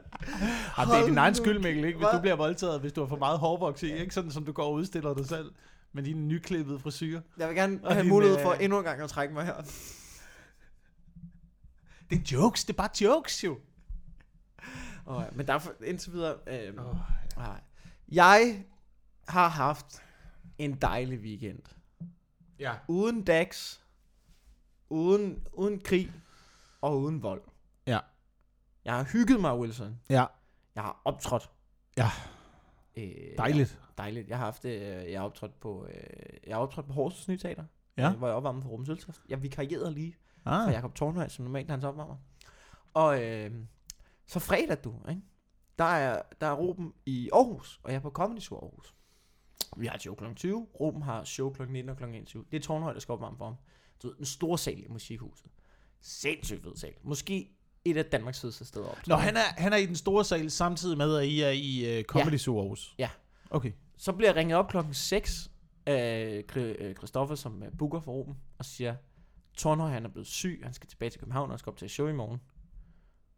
Ej, 0.79 0.85
det 0.85 0.95
er 0.95 1.07
din 1.07 1.19
egen 1.19 1.35
skyld, 1.35 1.59
Mikkel, 1.59 1.85
ikke? 1.85 1.99
Hvis 1.99 2.09
du 2.13 2.21
bliver 2.21 2.37
voldtaget, 2.37 2.81
hvis 2.81 2.93
du 2.93 3.01
har 3.01 3.09
for 3.09 3.17
meget 3.17 3.39
hårvoks 3.39 3.83
i, 3.83 3.93
ikke? 3.93 4.15
Sådan 4.15 4.31
som 4.31 4.45
du 4.45 4.53
går 4.53 4.63
og 4.63 4.73
udstiller 4.73 5.15
dig 5.15 5.27
selv 5.27 5.53
med 5.93 6.03
dine 6.03 6.21
nyklippede 6.21 6.79
frisyrer. 6.79 7.21
Jeg 7.37 7.49
vil 7.49 7.57
gerne 7.57 7.81
Og 7.85 7.93
have 7.93 8.03
din, 8.03 8.09
mulighed 8.09 8.43
for 8.43 8.53
endnu 8.53 8.79
en 8.79 8.85
gang 8.85 9.01
at 9.01 9.11
trække 9.11 9.35
mig 9.35 9.45
her. 9.47 9.63
Det 12.11 12.19
er 12.19 12.23
jokes, 12.33 12.65
det 12.65 12.73
er 12.73 12.77
bare 12.77 12.91
jokes 13.01 13.45
jo. 13.45 13.59
Oh, 15.07 15.37
men 15.37 15.47
der 15.47 15.55
er 15.55 15.85
indtil 15.85 16.13
videre... 16.13 16.37
Øh, 16.47 16.87
oh, 16.87 16.97
nej. 17.37 17.61
Jeg 18.09 18.65
har 19.29 19.49
haft 19.49 20.03
en 20.59 20.75
dejlig 20.77 21.19
weekend. 21.19 21.63
Ja. 22.59 22.75
Uden 22.89 23.25
dags, 23.25 23.85
uden, 24.89 25.47
uden 25.53 25.81
krig 25.81 26.13
og 26.81 27.01
uden 27.01 27.23
vold. 27.23 27.43
Ja. 27.87 27.99
Jeg 28.85 28.95
har 28.97 29.05
hygget 29.13 29.41
mig, 29.41 29.59
Wilson. 29.59 30.01
Ja. 30.09 30.27
Jeg 30.75 30.83
har 30.83 31.03
optrådt. 31.05 31.51
Ja. 31.97 32.11
Øh, 32.97 33.37
Dejligt. 33.39 33.79
Ja, 34.01 34.05
dejligt. 34.05 34.29
Jeg 34.29 34.39
har 34.39 34.45
haft 34.45 34.65
øh, 34.65 34.73
jeg 35.13 35.21
har 35.21 35.25
optrådt 35.27 35.61
på, 35.61 35.87
øh, 35.87 35.95
jeg 36.47 36.57
optrådt 36.57 36.87
på 36.87 36.93
Horsens 36.93 37.29
Nye 37.29 37.39
Teater, 37.39 37.65
Ja. 37.97 38.11
øh, 38.11 38.17
hvor 38.19 38.27
jeg 38.27 38.37
opvarmede 38.37 38.63
for 38.63 38.71
Ruben 38.71 38.87
Søltoft. 38.87 39.21
Jeg 39.29 39.43
vikarierede 39.43 39.93
lige 39.95 40.17
Ah. 40.45 40.65
for 40.67 40.71
Jakob 40.73 40.95
Tornhøj, 40.95 41.29
som 41.29 41.45
normalt 41.45 41.69
er 41.69 41.73
hans 41.73 41.85
opvarmer. 41.85 42.17
Og 42.95 43.23
øh, 43.25 43.51
så 44.27 44.39
fredag, 44.41 44.77
du, 44.85 44.95
ikke? 45.09 45.23
Der 45.79 45.85
er, 45.85 46.23
der 46.41 46.47
er 46.47 46.53
Ruben 46.55 46.93
i 47.07 47.31
Aarhus, 47.33 47.81
og 47.83 47.91
jeg 47.91 47.97
er 47.97 48.01
på 48.01 48.11
Comedy 48.11 48.39
Show 48.41 48.59
Aarhus. 48.59 48.95
Vi 49.77 49.87
har 49.87 49.95
et 49.95 50.01
show 50.03 50.15
kl. 50.15 50.25
20. 50.37 50.67
Ruben 50.81 51.03
har 51.03 51.25
show 51.25 51.53
kl. 51.53 51.63
19 51.69 51.91
og 51.91 51.97
kl. 51.97 52.05
21. 52.05 52.45
Det 52.51 52.57
er 52.57 52.61
Tornhøj, 52.63 52.93
der 52.93 53.01
skal 53.01 53.13
opvarme 53.13 53.37
for 53.39 53.45
ham. 53.45 53.55
Du 54.03 54.09
ved, 54.09 54.17
en 54.19 54.25
stor 54.25 54.57
sal 54.57 54.79
i 54.79 54.87
musikhuset. 54.89 55.47
Sindssygt 56.01 56.63
fed 56.63 56.77
sal. 56.77 56.93
Måske 57.03 57.51
et 57.85 57.97
af 57.97 58.05
Danmarks 58.05 58.41
fedeste 58.41 58.65
steder 58.65 58.87
op. 58.89 59.07
Nå, 59.07 59.15
han 59.17 59.37
er, 59.37 59.41
han 59.57 59.73
er 59.73 59.77
i 59.77 59.87
den 59.87 59.97
store 59.97 60.25
sal 60.25 60.51
samtidig 60.51 60.99
med, 60.99 61.17
at 61.17 61.25
I 61.27 61.41
er 61.41 61.51
i 61.51 61.99
uh, 61.99 62.05
Comedy 62.05 62.37
Zoo 62.39 62.59
Aarhus. 62.61 62.95
Ja. 62.99 63.11
Okay. 63.51 63.73
Så 64.01 64.13
bliver 64.13 64.29
jeg 64.29 64.37
ringet 64.37 64.59
op 64.59 64.69
klokken 64.69 64.95
6 64.95 65.51
af 65.87 66.45
øh, 66.57 66.95
Christoffer, 66.95 67.35
som 67.35 67.63
er 67.63 67.71
booker 67.79 68.01
for 68.01 68.13
Ruben, 68.13 68.37
og 68.59 68.65
siger, 68.65 68.97
Tornhøj 69.57 69.91
han 69.91 70.05
er 70.05 70.09
blevet 70.09 70.27
syg, 70.27 70.61
han 70.65 70.73
skal 70.73 70.89
tilbage 70.89 71.11
til 71.11 71.21
København 71.21 71.51
og 71.51 71.59
skal 71.59 71.71
op 71.71 71.77
til 71.77 71.85
et 71.85 71.91
show 71.91 72.07
i 72.09 72.13
morgen. 72.13 72.41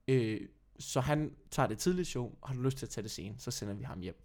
Øh, 0.08 0.40
så 0.78 1.00
han 1.00 1.34
tager 1.50 1.66
det 1.66 1.78
tidlige 1.78 2.04
show, 2.04 2.34
har 2.44 2.54
du 2.54 2.60
lyst 2.62 2.78
til 2.78 2.86
at 2.86 2.90
tage 2.90 3.02
det 3.02 3.10
sene, 3.10 3.34
så 3.38 3.50
sender 3.50 3.74
vi 3.74 3.82
ham 3.82 4.00
hjem. 4.00 4.22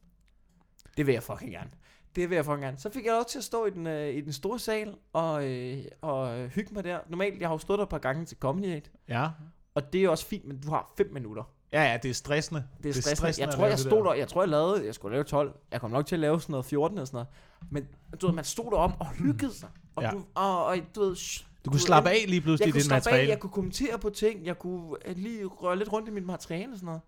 Det 0.97 1.05
vil 1.05 1.13
jeg 1.13 1.23
fucking 1.23 1.51
gerne. 1.51 1.71
Det 2.15 2.29
vil 2.29 2.35
jeg 2.35 2.45
fucking 2.45 2.61
gerne. 2.61 2.77
Så 2.77 2.89
fik 2.89 3.05
jeg 3.05 3.13
lov 3.13 3.25
til 3.25 3.37
at 3.37 3.43
stå 3.43 3.65
i 3.65 3.69
den, 3.69 3.87
øh, 3.87 4.13
i 4.15 4.21
den 4.21 4.33
store 4.33 4.59
sal 4.59 4.95
og, 5.13 5.45
øh, 5.51 5.85
og 6.01 6.39
øh, 6.39 6.49
hygge 6.49 6.73
mig 6.73 6.83
der. 6.83 6.99
Normalt, 7.09 7.39
jeg 7.41 7.47
har 7.49 7.53
jo 7.53 7.59
stået 7.59 7.77
der 7.77 7.83
et 7.83 7.89
par 7.89 7.97
gange 7.97 8.25
til 8.25 8.37
Comedy 8.37 8.65
Aid, 8.65 8.81
Ja. 9.07 9.29
og 9.75 9.93
det 9.93 10.03
er 10.03 10.09
også 10.09 10.25
fint, 10.25 10.45
men 10.45 10.61
du 10.61 10.69
har 10.69 10.93
5 10.97 11.13
minutter. 11.13 11.43
Ja, 11.73 11.83
ja, 11.91 11.97
det 12.03 12.09
er 12.09 12.13
stressende. 12.13 12.63
Det 12.83 12.89
er 12.89 12.93
stressende. 12.93 13.15
stressende 13.15 13.47
Jeg 13.47 13.55
tror, 13.55 13.63
jeg 13.65 13.71
det 13.71 13.79
stod 13.79 13.97
der. 13.97 14.03
der. 14.03 14.13
Jeg 14.13 14.27
tror, 14.27 14.41
jeg 14.41 14.49
lavede, 14.49 14.85
jeg 14.85 14.95
skulle 14.95 15.11
lave 15.15 15.23
12. 15.23 15.59
Jeg 15.71 15.81
kom 15.81 15.91
nok 15.91 16.05
til 16.05 16.15
at 16.15 16.19
lave 16.19 16.41
sådan 16.41 16.51
noget 16.53 16.65
14 16.65 16.97
eller 16.97 17.05
sådan 17.05 17.15
noget. 17.15 17.27
Men 17.71 17.87
du 18.21 18.25
ved, 18.27 18.33
man 18.35 18.43
stod 18.45 18.71
derop 18.71 18.91
og 18.99 19.07
hyggede 19.11 19.53
sig. 19.53 19.69
Og, 19.95 20.03
Ja. 20.03 20.11
du, 20.11 20.25
og, 20.35 20.65
og 20.65 20.77
du 20.95 21.01
ved, 21.01 21.15
sh- 21.15 21.45
Du 21.65 21.69
kunne 21.71 21.79
slappe 21.79 22.09
af 22.09 22.23
lige 22.25 22.35
jeg 22.35 22.43
pludselig 22.43 22.67
i 22.67 22.71
kunne 22.71 22.79
dit 22.79 22.85
slappe 22.85 23.09
af, 23.09 23.11
materiale. 23.13 23.29
jeg 23.29 23.39
kunne 23.39 23.49
kommentere 23.49 23.99
på 23.99 24.09
ting, 24.09 24.45
jeg 24.45 24.59
kunne 24.59 24.95
øh, 25.05 25.17
lige 25.17 25.45
røre 25.45 25.75
lidt 25.77 25.91
rundt 25.93 26.07
i 26.09 26.11
mit 26.11 26.25
materiale 26.25 26.71
og 26.71 26.77
sådan 26.77 26.85
noget. 26.85 27.01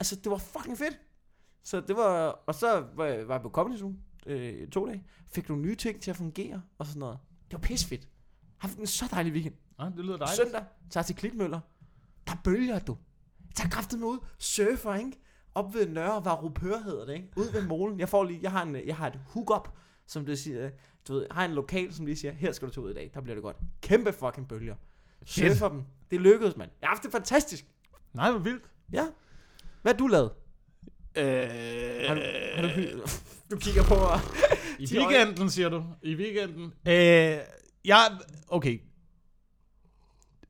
Altså, 0.00 0.16
det 0.16 0.30
var 0.30 0.36
fucking 0.38 0.78
fedt. 0.78 0.98
Så 1.64 1.80
det 1.80 1.96
var, 1.96 2.26
og 2.46 2.54
så 2.54 2.84
var 2.94 3.04
jeg, 3.04 3.40
på 3.42 3.48
Comedy 3.48 3.78
Zoo 3.78 3.92
øh, 4.26 4.68
to 4.68 4.86
dage. 4.86 5.04
Fik 5.32 5.48
nogle 5.48 5.62
nye 5.64 5.74
ting 5.76 6.00
til 6.00 6.10
at 6.10 6.16
fungere 6.16 6.62
og 6.78 6.86
sådan 6.86 7.00
noget. 7.00 7.18
Det 7.50 7.52
var 7.52 7.58
pissefedt. 7.58 8.00
Jeg 8.02 8.08
har 8.58 8.68
haft 8.68 8.78
en 8.78 8.86
så 8.86 9.04
dejlig 9.10 9.32
weekend. 9.32 9.54
Ja, 9.80 9.84
det 9.84 10.04
lyder 10.04 10.16
dejligt. 10.16 10.36
Søndag 10.36 10.64
tager 10.90 11.04
til 11.04 11.16
Klitmøller. 11.16 11.60
Der 12.26 12.32
er 12.32 12.36
bølger, 12.44 12.78
du. 12.78 12.96
Jeg 13.54 13.56
tager 13.56 13.70
kraften 13.70 14.04
ud. 14.04 14.18
Surfer, 14.38 14.94
ikke? 14.94 15.12
Op 15.54 15.74
ved 15.74 15.88
Nørre 15.88 16.24
Varupør 16.24 16.78
hedder 16.84 17.04
det, 17.06 17.14
ikke? 17.14 17.28
Ud 17.36 17.52
ved 17.52 17.62
molen. 17.66 18.00
Jeg, 18.00 18.08
får 18.08 18.24
lige, 18.24 18.40
jeg, 18.42 18.50
har 18.50 18.62
en, 18.62 18.76
jeg 18.86 18.96
har 18.96 19.06
et 19.06 19.18
hook-up, 19.26 19.68
som 20.06 20.26
det 20.26 20.38
siger. 20.38 20.70
Du 21.08 21.12
ved, 21.14 21.26
har 21.30 21.44
en 21.44 21.50
lokal, 21.52 21.94
som 21.94 22.06
lige 22.06 22.16
siger, 22.16 22.32
her 22.32 22.52
skal 22.52 22.68
du 22.68 22.72
tage 22.74 22.84
ud 22.84 22.90
i 22.90 22.94
dag. 22.94 23.10
Der 23.14 23.20
bliver 23.20 23.34
det 23.34 23.42
godt. 23.42 23.56
Kæmpe 23.82 24.12
fucking 24.12 24.48
bølger. 24.48 24.74
Surfer 25.26 25.68
dem. 25.68 25.82
Det 26.10 26.20
lykkedes, 26.20 26.56
mand. 26.56 26.70
Jeg 26.80 26.86
har 26.88 26.94
haft 26.94 27.02
det 27.02 27.12
fantastisk. 27.12 27.66
Nej, 28.12 28.30
hvor 28.30 28.40
vildt. 28.40 28.70
Ja. 28.92 29.06
Hvad 29.82 29.92
har 29.92 29.98
du 29.98 30.06
lavet? 30.06 30.30
Øh, 31.16 31.24
Har 32.08 32.14
du, 32.14 32.20
har 32.54 32.62
du, 32.62 33.00
du 33.50 33.56
kigger 33.56 33.82
på 33.82 33.94
mig. 33.94 34.20
I 34.78 34.98
weekenden, 34.98 35.50
siger 35.50 35.68
du. 35.68 35.84
I 36.02 36.14
weekenden. 36.14 36.64
Øh, 36.88 37.38
jeg, 37.84 38.18
okay. 38.48 38.80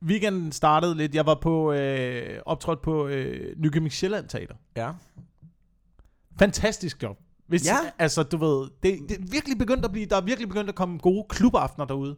Weekenden 0.05 0.51
startede 0.51 0.95
lidt. 0.95 1.15
Jeg 1.15 1.25
var 1.25 1.35
på 1.35 1.73
øh, 1.73 2.39
optrådt 2.45 2.81
på 2.81 3.07
øh, 3.07 3.55
Nykøbing 3.57 3.91
Sjælland 3.91 4.27
Teater. 4.27 4.55
Ja. 4.75 4.91
Fantastisk 6.39 7.03
job. 7.03 7.17
Hvis, 7.47 7.65
Ja. 7.65 7.77
Altså, 7.99 8.23
du 8.23 8.37
ved, 8.37 8.69
det, 8.83 8.99
det 9.09 9.11
er 9.11 9.23
virkelig 9.31 9.57
begyndt 9.57 9.85
at 9.85 9.91
blive, 9.91 10.05
der 10.05 10.15
er 10.17 10.21
virkelig 10.21 10.47
begyndt 10.47 10.69
at 10.69 10.75
komme 10.75 10.97
gode 10.97 11.25
klubaftener 11.29 11.85
derude 11.85 12.15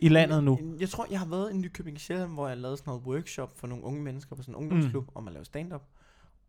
i 0.00 0.08
landet 0.08 0.44
nu. 0.44 0.58
Jeg 0.80 0.88
tror, 0.88 1.06
jeg 1.10 1.18
har 1.18 1.26
været 1.26 1.52
i 1.52 1.56
Nykøbing 1.56 2.00
Sjælland, 2.00 2.32
hvor 2.32 2.48
jeg 2.48 2.56
lavede 2.56 2.76
sådan 2.76 2.90
noget 2.90 3.06
workshop 3.06 3.58
for 3.58 3.66
nogle 3.66 3.84
unge 3.84 4.02
mennesker 4.02 4.36
på 4.36 4.42
sådan 4.42 4.54
en 4.54 4.56
ungdomsklub, 4.56 5.04
mm. 5.04 5.12
om 5.14 5.26
at 5.26 5.32
lave 5.32 5.44
stand-up. 5.44 5.82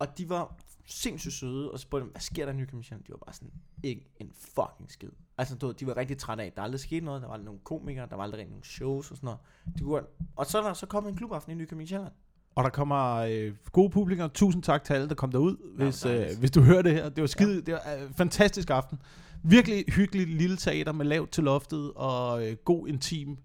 Og 0.01 0.17
de 0.17 0.29
var 0.29 0.55
sindssygt 0.85 1.33
søde, 1.33 1.71
og 1.71 1.79
så 1.79 1.83
spurgte 1.83 2.03
dem, 2.03 2.11
hvad 2.11 2.21
sker 2.21 2.45
der 2.45 2.53
i 2.53 2.83
Sjælland? 2.83 3.03
De 3.03 3.09
var 3.09 3.17
bare 3.17 3.33
sådan, 3.33 3.51
ikke 3.83 4.09
en 4.19 4.31
fucking 4.33 4.91
skid. 4.91 5.09
Altså, 5.37 5.55
du 5.55 5.71
de 5.71 5.87
var 5.87 5.97
rigtig 5.97 6.17
trætte 6.17 6.43
af, 6.43 6.51
der 6.55 6.61
aldrig 6.61 6.79
skete 6.79 7.05
noget, 7.05 7.21
der 7.21 7.27
var 7.27 7.33
aldrig 7.33 7.45
nogen 7.45 7.61
komikere, 7.63 8.07
der 8.09 8.15
var 8.15 8.23
aldrig 8.23 8.45
nogen 8.45 8.63
shows 8.63 9.11
og 9.11 9.17
sådan 9.17 9.27
noget. 9.27 9.39
De 9.77 9.83
kunne, 9.83 10.01
og 10.35 10.45
så 10.45 10.57
er 10.57 10.63
der 10.63 10.73
så 10.73 10.85
kommet 10.85 11.11
en 11.11 11.17
klubaften 11.17 11.51
i 11.51 11.55
Nykøbing 11.55 11.89
Sjælland. 11.89 12.13
Og 12.55 12.63
der 12.63 12.69
kommer 12.69 13.15
øh, 13.15 13.53
gode 13.71 13.89
publikum. 13.89 14.29
Tusind 14.29 14.63
tak 14.63 14.83
til 14.83 14.93
alle, 14.93 15.09
der 15.09 15.15
kom 15.15 15.31
derud, 15.31 15.75
hvis, 15.75 16.05
øh, 16.05 16.11
dejligt. 16.11 16.39
hvis 16.39 16.51
du 16.51 16.61
hører 16.61 16.81
det 16.81 16.93
her. 16.93 17.09
Det 17.09 17.21
var 17.21 17.27
skide, 17.27 17.53
ja. 17.53 17.61
det 17.61 17.73
var 17.73 18.03
øh, 18.03 18.13
fantastisk 18.13 18.69
aften. 18.69 19.01
Virkelig 19.43 19.85
hyggelig 19.87 20.27
lille 20.27 20.57
teater 20.57 20.91
med 20.91 21.05
lavt 21.05 21.31
til 21.31 21.43
loftet 21.43 21.93
og 21.93 22.47
øh, 22.47 22.57
god 22.65 22.87
intim 22.87 23.37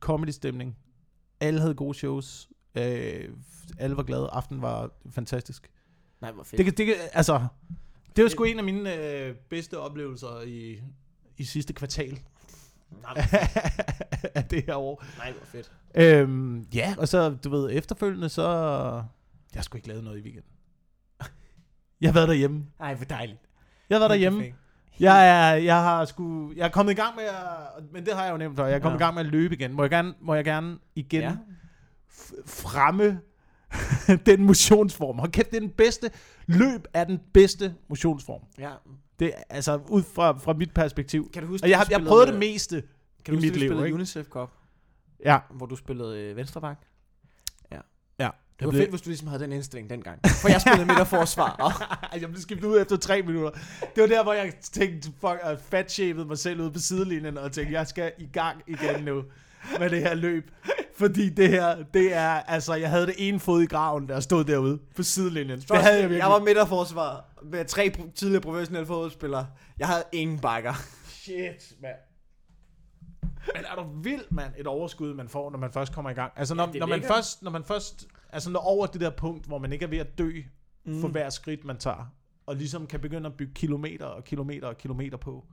comedy-stemning. 0.00 0.76
Alle 1.40 1.60
havde 1.60 1.74
gode 1.74 1.94
shows. 1.94 2.48
Øh, 2.74 3.28
alle 3.78 3.96
var 3.96 4.02
glade. 4.02 4.28
Aftenen 4.32 4.62
var 4.62 4.90
fantastisk. 5.10 5.70
Nej, 6.24 6.32
hvor 6.32 6.42
fedt. 6.42 6.58
Det, 6.58 6.64
kan- 6.66 6.74
det, 6.74 6.86
kan- 6.86 6.96
altså, 7.12 7.46
det 8.16 8.24
var 8.24 8.30
sgu 8.30 8.44
en 8.44 8.58
af 8.58 8.64
mine 8.64 8.94
øh, 8.96 9.34
bedste 9.50 9.78
oplevelser 9.78 10.40
i, 10.46 10.80
i 11.36 11.44
sidste 11.44 11.72
kvartal 11.72 12.18
Nej, 13.02 13.14
af 14.34 14.44
det 14.44 14.64
her 14.66 14.74
år. 14.74 15.04
nej, 15.18 15.32
hvor 15.32 15.46
fedt. 15.46 15.72
Øhm, 15.94 16.60
ja, 16.74 16.94
og 16.98 17.08
så, 17.08 17.30
du 17.44 17.50
ved, 17.50 17.70
efterfølgende, 17.72 18.28
så... 18.28 18.42
Jeg 19.54 19.58
har 19.60 19.62
sgu 19.62 19.76
ikke 19.76 19.88
lavet 19.88 20.04
noget 20.04 20.18
i 20.18 20.22
weekenden. 20.22 20.50
Jeg 22.00 22.08
har 22.08 22.14
været 22.14 22.28
derhjemme. 22.28 22.66
Ej, 22.80 22.94
hvor 22.94 23.04
dejligt. 23.04 23.38
Jeg 23.90 23.94
har 23.96 24.00
været 24.00 24.10
derhjemme. 24.10 24.44
Jeg 25.00 25.28
er, 25.28 25.54
jeg 25.54 25.76
har 25.82 26.04
sgu, 26.04 26.52
jeg 26.56 26.64
er 26.64 26.68
kommet 26.70 26.92
i 26.92 26.96
gang 26.96 27.16
med 27.16 27.24
at, 27.24 27.92
men 27.92 28.06
det 28.06 28.14
har 28.14 28.24
jeg 28.24 28.32
jo 28.32 28.36
nævnt 28.36 28.56
før, 28.56 28.66
jeg 28.66 28.74
er 28.74 28.78
kommet 28.78 29.00
Ja. 29.00 29.04
i 29.04 29.06
gang 29.06 29.14
med 29.14 29.24
at 29.24 29.30
løbe 29.30 29.54
igen. 29.54 29.72
Må 29.72 29.82
jeg 29.82 29.90
gerne, 29.90 30.14
må 30.20 30.34
jeg 30.34 30.44
gerne 30.44 30.78
igen 30.94 31.20
Ja. 31.20 31.28
ja. 31.28 31.36
fremme 32.46 33.20
den 34.26 34.42
motionsform. 34.44 35.18
Hold 35.18 35.32
kæft, 35.32 35.50
det 35.50 35.56
er 35.56 35.60
den 35.60 35.70
bedste. 35.70 36.10
Løb 36.46 36.86
er 36.94 37.04
den 37.04 37.20
bedste 37.32 37.74
motionsform. 37.88 38.40
ja. 38.58 38.70
Det 39.18 39.26
er 39.36 39.42
altså 39.50 39.80
ud 39.88 40.02
fra, 40.02 40.32
fra 40.38 40.52
mit 40.52 40.74
perspektiv. 40.74 41.30
Kan 41.32 41.42
du 41.42 41.48
huske, 41.48 41.64
Og 41.64 41.70
jeg 41.70 41.78
har, 41.78 41.84
du 41.84 41.90
jeg 41.92 42.00
prøvet 42.06 42.28
det 42.28 42.38
meste 42.38 42.82
kan 43.24 43.34
i 43.34 43.36
du 43.36 43.36
huske, 43.36 43.46
mit 43.46 43.56
liv, 43.56 43.68
spillede 43.68 43.86
ikke? 43.86 43.94
UNICEF 43.94 44.26
Cup, 44.26 44.50
Ja, 45.24 45.38
hvor 45.50 45.66
du 45.66 45.76
spillede 45.76 46.18
øh, 46.20 46.36
venstreback? 46.36 46.78
ja. 47.72 48.28
Det 48.58 48.66
var 48.66 48.72
fedt, 48.72 48.90
hvis 48.90 49.00
du 49.02 49.08
ligesom 49.08 49.28
havde 49.28 49.42
den 49.42 49.52
indstilling 49.52 49.90
dengang. 49.90 50.20
For 50.42 50.48
jeg 50.48 50.60
spillede 50.60 50.86
midterforsvar. 50.86 51.50
Og 51.50 51.72
jeg 52.20 52.28
blev 52.28 52.40
skiftet 52.40 52.68
ud 52.68 52.80
efter 52.80 52.96
tre 52.96 53.22
minutter. 53.22 53.50
Det 53.94 54.00
var 54.02 54.06
der, 54.06 54.22
hvor 54.22 54.32
jeg 54.32 54.52
tænkte, 54.72 55.12
fuck, 55.20 55.38
jeg 55.44 55.58
fatshavede 55.60 56.24
mig 56.24 56.38
selv 56.38 56.60
ude 56.60 56.70
på 56.70 56.78
sidelinjen, 56.78 57.38
og 57.38 57.52
tænkte, 57.52 57.72
jeg 57.74 57.86
skal 57.86 58.12
i 58.18 58.26
gang 58.32 58.62
igen 58.66 59.04
nu 59.04 59.24
med 59.78 59.90
det 59.90 60.00
her 60.00 60.14
løb. 60.14 60.50
Fordi 60.96 61.28
det 61.28 61.48
her, 61.48 61.82
det 61.94 62.14
er, 62.14 62.28
altså, 62.28 62.74
jeg 62.74 62.90
havde 62.90 63.06
det 63.06 63.14
ene 63.18 63.40
fod 63.40 63.62
i 63.62 63.66
graven, 63.66 64.08
der 64.08 64.20
stod 64.20 64.44
derude 64.44 64.78
på 64.96 65.02
sidelinjen. 65.02 65.58
Det 65.58 65.76
havde 65.76 65.94
jeg 65.94 66.02
virkelig. 66.02 66.18
Jeg 66.18 66.28
var 66.30 66.38
midterforsvar 66.38 67.24
med 67.42 67.64
tre 67.64 67.92
pro- 67.98 68.12
tidligere 68.12 68.42
professionelle 68.42 68.86
fodboldspillere. 68.86 69.46
Jeg 69.78 69.88
havde 69.88 70.04
ingen 70.12 70.38
bakker. 70.38 70.72
Shit, 71.08 71.74
mand. 71.82 71.96
Men 73.54 73.64
er 73.64 73.82
du 73.82 74.00
vild, 74.02 74.24
mand, 74.30 74.52
et 74.58 74.66
overskud, 74.66 75.14
man 75.14 75.28
får, 75.28 75.50
når 75.50 75.58
man 75.58 75.72
først 75.72 75.92
kommer 75.92 76.10
i 76.10 76.14
gang? 76.14 76.32
Altså, 76.36 76.54
når, 76.54 76.66
det 76.66 76.80
når, 76.80 76.86
man 76.86 76.98
ligger. 76.98 77.14
først, 77.14 77.42
når 77.42 77.50
man 77.50 77.64
først, 77.64 78.06
altså 78.32 78.50
når 78.50 78.60
over 78.60 78.86
det 78.86 79.00
der 79.00 79.10
punkt, 79.10 79.46
hvor 79.46 79.58
man 79.58 79.72
ikke 79.72 79.84
er 79.84 79.88
ved 79.88 79.98
at 79.98 80.18
dø 80.18 80.32
mm. 80.84 81.00
for 81.00 81.08
hver 81.08 81.30
skridt, 81.30 81.64
man 81.64 81.76
tager, 81.76 82.12
og 82.46 82.56
ligesom 82.56 82.86
kan 82.86 83.00
begynde 83.00 83.26
at 83.26 83.34
bygge 83.34 83.52
kilometer 83.54 84.06
og 84.06 84.24
kilometer 84.24 84.66
og 84.66 84.78
kilometer 84.78 85.16
på, 85.16 85.44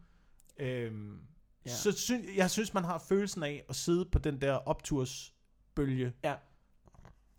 øhm, 0.59 1.17
Ja. 1.65 1.69
så 1.71 1.91
synes, 1.91 2.37
jeg 2.37 2.49
synes, 2.51 2.73
man 2.73 2.83
har 2.83 2.99
følelsen 3.09 3.43
af 3.43 3.63
at 3.69 3.75
sidde 3.75 4.05
på 4.05 4.19
den 4.19 4.41
der 4.41 4.53
optursbølge 4.53 6.13
Ja. 6.23 6.35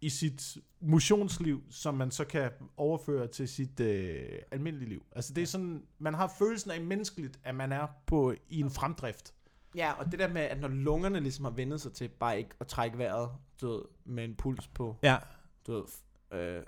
i 0.00 0.08
sit 0.08 0.56
motionsliv, 0.80 1.62
som 1.70 1.94
man 1.94 2.10
så 2.10 2.24
kan 2.24 2.50
overføre 2.76 3.26
til 3.26 3.48
sit 3.48 3.80
øh, 3.80 4.28
almindelige 4.50 4.88
liv. 4.88 5.06
Altså 5.12 5.34
det 5.34 5.42
er 5.42 5.46
sådan, 5.46 5.82
man 5.98 6.14
har 6.14 6.34
følelsen 6.38 6.70
af 6.70 6.80
menneskeligt, 6.80 7.40
at 7.44 7.54
man 7.54 7.72
er 7.72 7.86
på 8.06 8.34
i 8.48 8.60
en 8.60 8.70
fremdrift. 8.70 9.34
Ja, 9.74 9.92
og 9.92 10.10
det 10.12 10.18
der 10.18 10.28
med, 10.28 10.42
at 10.42 10.60
når 10.60 10.68
lungerne 10.68 11.20
ligesom 11.20 11.44
har 11.44 11.52
vendet 11.52 11.80
sig 11.80 11.92
til 11.92 12.08
bare 12.08 12.38
ikke 12.38 12.50
at 12.60 12.66
trække 12.66 12.98
vejret, 12.98 13.30
du 13.60 13.68
ved, 13.72 13.82
med 14.04 14.24
en 14.24 14.34
puls 14.34 14.68
på, 14.68 14.96
Ja. 15.02 15.18
du 15.66 15.72
ved, 15.72 15.82
f- 15.82 16.36
øh, 16.36 16.62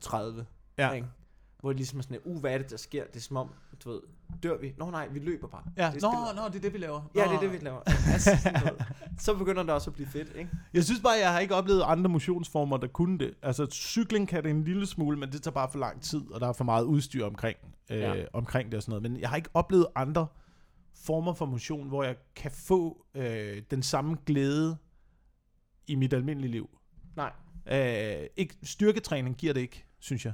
30, 0.00 0.46
Ja. 0.78 0.92
ikke? 0.92 1.08
Hvor 1.60 1.70
det 1.70 1.76
ligesom 1.76 1.98
er 1.98 2.02
sådan, 2.02 2.18
uh, 2.24 2.40
hvad 2.40 2.54
er 2.54 2.58
det, 2.58 2.70
der 2.70 2.76
sker? 2.76 3.04
Det 3.06 3.16
er 3.16 3.20
som 3.20 3.36
om, 3.36 3.50
du 3.84 3.90
ved, 3.90 4.00
dør 4.42 4.58
vi? 4.58 4.74
Nå 4.78 4.90
nej, 4.90 5.08
vi 5.08 5.18
løber 5.18 5.48
bare. 5.48 5.62
Ja, 5.76 5.90
Det 5.94 6.02
nå, 6.02 6.10
nå, 6.36 6.42
det 6.48 6.56
er 6.56 6.60
det, 6.60 6.72
vi 6.72 6.78
laver. 6.78 7.10
Ja, 7.14 7.24
Nå. 7.24 7.30
det 7.30 7.36
er 7.36 7.40
det, 7.40 7.52
vi 7.52 7.58
laver. 7.64 7.80
Altså, 8.12 8.30
sådan 8.42 8.70
så 9.18 9.34
begynder 9.34 9.62
det 9.62 9.70
også 9.72 9.90
at 9.90 9.94
blive 9.94 10.08
fedt, 10.08 10.36
ikke? 10.36 10.50
Jeg 10.74 10.84
synes 10.84 11.00
bare, 11.00 11.12
jeg 11.12 11.32
har 11.32 11.40
ikke 11.40 11.54
oplevet 11.54 11.82
andre 11.86 12.10
motionsformer, 12.10 12.76
der 12.76 12.86
kunne 12.86 13.18
det. 13.18 13.34
Altså, 13.42 13.66
cykling 13.70 14.28
kan 14.28 14.42
det 14.42 14.50
en 14.50 14.64
lille 14.64 14.86
smule, 14.86 15.18
men 15.18 15.32
det 15.32 15.42
tager 15.42 15.52
bare 15.52 15.68
for 15.72 15.78
lang 15.78 16.02
tid, 16.02 16.30
og 16.30 16.40
der 16.40 16.48
er 16.48 16.52
for 16.52 16.64
meget 16.64 16.84
udstyr 16.84 17.24
omkring, 17.24 17.58
øh, 17.90 17.98
Ja. 17.98 18.14
ja. 18.14 18.24
omkring 18.32 18.70
det 18.72 18.76
og 18.76 18.82
sådan 18.82 18.90
noget. 18.90 19.02
Men 19.12 19.20
jeg 19.20 19.28
har 19.28 19.36
ikke 19.36 19.50
oplevet 19.54 19.86
andre 19.94 20.26
former 21.04 21.32
for 21.32 21.46
motion, 21.46 21.88
hvor 21.88 22.04
jeg 22.04 22.16
kan 22.36 22.50
få 22.50 23.06
øh, 23.14 23.62
den 23.70 23.82
samme 23.82 24.16
glæde 24.26 24.76
i 25.86 25.94
mit 25.94 26.12
almindelige 26.12 26.50
liv. 26.52 26.70
Nej. 27.16 27.32
Øh, 27.70 28.26
ikke, 28.36 28.56
styrketræning 28.62 29.36
giver 29.36 29.52
det 29.52 29.60
ikke, 29.60 29.84
synes 29.98 30.24
jeg. 30.24 30.32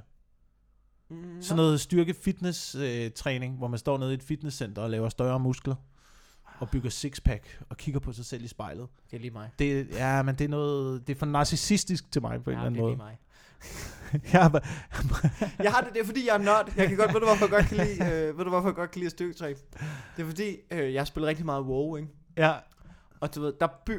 Mm, 1.10 1.42
Sådan 1.42 1.56
noget 1.56 1.80
styrke-fitness-træning, 1.80 3.56
hvor 3.58 3.68
man 3.68 3.78
står 3.78 3.98
nede 3.98 4.10
i 4.10 4.14
et 4.14 4.22
fitnesscenter 4.22 4.82
og 4.82 4.90
laver 4.90 5.08
større 5.08 5.40
muskler. 5.40 5.74
Og 6.58 6.70
bygger 6.70 6.90
sixpack 6.90 7.60
og 7.70 7.76
kigger 7.76 8.00
på 8.00 8.12
sig 8.12 8.24
selv 8.24 8.44
i 8.44 8.48
spejlet. 8.48 8.88
Det 9.10 9.16
er 9.16 9.20
lige 9.20 9.30
mig. 9.30 9.50
Det, 9.58 9.88
ja, 9.90 10.22
men 10.22 10.34
det 10.34 10.44
er 10.44 10.48
noget, 10.48 11.06
det 11.06 11.14
er 11.14 11.18
for 11.18 11.26
narcissistisk 11.26 12.12
til 12.12 12.22
mig 12.22 12.44
på 12.44 12.50
en 12.50 12.56
Ja, 12.58 12.66
eller 12.66 12.70
det 12.70 12.76
anden 12.76 12.84
er 12.84 12.88
lige 12.88 12.96
måde. 12.96 13.08
mig. 13.10 13.18
Jeg 14.32 14.52
bare- 14.52 15.52
Jeg 15.62 15.72
har 15.72 15.80
det, 15.80 15.92
det 15.94 16.00
er 16.00 16.04
fordi, 16.06 16.26
jeg 16.26 16.34
er 16.34 16.38
nørd. 16.38 16.72
Jeg 16.76 16.88
kan 16.88 16.96
godt, 16.96 17.14
ved 17.14 17.20
du 17.20 17.26
hvorfor 17.26 17.44
jeg 17.44 17.50
godt 17.50 17.66
kan 17.66 17.76
lide, 17.76 18.04
øh, 18.28 18.38
ved 18.38 18.44
du 18.44 18.50
hvorfor 18.50 18.68
jeg 18.68 18.74
godt 18.74 18.90
kan 18.90 18.98
lide 19.00 19.10
styrketræning? 19.10 19.58
Det 20.16 20.22
er 20.22 20.26
fordi, 20.26 20.56
øh, 20.70 20.94
jeg 20.94 21.06
spiller 21.06 21.28
rigtig 21.28 21.44
meget 21.44 21.64
WoW, 21.64 21.96
ikke? 21.96 22.08
ja, 22.36 22.54
Og 23.20 23.34
du 23.34 23.40
ved, 23.40 23.52
der 23.60 23.68
by, 23.86 23.92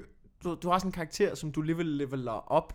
du, 0.44 0.58
du 0.64 0.70
har 0.70 0.80
sådan 0.80 0.88
en 0.90 0.94
karakter, 0.94 1.36
som 1.36 1.52
du 1.52 1.62
alligevel 1.62 1.86
leveler 1.86 2.52
op, 2.52 2.74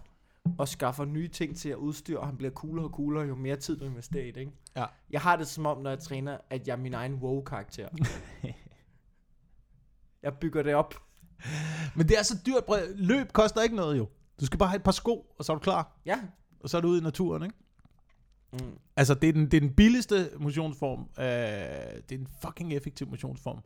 og 0.58 0.68
skaffer 0.68 1.04
nye 1.04 1.28
ting 1.28 1.56
til 1.56 1.68
at 1.68 1.76
udstyre, 1.76 2.18
og 2.18 2.26
han 2.26 2.36
bliver 2.36 2.50
coolere 2.52 2.84
og 2.84 2.90
coolere, 2.90 3.26
jo 3.26 3.34
mere 3.34 3.56
tid 3.56 3.76
du 3.76 3.84
investerer 3.84 4.24
i 4.24 4.30
det, 4.30 4.40
ikke? 4.40 4.52
Ja. 4.76 4.84
Jeg 5.10 5.20
har 5.20 5.36
det 5.36 5.46
som 5.46 5.66
om, 5.66 5.82
når 5.82 5.90
jeg 5.90 5.98
træner, 5.98 6.38
at 6.50 6.68
jeg 6.68 6.72
er 6.72 6.76
min 6.76 6.94
egen 6.94 7.14
WoW-karakter. 7.14 7.88
jeg 10.22 10.34
bygger 10.34 10.62
det 10.62 10.74
op. 10.74 10.94
men 11.96 12.08
det 12.08 12.18
er 12.18 12.22
så 12.22 12.38
dyrt. 12.46 12.64
Løb 12.94 13.32
koster 13.32 13.62
ikke 13.62 13.76
noget 13.76 13.98
jo. 13.98 14.08
Du 14.40 14.46
skal 14.46 14.58
bare 14.58 14.68
have 14.68 14.76
et 14.76 14.82
par 14.82 14.92
sko, 14.92 15.26
og 15.38 15.44
så 15.44 15.52
er 15.52 15.56
du 15.56 15.60
klar. 15.60 16.00
Ja. 16.06 16.20
Og 16.60 16.68
så 16.68 16.76
er 16.76 16.80
du 16.80 16.88
ude 16.88 16.98
i 16.98 17.02
naturen, 17.02 17.42
ikke? 17.42 17.54
Mm. 18.52 18.78
Altså, 18.96 19.14
det 19.14 19.28
er 19.28 19.32
den, 19.32 19.44
det 19.44 19.54
er 19.54 19.60
den 19.60 19.74
billigste 19.74 20.30
motionsform. 20.38 21.00
Øh, 21.18 21.24
det 22.08 22.14
er 22.14 22.18
en 22.18 22.28
fucking 22.42 22.72
effektiv 22.72 23.08
motionsform. 23.08 23.58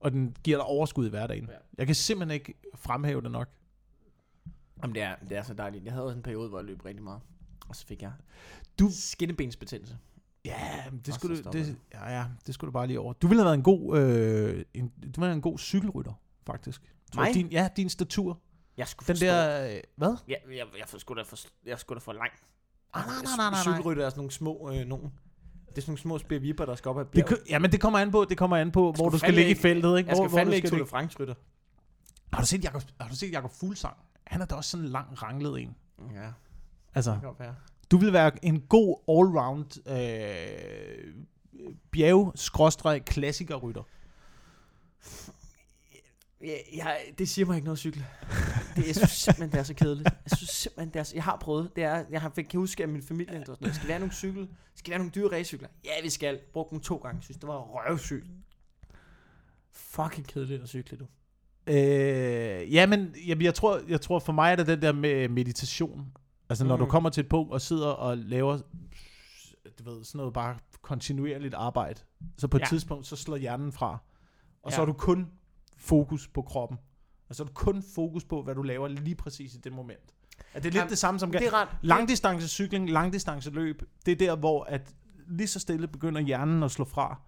Og 0.00 0.12
den 0.12 0.36
giver 0.44 0.58
dig 0.58 0.64
overskud 0.64 1.06
i 1.06 1.10
hverdagen. 1.10 1.48
Ja. 1.48 1.56
Jeg 1.78 1.86
kan 1.86 1.94
simpelthen 1.94 2.34
ikke 2.34 2.54
fremhæve 2.74 3.22
det 3.22 3.30
nok. 3.30 3.48
Jamen, 4.82 4.94
det 4.94 5.02
er, 5.02 5.14
det 5.28 5.36
er 5.36 5.42
så 5.42 5.54
dejligt. 5.54 5.84
Jeg 5.84 5.92
havde 5.92 6.04
også 6.06 6.16
en 6.16 6.22
periode, 6.22 6.48
hvor 6.48 6.58
jeg 6.58 6.64
løb 6.66 6.84
rigtig 6.84 7.02
meget. 7.04 7.20
Og 7.68 7.76
så 7.76 7.86
fik 7.86 8.02
jeg 8.02 8.12
Du- 8.78 8.90
skinnebensbetændelse. 8.92 9.98
Ja, 10.44 10.82
det 11.06 11.14
skulle, 11.14 11.42
du, 11.42 11.50
det, 11.52 11.76
ja, 11.94 12.18
ja, 12.18 12.24
det 12.46 12.54
skulle 12.54 12.68
du 12.68 12.72
bare 12.72 12.86
lige 12.86 13.00
over. 13.00 13.12
Du 13.12 13.26
ville 13.28 13.40
have 13.42 13.44
været 13.46 13.54
en 13.56 13.62
god, 13.62 13.98
øh, 13.98 14.64
en, 14.74 14.88
du 14.88 14.94
ville 15.02 15.12
have 15.16 15.22
været 15.22 15.34
en 15.34 15.40
god 15.42 15.58
cykelrytter, 15.58 16.12
faktisk. 16.46 16.82
Jeg. 16.82 16.90
Mig? 17.22 17.34
Din, 17.34 17.46
ja, 17.48 17.68
din 17.76 17.88
statur. 17.88 18.40
Jeg 18.76 18.88
skulle 18.88 19.06
Den 19.06 19.14
forstå. 19.14 19.26
der, 19.26 19.74
øh, 19.74 19.80
hvad? 19.96 20.16
Ja, 20.28 20.34
jeg, 20.48 20.56
jeg, 20.56 20.66
jeg, 20.78 21.00
skulle 21.00 21.22
da 21.22 21.28
for, 21.28 21.36
jeg 21.66 21.78
skulle 21.78 22.00
da 22.00 22.04
for 22.04 22.12
lang. 22.12 22.30
Ah, 22.94 23.06
nej, 23.06 23.14
nej, 23.14 23.22
nej, 23.36 23.50
nej, 23.50 23.50
nej. 23.50 23.74
Cykelrytter 23.76 24.04
er 24.06 24.10
sådan 24.10 24.18
nogle 24.18 24.30
små, 24.32 24.70
øh, 24.74 24.86
nogen. 24.86 25.04
Det 25.68 25.78
er 25.78 25.80
sådan 25.80 25.90
nogle 25.92 25.98
små 25.98 26.18
spirvipper, 26.18 26.64
der 26.66 26.74
skal 26.74 26.88
op 26.88 26.98
ad 26.98 27.04
bjerget. 27.04 27.38
ja, 27.48 27.58
men 27.58 27.72
det 27.72 27.80
kommer 27.80 27.98
an 27.98 28.10
på, 28.10 28.24
det 28.28 28.38
kommer 28.38 28.56
an 28.56 28.72
på, 28.72 28.92
hvor 28.92 29.08
du 29.08 29.18
skal 29.18 29.34
ligge 29.34 29.46
i 29.46 29.48
ikke- 29.48 29.60
feltet, 29.60 29.98
ikke? 29.98 30.08
Jeg 30.08 30.16
Hvor, 30.16 30.24
skal 30.24 30.28
hvor 30.28 30.38
fandme 30.38 30.50
du 30.50 30.54
ikke 30.54 30.68
skal 30.68 30.78
Tour 30.78 30.84
de 30.84 30.84
ligge. 30.84 30.90
France 30.90 31.18
rytter. 31.20 31.34
Har 32.32 32.40
du 32.42 32.46
set 32.46 32.64
Jakob, 32.64 32.82
har 33.00 33.08
du 33.08 33.16
set 33.16 33.32
Jakob 33.32 33.50
Fuglsang? 33.52 33.96
Han 34.26 34.40
er 34.40 34.44
da 34.44 34.54
også 34.54 34.70
sådan 34.70 34.86
en 34.86 34.92
lang 34.92 35.22
ranglet 35.22 35.60
en. 35.62 35.76
Ja, 36.14 36.30
Altså, 36.94 37.10
det 37.10 37.20
kan 37.20 37.26
godt 37.28 37.40
være. 37.40 37.56
du 37.90 37.96
vil 37.96 38.12
være 38.12 38.44
en 38.44 38.60
god 38.60 38.96
all-round 39.08 39.90
øh, 39.92 41.14
bjerg-klassikerrytter. 41.90 43.82
Ja, 46.40 46.56
jeg, 46.76 47.00
det 47.18 47.28
siger 47.28 47.46
mig 47.46 47.54
ikke 47.56 47.64
noget 47.64 47.78
cykel. 47.78 48.04
Det, 48.76 48.86
jeg 48.86 48.94
synes 48.96 49.10
simpelthen, 49.10 49.52
det 49.52 49.58
er 49.58 49.62
så 49.62 49.74
kedeligt. 49.74 50.08
Jeg 50.30 50.36
synes 50.36 50.50
simpelthen, 50.50 50.88
det 50.94 51.00
er 51.00 51.02
så, 51.02 51.14
Jeg 51.14 51.24
har 51.24 51.36
prøvet. 51.36 51.76
Det 51.76 51.84
er, 51.84 52.04
jeg 52.10 52.20
har, 52.20 52.28
kan 52.28 52.46
huske, 52.54 52.82
at 52.82 52.88
min 52.88 53.02
familie 53.02 53.40
og 53.40 53.46
sådan 53.46 53.74
skal 53.74 53.86
have 53.88 53.98
nogle 53.98 54.14
cykel? 54.14 54.48
Skal 54.74 54.92
have 54.92 54.98
nogle 54.98 55.12
dyre 55.14 55.32
racecykler? 55.32 55.68
Ja, 55.84 55.90
vi 56.02 56.10
skal. 56.10 56.40
Brugte 56.52 56.74
dem 56.74 56.80
to 56.80 56.96
gange. 56.96 57.16
Jeg 57.16 57.24
synes, 57.24 57.36
det 57.36 57.48
var 57.48 57.58
røvsygt. 57.58 58.26
Fucking 59.72 60.26
kedeligt 60.26 60.62
at 60.62 60.68
cykle, 60.68 60.98
du. 60.98 61.06
Øh, 61.66 62.74
ja, 62.74 62.86
men 62.86 63.14
jamen, 63.26 63.42
jeg, 63.44 63.54
tror, 63.54 63.80
jeg 63.88 64.00
tror 64.00 64.18
for 64.18 64.32
mig 64.32 64.52
er 64.52 64.56
det 64.56 64.66
den 64.66 64.82
der 64.82 64.92
med 64.92 65.28
meditation. 65.28 66.06
Altså 66.48 66.64
når 66.64 66.76
Mm. 66.76 66.80
du 66.80 66.86
kommer 66.86 67.10
til 67.10 67.20
et 67.20 67.28
punkt 67.28 67.52
og 67.52 67.60
sidder 67.60 67.88
og 67.88 68.18
laver 68.18 68.58
du 69.78 69.90
ved, 69.90 70.04
sådan 70.04 70.18
noget 70.18 70.32
bare 70.34 70.56
kontinuerligt 70.82 71.54
arbejde, 71.54 72.00
så 72.38 72.48
på 72.48 72.56
et 72.56 72.60
Ja. 72.60 72.66
tidspunkt, 72.66 73.06
så 73.06 73.16
slår 73.16 73.36
hjernen 73.36 73.72
fra. 73.72 73.98
Og 74.62 74.72
så 74.72 74.76
Ja. 74.76 74.80
har 74.80 74.86
du 74.86 74.92
kun 74.92 75.26
fokus 75.76 76.28
på 76.28 76.42
kroppen. 76.42 76.78
Og 77.28 77.34
så 77.34 77.42
er 77.42 77.46
du 77.46 77.52
kun 77.52 77.82
fokus 77.94 78.24
på, 78.24 78.42
hvad 78.42 78.54
du 78.54 78.62
laver 78.62 78.88
lige 78.88 79.14
præcis 79.14 79.54
i 79.54 79.58
det 79.58 79.72
moment. 79.72 79.98
Er 80.54 80.60
det 80.60 80.64
lidt 80.64 80.74
Jamen, 80.74 80.90
det 80.90 80.98
samme 80.98 81.20
som... 81.20 81.30
Det 81.32 81.42
er 81.46 81.52
ret. 81.62 81.68
Langdistance 81.82 82.48
cykling, 82.48 82.90
langdistance 82.90 83.50
løb, 83.50 83.82
det 84.06 84.12
er 84.12 84.16
der, 84.16 84.36
hvor 84.36 84.64
at 84.64 84.94
lige 85.28 85.46
så 85.48 85.60
stille 85.60 85.88
begynder 85.88 86.20
hjernen 86.20 86.62
at 86.62 86.70
slå 86.70 86.84
fra, 86.84 87.20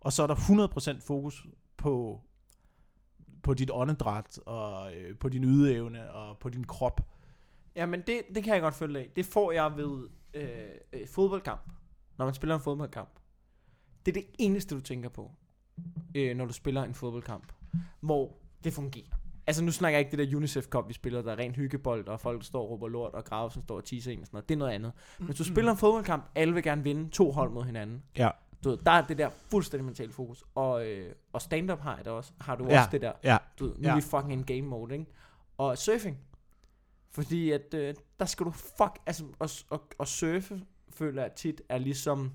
og 0.00 0.12
så 0.12 0.22
er 0.22 0.26
der 0.26 0.34
100% 0.34 1.00
fokus 1.06 1.46
på, 1.76 2.20
på 3.42 3.54
dit 3.54 3.70
åndedræt, 3.72 4.38
og 4.46 4.94
øh, 4.96 5.18
på 5.18 5.28
din 5.28 5.44
ydeevne, 5.44 6.10
og 6.10 6.38
på 6.38 6.48
din 6.48 6.64
krop. 6.64 7.00
Jamen, 7.76 8.02
det, 8.06 8.20
det 8.34 8.44
kan 8.44 8.54
jeg 8.54 8.62
godt 8.62 8.74
følge 8.74 8.98
af. 8.98 9.10
Det 9.16 9.26
får 9.26 9.52
jeg 9.52 9.76
ved 9.76 10.08
øh, 10.34 10.48
øh, 10.92 11.08
fodboldkamp. 11.08 11.72
Når 12.18 12.24
man 12.24 12.34
spiller 12.34 12.54
en 12.54 12.60
fodboldkamp. 12.60 13.10
Det 14.06 14.16
er 14.16 14.20
det 14.20 14.30
eneste, 14.38 14.74
du 14.74 14.80
tænker 14.80 15.08
på, 15.08 15.30
øh, 16.14 16.36
når 16.36 16.44
du 16.44 16.52
spiller 16.52 16.82
en 16.82 16.94
fodboldkamp. 16.94 17.52
Hvor 18.00 18.36
det 18.64 18.72
fungerer. 18.72 19.18
Altså, 19.46 19.64
nu 19.64 19.72
snakker 19.72 19.98
jeg 19.98 20.06
ikke 20.06 20.16
det 20.16 20.30
der 20.30 20.36
UNICEF 20.36 20.66
Cup, 20.66 20.88
vi 20.88 20.92
spiller, 20.92 21.22
der 21.22 21.32
er 21.32 21.38
ren 21.38 21.54
hyggebold, 21.54 22.08
og 22.08 22.20
folk 22.20 22.44
står 22.44 22.62
og 22.62 22.70
råber 22.70 22.88
lort, 22.88 23.14
og 23.14 23.24
Gravesen 23.24 23.62
står 23.62 23.76
og 23.76 23.84
teaser 23.84 24.12
en 24.12 24.20
og 24.20 24.26
sådan 24.26 24.36
noget. 24.36 24.48
Det 24.48 24.54
er 24.54 24.58
noget 24.58 24.72
andet. 24.72 24.92
Hvis 25.18 25.36
du 25.36 25.44
spiller 25.44 25.72
en 25.72 25.78
fodboldkamp, 25.78 26.24
alle 26.34 26.54
vil 26.54 26.62
gerne 26.62 26.82
vinde 26.82 27.10
to 27.10 27.30
hold 27.30 27.50
mod 27.50 27.64
hinanden. 27.64 28.02
Ja. 28.16 28.30
Du 28.64 28.70
ved, 28.70 28.78
der 28.78 28.90
er 28.90 29.06
det 29.06 29.18
der 29.18 29.30
fuldstændig 29.30 29.84
mentalt 29.84 30.14
fokus. 30.14 30.44
Og, 30.54 30.86
øh, 30.86 31.14
og 31.32 31.42
stand-up 31.42 31.80
har 31.80 31.96
jeg 31.96 32.04
det 32.04 32.12
også. 32.12 32.32
Har 32.40 32.56
du 32.56 32.64
Ja. 32.66 32.78
også 32.78 32.88
det 32.92 33.00
der 33.00 33.12
Ja. 33.24 33.38
du 33.58 33.66
ved, 33.66 33.74
nu 33.76 33.82
Ja. 33.82 33.90
er 33.90 33.94
vi 33.94 34.00
fucking 34.00 34.32
in 34.32 34.44
game 34.44 34.62
mode, 34.68 34.94
ikke? 34.94 35.06
Og 35.58 35.78
surfing. 35.78 36.18
Fordi 37.10 37.50
at, 37.50 37.74
øh, 37.74 37.94
der 38.18 38.24
skal 38.26 38.46
du 38.46 38.50
fuck, 38.50 38.98
altså, 39.06 39.24
at, 39.40 39.64
at, 39.72 39.80
at 40.00 40.08
surfe, 40.08 40.62
føler 40.90 41.22
jeg 41.22 41.32
tit, 41.32 41.62
er 41.68 41.78
ligesom, 41.78 42.32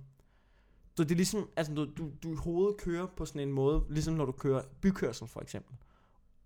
du, 0.98 1.04
det 1.04 1.12
er 1.12 1.16
ligesom, 1.16 1.50
altså, 1.56 1.74
du, 1.74 1.86
du, 1.98 2.12
du 2.24 2.36
hovedet 2.36 2.78
kører 2.78 3.06
på 3.18 3.26
sådan 3.26 3.42
en 3.42 3.52
måde, 3.54 3.84
ligesom 3.90 4.14
når 4.14 4.26
du 4.26 4.32
kører 4.32 4.62
bykørsel, 4.82 5.28
for 5.28 5.42
eksempel. 5.42 5.76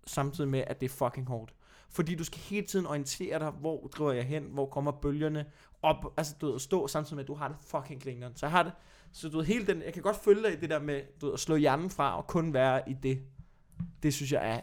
Samtidig 0.06 0.50
med, 0.50 0.64
at 0.66 0.80
det 0.80 0.86
er 0.90 0.94
fucking 0.94 1.26
hårdt. 1.26 1.54
Fordi 1.90 2.14
du 2.14 2.24
skal 2.24 2.38
hele 2.40 2.66
tiden 2.66 2.86
orientere 2.86 3.38
dig, 3.38 3.50
hvor 3.50 3.86
driver 3.86 4.12
jeg 4.12 4.24
hen, 4.24 4.42
hvor 4.44 4.66
kommer 4.66 4.90
bølgerne 4.92 5.46
op, 5.82 6.14
altså 6.16 6.34
du 6.40 6.50
ved, 6.50 6.58
stå 6.58 6.86
samtidig 6.86 7.16
med, 7.16 7.24
at 7.24 7.28
du 7.28 7.34
har 7.34 7.48
det 7.48 7.56
fucking 7.60 8.02
grineren. 8.02 8.36
Så 8.36 8.46
jeg 8.46 8.50
har 8.50 8.62
det, 8.62 8.72
så 9.12 9.28
du 9.28 9.36
ved, 9.38 9.44
hele 9.44 9.66
den, 9.66 9.82
jeg 9.82 9.92
kan 9.92 10.02
godt 10.02 10.16
følge 10.24 10.42
dig 10.42 10.52
i 10.52 10.56
det 10.56 10.70
der 10.70 10.78
med, 10.80 11.00
du 11.20 11.26
ved, 11.26 11.34
at 11.34 11.40
slå 11.40 11.56
hjernen 11.56 11.90
fra 11.90 12.16
og 12.16 12.26
kun 12.26 12.54
være 12.54 12.90
i 12.90 12.96
det. 13.02 13.22
Det 14.02 14.14
synes 14.14 14.32
jeg 14.32 14.50
er 14.56 14.60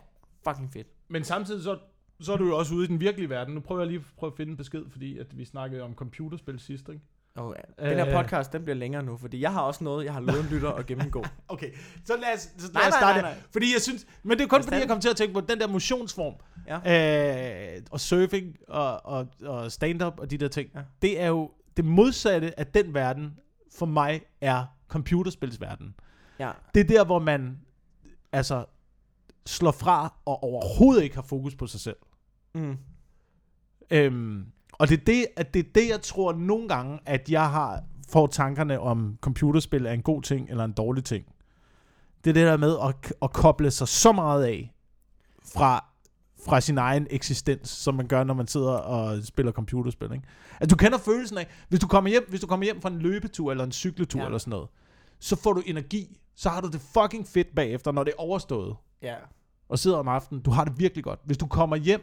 fucking 0.48 0.74
fedt. 0.74 0.88
Men 1.08 1.24
samtidig 1.24 1.64
så, 1.64 1.80
så 2.20 2.34
er 2.34 2.38
du 2.38 2.46
jo 2.48 2.58
også 2.58 2.76
ude 2.76 2.84
i 2.86 2.88
den 2.88 3.00
virkelige 3.00 3.30
verden. 3.30 3.54
Nu 3.54 3.60
prøver 3.60 3.82
jeg 3.82 3.88
lige 3.88 4.00
at 4.00 4.06
prøve 4.18 4.32
at 4.32 4.38
finde 4.38 4.52
en 4.52 4.58
besked, 4.58 4.84
fordi 4.92 5.18
at 5.18 5.38
vi 5.38 5.46
snakkede 5.46 5.82
om 5.82 5.94
computerspil 5.96 6.60
sidst, 6.60 6.90
ikke? 6.90 7.02
Oh, 7.38 7.54
ja. 7.80 7.90
Den 7.90 7.98
her 7.98 8.08
Øh. 8.08 8.14
podcast, 8.24 8.54
den 8.54 8.64
bliver 8.64 8.76
længere 8.76 9.04
nu, 9.04 9.18
fordi 9.18 9.42
jeg 9.42 9.54
har 9.54 9.62
også 9.62 9.84
noget, 9.84 10.06
jeg 10.06 10.14
har 10.14 10.20
lovet 10.22 10.40
en 10.40 10.46
lytter 10.50 10.72
at 10.72 10.86
gennemgå. 10.86 11.26
Okay, 11.48 11.72
så 12.06 12.14
lad 12.18 12.34
os, 12.36 12.40
så 12.42 12.50
lad 12.68 12.74
Nej, 12.74 12.88
os 12.88 12.94
starte. 12.94 13.22
nej, 13.22 13.32
nej. 13.34 13.42
Fordi 13.52 13.74
jeg 13.74 13.82
synes, 13.82 14.08
men 14.24 14.38
det 14.38 14.44
er 14.44 14.48
kun 14.48 14.60
os 14.60 14.66
fordi, 14.66 14.78
jeg 14.80 14.88
kom 14.88 15.00
til 15.02 15.10
at 15.10 15.16
tænke 15.16 15.34
på 15.34 15.42
den 15.42 15.60
der 15.60 15.68
motionsform. 15.68 16.34
Ja. 16.68 17.76
Øh, 17.76 17.82
og 17.92 18.00
surfing 18.00 18.56
og, 18.68 19.06
og, 19.06 19.28
og 19.46 19.72
stand-up 19.72 20.20
og 20.20 20.32
de 20.32 20.38
der 20.38 20.48
ting. 20.48 20.70
Ja. 20.76 20.82
Det 21.02 21.22
er 21.22 21.28
jo 21.28 21.52
det 21.78 21.86
modsatte 21.86 22.60
af 22.60 22.68
den 22.68 22.94
verden, 22.94 23.40
for 23.78 23.86
mig 23.86 24.22
er 24.42 24.66
computerspilsverden. 24.88 25.96
Ja. 26.40 26.52
Det 26.74 26.80
er 26.80 26.88
der, 26.88 27.06
hvor 27.06 27.20
man 27.20 27.60
altså 28.32 28.66
slår 29.46 29.72
fra 29.72 30.14
og 30.26 30.44
overhovedet 30.44 31.04
ikke 31.04 31.16
har 31.16 31.24
fokus 31.24 31.56
på 31.56 31.68
sig 31.68 31.80
selv. 31.80 31.98
Mm. 32.56 32.78
Øhm, 33.92 34.46
og 34.72 34.90
det 34.90 35.00
er 35.00 35.06
det, 35.06 35.26
at 35.38 35.54
det 35.54 35.60
er 35.60 35.70
det, 35.76 35.90
jeg 35.90 36.02
tror 36.02 36.34
nogle 36.34 36.68
gange, 36.68 37.00
at 37.06 37.30
jeg 37.30 37.52
har 37.52 37.84
får 38.10 38.28
tankerne 38.28 38.80
om 38.80 39.18
computerspil 39.22 39.86
er 39.86 39.92
en 39.92 40.02
god 40.02 40.22
ting 40.22 40.50
eller 40.50 40.64
en 40.64 40.72
dårlig 40.72 41.04
ting. 41.04 41.26
Det 42.24 42.30
er 42.30 42.34
det 42.34 42.46
der 42.46 42.58
med 42.58 42.78
at, 42.84 43.14
at 43.22 43.34
koble 43.34 43.72
sig 43.72 43.88
så 43.88 44.12
meget 44.12 44.46
af 44.46 44.74
fra, 45.54 45.86
fra 46.46 46.62
sin 46.62 46.78
egen 46.78 47.08
eksistens, 47.10 47.70
som 47.70 47.96
man 47.96 48.08
gør, 48.08 48.24
når 48.24 48.34
man 48.34 48.48
sidder 48.48 48.72
og 48.72 49.24
spiller 49.24 49.52
computerspil. 49.52 50.12
Ikke? 50.14 50.24
At 50.60 50.70
du 50.70 50.76
kender 50.76 50.98
følelsen 50.98 51.38
af, 51.38 51.48
hvis 51.70 51.80
du 51.80 51.88
kommer 51.88 52.10
hjem, 52.10 52.26
hvis 52.30 52.42
du 52.42 52.48
kommer 52.48 52.64
hjem 52.64 52.82
fra 52.82 52.90
en 52.90 53.00
løbetur 53.00 53.52
eller 53.52 53.64
en 53.64 53.72
cykletur 53.72 54.20
Ja. 54.20 54.26
eller 54.26 54.38
sådan 54.38 54.52
noget, 54.52 54.68
så 55.20 55.36
får 55.36 55.54
du 55.54 55.62
energi, 55.66 56.20
så 56.36 56.50
har 56.50 56.62
du 56.62 56.68
det 56.68 56.82
fucking 56.82 57.28
fedt 57.28 57.56
bagefter, 57.56 57.92
når 57.92 58.04
det 58.04 58.12
er 58.18 58.22
overstået 58.22 58.76
Ja. 59.02 59.16
og 59.70 59.80
sidder 59.80 59.98
om 59.98 60.08
aftenen, 60.08 60.42
du 60.42 60.52
har 60.52 60.64
det 60.64 60.74
virkelig 60.80 61.04
godt. 61.04 61.20
Hvis 61.26 61.38
du 61.38 61.46
kommer 61.48 61.76
hjem 61.76 62.02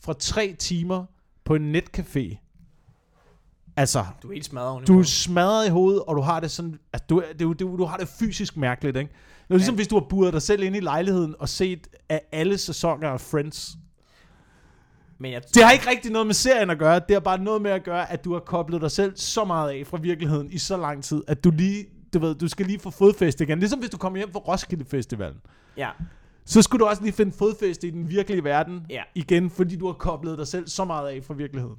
fra 0.00 0.12
tre 0.12 0.54
timer 0.58 1.04
på 1.44 1.54
en 1.54 1.76
netcafé, 1.76 2.36
altså, 3.76 4.04
Du 4.22 4.28
er 4.28 4.32
helt 4.32 4.44
smadret 4.44 4.86
du 4.88 4.92
er 4.92 4.94
hovedet. 4.96 5.08
smadret 5.10 5.66
i 5.66 5.70
hovedet, 5.70 6.02
og 6.02 6.16
du 6.16 6.20
har 6.20 6.40
det 6.40 6.50
sådan, 6.50 6.78
altså, 6.92 7.06
du, 7.08 7.22
du, 7.40 7.52
du, 7.52 7.76
du 7.78 7.84
har 7.84 7.96
det 7.96 8.08
fysisk 8.08 8.56
mærkeligt, 8.56 8.96
ikke? 8.96 9.12
Er 9.52 9.56
ligesom, 9.56 9.74
Ja. 9.74 9.76
hvis 9.76 9.88
du 9.88 9.94
har 9.94 10.06
buret 10.08 10.32
dig 10.32 10.42
selv 10.42 10.62
ind 10.62 10.76
i 10.76 10.80
lejligheden 10.80 11.34
og 11.38 11.48
set 11.48 11.88
af 12.08 12.20
alle 12.32 12.58
sæsoner 12.58 13.08
af 13.08 13.20
Friends. 13.20 13.70
Men 15.18 15.32
jeg, 15.32 15.42
Det 15.54 15.64
har 15.64 15.70
ikke 15.72 15.90
rigtig 15.90 16.12
noget 16.12 16.26
med 16.26 16.34
serien 16.34 16.70
at 16.70 16.78
gøre, 16.78 16.94
det 16.94 17.10
har 17.14 17.20
bare 17.20 17.38
noget 17.38 17.62
med 17.62 17.70
at 17.70 17.84
gøre, 17.84 18.10
at 18.12 18.24
du 18.24 18.32
har 18.32 18.40
koblet 18.40 18.80
dig 18.80 18.90
selv 18.90 19.16
så 19.16 19.44
meget 19.44 19.70
af 19.70 19.86
fra 19.86 19.98
virkeligheden 19.98 20.50
i 20.52 20.58
så 20.58 20.76
lang 20.76 21.04
tid, 21.04 21.22
at 21.26 21.44
du 21.44 21.50
lige, 21.50 21.86
du 22.14 22.18
ved, 22.18 22.34
du 22.34 22.48
skal 22.48 22.66
lige 22.66 22.78
få 22.78 22.90
fodfæste 22.90 23.44
igen. 23.44 23.58
Ligesom 23.58 23.78
hvis 23.78 23.90
du 23.90 23.96
kommer 23.96 24.16
hjem 24.18 24.32
fra 24.32 24.38
Roskilde 24.40 24.84
Festivalen. 24.84 25.36
ja. 25.76 25.90
så 26.44 26.62
skulle 26.62 26.80
du 26.80 26.86
også 26.88 27.02
lige 27.02 27.12
finde 27.12 27.32
fodfæste 27.32 27.86
i 27.88 27.90
den 27.90 28.10
virkelige 28.10 28.44
verden 28.44 28.86
Ja. 28.90 29.02
igen, 29.14 29.50
fordi 29.50 29.76
du 29.76 29.86
har 29.86 29.92
koblet 29.92 30.38
dig 30.38 30.46
selv 30.46 30.68
så 30.68 30.84
meget 30.84 31.08
af 31.08 31.24
fra 31.24 31.34
virkeligheden. 31.34 31.76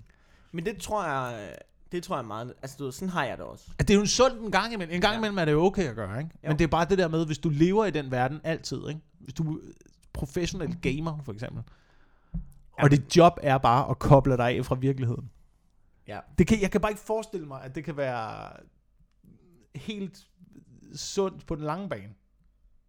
Men 0.51 0.65
det 0.65 0.77
tror 0.77 1.03
jeg, 1.05 1.49
Det 1.93 2.03
tror 2.03 2.15
jeg 2.15 2.25
meget... 2.25 2.53
Altså, 2.61 2.77
du 2.79 2.83
ved, 2.83 2.91
sådan 2.91 3.09
har 3.09 3.25
jeg 3.25 3.37
det 3.37 3.45
også. 3.45 3.65
At 3.79 3.87
det 3.87 3.93
er 3.93 3.95
jo 3.95 4.01
en 4.01 4.07
sund 4.07 4.33
en 4.39 4.51
gang 4.51 4.73
imellem. 4.73 4.95
En 4.95 5.01
gang 5.01 5.13
Ja. 5.13 5.17
imellem 5.17 5.37
er 5.37 5.45
det 5.45 5.51
jo 5.51 5.63
okay 5.65 5.89
at 5.89 5.95
gøre, 5.95 6.19
ikke? 6.19 6.31
Jo. 6.43 6.47
Men 6.49 6.59
det 6.59 6.63
er 6.63 6.67
bare 6.67 6.85
det 6.85 6.97
der 6.97 7.07
med, 7.07 7.25
hvis 7.25 7.37
du 7.37 7.49
lever 7.49 7.85
i 7.85 7.91
den 7.91 8.11
verden 8.11 8.41
altid, 8.43 8.87
ikke? 8.89 9.01
Hvis 9.19 9.33
du 9.33 9.53
er 9.57 9.61
professionel 10.13 10.77
gamer, 10.81 11.19
for 11.25 11.33
eksempel. 11.33 11.63
Og 12.73 12.91
dit 12.91 13.17
job 13.17 13.33
er 13.41 13.57
bare 13.57 13.89
at 13.89 13.99
koble 13.99 14.37
dig 14.37 14.49
af 14.57 14.65
fra 14.65 14.75
virkeligheden. 14.75 15.29
Ja. 16.07 16.19
Det 16.37 16.47
kan, 16.47 16.61
jeg 16.61 16.71
kan 16.71 16.81
bare 16.81 16.91
ikke 16.91 17.01
forestille 17.03 17.47
mig, 17.47 17.63
at 17.63 17.75
det 17.75 17.83
kan 17.83 17.97
være 17.97 18.49
helt 19.75 20.27
sundt 20.95 21.45
på 21.47 21.55
den 21.55 21.63
lange 21.63 21.89
bane. 21.89 22.13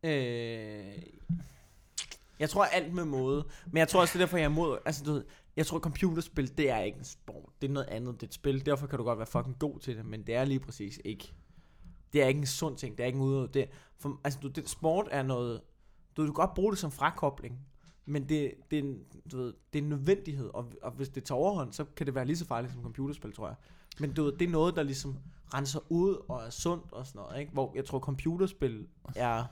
Øh, 0.05 1.03
jeg 2.39 2.51
tror 2.51 2.65
alt 2.65 2.95
med 2.95 3.05
måde. 3.05 3.45
Men 3.67 3.77
jeg 3.79 3.89
tror 3.89 4.01
også, 4.01 4.13
det 4.13 4.23
er 4.23 4.27
derfor, 4.27 4.37
jeg 4.37 4.45
er 4.45 4.49
imod... 4.49 4.79
Altså, 4.85 5.05
du 5.05 5.13
ved, 5.13 5.25
jeg 5.57 5.67
tror, 5.67 5.79
computerspil, 5.79 6.59
det 6.59 6.71
er 6.71 6.79
ikke 6.79 6.99
en 6.99 7.05
sport. 7.05 7.53
Det 7.63 7.69
er 7.69 7.73
noget 7.73 7.87
andet, 7.87 8.15
det 8.15 8.23
er 8.23 8.27
et 8.27 8.35
spil. 8.35 8.67
Derfor 8.67 8.87
kan 8.87 8.99
du 8.99 9.05
godt 9.05 9.19
være 9.19 9.27
fucking 9.27 9.59
god 9.59 9.79
til 9.79 9.97
det, 9.97 10.07
men 10.07 10.27
det 10.27 10.35
er 10.35 10.45
lige 10.45 10.61
præcis 10.61 11.01
ikke. 11.05 11.35
Det 12.13 12.23
er 12.23 12.27
ikke 12.27 12.41
en 12.41 12.47
sund 12.47 12.77
ting. 12.77 12.99
Det 12.99 13.03
er 13.03 13.07
ikke 13.07 13.17
en 13.17 13.23
udøvelse. 13.23 13.53
Det, 13.53 13.69
for, 13.99 14.21
altså, 14.25 14.41
du, 14.43 14.49
det, 14.49 14.69
sport 14.69 15.09
er 15.11 15.23
noget... 15.23 15.61
Du, 16.17 16.23
du 16.23 16.27
kan 16.27 16.35
godt 16.35 16.55
bruge 16.55 16.73
det 16.73 16.79
som 16.79 16.91
frakobling, 16.91 17.59
men 18.07 18.29
det, 18.29 18.55
det, 18.71 18.79
er, 18.79 18.83
en, 18.83 18.99
du 19.33 19.37
ved, 19.37 19.55
det 19.73 19.79
er 19.79 19.83
en 19.83 19.89
nødvendighed, 19.89 20.51
og, 20.55 20.73
og 20.83 20.93
hvis 20.93 21.09
det 21.09 21.25
tager 21.25 21.39
overhånd, 21.39 21.73
så 21.73 21.85
kan 21.85 22.07
det 22.07 22.15
være 22.15 22.25
lige 22.25 22.37
så 22.37 22.47
farligt 22.47 22.73
som 22.73 22.83
computerspil, 22.83 23.33
tror 23.33 23.47
jeg. 23.47 23.57
Men 24.01 24.13
du 24.13 24.25
ved, 24.25 24.33
det 24.33 24.47
er 24.47 24.51
noget, 24.51 24.77
der 24.77 24.83
ligesom 24.83 25.19
renser 25.55 25.81
ud 25.89 26.25
og 26.29 26.43
er 26.43 26.51
sundt 26.51 26.93
og 26.93 27.07
sådan 27.07 27.19
noget, 27.19 27.41
ikke? 27.41 27.53
Hvor 27.53 27.73
jeg 27.75 27.85
tror, 27.85 27.99
computerspil 27.99 28.87
er, 29.17 29.45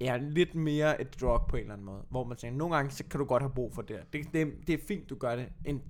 er 0.00 0.16
lidt 0.16 0.54
mere 0.54 1.00
et 1.00 1.20
drug 1.20 1.40
på 1.48 1.56
en 1.56 1.62
eller 1.62 1.72
anden 1.72 1.86
måde. 1.86 2.02
Hvor 2.10 2.24
man 2.24 2.36
tænker, 2.36 2.58
nogle 2.58 2.76
gange, 2.76 2.90
så 2.90 3.04
kan 3.04 3.20
du 3.20 3.26
godt 3.26 3.42
have 3.42 3.52
brug 3.54 3.74
for 3.74 3.82
det. 3.82 4.00
Det, 4.12 4.26
det, 4.32 4.52
det 4.66 4.72
er 4.72 4.78
fint, 4.88 5.10
du 5.10 5.14
gør 5.14 5.36
det 5.36 5.48
en, 5.64 5.82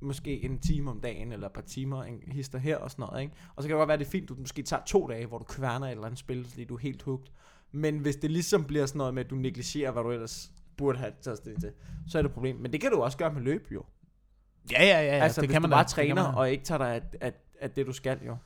måske 0.00 0.44
en 0.44 0.58
time 0.58 0.90
om 0.90 1.00
dagen, 1.00 1.32
eller 1.32 1.46
et 1.46 1.52
par 1.52 1.62
timer, 1.62 2.02
en 2.02 2.22
hister 2.26 2.58
her 2.58 2.76
og 2.76 2.90
sådan 2.90 3.06
noget, 3.08 3.22
ikke? 3.22 3.34
Og 3.56 3.62
så 3.62 3.68
kan 3.68 3.74
det 3.74 3.80
godt 3.80 3.88
være, 3.88 3.98
det 3.98 4.06
er 4.06 4.10
fint, 4.10 4.28
du 4.28 4.34
måske 4.38 4.62
tager 4.62 4.82
to 4.86 5.06
dage, 5.06 5.26
hvor 5.26 5.38
du 5.38 5.44
kværner 5.44 5.86
et 5.86 5.90
eller 5.90 6.04
andet 6.04 6.18
spil, 6.18 6.44
fordi 6.44 6.64
du 6.64 6.74
er 6.74 6.78
helt 6.78 7.02
hugt. 7.02 7.32
Men 7.72 7.98
hvis 7.98 8.16
det 8.16 8.30
ligesom 8.30 8.64
bliver 8.64 8.86
sådan 8.86 8.98
noget 8.98 9.14
med, 9.14 9.24
at 9.24 9.30
du 9.30 9.34
negligerer, 9.34 9.90
hvad 9.90 10.02
du 10.02 10.10
ellers 10.10 10.52
burde 10.76 10.98
have 10.98 11.12
taget 11.20 11.38
stilling 11.38 11.60
til, 11.60 11.72
så 12.08 12.18
er 12.18 12.22
det 12.22 12.28
et 12.28 12.34
problem. 12.34 12.56
Men 12.56 12.72
det 12.72 12.80
kan 12.80 12.90
du 12.90 13.02
også 13.02 13.18
gøre 13.18 13.32
med 13.32 13.42
løb, 13.42 13.72
jo. 13.72 13.84
Ja, 14.72 14.84
ja, 14.84 15.00
ja. 15.00 15.16
ja 15.16 15.22
altså, 15.22 15.40
det 15.40 15.48
hvis 15.48 15.54
kan 15.54 15.62
du 15.62 15.68
man 15.68 15.74
bare 15.74 15.82
da. 15.82 15.88
Træner, 15.88 16.22
og 16.22 16.50
ikke 16.50 16.64
tager 16.64 16.78
dig 16.78 16.94
af, 16.94 17.02
af, 17.20 17.32
af 17.60 17.70
det, 17.70 17.86
du 17.86 17.92
skal, 17.92 18.20
jo. 18.26 18.36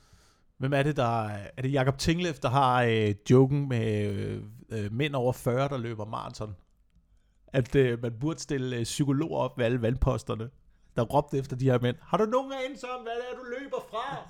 Hvem 0.57 0.73
er 0.73 0.83
det, 0.83 0.97
der... 0.97 1.29
Er 1.57 1.61
det 1.61 1.73
Jakob 1.73 1.97
Tinglev, 1.97 2.33
der 2.33 2.49
har 2.49 2.83
øh, 2.83 3.15
joken 3.29 3.69
med 3.69 4.11
øh, 4.11 4.43
øh 4.69 4.93
mænd 4.93 5.15
over 5.15 5.33
40, 5.33 5.69
der 5.69 5.77
løber 5.77 6.05
maraton? 6.05 6.55
At 7.47 7.75
øh, 7.75 8.01
man 8.01 8.13
burde 8.19 8.39
stille 8.39 8.77
øh, 8.77 8.83
psykologer 8.83 9.37
op 9.37 9.57
ved 9.57 9.65
alle 9.65 9.81
vandposterne, 9.81 10.49
der 10.95 11.01
råbte 11.01 11.37
efter 11.37 11.55
de 11.55 11.65
her 11.65 11.79
mænd. 11.79 11.95
Har 12.01 12.17
du 12.17 12.25
nogen 12.25 12.51
anelse 12.65 12.87
om, 12.89 13.01
hvad 13.01 13.11
det 13.11 13.23
er, 13.31 13.35
du 13.37 13.43
løber 13.59 13.87
fra? 13.89 14.17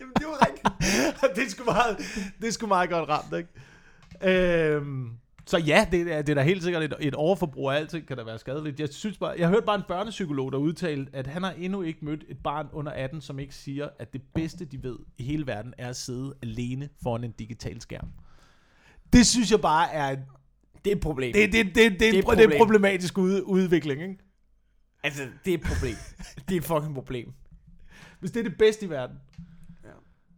Jamen, 0.00 0.14
det 0.14 0.26
var 0.26 0.46
rigtigt. 0.46 0.68
det 1.36 1.44
er 1.44 1.50
sgu 1.50 1.64
meget, 1.64 1.98
det 2.40 2.48
er 2.48 2.52
sgu 2.52 2.66
meget 2.66 2.90
godt 2.90 3.08
ramt, 3.08 3.34
ikke? 3.36 3.48
Øhm, 4.22 5.19
så 5.50 5.58
ja, 5.58 5.86
det 5.92 6.00
er, 6.00 6.22
det 6.22 6.28
er 6.28 6.34
da 6.34 6.42
helt 6.42 6.62
sikkert 6.62 6.82
et, 6.82 6.94
et 7.00 7.14
overforbrug 7.14 7.70
af 7.70 7.76
alting, 7.76 8.06
kan 8.06 8.16
da 8.16 8.22
være 8.22 8.38
skadeligt. 8.38 8.80
Jeg 8.80 8.88
synes 8.88 9.18
bare, 9.18 9.34
jeg 9.38 9.46
har 9.46 9.54
hørt 9.54 9.64
bare 9.64 9.76
en 9.76 9.82
børnepsykolog, 9.88 10.52
der 10.52 10.58
udtalte, 10.58 11.10
at 11.16 11.26
han 11.26 11.42
har 11.42 11.50
endnu 11.50 11.82
ikke 11.82 12.04
mødt 12.04 12.24
et 12.28 12.38
barn 12.38 12.68
under 12.72 12.92
18, 12.92 13.20
som 13.20 13.38
ikke 13.38 13.54
siger, 13.54 13.88
at 13.98 14.12
det 14.12 14.22
bedste, 14.34 14.64
de 14.64 14.82
ved 14.82 14.98
i 15.18 15.22
hele 15.22 15.46
verden, 15.46 15.74
er 15.78 15.88
at 15.88 15.96
sidde 15.96 16.34
alene 16.42 16.88
foran 17.02 17.24
en 17.24 17.32
digital 17.32 17.80
skærm. 17.80 18.08
Det 19.12 19.26
synes 19.26 19.50
jeg 19.50 19.60
bare 19.60 19.92
er, 19.92 20.16
Det 20.84 20.92
er 20.92 20.96
et 20.96 21.00
problem. 21.00 21.32
det, 21.32 21.52
det, 21.52 21.66
det, 21.66 21.74
det, 21.74 22.00
det, 22.00 22.14
er 22.14 22.18
et 22.18 22.38
det, 22.38 22.38
det 22.38 22.54
er 22.54 22.58
problematisk 22.58 23.18
ud, 23.18 23.42
udvikling, 23.42 24.02
ikke? 24.02 24.18
Altså, 25.02 25.22
det 25.44 25.54
er 25.54 25.58
et 25.58 25.64
problem. 25.64 25.96
det 26.48 26.54
er 26.54 26.58
et 26.58 26.64
fucking 26.64 26.94
problem. 26.94 27.32
Hvis 28.20 28.30
det 28.30 28.40
er 28.40 28.48
det 28.48 28.58
bedste 28.58 28.86
i 28.86 28.90
verden. 28.90 29.16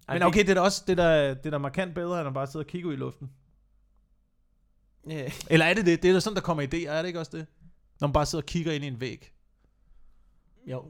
Ej, 0.08 0.14
Men 0.14 0.22
okay, 0.22 0.40
det 0.40 0.50
er 0.50 0.54
da 0.54 0.60
også 0.60 0.84
det, 0.86 0.96
der, 0.96 1.34
det 1.34 1.46
er 1.46 1.50
da 1.50 1.58
markant 1.58 1.94
bedre, 1.94 2.20
end 2.20 2.28
at 2.28 2.34
bare 2.34 2.46
sidde 2.46 2.62
og 2.62 2.66
kigge 2.66 2.88
ud 2.88 2.92
i 2.92 2.96
luften. 2.96 3.30
Det, 5.04 5.24
øh, 5.24 5.32
Eller 5.50 5.66
er 5.66 5.74
det 5.74 5.86
det? 5.86 6.02
Det 6.02 6.08
er 6.08 6.12
da 6.12 6.20
sådan, 6.20 6.34
der 6.36 6.42
kommer 6.42 6.62
idéer, 6.62 6.88
er 6.90 7.02
det 7.02 7.06
ikke 7.06 7.20
også 7.20 7.36
det? 7.36 7.46
Når 8.00 8.08
man 8.08 8.12
bare 8.12 8.26
sidder 8.26 8.42
og 8.42 8.46
kigger 8.46 8.72
ind 8.72 8.84
i 8.84 8.86
en 8.86 9.00
væg. 9.00 9.32
jo. 10.66 10.84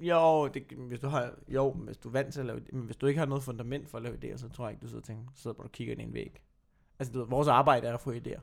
Jo, 0.00 0.48
det, 0.48 0.62
hvis 0.88 1.00
du 1.00 1.08
har, 1.08 1.30
jo, 1.48 1.70
hvis 1.72 1.96
du 1.96 2.08
er 2.08 2.12
vant 2.12 2.32
til 2.32 2.40
at 2.40 2.46
lave, 2.46 2.60
men 2.72 2.82
hvis 2.82 2.96
du 2.96 3.06
ikke 3.06 3.18
har 3.18 3.26
noget 3.26 3.42
fundament 3.44 3.88
for 3.90 3.98
at 3.98 4.04
lave 4.04 4.16
idéer, 4.24 4.36
så 4.38 4.48
tror 4.48 4.64
jeg 4.66 4.72
ikke, 4.72 4.82
du 4.82 4.86
sidder 4.86 5.00
og 5.00 5.06
tænker, 5.06 5.22
så 5.34 5.42
sidder 5.42 5.54
du 5.54 5.58
bare 5.58 5.66
og 5.66 5.72
kigger 5.72 5.92
ind 5.92 6.00
i 6.02 6.04
en 6.04 6.12
væg. 6.14 6.40
Altså, 6.98 7.12
du 7.12 7.18
ved, 7.18 7.26
vores 7.28 7.48
arbejde 7.48 7.86
er 7.86 7.94
at 7.94 8.00
få 8.00 8.12
idéer. 8.12 8.40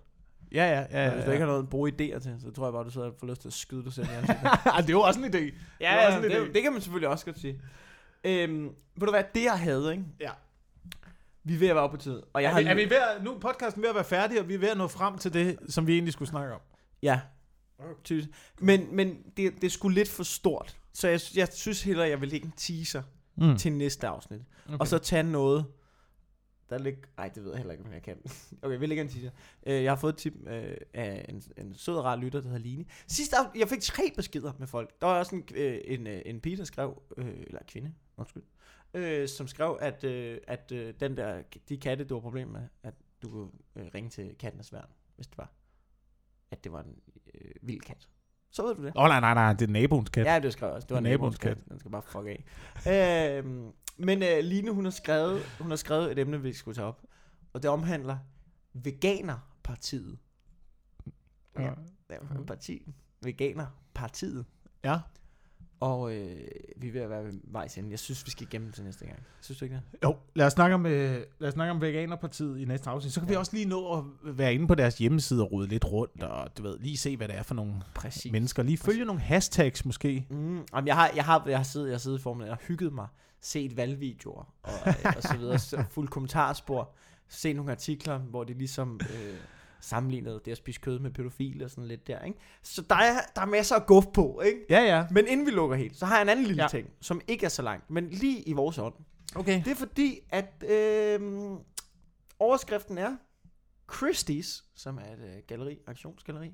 Ja, 0.52 0.64
ja, 0.66 0.86
ja. 0.92 1.06
Ja, 1.06 1.14
hvis 1.14 1.24
du 1.26 1.32
ikke 1.32 1.40
har 1.46 1.52
noget 1.52 1.64
at 1.64 1.70
bruge 1.70 1.92
idéer 1.92 2.20
til, 2.20 2.36
så 2.42 2.52
tror 2.52 2.66
jeg 2.66 2.74
bare, 2.74 2.84
du 2.84 2.90
sidder 2.90 3.08
og 3.08 3.16
får 3.20 3.28
lyst 3.28 3.42
til 3.42 3.50
at 3.50 3.54
skyde 3.54 3.84
dig 3.84 3.94
selv 3.94 4.08
i 4.08 4.10
ansigtet. 4.10 4.44
det 4.78 4.90
er 4.90 4.90
jo 4.90 5.02
også 5.02 5.20
en 5.20 5.26
idé. 5.26 5.38
ja, 5.38 5.44
Det 5.46 5.54
ja, 5.82 6.06
også 6.06 6.18
en 6.18 6.24
det, 6.24 6.32
idé. 6.50 6.54
det, 6.54 6.64
kan 6.64 6.72
man 6.72 6.82
selvfølgelig 6.82 7.10
også 7.10 7.26
godt 7.26 7.40
sige. 7.40 7.62
Øhm, 8.24 8.64
ved 8.96 9.06
du 9.08 9.10
hvad, 9.12 9.24
det 9.36 9.44
jeg 9.44 9.60
havde, 9.60 9.92
ikke? 9.92 10.04
Ja. 10.20 10.32
Vi 11.50 11.54
er 11.56 11.60
ved 11.60 11.68
at 11.68 11.76
være 11.76 11.84
oppe 11.84 11.98
på 11.98 12.04
tid. 12.04 12.22
Og 12.34 12.42
jeg 12.44 12.50
Er 12.50 12.54
har 12.54 12.62
vi, 12.62 12.68
er 12.68 12.76
vi 12.76 12.90
ved 12.90 12.98
at, 13.16 13.24
nu 13.24 13.34
er 13.36 13.40
podcasten 13.40 13.82
ved 13.82 13.90
at 13.90 13.96
være 13.96 14.04
færdig, 14.04 14.40
og 14.40 14.48
vi 14.48 14.54
er 14.54 14.58
ved 14.60 14.70
at 14.70 14.78
nå 14.78 14.88
frem 14.88 15.18
til 15.18 15.34
det, 15.34 15.58
som 15.70 15.88
vi 15.88 15.94
egentlig 15.94 16.14
skulle 16.14 16.30
snakke 16.30 16.54
om. 16.54 16.62
Ja. 17.04 17.20
Tydeligt. 18.04 18.32
Men, 18.62 18.96
men 18.96 19.18
det, 19.38 19.54
det 19.56 19.64
er 19.64 19.70
sgu 19.70 19.88
lidt 19.90 20.10
for 20.10 20.24
stort. 20.24 20.78
Så 20.94 21.08
jeg, 21.08 21.20
jeg 21.36 21.48
synes 21.54 21.84
hellere, 21.84 22.08
jeg 22.08 22.22
vil 22.22 22.30
lægge 22.30 22.46
en 22.46 22.54
teaser 22.58 23.04
Mm. 23.42 23.58
til 23.58 23.72
næste 23.74 24.08
afsnit. 24.08 24.42
Okay. 24.68 24.78
Og 24.80 24.88
så 24.88 24.98
tage 24.98 25.24
noget, 25.24 25.66
der 26.70 26.78
ligger... 26.78 27.00
Ej, 27.18 27.28
det 27.30 27.44
ved 27.44 27.52
jeg 27.52 27.58
heller 27.58 27.72
ikke, 27.74 27.86
om 27.86 27.94
jeg 27.94 28.02
kan. 28.02 28.18
Okay, 28.62 28.80
vi 28.80 28.86
lægger 28.86 29.04
en 29.04 29.10
teaser. 29.10 29.30
Øh, 29.68 29.84
jeg 29.84 29.92
har 29.92 29.96
fået 29.96 30.14
et 30.14 30.18
tip 30.18 30.34
øh, 30.48 30.78
af 30.94 31.26
en, 31.30 31.44
en 31.58 31.76
sød 31.76 31.96
og 31.96 32.04
rar 32.04 32.16
lytter, 32.16 32.40
der 32.42 32.48
hedder 32.48 32.62
Line. 32.64 32.86
Sidste 33.08 33.38
aften, 33.38 33.60
jeg 33.60 33.70
fik 33.70 33.82
tre 33.82 34.04
beskeder 34.16 34.52
med 34.60 34.68
folk. 34.68 34.90
Der 35.02 35.08
var 35.08 35.20
også 35.20 35.36
en, 35.36 35.44
øh, 35.56 35.82
en, 35.86 36.08
øh, 36.08 36.22
en 36.26 36.40
pige, 36.40 36.58
der 36.58 36.64
skrev, 36.64 37.02
øh, 37.18 37.26
eller 37.48 37.60
kvinde, 37.68 37.94
undskyld, 38.18 38.44
øh, 38.94 39.28
som 39.28 39.48
skrev, 39.48 39.78
at, 39.82 40.04
øh, 40.04 40.38
at 40.48 40.72
øh, 40.72 40.94
den 41.00 41.18
der, 41.18 41.42
de 41.70 41.78
katte, 41.78 42.04
du 42.04 42.14
var 42.14 42.22
problem 42.22 42.48
med, 42.48 42.62
at 42.84 42.94
du 43.22 43.30
kunne 43.30 43.50
øh, 43.76 43.86
ringe 43.96 44.10
til 44.10 44.36
kattenes 44.40 44.74
værn, 44.74 44.90
hvis 45.16 45.28
det 45.28 45.38
var. 45.38 45.52
At 46.52 46.64
det 46.64 46.72
var 46.72 46.82
en 46.82 46.96
øh, 47.34 47.52
vild 47.62 47.82
kat. 47.82 48.10
Så 48.52 48.68
ved 48.68 48.76
du 48.76 48.84
det. 48.84 48.94
Åh, 48.96 49.04
oh, 49.04 49.10
nej, 49.10 49.20
nej, 49.20 49.34
nej, 49.34 49.54
det 49.54 49.68
er 49.68 49.72
naboens 49.72 50.10
kat. 50.10 50.26
Ja, 50.26 50.40
det 50.40 50.54
skrev 50.54 50.74
også. 50.74 50.86
Det 50.86 50.96
var 50.96 51.02
naboens 51.02 51.38
kat. 51.38 51.58
Den 51.70 51.80
skal 51.80 51.92
bare 51.92 52.02
fuck 52.02 52.26
af. 52.28 53.38
øhm, 53.38 53.72
men 53.98 54.24
øh, 54.24 54.40
Line, 54.44 54.72
hun 54.72 54.84
har, 54.84 54.92
skrevet, 54.92 55.42
hun 55.60 55.70
har 55.70 55.76
skrevet 55.76 56.12
et 56.12 56.20
emne, 56.20 56.42
vi 56.42 56.54
skulle 56.54 56.76
tage 56.76 56.86
op. 56.88 57.02
Og 57.54 57.64
det 57.64 57.72
omhandler 57.72 58.18
Veganerpartiet. 58.74 60.18
Ja, 61.60 61.74
er 62.10 62.20
et 62.40 62.46
parti. 62.48 62.94
Veganerpartiet. 63.22 64.46
Ja. 64.84 65.00
Og 65.80 66.16
øh, 66.16 66.38
vi 66.78 66.88
er 66.88 66.92
ved 66.92 67.02
at 67.02 67.10
være 67.10 67.26
ved 67.26 67.34
vejs 67.44 67.78
ende. 67.78 67.92
Jeg 67.92 68.00
synes, 68.00 68.26
vi 68.26 68.32
skal 68.32 68.48
igennem 68.48 68.72
til 68.72 68.84
næste 68.84 69.06
gang. 69.06 69.20
Synes 69.42 69.60
du 69.60 69.66
ikke 69.66 69.76
det? 69.76 70.04
Jo, 70.04 70.16
lad 70.36 70.46
os 70.46 70.54
snakke 70.54 70.74
om, 70.74 70.86
øh, 70.86 71.24
lad 71.40 71.48
os 71.48 71.54
snakke 71.54 71.72
om 71.72 71.82
Veganerpartiet 71.82 72.60
i 72.60 72.66
næste 72.66 72.90
afsnit. 72.90 73.14
Så 73.14 73.20
kan 73.20 73.30
ja. 73.30 73.34
vi 73.34 73.38
også 73.38 73.54
lige 73.54 73.66
nå 73.66 73.98
at 73.98 74.04
være 74.24 74.54
inde 74.54 74.68
på 74.68 74.76
deres 74.76 74.98
hjemmeside 74.98 75.44
og 75.44 75.52
rode 75.52 75.68
lidt 75.68 75.86
rundt, 75.86 76.24
og 76.24 76.58
du 76.58 76.64
ved, 76.64 76.80
lige 76.80 76.98
se, 76.98 77.18
hvad 77.18 77.28
det 77.28 77.38
er 77.38 77.44
for 77.44 77.56
nogle 77.56 77.74
Præcis. 77.96 78.32
mennesker. 78.32 78.64
Lige 78.64 78.78
følge 78.78 79.06
nogle 79.06 79.22
hashtags 79.22 79.86
måske. 79.86 80.26
Mm, 80.30 80.62
jamen, 80.74 80.88
jeg 80.88 80.96
har, 80.96 81.12
jeg 81.16 81.26
har, 81.26 81.44
jeg 81.48 81.58
har 81.58 81.64
siddet, 81.64 81.88
jeg 81.88 81.94
har 81.94 82.00
siddet 82.00 82.20
i 82.20 82.30
jeg 82.40 82.48
har 82.48 82.62
hygget 82.68 82.94
mig, 82.94 83.08
set 83.42 83.78
valgvideoer 83.78 84.54
og, 84.64 84.72
øh, 84.88 85.14
og 85.18 85.24
så 85.24 85.38
videre, 85.38 85.60
fuld 85.96 86.08
kommentarspor, 86.08 86.96
set 87.28 87.56
nogle 87.56 87.72
artikler, 87.72 88.18
hvor 88.18 88.44
de 88.44 88.54
ligesom 88.54 89.00
øh, 89.04 89.36
sammenlignede 89.82 90.42
det 90.46 90.52
at 90.52 90.58
spise 90.58 90.80
kød 90.82 91.00
med 91.00 91.12
pædofile 91.12 91.66
og 91.66 91.72
sådan 91.72 91.88
lidt 91.88 92.08
der, 92.08 92.22
ikke? 92.24 92.40
Så 92.64 92.82
der 92.82 92.96
er, 92.96 93.22
der 93.36 93.42
er 93.42 93.46
masser 93.46 93.76
af 93.76 93.86
guf 93.86 94.06
på, 94.14 94.42
ikke? 94.46 94.60
Ja, 94.70 94.82
ja. 94.82 95.06
Men 95.12 95.28
inden 95.28 95.46
vi 95.46 95.52
lukker 95.52 95.76
helt, 95.78 95.98
så 95.98 96.06
har 96.06 96.16
jeg 96.16 96.22
en 96.22 96.30
anden 96.30 96.46
lille 96.46 96.64
Ja. 96.64 96.68
ting, 96.68 96.90
som 97.02 97.22
ikke 97.28 97.46
er 97.46 97.50
så 97.50 97.62
langt, 97.62 97.90
men 97.90 98.10
lige 98.10 98.42
i 98.42 98.54
vores 98.54 98.78
ånd. 98.78 98.94
Okay. 99.36 99.64
Det 99.66 99.72
er 99.72 99.76
fordi, 99.76 100.20
at 100.30 100.64
øh, 100.70 101.20
overskriften 102.40 102.98
er, 102.98 103.16
Christie's, 103.94 104.64
som 104.76 104.98
er 104.98 105.14
et 105.14 105.20
øh, 105.20 105.34
galleri, 105.48 105.78
aktionsgalleri, 105.88 106.52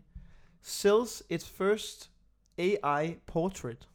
sells 0.64 1.24
its 1.30 1.50
first 1.50 2.12
AI 2.58 3.16
portrait. 3.28 3.88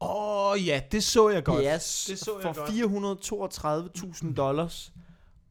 Åh, 0.00 0.50
oh, 0.50 0.66
ja, 0.66 0.82
det 0.92 1.04
så 1.04 1.28
jeg 1.28 1.44
godt. 1.44 1.64
Yes, 1.74 2.04
Det 2.08 2.18
så 2.18 2.40
jeg 2.44 2.54
for 2.54 2.60
godt. 2.60 4.10
432.000 4.28 4.34
dollars. 4.34 4.92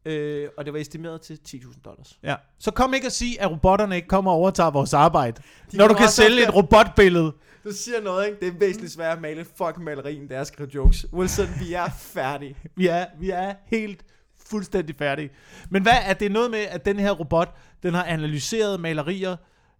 Øh, 0.04 0.48
og 0.56 0.64
det 0.64 0.72
var 0.72 0.78
estimeret 0.78 1.20
til 1.20 1.38
10.000 1.48 1.80
dollars. 1.84 2.18
Ja. 2.22 2.34
Så 2.58 2.70
kom 2.70 2.94
ikke 2.94 3.06
at 3.06 3.12
sige, 3.12 3.40
at 3.40 3.50
robotterne 3.50 3.96
ikke 3.96 4.08
kommer 4.08 4.30
og 4.30 4.36
overtager 4.36 4.70
vores 4.70 4.94
arbejde. 4.94 5.42
De 5.72 5.76
når 5.76 5.88
du 5.88 5.94
kan 5.94 6.08
sælge 6.08 6.42
et 6.42 6.54
robotbillede. 6.54 7.32
Du 7.64 7.70
siger 7.72 8.00
noget, 8.00 8.26
ikke? 8.26 8.40
Det 8.40 8.48
er 8.48 8.58
væsentligt 8.58 8.92
sværere 8.92 9.12
at 9.12 9.20
male 9.20 9.44
fucking 9.44 9.84
maleri, 9.84 10.16
end 10.16 10.28
det 10.28 10.36
er 10.36 10.40
at 10.40 10.46
skrive 10.46 10.68
jokes. 10.74 11.06
Wilson, 11.12 11.46
vi 11.60 11.72
er 11.72 11.88
færdige. 11.98 12.56
Vi 12.76 12.86
er, 12.86 13.06
vi 13.20 13.30
er 13.30 13.54
helt 13.66 14.04
fuldstændig 14.46 14.96
færdige. 14.96 15.30
Men 15.70 15.82
hvad 15.82 15.98
er 16.04 16.14
det 16.14 16.32
noget 16.32 16.50
med, 16.50 16.58
at 16.58 16.84
den 16.84 16.98
her 16.98 17.10
robot, 17.10 17.54
den 17.82 17.94
har 17.94 18.04
analyseret 18.04 18.80
malerier 18.80 19.36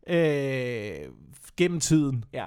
øh, 0.07 1.13
gennem 1.57 1.81
tiden? 1.81 2.25
Ja. 2.33 2.45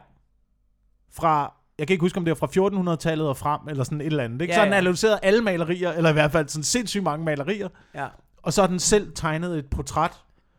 Fra, 1.11 1.53
jeg 1.79 1.87
kan 1.87 1.93
ikke 1.93 2.01
huske, 2.03 2.17
om 2.17 2.25
det 2.25 2.31
er 2.31 2.35
fra 2.35 2.91
1400-tallet 2.93 3.27
og 3.27 3.37
frem, 3.37 3.61
eller 3.69 3.83
sådan 3.83 4.01
et 4.01 4.05
eller 4.07 4.23
andet. 4.23 4.41
Ikke? 4.41 4.51
Ja, 4.53 4.57
så 4.59 4.61
ja. 4.61 4.67
analyseret 4.67 5.19
alle 5.23 5.41
malerier, 5.41 5.91
eller 5.91 6.09
i 6.09 6.13
hvert 6.13 6.31
fald 6.31 6.47
sådan 6.47 6.63
sindssygt 6.63 7.03
mange 7.03 7.25
malerier, 7.25 7.69
Ja. 7.95 8.07
og 8.43 8.53
så 8.53 8.61
har 8.61 8.67
den 8.67 8.79
selv 8.79 9.11
tegnet 9.15 9.57
et 9.57 9.69
portræt, 9.69 10.11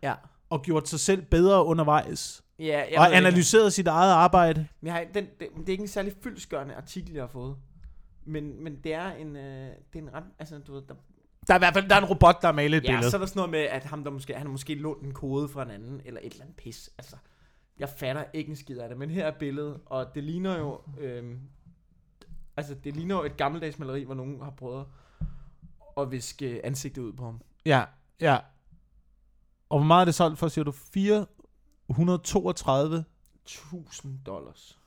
Ja. 0.02 0.14
og 0.50 0.62
gjort 0.62 0.88
sig 0.88 1.00
selv 1.00 1.22
bedre 1.22 1.64
undervejs, 1.64 2.42
Ja, 2.58 2.64
jeg 2.64 2.98
og 2.98 3.04
det 3.06 3.16
ikke. 3.16 3.16
analyseret 3.26 3.72
sit 3.72 3.86
eget 3.86 4.12
arbejde. 4.12 4.66
Jeg 4.82 4.92
har, 4.92 5.04
den, 5.14 5.24
det, 5.40 5.48
det 5.56 5.66
er 5.68 5.72
ikke 5.72 5.82
en 5.82 5.88
særlig 5.88 6.12
fyldskørende 6.22 6.74
artikel, 6.74 7.12
jeg 7.14 7.22
har 7.22 7.28
fået. 7.28 7.56
Men, 8.26 8.64
men 8.64 8.76
det 8.84 8.94
er 8.94 9.10
en, 9.12 9.36
øh, 9.36 9.42
det 9.92 9.98
er 9.98 10.02
en 10.02 10.14
ret, 10.14 10.24
altså 10.38 10.58
du 10.58 10.72
ved, 10.74 10.82
der, 10.88 10.94
Der 11.46 11.54
er 11.54 11.58
i 11.58 11.60
hvert 11.60 11.74
fald 11.74 11.88
der 11.88 11.94
er 11.94 11.98
en 12.00 12.04
robot, 12.04 12.42
der 12.42 12.48
har 12.48 12.52
malet 12.52 12.76
et 12.78 12.84
ja, 12.84 12.88
billede. 12.92 13.10
så 13.10 13.16
er 13.16 13.18
der 13.18 13.26
sådan 13.26 13.38
noget 13.38 13.50
med, 13.50 13.60
at 13.60 13.84
ham, 13.84 14.04
der 14.04 14.10
måske, 14.10 14.32
han 14.34 14.46
har 14.46 14.50
måske 14.52 14.74
lånt 14.74 15.02
en 15.02 15.12
kode 15.14 15.48
fra 15.48 15.62
en 15.62 15.70
anden, 15.70 16.00
eller 16.04 16.20
et 16.22 16.32
eller 16.32 16.42
andet 16.44 16.56
pis. 16.56 16.90
Altså, 16.98 17.16
jeg 17.78 17.88
fatter 17.88 18.24
ikke 18.32 18.50
en 18.50 18.56
skid 18.56 18.78
af 18.78 18.88
det, 18.88 18.98
men 18.98 19.10
her 19.10 19.26
er 19.26 19.38
billedet, 19.38 19.80
og 19.86 20.14
det 20.14 20.24
ligner 20.24 20.58
jo, 20.58 20.80
øh, 20.98 21.36
altså 22.56 22.74
det 22.74 22.96
ligner 22.96 23.14
jo 23.16 23.24
et 23.24 23.36
gammeldags 23.36 23.78
maleri, 23.78 24.02
hvor 24.02 24.14
nogen 24.14 24.40
har 24.42 24.50
prøvet 24.50 24.86
at 25.96 26.10
viske 26.10 26.66
ansigtet 26.66 27.02
ud 27.02 27.12
på 27.12 27.24
ham. 27.24 27.40
Ja, 27.66 27.84
ja. 28.20 28.38
Og 29.68 29.78
hvor 29.78 29.86
meget 29.86 30.00
er 30.00 30.04
det 30.04 30.14
solgt 30.14 30.38
for, 30.38 30.48
siger 30.48 30.64
du? 30.64 30.72
432? 30.72 33.04
1000 33.44 34.18
dollars. 34.26 34.78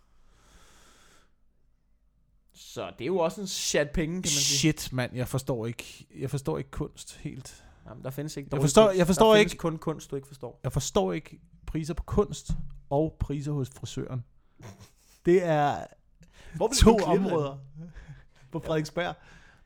Så 2.54 2.92
det 2.98 3.02
er 3.02 3.06
jo 3.08 3.18
også 3.18 3.42
en 3.42 3.48
chat 3.48 3.90
penge, 3.94 4.14
kan 4.14 4.20
man 4.20 4.24
sige. 4.28 4.74
Shit, 4.74 4.94
mand. 4.94 5.16
Jeg 5.16 5.28
forstår 5.28 5.66
ikke, 5.66 6.08
jeg 6.20 6.30
forstår 6.30 6.58
ikke 6.58 6.72
kunst 6.72 7.18
helt. 7.18 7.66
Jamen, 7.88 8.04
der 8.04 8.10
findes 8.10 8.38
ikke 8.38 8.50
Jeg 8.52 8.62
forstår- 8.62 8.86
kunst. 8.88 8.98
jeg 8.98 9.08
forstår 9.08 9.34
der 9.34 9.40
ikke- 9.40 9.58
kun 9.58 9.78
kunst, 9.78 10.12
du 10.12 10.16
ikke 10.16 10.28
forstår. 10.28 10.60
Jeg 10.64 10.72
forstår 10.72 11.14
ikke 11.14 11.40
priser 11.66 11.94
på 11.94 12.04
kunst 12.04 12.52
og 12.92 13.16
priser 13.20 13.52
hos 13.52 13.70
frisøren. 13.70 14.24
Det 15.26 15.44
er 15.46 15.76
Hvor 16.56 16.70
to 16.80 16.98
områder. 16.98 17.58
På 18.52 18.60
Frederiksberg. 18.60 19.16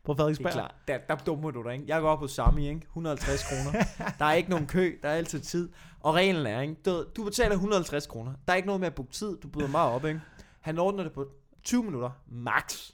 På 0.04 0.12
Det 0.14 0.18
Frederiksberg. 0.20 0.48
er 0.48 0.52
klart. 0.52 0.76
Der, 0.88 0.98
der 0.98 1.16
dummer 1.16 1.52
du 1.52 1.64
dig, 1.64 1.74
ikke? 1.74 1.86
Jeg 1.88 2.02
går 2.02 2.10
op 2.10 2.20
på 2.20 2.28
Sami, 2.28 2.68
ikke? 2.70 2.82
150 2.86 3.44
kroner. 3.44 3.84
Der 4.20 4.26
er 4.26 4.34
ikke 4.34 4.50
nogen 4.50 4.68
kø, 4.68 4.98
der 5.04 5.10
er 5.10 5.14
altid 5.14 5.40
tid. 5.40 5.70
Og 6.00 6.14
reglen 6.14 6.46
er, 6.46 6.62
ikke? 6.62 6.76
Du, 6.86 7.06
du 7.18 7.24
betaler 7.24 7.52
150 7.56 8.08
kroner. 8.08 8.34
Der 8.48 8.54
er 8.54 8.58
ikke 8.58 8.66
noget 8.68 8.80
med 8.80 8.88
at 8.88 8.96
booke 8.96 9.12
tid, 9.12 9.38
du 9.38 9.48
byder 9.48 9.68
meget 9.68 9.92
op, 9.94 10.06
ikke? 10.06 10.22
Han 10.62 10.78
ordner 10.80 11.04
det 11.04 11.12
på 11.14 11.28
20 11.64 11.84
minutter. 11.84 12.10
Max. 12.28 12.92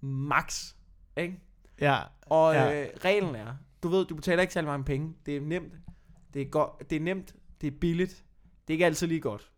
Max. 0.00 0.74
Ikke? 1.16 1.40
Ja, 1.80 1.98
Og 2.22 2.54
ja. 2.54 2.82
øh, 2.82 2.88
reglen 3.04 3.34
er, 3.34 3.54
du 3.82 3.88
ved, 3.88 4.04
du 4.06 4.14
betaler 4.14 4.42
ikke 4.42 4.54
særlig 4.54 4.68
mange 4.68 4.84
penge. 4.84 5.14
Det 5.26 5.36
er 5.36 5.40
nemt. 5.40 5.72
Det 6.34 6.42
er, 6.42 6.46
godt, 6.46 6.90
det 6.90 6.96
er 6.96 7.00
nemt. 7.00 7.34
Det 7.60 7.66
er 7.66 7.78
billigt. 7.80 8.24
Det 8.68 8.72
er 8.72 8.74
ikke 8.74 8.86
altid 8.86 9.06
lige 9.06 9.20
godt. 9.20 9.50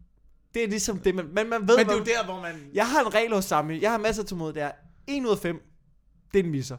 Det 0.56 0.64
er 0.64 0.68
ligesom 0.68 0.98
det, 0.98 1.14
man, 1.14 1.26
men 1.26 1.48
man 1.48 1.68
ved, 1.68 1.76
men 1.76 1.86
det 1.86 1.92
er 1.92 1.98
jo 1.98 2.04
der, 2.04 2.24
hvor 2.24 2.40
man... 2.40 2.70
jeg 2.74 2.90
har 2.90 3.00
en 3.00 3.14
regel 3.14 3.34
hos 3.34 3.44
Sami. 3.44 3.80
Jeg 3.80 3.90
har 3.90 3.98
masser 3.98 4.22
til 4.22 4.36
mod. 4.36 4.52
Det 4.52 4.62
er 4.62 4.72
1 5.06 5.24
ud 5.24 5.30
af 5.30 5.38
5. 5.38 5.62
Det 6.32 6.40
er 6.40 6.44
en 6.44 6.50
misser. 6.50 6.76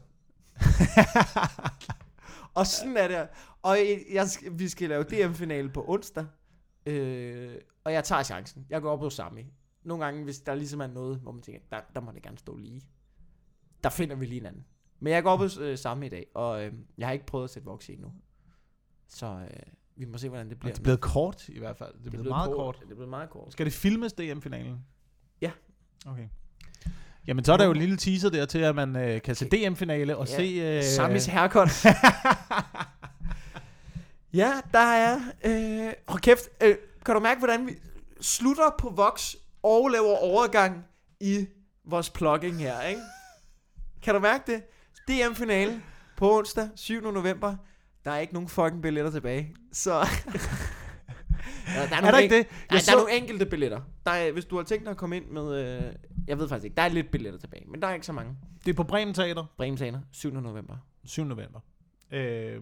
og 2.60 2.68
sådan 2.68 2.98
er 2.98 3.08
det. 3.08 3.28
Og 3.62 3.78
jeg, 3.78 4.04
jeg, 4.12 4.28
vi 4.52 4.70
skal 4.70 4.90
lave 4.90 5.04
DM-finale 5.04 5.70
på 5.70 5.86
onsdag. 5.88 6.26
Øh, 6.86 7.56
og 7.84 7.94
jeg 7.94 8.04
tager 8.04 8.24
chancen. 8.24 8.66
Jeg 8.70 8.82
går 8.82 8.92
op 8.92 9.00
hos 9.00 9.14
Sami. 9.14 9.46
Nogle 9.84 10.06
gange, 10.06 10.24
hvis 10.24 10.40
der 10.40 10.56
ligesom 10.56 10.80
er 10.82 10.88
noget, 10.88 11.20
hvor 11.20 11.32
man 11.32 11.42
tænker, 11.42 11.62
der, 11.72 11.82
der 11.96 12.02
må 12.02 12.12
det 12.12 12.24
gerne 12.24 12.38
stå 12.38 12.58
lige. 12.58 12.82
Der 13.84 13.90
finder 13.90 14.16
vi 14.16 14.26
lige 14.26 14.40
en 14.40 14.46
anden. 14.46 14.66
Men 15.00 15.14
jeg 15.14 15.24
går 15.24 15.32
op 15.32 15.40
hos 15.40 15.58
øh, 15.58 15.78
Sami 15.78 16.06
i 16.06 16.10
dag, 16.10 16.28
og 16.34 16.66
øh, 16.66 16.74
jeg 16.98 17.08
har 17.08 17.14
ikke 17.14 17.26
prøvet 17.26 17.44
at 17.44 17.50
sætte 17.50 17.66
voks 17.66 17.90
endnu. 17.90 18.14
Så 19.08 19.26
øh, 19.26 19.74
vi 19.98 20.06
må 20.06 20.18
se, 20.18 20.30
hvordan 20.30 20.50
det 20.50 20.60
bliver. 20.60 20.74
Det 20.74 20.80
er 20.80 20.84
blevet 20.84 21.02
kort 21.02 21.50
i 21.50 21.60
hvert 21.60 21.78
fald. 21.78 21.94
Det 22.00 22.06
er 22.06 22.10
blevet 22.10 22.28
meget 22.28 22.52
kort. 22.52 22.76
Det 22.76 22.92
er 22.92 22.96
blevet 22.96 23.10
meget 23.10 23.30
kort. 23.30 23.52
Skal 23.52 23.66
det 23.66 23.74
filmes 23.74 24.14
DM-finalen? 24.14 24.78
Ja. 25.42 25.52
Okay. 26.06 26.28
Jamen, 27.28 27.44
så 27.46 27.54
er 27.54 27.58
der 27.58 27.66
jo 27.66 27.72
en 27.72 27.78
lille 27.78 27.98
teaser 27.98 28.30
der 28.30 28.46
til, 28.46 28.60
at 28.60 28.76
man 28.76 28.96
øh, 28.96 29.22
kan 29.22 29.36
se 29.36 29.50
DM-finale 29.50 30.18
og 30.18 30.28
Ja, 30.28 30.36
se... 30.38 30.44
Øh, 30.44 30.84
Samis 30.84 31.26
haircut. 31.26 31.86
ja, 34.34 34.62
der 34.72 34.80
er... 34.80 35.20
Øh, 35.46 35.94
hold 36.08 36.22
kæft, 36.22 36.50
øh, 36.64 36.76
kan 37.06 37.14
du 37.16 37.20
mærke, 37.20 37.40
hvordan 37.40 37.68
vi 37.68 37.72
slutter 38.22 38.76
på 38.80 38.90
Vox 38.90 39.36
og 39.64 39.90
laver 39.90 40.18
overgang 40.18 40.86
i 41.20 41.48
vores 41.86 42.10
plugging 42.10 42.60
her, 42.60 42.82
ikke? 42.82 43.02
Kan 44.02 44.14
du 44.14 44.20
mærke 44.20 44.52
det? 44.52 44.64
DM-finale 45.08 45.82
på 46.18 46.38
onsdag, 46.38 46.70
7. 46.76 47.12
november. 47.12 47.56
Der 48.08 48.14
er 48.14 48.20
ikke 48.20 48.34
nogen 48.34 48.50
fucking 48.50 48.82
billetter 48.82 49.12
tilbage. 49.12 49.56
Så... 49.72 49.94
ja, 51.76 51.86
der 51.90 51.96
Er 51.96 52.12
der 52.12 52.18
ikke 52.18 52.36
det? 52.38 52.46
Nej, 52.50 52.58
Jeg 52.72 52.72
der 52.72 52.80
så- 52.80 52.92
er 52.92 52.96
nogle 52.96 53.18
enkelte 53.18 53.46
billetter. 53.46 53.82
Der 54.06 54.12
er, 54.12 54.32
hvis 54.32 54.46
du 54.46 54.56
har 54.58 54.64
tænkt 54.64 54.84
dig 54.86 54.92
at 54.92 54.98
komme 54.98 55.16
ind 55.18 55.26
med... 55.26 55.56
Øh, 55.86 55.94
jeg 56.28 56.40
ved 56.40 56.50
faktisk 56.50 56.66
ikke. 56.66 56.76
Der 56.76 56.82
er 56.82 56.88
lidt 56.88 57.12
billetter 57.12 57.40
tilbage, 57.40 57.66
men 57.68 57.82
der 57.82 57.88
er 57.88 57.94
ikke 57.94 58.06
så 58.06 58.14
mange. 58.14 58.36
Det 58.66 58.72
er 58.72 58.76
på 58.76 58.84
Bremen 58.84 59.14
Teater, 59.14 59.46
Bremen 59.58 59.78
Teater, 59.78 60.00
7. 60.12 60.34
november. 60.34 60.76
7. 61.06 61.24
november. 61.26 61.60
Øh, 62.12 62.62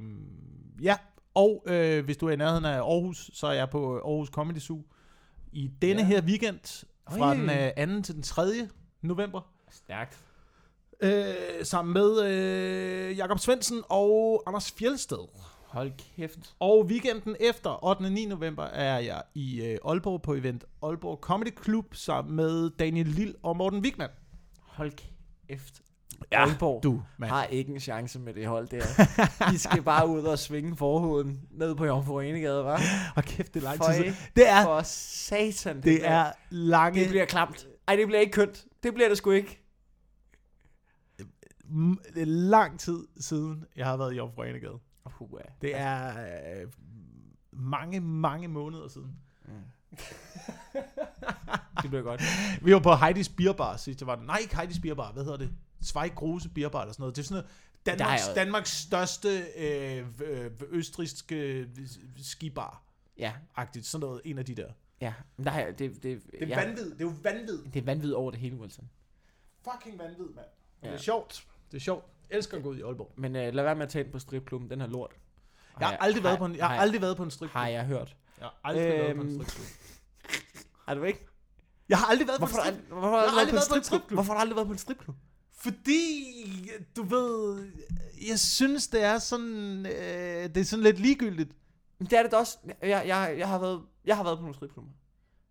ja, 0.81 0.95
og 1.33 1.63
øh, 1.67 2.05
hvis 2.05 2.17
du 2.17 2.27
er 2.27 2.31
i 2.31 2.35
nærheden 2.35 2.65
af 2.65 2.77
Aarhus, 2.77 3.29
så 3.33 3.47
er 3.47 3.53
jeg 3.53 3.69
på 3.69 3.95
Aarhus 3.97 4.27
Comedy 4.29 4.57
Zoo 4.59 4.83
i 5.51 5.71
denne 5.81 6.01
Ja. 6.01 6.07
her 6.07 6.21
weekend 6.21 6.85
fra 7.09 7.29
Oj. 7.29 7.33
den 7.33 7.49
øh, 7.89 7.97
2. 7.97 8.01
til 8.01 8.15
den 8.15 8.23
3. 8.23 8.41
november. 9.01 9.41
Stærkt. 9.71 10.24
Øh, 11.01 11.33
sammen 11.63 11.93
med 11.93 12.21
øh, 12.25 13.17
Jakob 13.17 13.39
Svendsen 13.39 13.81
og 13.89 14.43
Anders 14.47 14.71
Fjelsted. 14.71 15.27
Hold 15.65 15.91
kæft. 16.15 16.39
Og 16.59 16.85
weekenden 16.85 17.35
efter, 17.39 17.85
8. 17.85 17.99
og 18.01 18.11
9. 18.11 18.25
november, 18.25 18.63
er 18.63 18.99
jeg 18.99 19.21
i 19.33 19.61
øh, 19.61 19.77
Aalborg 19.85 20.21
på 20.21 20.33
event 20.33 20.63
Aalborg 20.83 21.17
Comedy 21.21 21.63
Club 21.63 21.95
sammen 21.95 22.35
med 22.35 22.69
Daniel 22.69 23.07
Lille 23.07 23.33
og 23.43 23.57
Morten 23.57 23.79
Wigman. 23.79 24.09
Hold 24.61 24.91
kæft. 25.47 25.81
Aalborg 26.31 26.83
Du, 26.83 27.01
mand. 27.17 27.31
har 27.31 27.45
ikke 27.45 27.71
en 27.73 27.79
chance 27.79 28.19
med 28.19 28.33
det 28.33 28.47
hold 28.47 28.67
der. 28.67 28.83
I 29.53 29.57
skal 29.57 29.81
bare 29.83 30.07
ud 30.07 30.23
og 30.23 30.39
svinge 30.39 30.75
forhuden 30.77 31.39
ned 31.51 31.75
på 31.75 31.85
Jomfru 31.85 32.19
Enegade, 32.19 32.73
hva'? 32.75 32.81
Og 33.15 33.23
kæft, 33.23 33.53
det 33.53 33.59
er 33.59 33.63
lang 33.63 33.81
tid. 33.95 34.13
Det 34.35 34.49
er, 34.49 34.63
For 34.63 34.81
satan. 34.83 35.75
det 35.75 35.83
bliver- 35.83 36.09
er 36.09 36.31
lange, 36.49 36.99
Det 37.01 37.09
bliver 37.09 37.25
klamt. 37.25 37.67
Ej, 37.87 37.95
det 37.95 38.07
bliver 38.07 38.19
ikke 38.19 38.31
kønt. 38.31 38.65
Det 38.83 38.93
bliver 38.93 39.07
det 39.09 39.17
sgu 39.17 39.31
ikke. 39.31 39.64
Det 42.13 42.22
er 42.22 42.26
lang 42.26 42.80
tid 42.80 43.07
siden, 43.18 43.66
jeg 43.76 43.86
har 43.86 43.97
været 43.97 44.13
i 44.13 44.16
Jomfru 44.18 44.43
Anegade. 44.43 44.80
Uh, 45.20 45.39
Det 45.61 45.76
er 45.76 46.13
øh, 46.61 46.68
mange, 47.51 47.99
mange 47.99 48.47
måneder 48.47 48.88
siden. 48.88 49.16
det 51.82 51.89
bliver 51.89 52.01
godt. 52.01 52.22
Vi 52.61 52.74
var 52.74 52.80
på 52.80 52.93
Heidi's 52.93 53.36
Beer 53.38 53.53
Bar 53.53 53.78
sidst. 53.78 53.99
Det 53.99 54.07
var 54.07 54.16
nej, 54.26 54.38
ikke 54.38 54.55
Heidi's 54.55 54.82
Beer 54.82 54.93
Bar. 54.95 55.11
Hvad 55.11 55.24
hedder 55.24 55.38
det? 55.38 55.51
Zweig 55.84 56.11
Grose 56.16 56.49
Beer 56.49 56.70
Bar 56.70 56.82
eller 56.82 56.93
sådan 56.93 57.01
noget. 57.03 57.16
Det 57.16 57.22
er 57.22 57.26
sådan 57.26 57.43
noget 57.43 57.99
Danmarks, 57.99 58.28
jo- 58.28 58.34
Danmarks 58.36 58.72
største 58.82 59.30
øh, 59.57 60.05
øh, 60.26 60.51
østrigske 60.70 61.68
skibar-agtigt. 62.18 63.18
Ja, 63.18 63.34
Sådan 63.82 63.99
noget. 64.07 64.22
En 64.26 64.38
af 64.38 64.45
de 64.45 64.55
der. 64.55 64.68
ja. 65.01 65.13
Men 65.38 65.45
Der 65.45 65.51
er, 65.51 65.72
det, 65.72 65.80
det, 65.80 66.03
Det 66.03 66.43
er 66.43 66.47
ja, 66.47 66.66
vanvid. 66.66 66.86
Det 66.91 67.01
er 67.01 67.05
jo 67.05 67.13
vanvid. 67.24 67.63
Det 67.74 67.76
er 67.82 67.86
vanvid 67.86 68.11
over 68.13 68.32
det 68.32 68.39
hele, 68.39 68.55
Wilson. 68.55 68.89
Fucking 69.72 69.99
vanvid, 69.99 70.26
mand. 70.36 70.45
Ja. 70.84 70.88
Det 70.88 70.93
er 70.95 70.99
sjovt. 70.99 71.47
Det 71.76 71.82
er 71.82 71.84
sjovt. 71.84 72.05
Jeg 72.30 72.38
elsker 72.38 72.57
at 72.57 72.63
gå 72.63 72.69
ud 72.69 72.78
i 72.78 72.82
Aalborg. 72.82 73.11
Men 73.17 73.36
uh, 73.36 73.41
lad 73.41 73.63
være 73.63 73.76
med 73.76 73.84
at 73.84 73.89
tage 73.89 74.03
ind 74.05 74.11
på 74.11 74.19
stripklubben. 74.19 74.69
Den 74.69 74.82
er 74.82 74.88
lort. 74.88 75.11
Jeg 75.80 75.88
har 75.88 75.97
aldrig 75.97 76.23
været 76.23 76.38
på 76.38 76.45
en, 76.45 76.55
jeg 76.55 76.67
har 76.67 76.76
aldrig 76.78 77.01
været 77.01 77.17
på 77.17 77.23
en 77.23 77.32
stripklub. 77.32 77.57
Har 77.61 77.67
jeg 77.67 77.86
hørt. 77.86 78.15
Jeg 78.39 78.45
har 78.47 78.59
aldrig 78.63 78.86
været 78.88 79.15
på 79.15 79.21
en 79.21 79.28
Øhm, 79.28 79.43
stripklub. 79.49 79.67
Har 80.88 80.93
du 80.99 81.03
ikke? 81.03 81.26
Jeg 81.89 81.97
har 81.97 82.05
aldrig 82.05 82.28
været 82.28 82.39
på 82.39 82.45
en 82.45 82.51
Hvorfor 82.51 82.61
har 82.61 82.71
du 82.71 82.78
stripklub. 82.78 82.99
hvorfor 82.99 83.13
har 83.13 83.26
du 83.26 83.30
har 83.36 83.39
aldrig 83.39 83.55
været 83.55 83.67
på 83.69 83.73
en 83.73 83.73
på 83.73 83.76
en 83.78 83.84
stripklub. 83.84 84.15
Hvorfor 84.15 84.34
har 84.34 84.39
du 84.39 84.41
aldrig 84.41 84.55
været 84.55 84.67
på 84.67 84.71
en 84.73 84.78
stripklub? 84.78 85.15
Fordi, 85.57 86.71
du 86.95 87.03
ved, 87.03 87.71
jeg 88.30 88.39
synes, 88.39 88.88
det 88.88 89.03
er 89.03 89.17
sådan, 89.19 89.86
øh, 89.86 90.43
det 90.55 90.57
er 90.57 90.63
sådan 90.65 90.84
lidt 90.84 90.99
ligegyldigt. 90.99 91.51
Men 91.99 92.07
Det 92.07 92.17
er 92.19 92.23
det 92.23 92.32
da 92.32 92.38
også. 92.38 92.57
Jeg, 92.82 92.89
jeg, 93.07 93.36
jeg, 93.38 93.47
har 93.47 93.59
været, 93.59 93.82
jeg 94.05 94.15
har 94.17 94.23
været 94.23 94.38
på 94.38 94.41
nogle 94.41 94.55
stripklubber. 94.55 94.91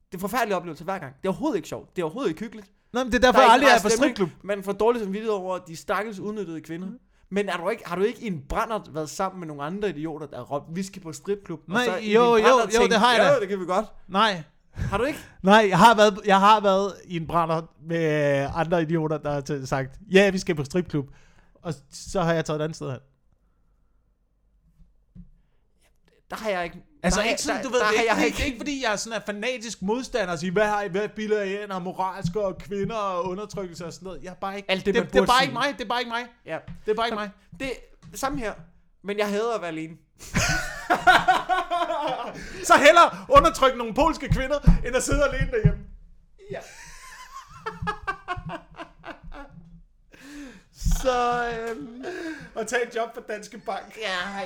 Det 0.06 0.14
er 0.14 0.16
en 0.16 0.20
forfærdelig 0.20 0.56
oplevelse 0.56 0.84
hver 0.84 0.98
gang. 0.98 1.14
Det 1.22 1.28
er 1.28 1.32
overhovedet 1.32 1.56
ikke 1.56 1.68
sjovt. 1.68 1.96
Det 1.96 2.02
er 2.02 2.06
overhovedet 2.06 2.30
ikke 2.30 2.40
hyggeligt. 2.40 2.70
Nå, 2.94 3.04
men 3.04 3.12
det 3.12 3.14
er 3.14 3.20
derfor, 3.20 3.40
Der 3.40 3.40
er 3.40 3.44
jeg 3.44 3.52
aldrig 3.52 3.70
er 3.70 3.82
på 3.82 3.88
stripklub. 3.88 4.28
Man 4.42 4.62
får 4.62 4.72
dårligt 4.72 5.04
samvittighed 5.04 5.32
over 5.32 5.58
de 5.58 5.76
stakkels 5.76 6.18
udnyttede 6.18 6.60
kvinder. 6.60 6.88
Men 7.30 7.48
er 7.48 7.56
du 7.56 7.68
ikke, 7.68 7.88
har 7.88 7.96
du 7.96 8.02
ikke 8.02 8.22
i 8.22 8.26
en 8.26 8.42
brændert 8.48 8.94
været 8.94 9.10
sammen 9.10 9.40
med 9.40 9.48
nogle 9.48 9.62
andre 9.62 9.88
idioter, 9.88 10.26
der 10.26 10.36
har 10.36 10.44
råbt, 10.44 10.76
vi 10.76 10.82
skal 10.82 11.02
på 11.02 11.12
stripklub? 11.12 11.60
Nej, 11.68 11.84
så 11.84 11.96
i 11.96 12.12
jo, 12.12 12.22
jo, 12.22 12.30
brændert 12.30 12.74
jo, 12.74 12.78
tænkt, 12.78 12.90
det 12.92 13.00
har 13.00 13.14
jeg 13.14 13.24
da. 13.24 13.34
Jo, 13.34 13.40
det 13.40 13.48
kan 13.48 13.60
vi 13.60 13.64
godt. 13.64 13.86
Nej, 14.08 14.42
Har 14.72 14.98
du 14.98 15.04
ikke? 15.04 15.18
nej, 15.42 15.66
jeg 15.68 15.78
har 15.78 15.94
været, 15.94 16.20
jeg 16.26 16.40
har 16.40 16.60
været 16.60 16.92
i 17.04 17.16
en 17.16 17.26
brænder 17.26 17.62
med 17.88 18.48
andre 18.54 18.82
idioter, 18.82 19.18
der 19.18 19.32
har 19.32 19.66
sagt, 19.66 19.90
ja, 20.10 20.30
vi 20.30 20.38
skal 20.38 20.54
på 20.54 20.64
stripklub. 20.64 21.06
Og 21.62 21.74
så 21.92 22.20
har 22.20 22.32
jeg 22.32 22.44
taget 22.44 22.60
et 22.60 22.64
andet 22.64 22.76
sted 22.76 22.90
hen. 22.90 23.00
Der 26.38 26.44
har 26.44 26.50
jeg 26.50 26.64
ikke... 26.64 26.76
Altså 27.02 27.20
der, 27.20 27.26
ikke 27.26 27.42
sådan, 27.42 27.56
der, 27.56 27.62
du 27.62 27.68
ved, 27.72 27.80
der, 27.80 27.86
det, 27.90 28.08
er 28.08 28.14
har 28.14 28.24
ikke, 28.24 28.24
jeg 28.24 28.32
det, 28.36 28.42
er 28.42 28.46
ikke, 28.46 28.58
fordi 28.58 28.82
jeg 28.84 28.92
er 28.92 28.96
sådan 28.96 29.18
en 29.18 29.22
fanatisk 29.26 29.82
modstander 29.82 30.32
og 30.32 30.38
siger, 30.38 30.52
hvad 30.52 30.66
har 30.66 30.82
I, 30.82 30.88
hvad 30.88 31.08
bilder 31.08 31.42
I 31.42 31.62
ind, 31.62 31.70
og 31.70 31.82
moralske 31.82 32.40
og 32.40 32.58
kvinder 32.58 32.96
og 32.96 33.24
undertrykkelse 33.24 33.86
og 33.86 33.92
sådan 33.92 34.06
noget. 34.06 34.22
Jeg 34.22 34.30
er 34.30 34.34
bare 34.34 34.56
ikke, 34.56 34.70
Alt 34.70 34.86
det, 34.86 34.94
det, 34.94 35.12
det, 35.12 35.22
er 35.22 35.26
bare 35.26 35.38
sige. 35.38 35.44
ikke 35.44 35.54
mig, 35.54 35.74
det 35.78 35.84
er 35.84 35.88
bare 35.88 36.00
ikke 36.00 36.10
mig. 36.10 36.26
Ja. 36.46 36.58
Det 36.84 36.90
er 36.90 36.94
bare 36.94 37.06
ikke 37.06 37.16
mig. 37.16 37.30
Det 37.60 37.70
samme 38.14 38.38
her. 38.38 38.52
Men 39.04 39.18
jeg 39.18 39.28
hader 39.28 39.54
at 39.54 39.60
være 39.60 39.70
alene. 39.70 39.96
Så 42.68 42.74
hellere 42.74 43.26
undertrykke 43.28 43.78
nogle 43.78 43.94
polske 43.94 44.28
kvinder, 44.28 44.58
end 44.86 44.96
at 44.96 45.02
sidde 45.02 45.24
alene 45.24 45.50
derhjemme. 45.50 45.80
Ja. 46.50 46.60
Så, 51.02 51.48
øhm, 51.68 52.04
Og 52.54 52.66
tage 52.66 52.86
et 52.88 52.96
job 52.96 53.14
på 53.14 53.20
Danske 53.28 53.58
Bank. 53.58 53.96
ja, 54.02 54.40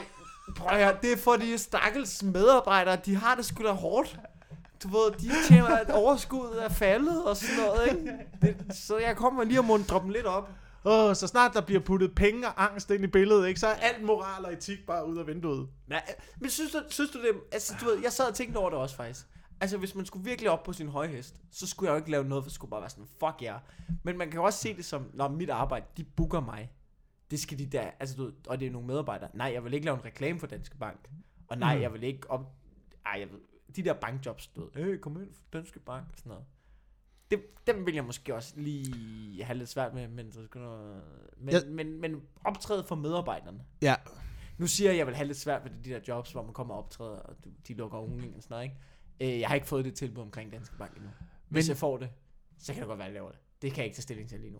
prøv 0.57 0.69
at 0.69 0.85
høre, 0.85 0.97
det 1.03 1.13
er 1.13 1.17
for 1.17 1.37
de 1.37 1.59
stakkels 1.59 2.23
medarbejdere, 2.23 2.97
de 2.97 3.17
har 3.17 3.35
det 3.35 3.45
sgu 3.45 3.65
da 3.65 3.73
hårdt. 3.73 4.19
du 4.83 4.89
ved, 4.89 5.13
de 5.19 5.31
tjener 5.49 5.81
et 5.81 5.91
overskud 5.91 6.57
er 6.61 6.69
faldet 6.69 7.25
og 7.25 7.37
sådan 7.37 7.57
noget, 7.57 7.89
ikke? 7.91 8.13
Det, 8.43 8.77
så 8.77 8.99
jeg 8.99 9.17
kommer 9.17 9.45
lige 9.45 9.59
og 9.59 9.65
mundre 9.65 10.01
dem 10.01 10.09
lidt 10.09 10.27
op. 10.27 10.49
Åh, 10.85 11.15
så 11.15 11.27
snart 11.27 11.55
der 11.55 11.61
bliver 11.61 11.81
puttet 11.81 12.15
penge 12.15 12.49
og 12.49 12.65
angst 12.65 12.91
ind 12.91 13.05
i 13.05 13.07
billedet, 13.07 13.49
ikke, 13.49 13.61
så 13.61 13.67
er 13.67 13.75
alt 13.75 14.05
moral 14.05 14.45
og 14.45 14.53
etik 14.53 14.87
bare 14.87 15.07
ud 15.07 15.19
af 15.19 15.27
vinduet. 15.27 15.69
Nej, 15.87 16.03
men 16.41 16.51
synes 16.51 16.73
du, 16.73 16.79
synes 16.89 17.11
du 17.11 17.19
det, 17.19 17.31
altså 17.53 17.75
du 17.81 17.85
ved, 17.85 17.99
jeg 18.03 18.13
sad 18.13 18.29
og 18.29 18.35
tænkte 18.35 18.57
over 18.59 18.71
det 18.71 18.79
også 18.79 18.97
faktisk. 18.97 19.27
Altså 19.61 19.77
hvis 19.77 19.95
man 19.95 20.07
skulle 20.07 20.25
virkelig 20.25 20.51
op 20.51 20.63
på 20.63 20.73
sin 20.73 20.89
høje 20.89 21.09
hest, 21.09 21.35
så 21.53 21.67
skulle 21.67 21.89
jeg 21.89 21.93
jo 21.93 21.97
ikke 21.97 22.11
lave 22.11 22.25
noget, 22.25 22.45
for 22.45 22.49
det 22.49 22.55
skulle 22.55 22.71
bare 22.71 22.81
være 22.81 22.91
sådan, 22.91 23.07
fuck 23.21 23.43
ja. 23.43 23.53
Yeah. 23.53 23.61
Men 24.03 24.19
man 24.19 24.31
kan 24.31 24.41
jo 24.41 24.45
også 24.45 24.59
se 24.59 24.77
det 24.77 24.85
som, 24.85 25.11
når 25.15 25.29
mit 25.29 25.51
arbejde, 25.51 25.87
de 25.97 26.05
booker 26.05 26.41
mig. 26.41 26.71
Det 27.31 27.41
skal 27.41 27.59
de 27.59 27.67
der, 27.67 27.91
altså 28.01 28.17
du 28.17 28.33
og 28.47 28.61
det 28.61 28.67
er 28.67 28.71
nogle 28.71 28.87
medarbejdere. 28.87 29.31
Nej, 29.35 29.51
jeg 29.55 29.65
vil 29.65 29.75
ikke 29.75 29.85
lave 29.85 29.97
en 29.99 30.05
reklame 30.05 30.41
for 30.41 30.47
Danske 30.47 30.77
Bank. 30.77 31.11
Og 31.49 31.59
nej, 31.59 31.77
Mm. 31.77 31.83
jeg 31.83 31.93
vil 31.93 32.03
ikke 32.03 32.31
op, 32.31 32.53
ej, 33.07 33.17
jeg 33.21 33.31
ved, 33.33 33.39
de 33.77 33.83
der 33.83 33.93
bankjobs, 33.95 34.47
du 34.47 34.61
ved, 34.61 34.71
hey, 34.85 34.99
kom 35.01 35.23
ind 35.23 35.33
for 35.33 35.43
Danske 35.53 35.81
Bank 35.81 36.05
og 36.13 36.19
sådan 36.19 36.31
noget. 36.31 36.45
Det, 37.31 37.41
dem 37.67 37.87
vil 37.87 37.95
jeg 37.95 38.05
måske 38.05 38.35
også 38.35 38.55
lige 38.57 39.45
have 39.45 39.59
lidt 39.59 39.69
svært 39.69 39.95
med, 39.95 40.09
men, 40.09 40.33
så 40.33 40.45
skal 40.45 40.61
noget, 40.61 41.03
men, 41.37 41.55
Jeg- 41.55 41.63
men, 41.69 42.01
men 42.01 42.23
optræde 42.45 42.85
for 42.85 42.95
medarbejderne. 42.95 43.65
Ja. 43.83 43.95
Nu 44.59 44.67
siger 44.67 44.89
jeg, 44.91 44.95
at 44.95 44.99
jeg 44.99 45.07
vil 45.07 45.15
have 45.17 45.27
lidt 45.27 45.39
svært 45.39 45.65
ved 45.65 45.71
de 45.85 45.91
der 45.91 46.01
jobs, 46.09 46.33
hvor 46.33 46.43
man 46.43 46.53
kommer 46.53 46.75
og 46.75 46.81
optræder, 46.85 47.19
og 47.19 47.37
de 47.69 47.75
lukker 47.75 47.99
unge 47.99 48.33
og 48.37 48.43
sådan 48.43 48.55
noget, 48.55 48.65
ikke? 48.65 49.35
Øh, 49.35 49.41
Jeg 49.41 49.49
har 49.49 49.55
ikke 49.55 49.67
fået 49.67 49.85
det 49.85 49.95
tilbud 49.95 50.23
omkring 50.23 50.53
Danske 50.53 50.77
Bank 50.77 50.97
endnu. 50.97 51.11
Hvis 51.49 51.67
Men- 51.67 51.69
jeg 51.69 51.77
får 51.77 51.97
det, 51.97 52.11
så 52.59 52.73
kan 52.73 52.81
det 52.83 52.89
godt 52.89 52.99
være, 52.99 53.09
at 53.09 53.13
jeg 53.15 53.21
laver 53.21 53.31
det. 53.31 53.41
Det 53.63 53.71
kan 53.73 53.79
jeg 53.79 53.85
ikke 53.85 53.95
tage 53.97 54.03
stilling 54.03 54.29
til 54.29 54.41
lige 54.41 54.53
nu. 54.53 54.59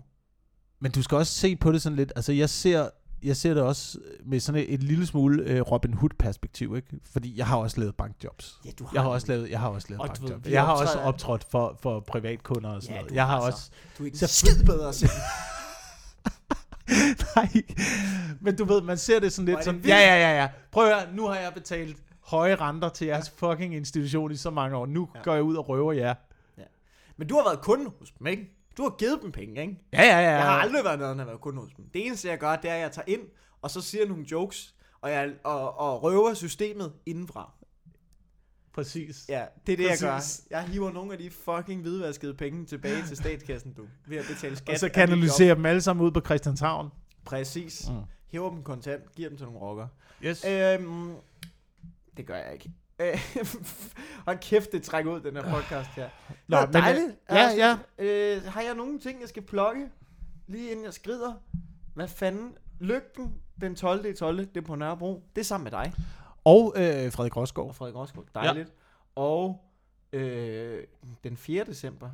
Men 0.81 0.93
du 0.93 1.03
skal 1.03 1.17
også 1.17 1.33
se 1.33 1.57
på 1.57 1.73
det 1.73 1.83
sådan 1.83 1.97
lidt, 1.97 2.13
altså 2.17 2.33
jeg 2.33 2.51
ser, 2.51 2.89
jeg 3.23 3.37
ser 3.37 3.55
det 3.55 3.63
også 3.63 3.99
med 4.27 4.41
sådan 4.41 4.61
et, 4.61 4.75
et 4.75 4.83
lille 4.83 5.07
smule 5.07 5.43
øh, 5.43 5.61
Robin 5.61 5.95
Hood 5.95 6.11
perspektiv, 6.19 6.77
ikke? 6.77 6.89
Fordi 7.13 7.39
jeg 7.39 7.47
har 7.47 7.57
også 7.57 7.81
lavet 7.81 7.97
bankjobs. 7.97 8.59
Ja, 8.65 8.71
du 8.79 8.85
har 8.85 8.91
Jeg 8.95 9.03
har 9.03 9.09
også 9.09 9.27
lavet, 9.27 9.51
jeg 9.51 9.61
har 9.61 9.69
også 9.69 9.87
lavet 9.91 10.01
Og 10.03 10.09
du 10.17 10.21
bankjobs. 10.21 10.47
vi 10.47 10.53
Jeg 10.53 10.67
har 10.67 10.73
også 10.73 10.99
optrådt 10.99 11.45
for, 11.51 11.79
for 11.83 12.01
privatkunder 12.01 12.71
og 12.71 12.83
sådan 12.83 12.95
Ja, 12.95 13.01
noget. 13.01 13.11
du 13.11 13.15
Jeg 13.15 13.27
har 13.27 13.37
har 13.41 13.47
også... 13.47 13.63
så- 13.63 13.71
Du 13.99 14.03
er 14.03 14.07
ikke 14.07 14.19
Så- 14.19 14.27
skid 14.27 14.65
bedre 14.65 14.93
selv. 14.93 15.11
Nej, 17.37 17.49
men 18.41 18.57
du 18.57 18.65
ved, 18.65 18.83
man 18.83 18.99
ser 18.99 19.21
det 19.21 19.33
sådan 19.33 19.47
lidt 19.47 19.65
som, 19.65 19.77
ja, 19.87 19.97
ja, 19.99 20.15
ja, 20.31 20.41
ja. 20.41 20.49
Prøv 20.73 20.87
at 20.89 20.95
høre, 20.95 21.15
nu 21.17 21.27
har 21.27 21.35
jeg 21.37 21.53
betalt 21.55 21.97
høje 22.21 22.55
renter 22.55 22.89
til 22.89 23.07
jeres 23.07 23.31
fucking 23.31 23.75
institution 23.75 24.33
i 24.33 24.37
så 24.37 24.51
mange 24.51 24.77
år. 24.77 24.87
Nu 24.87 25.09
Ja. 25.15 25.21
går 25.23 25.35
jeg 25.35 25.43
ud 25.43 25.57
og 25.57 25.69
røver 25.69 25.93
jer. 25.93 26.15
Men 27.17 27.29
du 27.29 27.35
har 27.35 27.45
været 27.45 27.61
kunde 27.61 27.91
hos 27.99 28.13
ikke? 28.29 28.58
Du 28.79 28.83
har 28.83 28.91
givet 28.91 29.19
dem 29.23 29.33
penge, 29.33 29.61
ikke? 29.61 29.79
Ja, 29.93 30.03
ja, 30.03 30.19
ja. 30.19 30.31
Jeg 30.31 30.43
har 30.43 30.59
aldrig 30.59 30.85
været 30.85 30.99
nede 30.99 31.11
og 31.11 31.27
været 31.27 31.41
kunde 31.41 31.61
hos 31.61 31.73
dem. 31.77 31.85
Det 31.95 32.07
eneste, 32.07 32.29
jeg 32.29 32.39
gør, 32.39 32.57
det 32.57 32.71
er, 32.71 32.75
at 32.75 32.81
jeg 32.81 32.93
tager 32.93 33.07
ind, 33.07 33.21
og 33.63 33.71
så 33.71 33.81
siger 33.81 34.09
nogle 34.09 34.27
jokes, 34.31 34.75
og, 35.01 35.11
jeg, 35.11 35.33
og, 35.45 35.79
og 35.79 36.03
røver 36.03 36.35
systemet 36.35 36.93
indenfra. 37.07 37.53
Præcis. 38.73 39.25
Ja, 39.29 39.45
det 39.67 39.73
er 39.73 39.77
det, 39.77 39.85
jeg 39.85 39.99
gør. 40.01 40.15
Præcis. 40.17 40.47
Jeg 40.51 40.63
hiver 40.63 40.93
nogle 40.93 41.13
af 41.13 41.19
de 41.19 41.31
fucking 41.31 41.83
hvidvaskede 41.83 42.35
penge 42.35 42.67
tilbage 42.67 43.07
til 43.07 43.17
statskassen, 43.17 43.73
du. 43.73 43.87
Ved 44.07 44.17
at 44.17 44.25
betale 44.29 44.57
skat. 44.57 44.75
Og 44.75 44.79
så 44.79 44.89
kanaliserer 44.89 45.55
dem 45.55 45.67
alle 45.67 45.81
sammen 45.81 46.07
ud 46.07 46.11
på 46.11 46.21
Christianshavn. 46.21 46.89
Præcis. 47.25 47.89
Mm. 47.91 47.97
Hiver 48.27 48.51
dem 48.51 48.63
kontant, 48.63 49.15
giver 49.15 49.29
dem 49.29 49.39
til 49.39 49.47
nogle 49.47 49.61
rocker. 49.61 49.87
Yes. 50.23 50.45
Øhm, 50.45 51.15
det 52.17 52.27
gør 52.27 52.37
jeg 52.37 52.53
ikke. 52.53 52.71
Øh, 53.01 53.19
Hold 54.27 54.39
kæft, 54.39 54.73
det 54.73 54.83
trækker 54.83 55.13
ud, 55.13 55.21
den 55.21 55.37
her 55.37 55.43
podcast 55.55 55.91
her. 55.91 56.09
Nå, 56.49 56.61
Nå, 56.61 56.67
men, 56.67 56.73
dejligt. 56.75 57.07
øh, 57.07 57.15
ja, 57.31 57.49
ja. 57.49 57.79
Øh, 58.37 58.43
har 58.45 58.61
jeg 58.61 58.75
nogle 58.75 58.99
ting, 59.01 59.21
jeg 59.21 59.29
skal 59.29 59.43
plukke? 59.43 59.89
Lige 60.47 60.71
inden 60.71 60.85
jeg 60.85 60.95
skrider. 60.95 61.35
Hvad 61.95 62.09
fanden? 62.09 62.57
Lygten 62.81 63.35
den 63.61 63.75
12. 63.75 64.07
i 64.07 64.13
12. 64.13 64.39
Det 64.39 64.57
er 64.57 64.61
på 64.61 64.75
Nørrebro. 64.75 65.23
Det 65.37 65.41
er 65.41 65.45
sammen 65.45 65.65
med 65.65 65.71
dig 65.73 65.93
Og 66.45 66.73
øh, 66.77 67.13
Frederik 67.13 67.37
Rosgaard. 67.37 67.69
og 67.69 67.75
Frederik 67.75 67.97
Rosgaard. 67.97 68.27
Dejligt. 68.35 68.69
Ja. 68.69 68.73
Og 69.23 69.65
øh, 70.13 70.85
den 71.25 71.37
4. 71.37 71.65
december. 71.65 72.11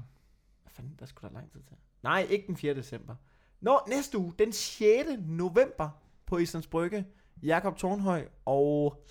Hvad 0.63 0.71
fanden, 0.71 0.97
der 1.01 1.07
skulle 1.07 1.29
der 1.29 1.35
lang 1.35 1.51
tid 1.53 1.61
til. 1.69 1.77
Nej, 2.03 2.27
ikke 2.31 2.47
den 2.47 2.57
4. 2.57 2.75
december. 2.75 3.15
Nå, 3.61 3.81
næste 3.89 4.19
uge. 4.19 4.33
Den 4.39 4.53
6. 4.53 5.09
november 5.27 5.89
på 6.27 6.39
Islands 6.39 6.67
Brygge. 6.67 7.07
Jakob 7.43 7.77
Tornhøj 7.77 8.27
og... 8.45 9.05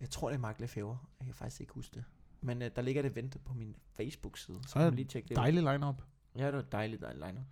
Jeg 0.00 0.10
tror, 0.10 0.28
det 0.28 0.34
er 0.34 0.40
Mark 0.40 0.60
Lefebvre. 0.60 0.98
Jeg 1.20 1.24
kan 1.26 1.34
faktisk 1.34 1.60
ikke 1.60 1.72
huske 1.72 1.94
det. 1.94 2.04
Men 2.40 2.62
øh, 2.62 2.70
der 2.76 2.82
ligger 2.82 3.02
det 3.02 3.16
ventet 3.16 3.40
på 3.44 3.54
min 3.54 3.76
Facebook-side. 3.94 4.58
Så 4.66 4.74
kan 4.74 4.94
lige 4.94 5.04
tjekke 5.08 5.28
det 5.28 5.34
ud. 5.34 5.36
Dejlig 5.36 5.62
line-up. 5.62 6.02
Ja, 6.36 6.46
det 6.46 6.54
var 6.54 6.62
dejligt, 6.62 7.02
dejligt 7.02 7.26
line 7.26 7.46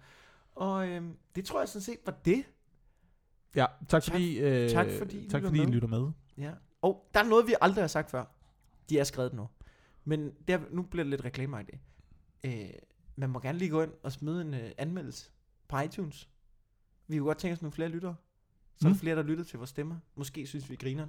Og 0.55 0.89
øhm, 0.89 1.17
det 1.35 1.45
tror 1.45 1.61
jeg 1.61 1.69
sådan 1.69 1.83
set 1.83 1.99
var 2.07 2.13
det. 2.25 2.45
Ja, 3.55 3.67
tak 3.89 4.03
Tak- 4.03 4.13
fordi, 4.13 4.39
øh, 4.39 4.71
tak 4.71 4.87
fordi 4.99 5.19
I 5.19 5.29
tak 5.29 5.43
lytter 5.43 5.49
fordi 5.49 5.63
I 5.63 5.65
med. 5.65 5.73
lytter 5.73 5.89
med. 5.89 6.11
Ja. 6.39 6.53
Og 6.83 7.11
der 7.15 7.21
er 7.21 7.25
noget, 7.25 7.47
vi 7.47 7.55
aldrig 7.61 7.83
har 7.83 7.89
sagt 7.89 8.11
før. 8.11 8.25
De 8.89 8.99
er 8.99 9.05
skrevet 9.05 9.33
nu. 9.33 9.49
Men 10.05 10.33
der, 10.49 10.61
nu 10.71 10.83
bliver 10.83 11.05
det 11.05 11.11
lidt 11.11 11.25
reklameagtigt. 11.25 11.79
Øh, 12.45 12.71
man 13.17 13.31
må 13.31 13.41
gerne 13.41 13.59
lige 13.59 13.71
gå 13.71 13.83
ind 13.83 13.93
og 14.03 14.13
smide 14.13 14.41
en 14.41 14.55
øh, 14.55 14.71
anmeldelse 14.79 15.31
på 15.69 15.79
iTunes. 15.81 16.29
Vi 17.07 17.19
kunne 17.19 17.27
godt 17.27 17.39
tænke 17.39 17.53
os 17.53 17.63
nogle 17.63 17.73
flere 17.73 17.89
lyttere. 17.89 18.17
Så 18.77 18.87
er 18.87 18.89
Mm. 18.89 18.95
der 18.95 19.01
flere, 19.01 19.17
der 19.17 19.23
lytter 19.23 19.45
til 19.45 19.59
vores 19.59 19.71
stemmer. 19.71 19.97
Måske 20.15 20.47
synes 20.47 20.71
vi 20.71 20.77
griner. 20.77 21.07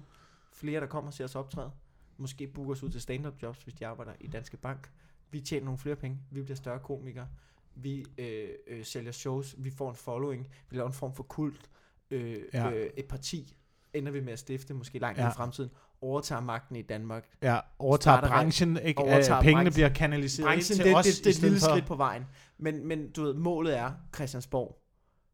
Flere, 0.60 0.82
der 0.82 0.88
kommer 0.88 1.08
og 1.10 1.14
ser 1.14 1.24
os 1.24 1.36
optræde. 1.36 1.72
Måske 2.18 2.48
booker 2.48 2.72
os 2.72 2.84
ud 2.84 2.90
til 2.90 3.02
stand-up 3.02 3.34
jobs, 3.44 3.64
hvis 3.64 3.74
de 3.74 3.88
arbejder 3.88 4.12
i 4.20 4.28
Danske 4.28 4.58
Bank. 4.58 4.92
Vi 5.32 5.40
tjener 5.42 5.66
nogle 5.66 5.78
flere 5.78 5.96
penge. 5.96 6.18
Vi 6.32 6.42
bliver 6.42 6.56
større 6.56 6.80
komikere. 6.80 7.28
Vi 7.76 8.06
øh, 8.18 8.50
øh, 8.68 8.86
sælger 8.86 9.12
shows. 9.12 9.56
Vi 9.58 9.70
får 9.72 9.90
en 9.90 9.96
following. 9.96 10.48
Vi 10.70 10.78
laver 10.78 10.88
en 10.88 10.94
form 10.94 11.14
for 11.14 11.24
kult. 11.24 11.70
Øh, 12.12 12.38
Ja. 12.54 12.72
øh, 12.72 12.90
et 12.98 13.06
parti 13.06 13.56
ender 13.94 14.12
vi 14.12 14.20
med 14.22 14.34
at 14.34 14.40
stifte, 14.40 14.74
måske 14.74 15.00
langt 15.00 15.20
Ja. 15.20 15.30
i 15.30 15.32
fremtiden. 15.36 15.72
Overtager 16.02 16.42
magten 16.42 16.76
i 16.76 16.82
Danmark. 16.82 17.28
Ja, 17.42 17.60
overtager 17.80 18.22
branchen, 18.22 18.78
ikke? 18.78 19.00
overtager 19.02 19.16
Overtager 19.16 19.42
pengene 19.42 19.56
branchen. 19.56 19.74
bliver 19.74 19.90
kanaliseret 19.90 20.46
Branchen, 20.46 20.74
ind 20.76 20.84
til 20.84 20.86
det, 20.86 20.96
os, 20.96 21.06
det, 21.06 21.26
er 21.26 21.30
et 21.30 21.42
lille 21.42 21.60
skridt 21.60 21.86
på 21.86 21.96
vejen. 21.96 22.26
Men, 22.58 22.88
men 22.88 23.12
du 23.12 23.24
ved, 23.24 23.34
målet 23.34 23.78
er 23.78 23.92
Christiansborg 24.16 24.82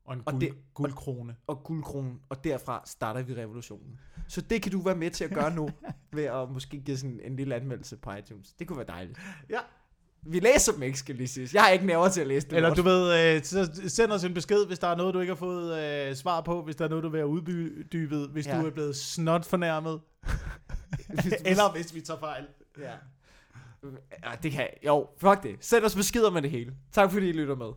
Og 0.05 0.13
en 0.13 0.21
Og 0.25 0.31
guld, 0.33 0.41
det- 0.41 0.53
guldkrone. 0.73 1.35
og 1.47 1.63
guldkronen, 1.63 2.19
og 2.29 2.43
derfra 2.43 2.83
starter 2.85 3.21
vi 3.23 3.33
revolutionen. 3.35 3.99
Så 4.27 4.41
det 4.41 4.61
kan 4.61 4.71
du 4.71 4.81
være 4.81 4.95
med 4.95 5.11
til 5.11 5.23
at 5.23 5.31
gøre 5.31 5.55
nu, 5.55 5.69
ved 6.15 6.23
at 6.23 6.49
måske 6.51 6.79
give 6.79 6.97
sådan 6.97 7.19
en 7.23 7.35
lille 7.35 7.55
anmeldelse 7.55 7.97
på 7.97 8.11
iTunes. 8.13 8.53
Det 8.59 8.67
kunne 8.67 8.77
være 8.77 8.87
dejligt. 8.87 9.19
Ja. 9.49 9.59
Vi 10.27 10.39
læser 10.39 10.71
dem 10.73 10.83
ikke, 10.83 10.99
skal 10.99 11.15
lige 11.15 11.27
sige. 11.27 11.49
Jeg 11.53 11.63
har 11.63 11.69
ikke 11.69 11.85
nerver 11.85 12.09
til 12.09 12.21
at 12.21 12.27
læse 12.27 12.47
dem. 12.49 12.55
Eller 12.55 12.69
også. 12.69 12.81
du 12.81 12.87
ved, 12.89 13.35
øh, 13.35 13.43
så 13.43 13.81
send 13.87 14.11
os 14.11 14.23
en 14.23 14.33
besked, 14.33 14.65
hvis 14.67 14.79
der 14.79 14.87
er 14.87 14.95
noget, 14.95 15.13
du 15.13 15.19
ikke 15.19 15.31
har 15.33 15.37
fået 15.37 15.79
øh, 16.09 16.15
svar 16.15 16.41
på, 16.41 16.61
hvis 16.63 16.75
der 16.75 16.85
er 16.85 16.89
noget, 16.89 17.03
du 17.03 17.09
vil 17.09 17.17
have 17.19 17.27
uddybet, 17.27 18.29
hvis 18.29 18.47
Ja. 18.47 18.61
du 18.61 18.65
er 18.65 18.71
blevet 18.71 18.95
snot 18.95 19.45
fornærmet, 19.45 20.01
Hvis- 21.23 21.33
eller 21.51 21.71
hvis 21.71 21.95
vi 21.95 22.01
tager 22.01 22.19
fejl. 22.19 22.47
Ja. 22.79 22.91
ja. 24.23 24.31
det 24.43 24.51
kan 24.51 24.67
Jo, 24.85 25.07
fuck 25.17 25.43
det. 25.43 25.55
Send 25.61 25.83
os 25.85 25.95
beskeder 25.95 26.31
med 26.31 26.41
det 26.41 26.51
hele. 26.51 26.73
Tak 26.91 27.11
fordi 27.11 27.29
I 27.29 27.31
lytter 27.31 27.55
med. 27.55 27.71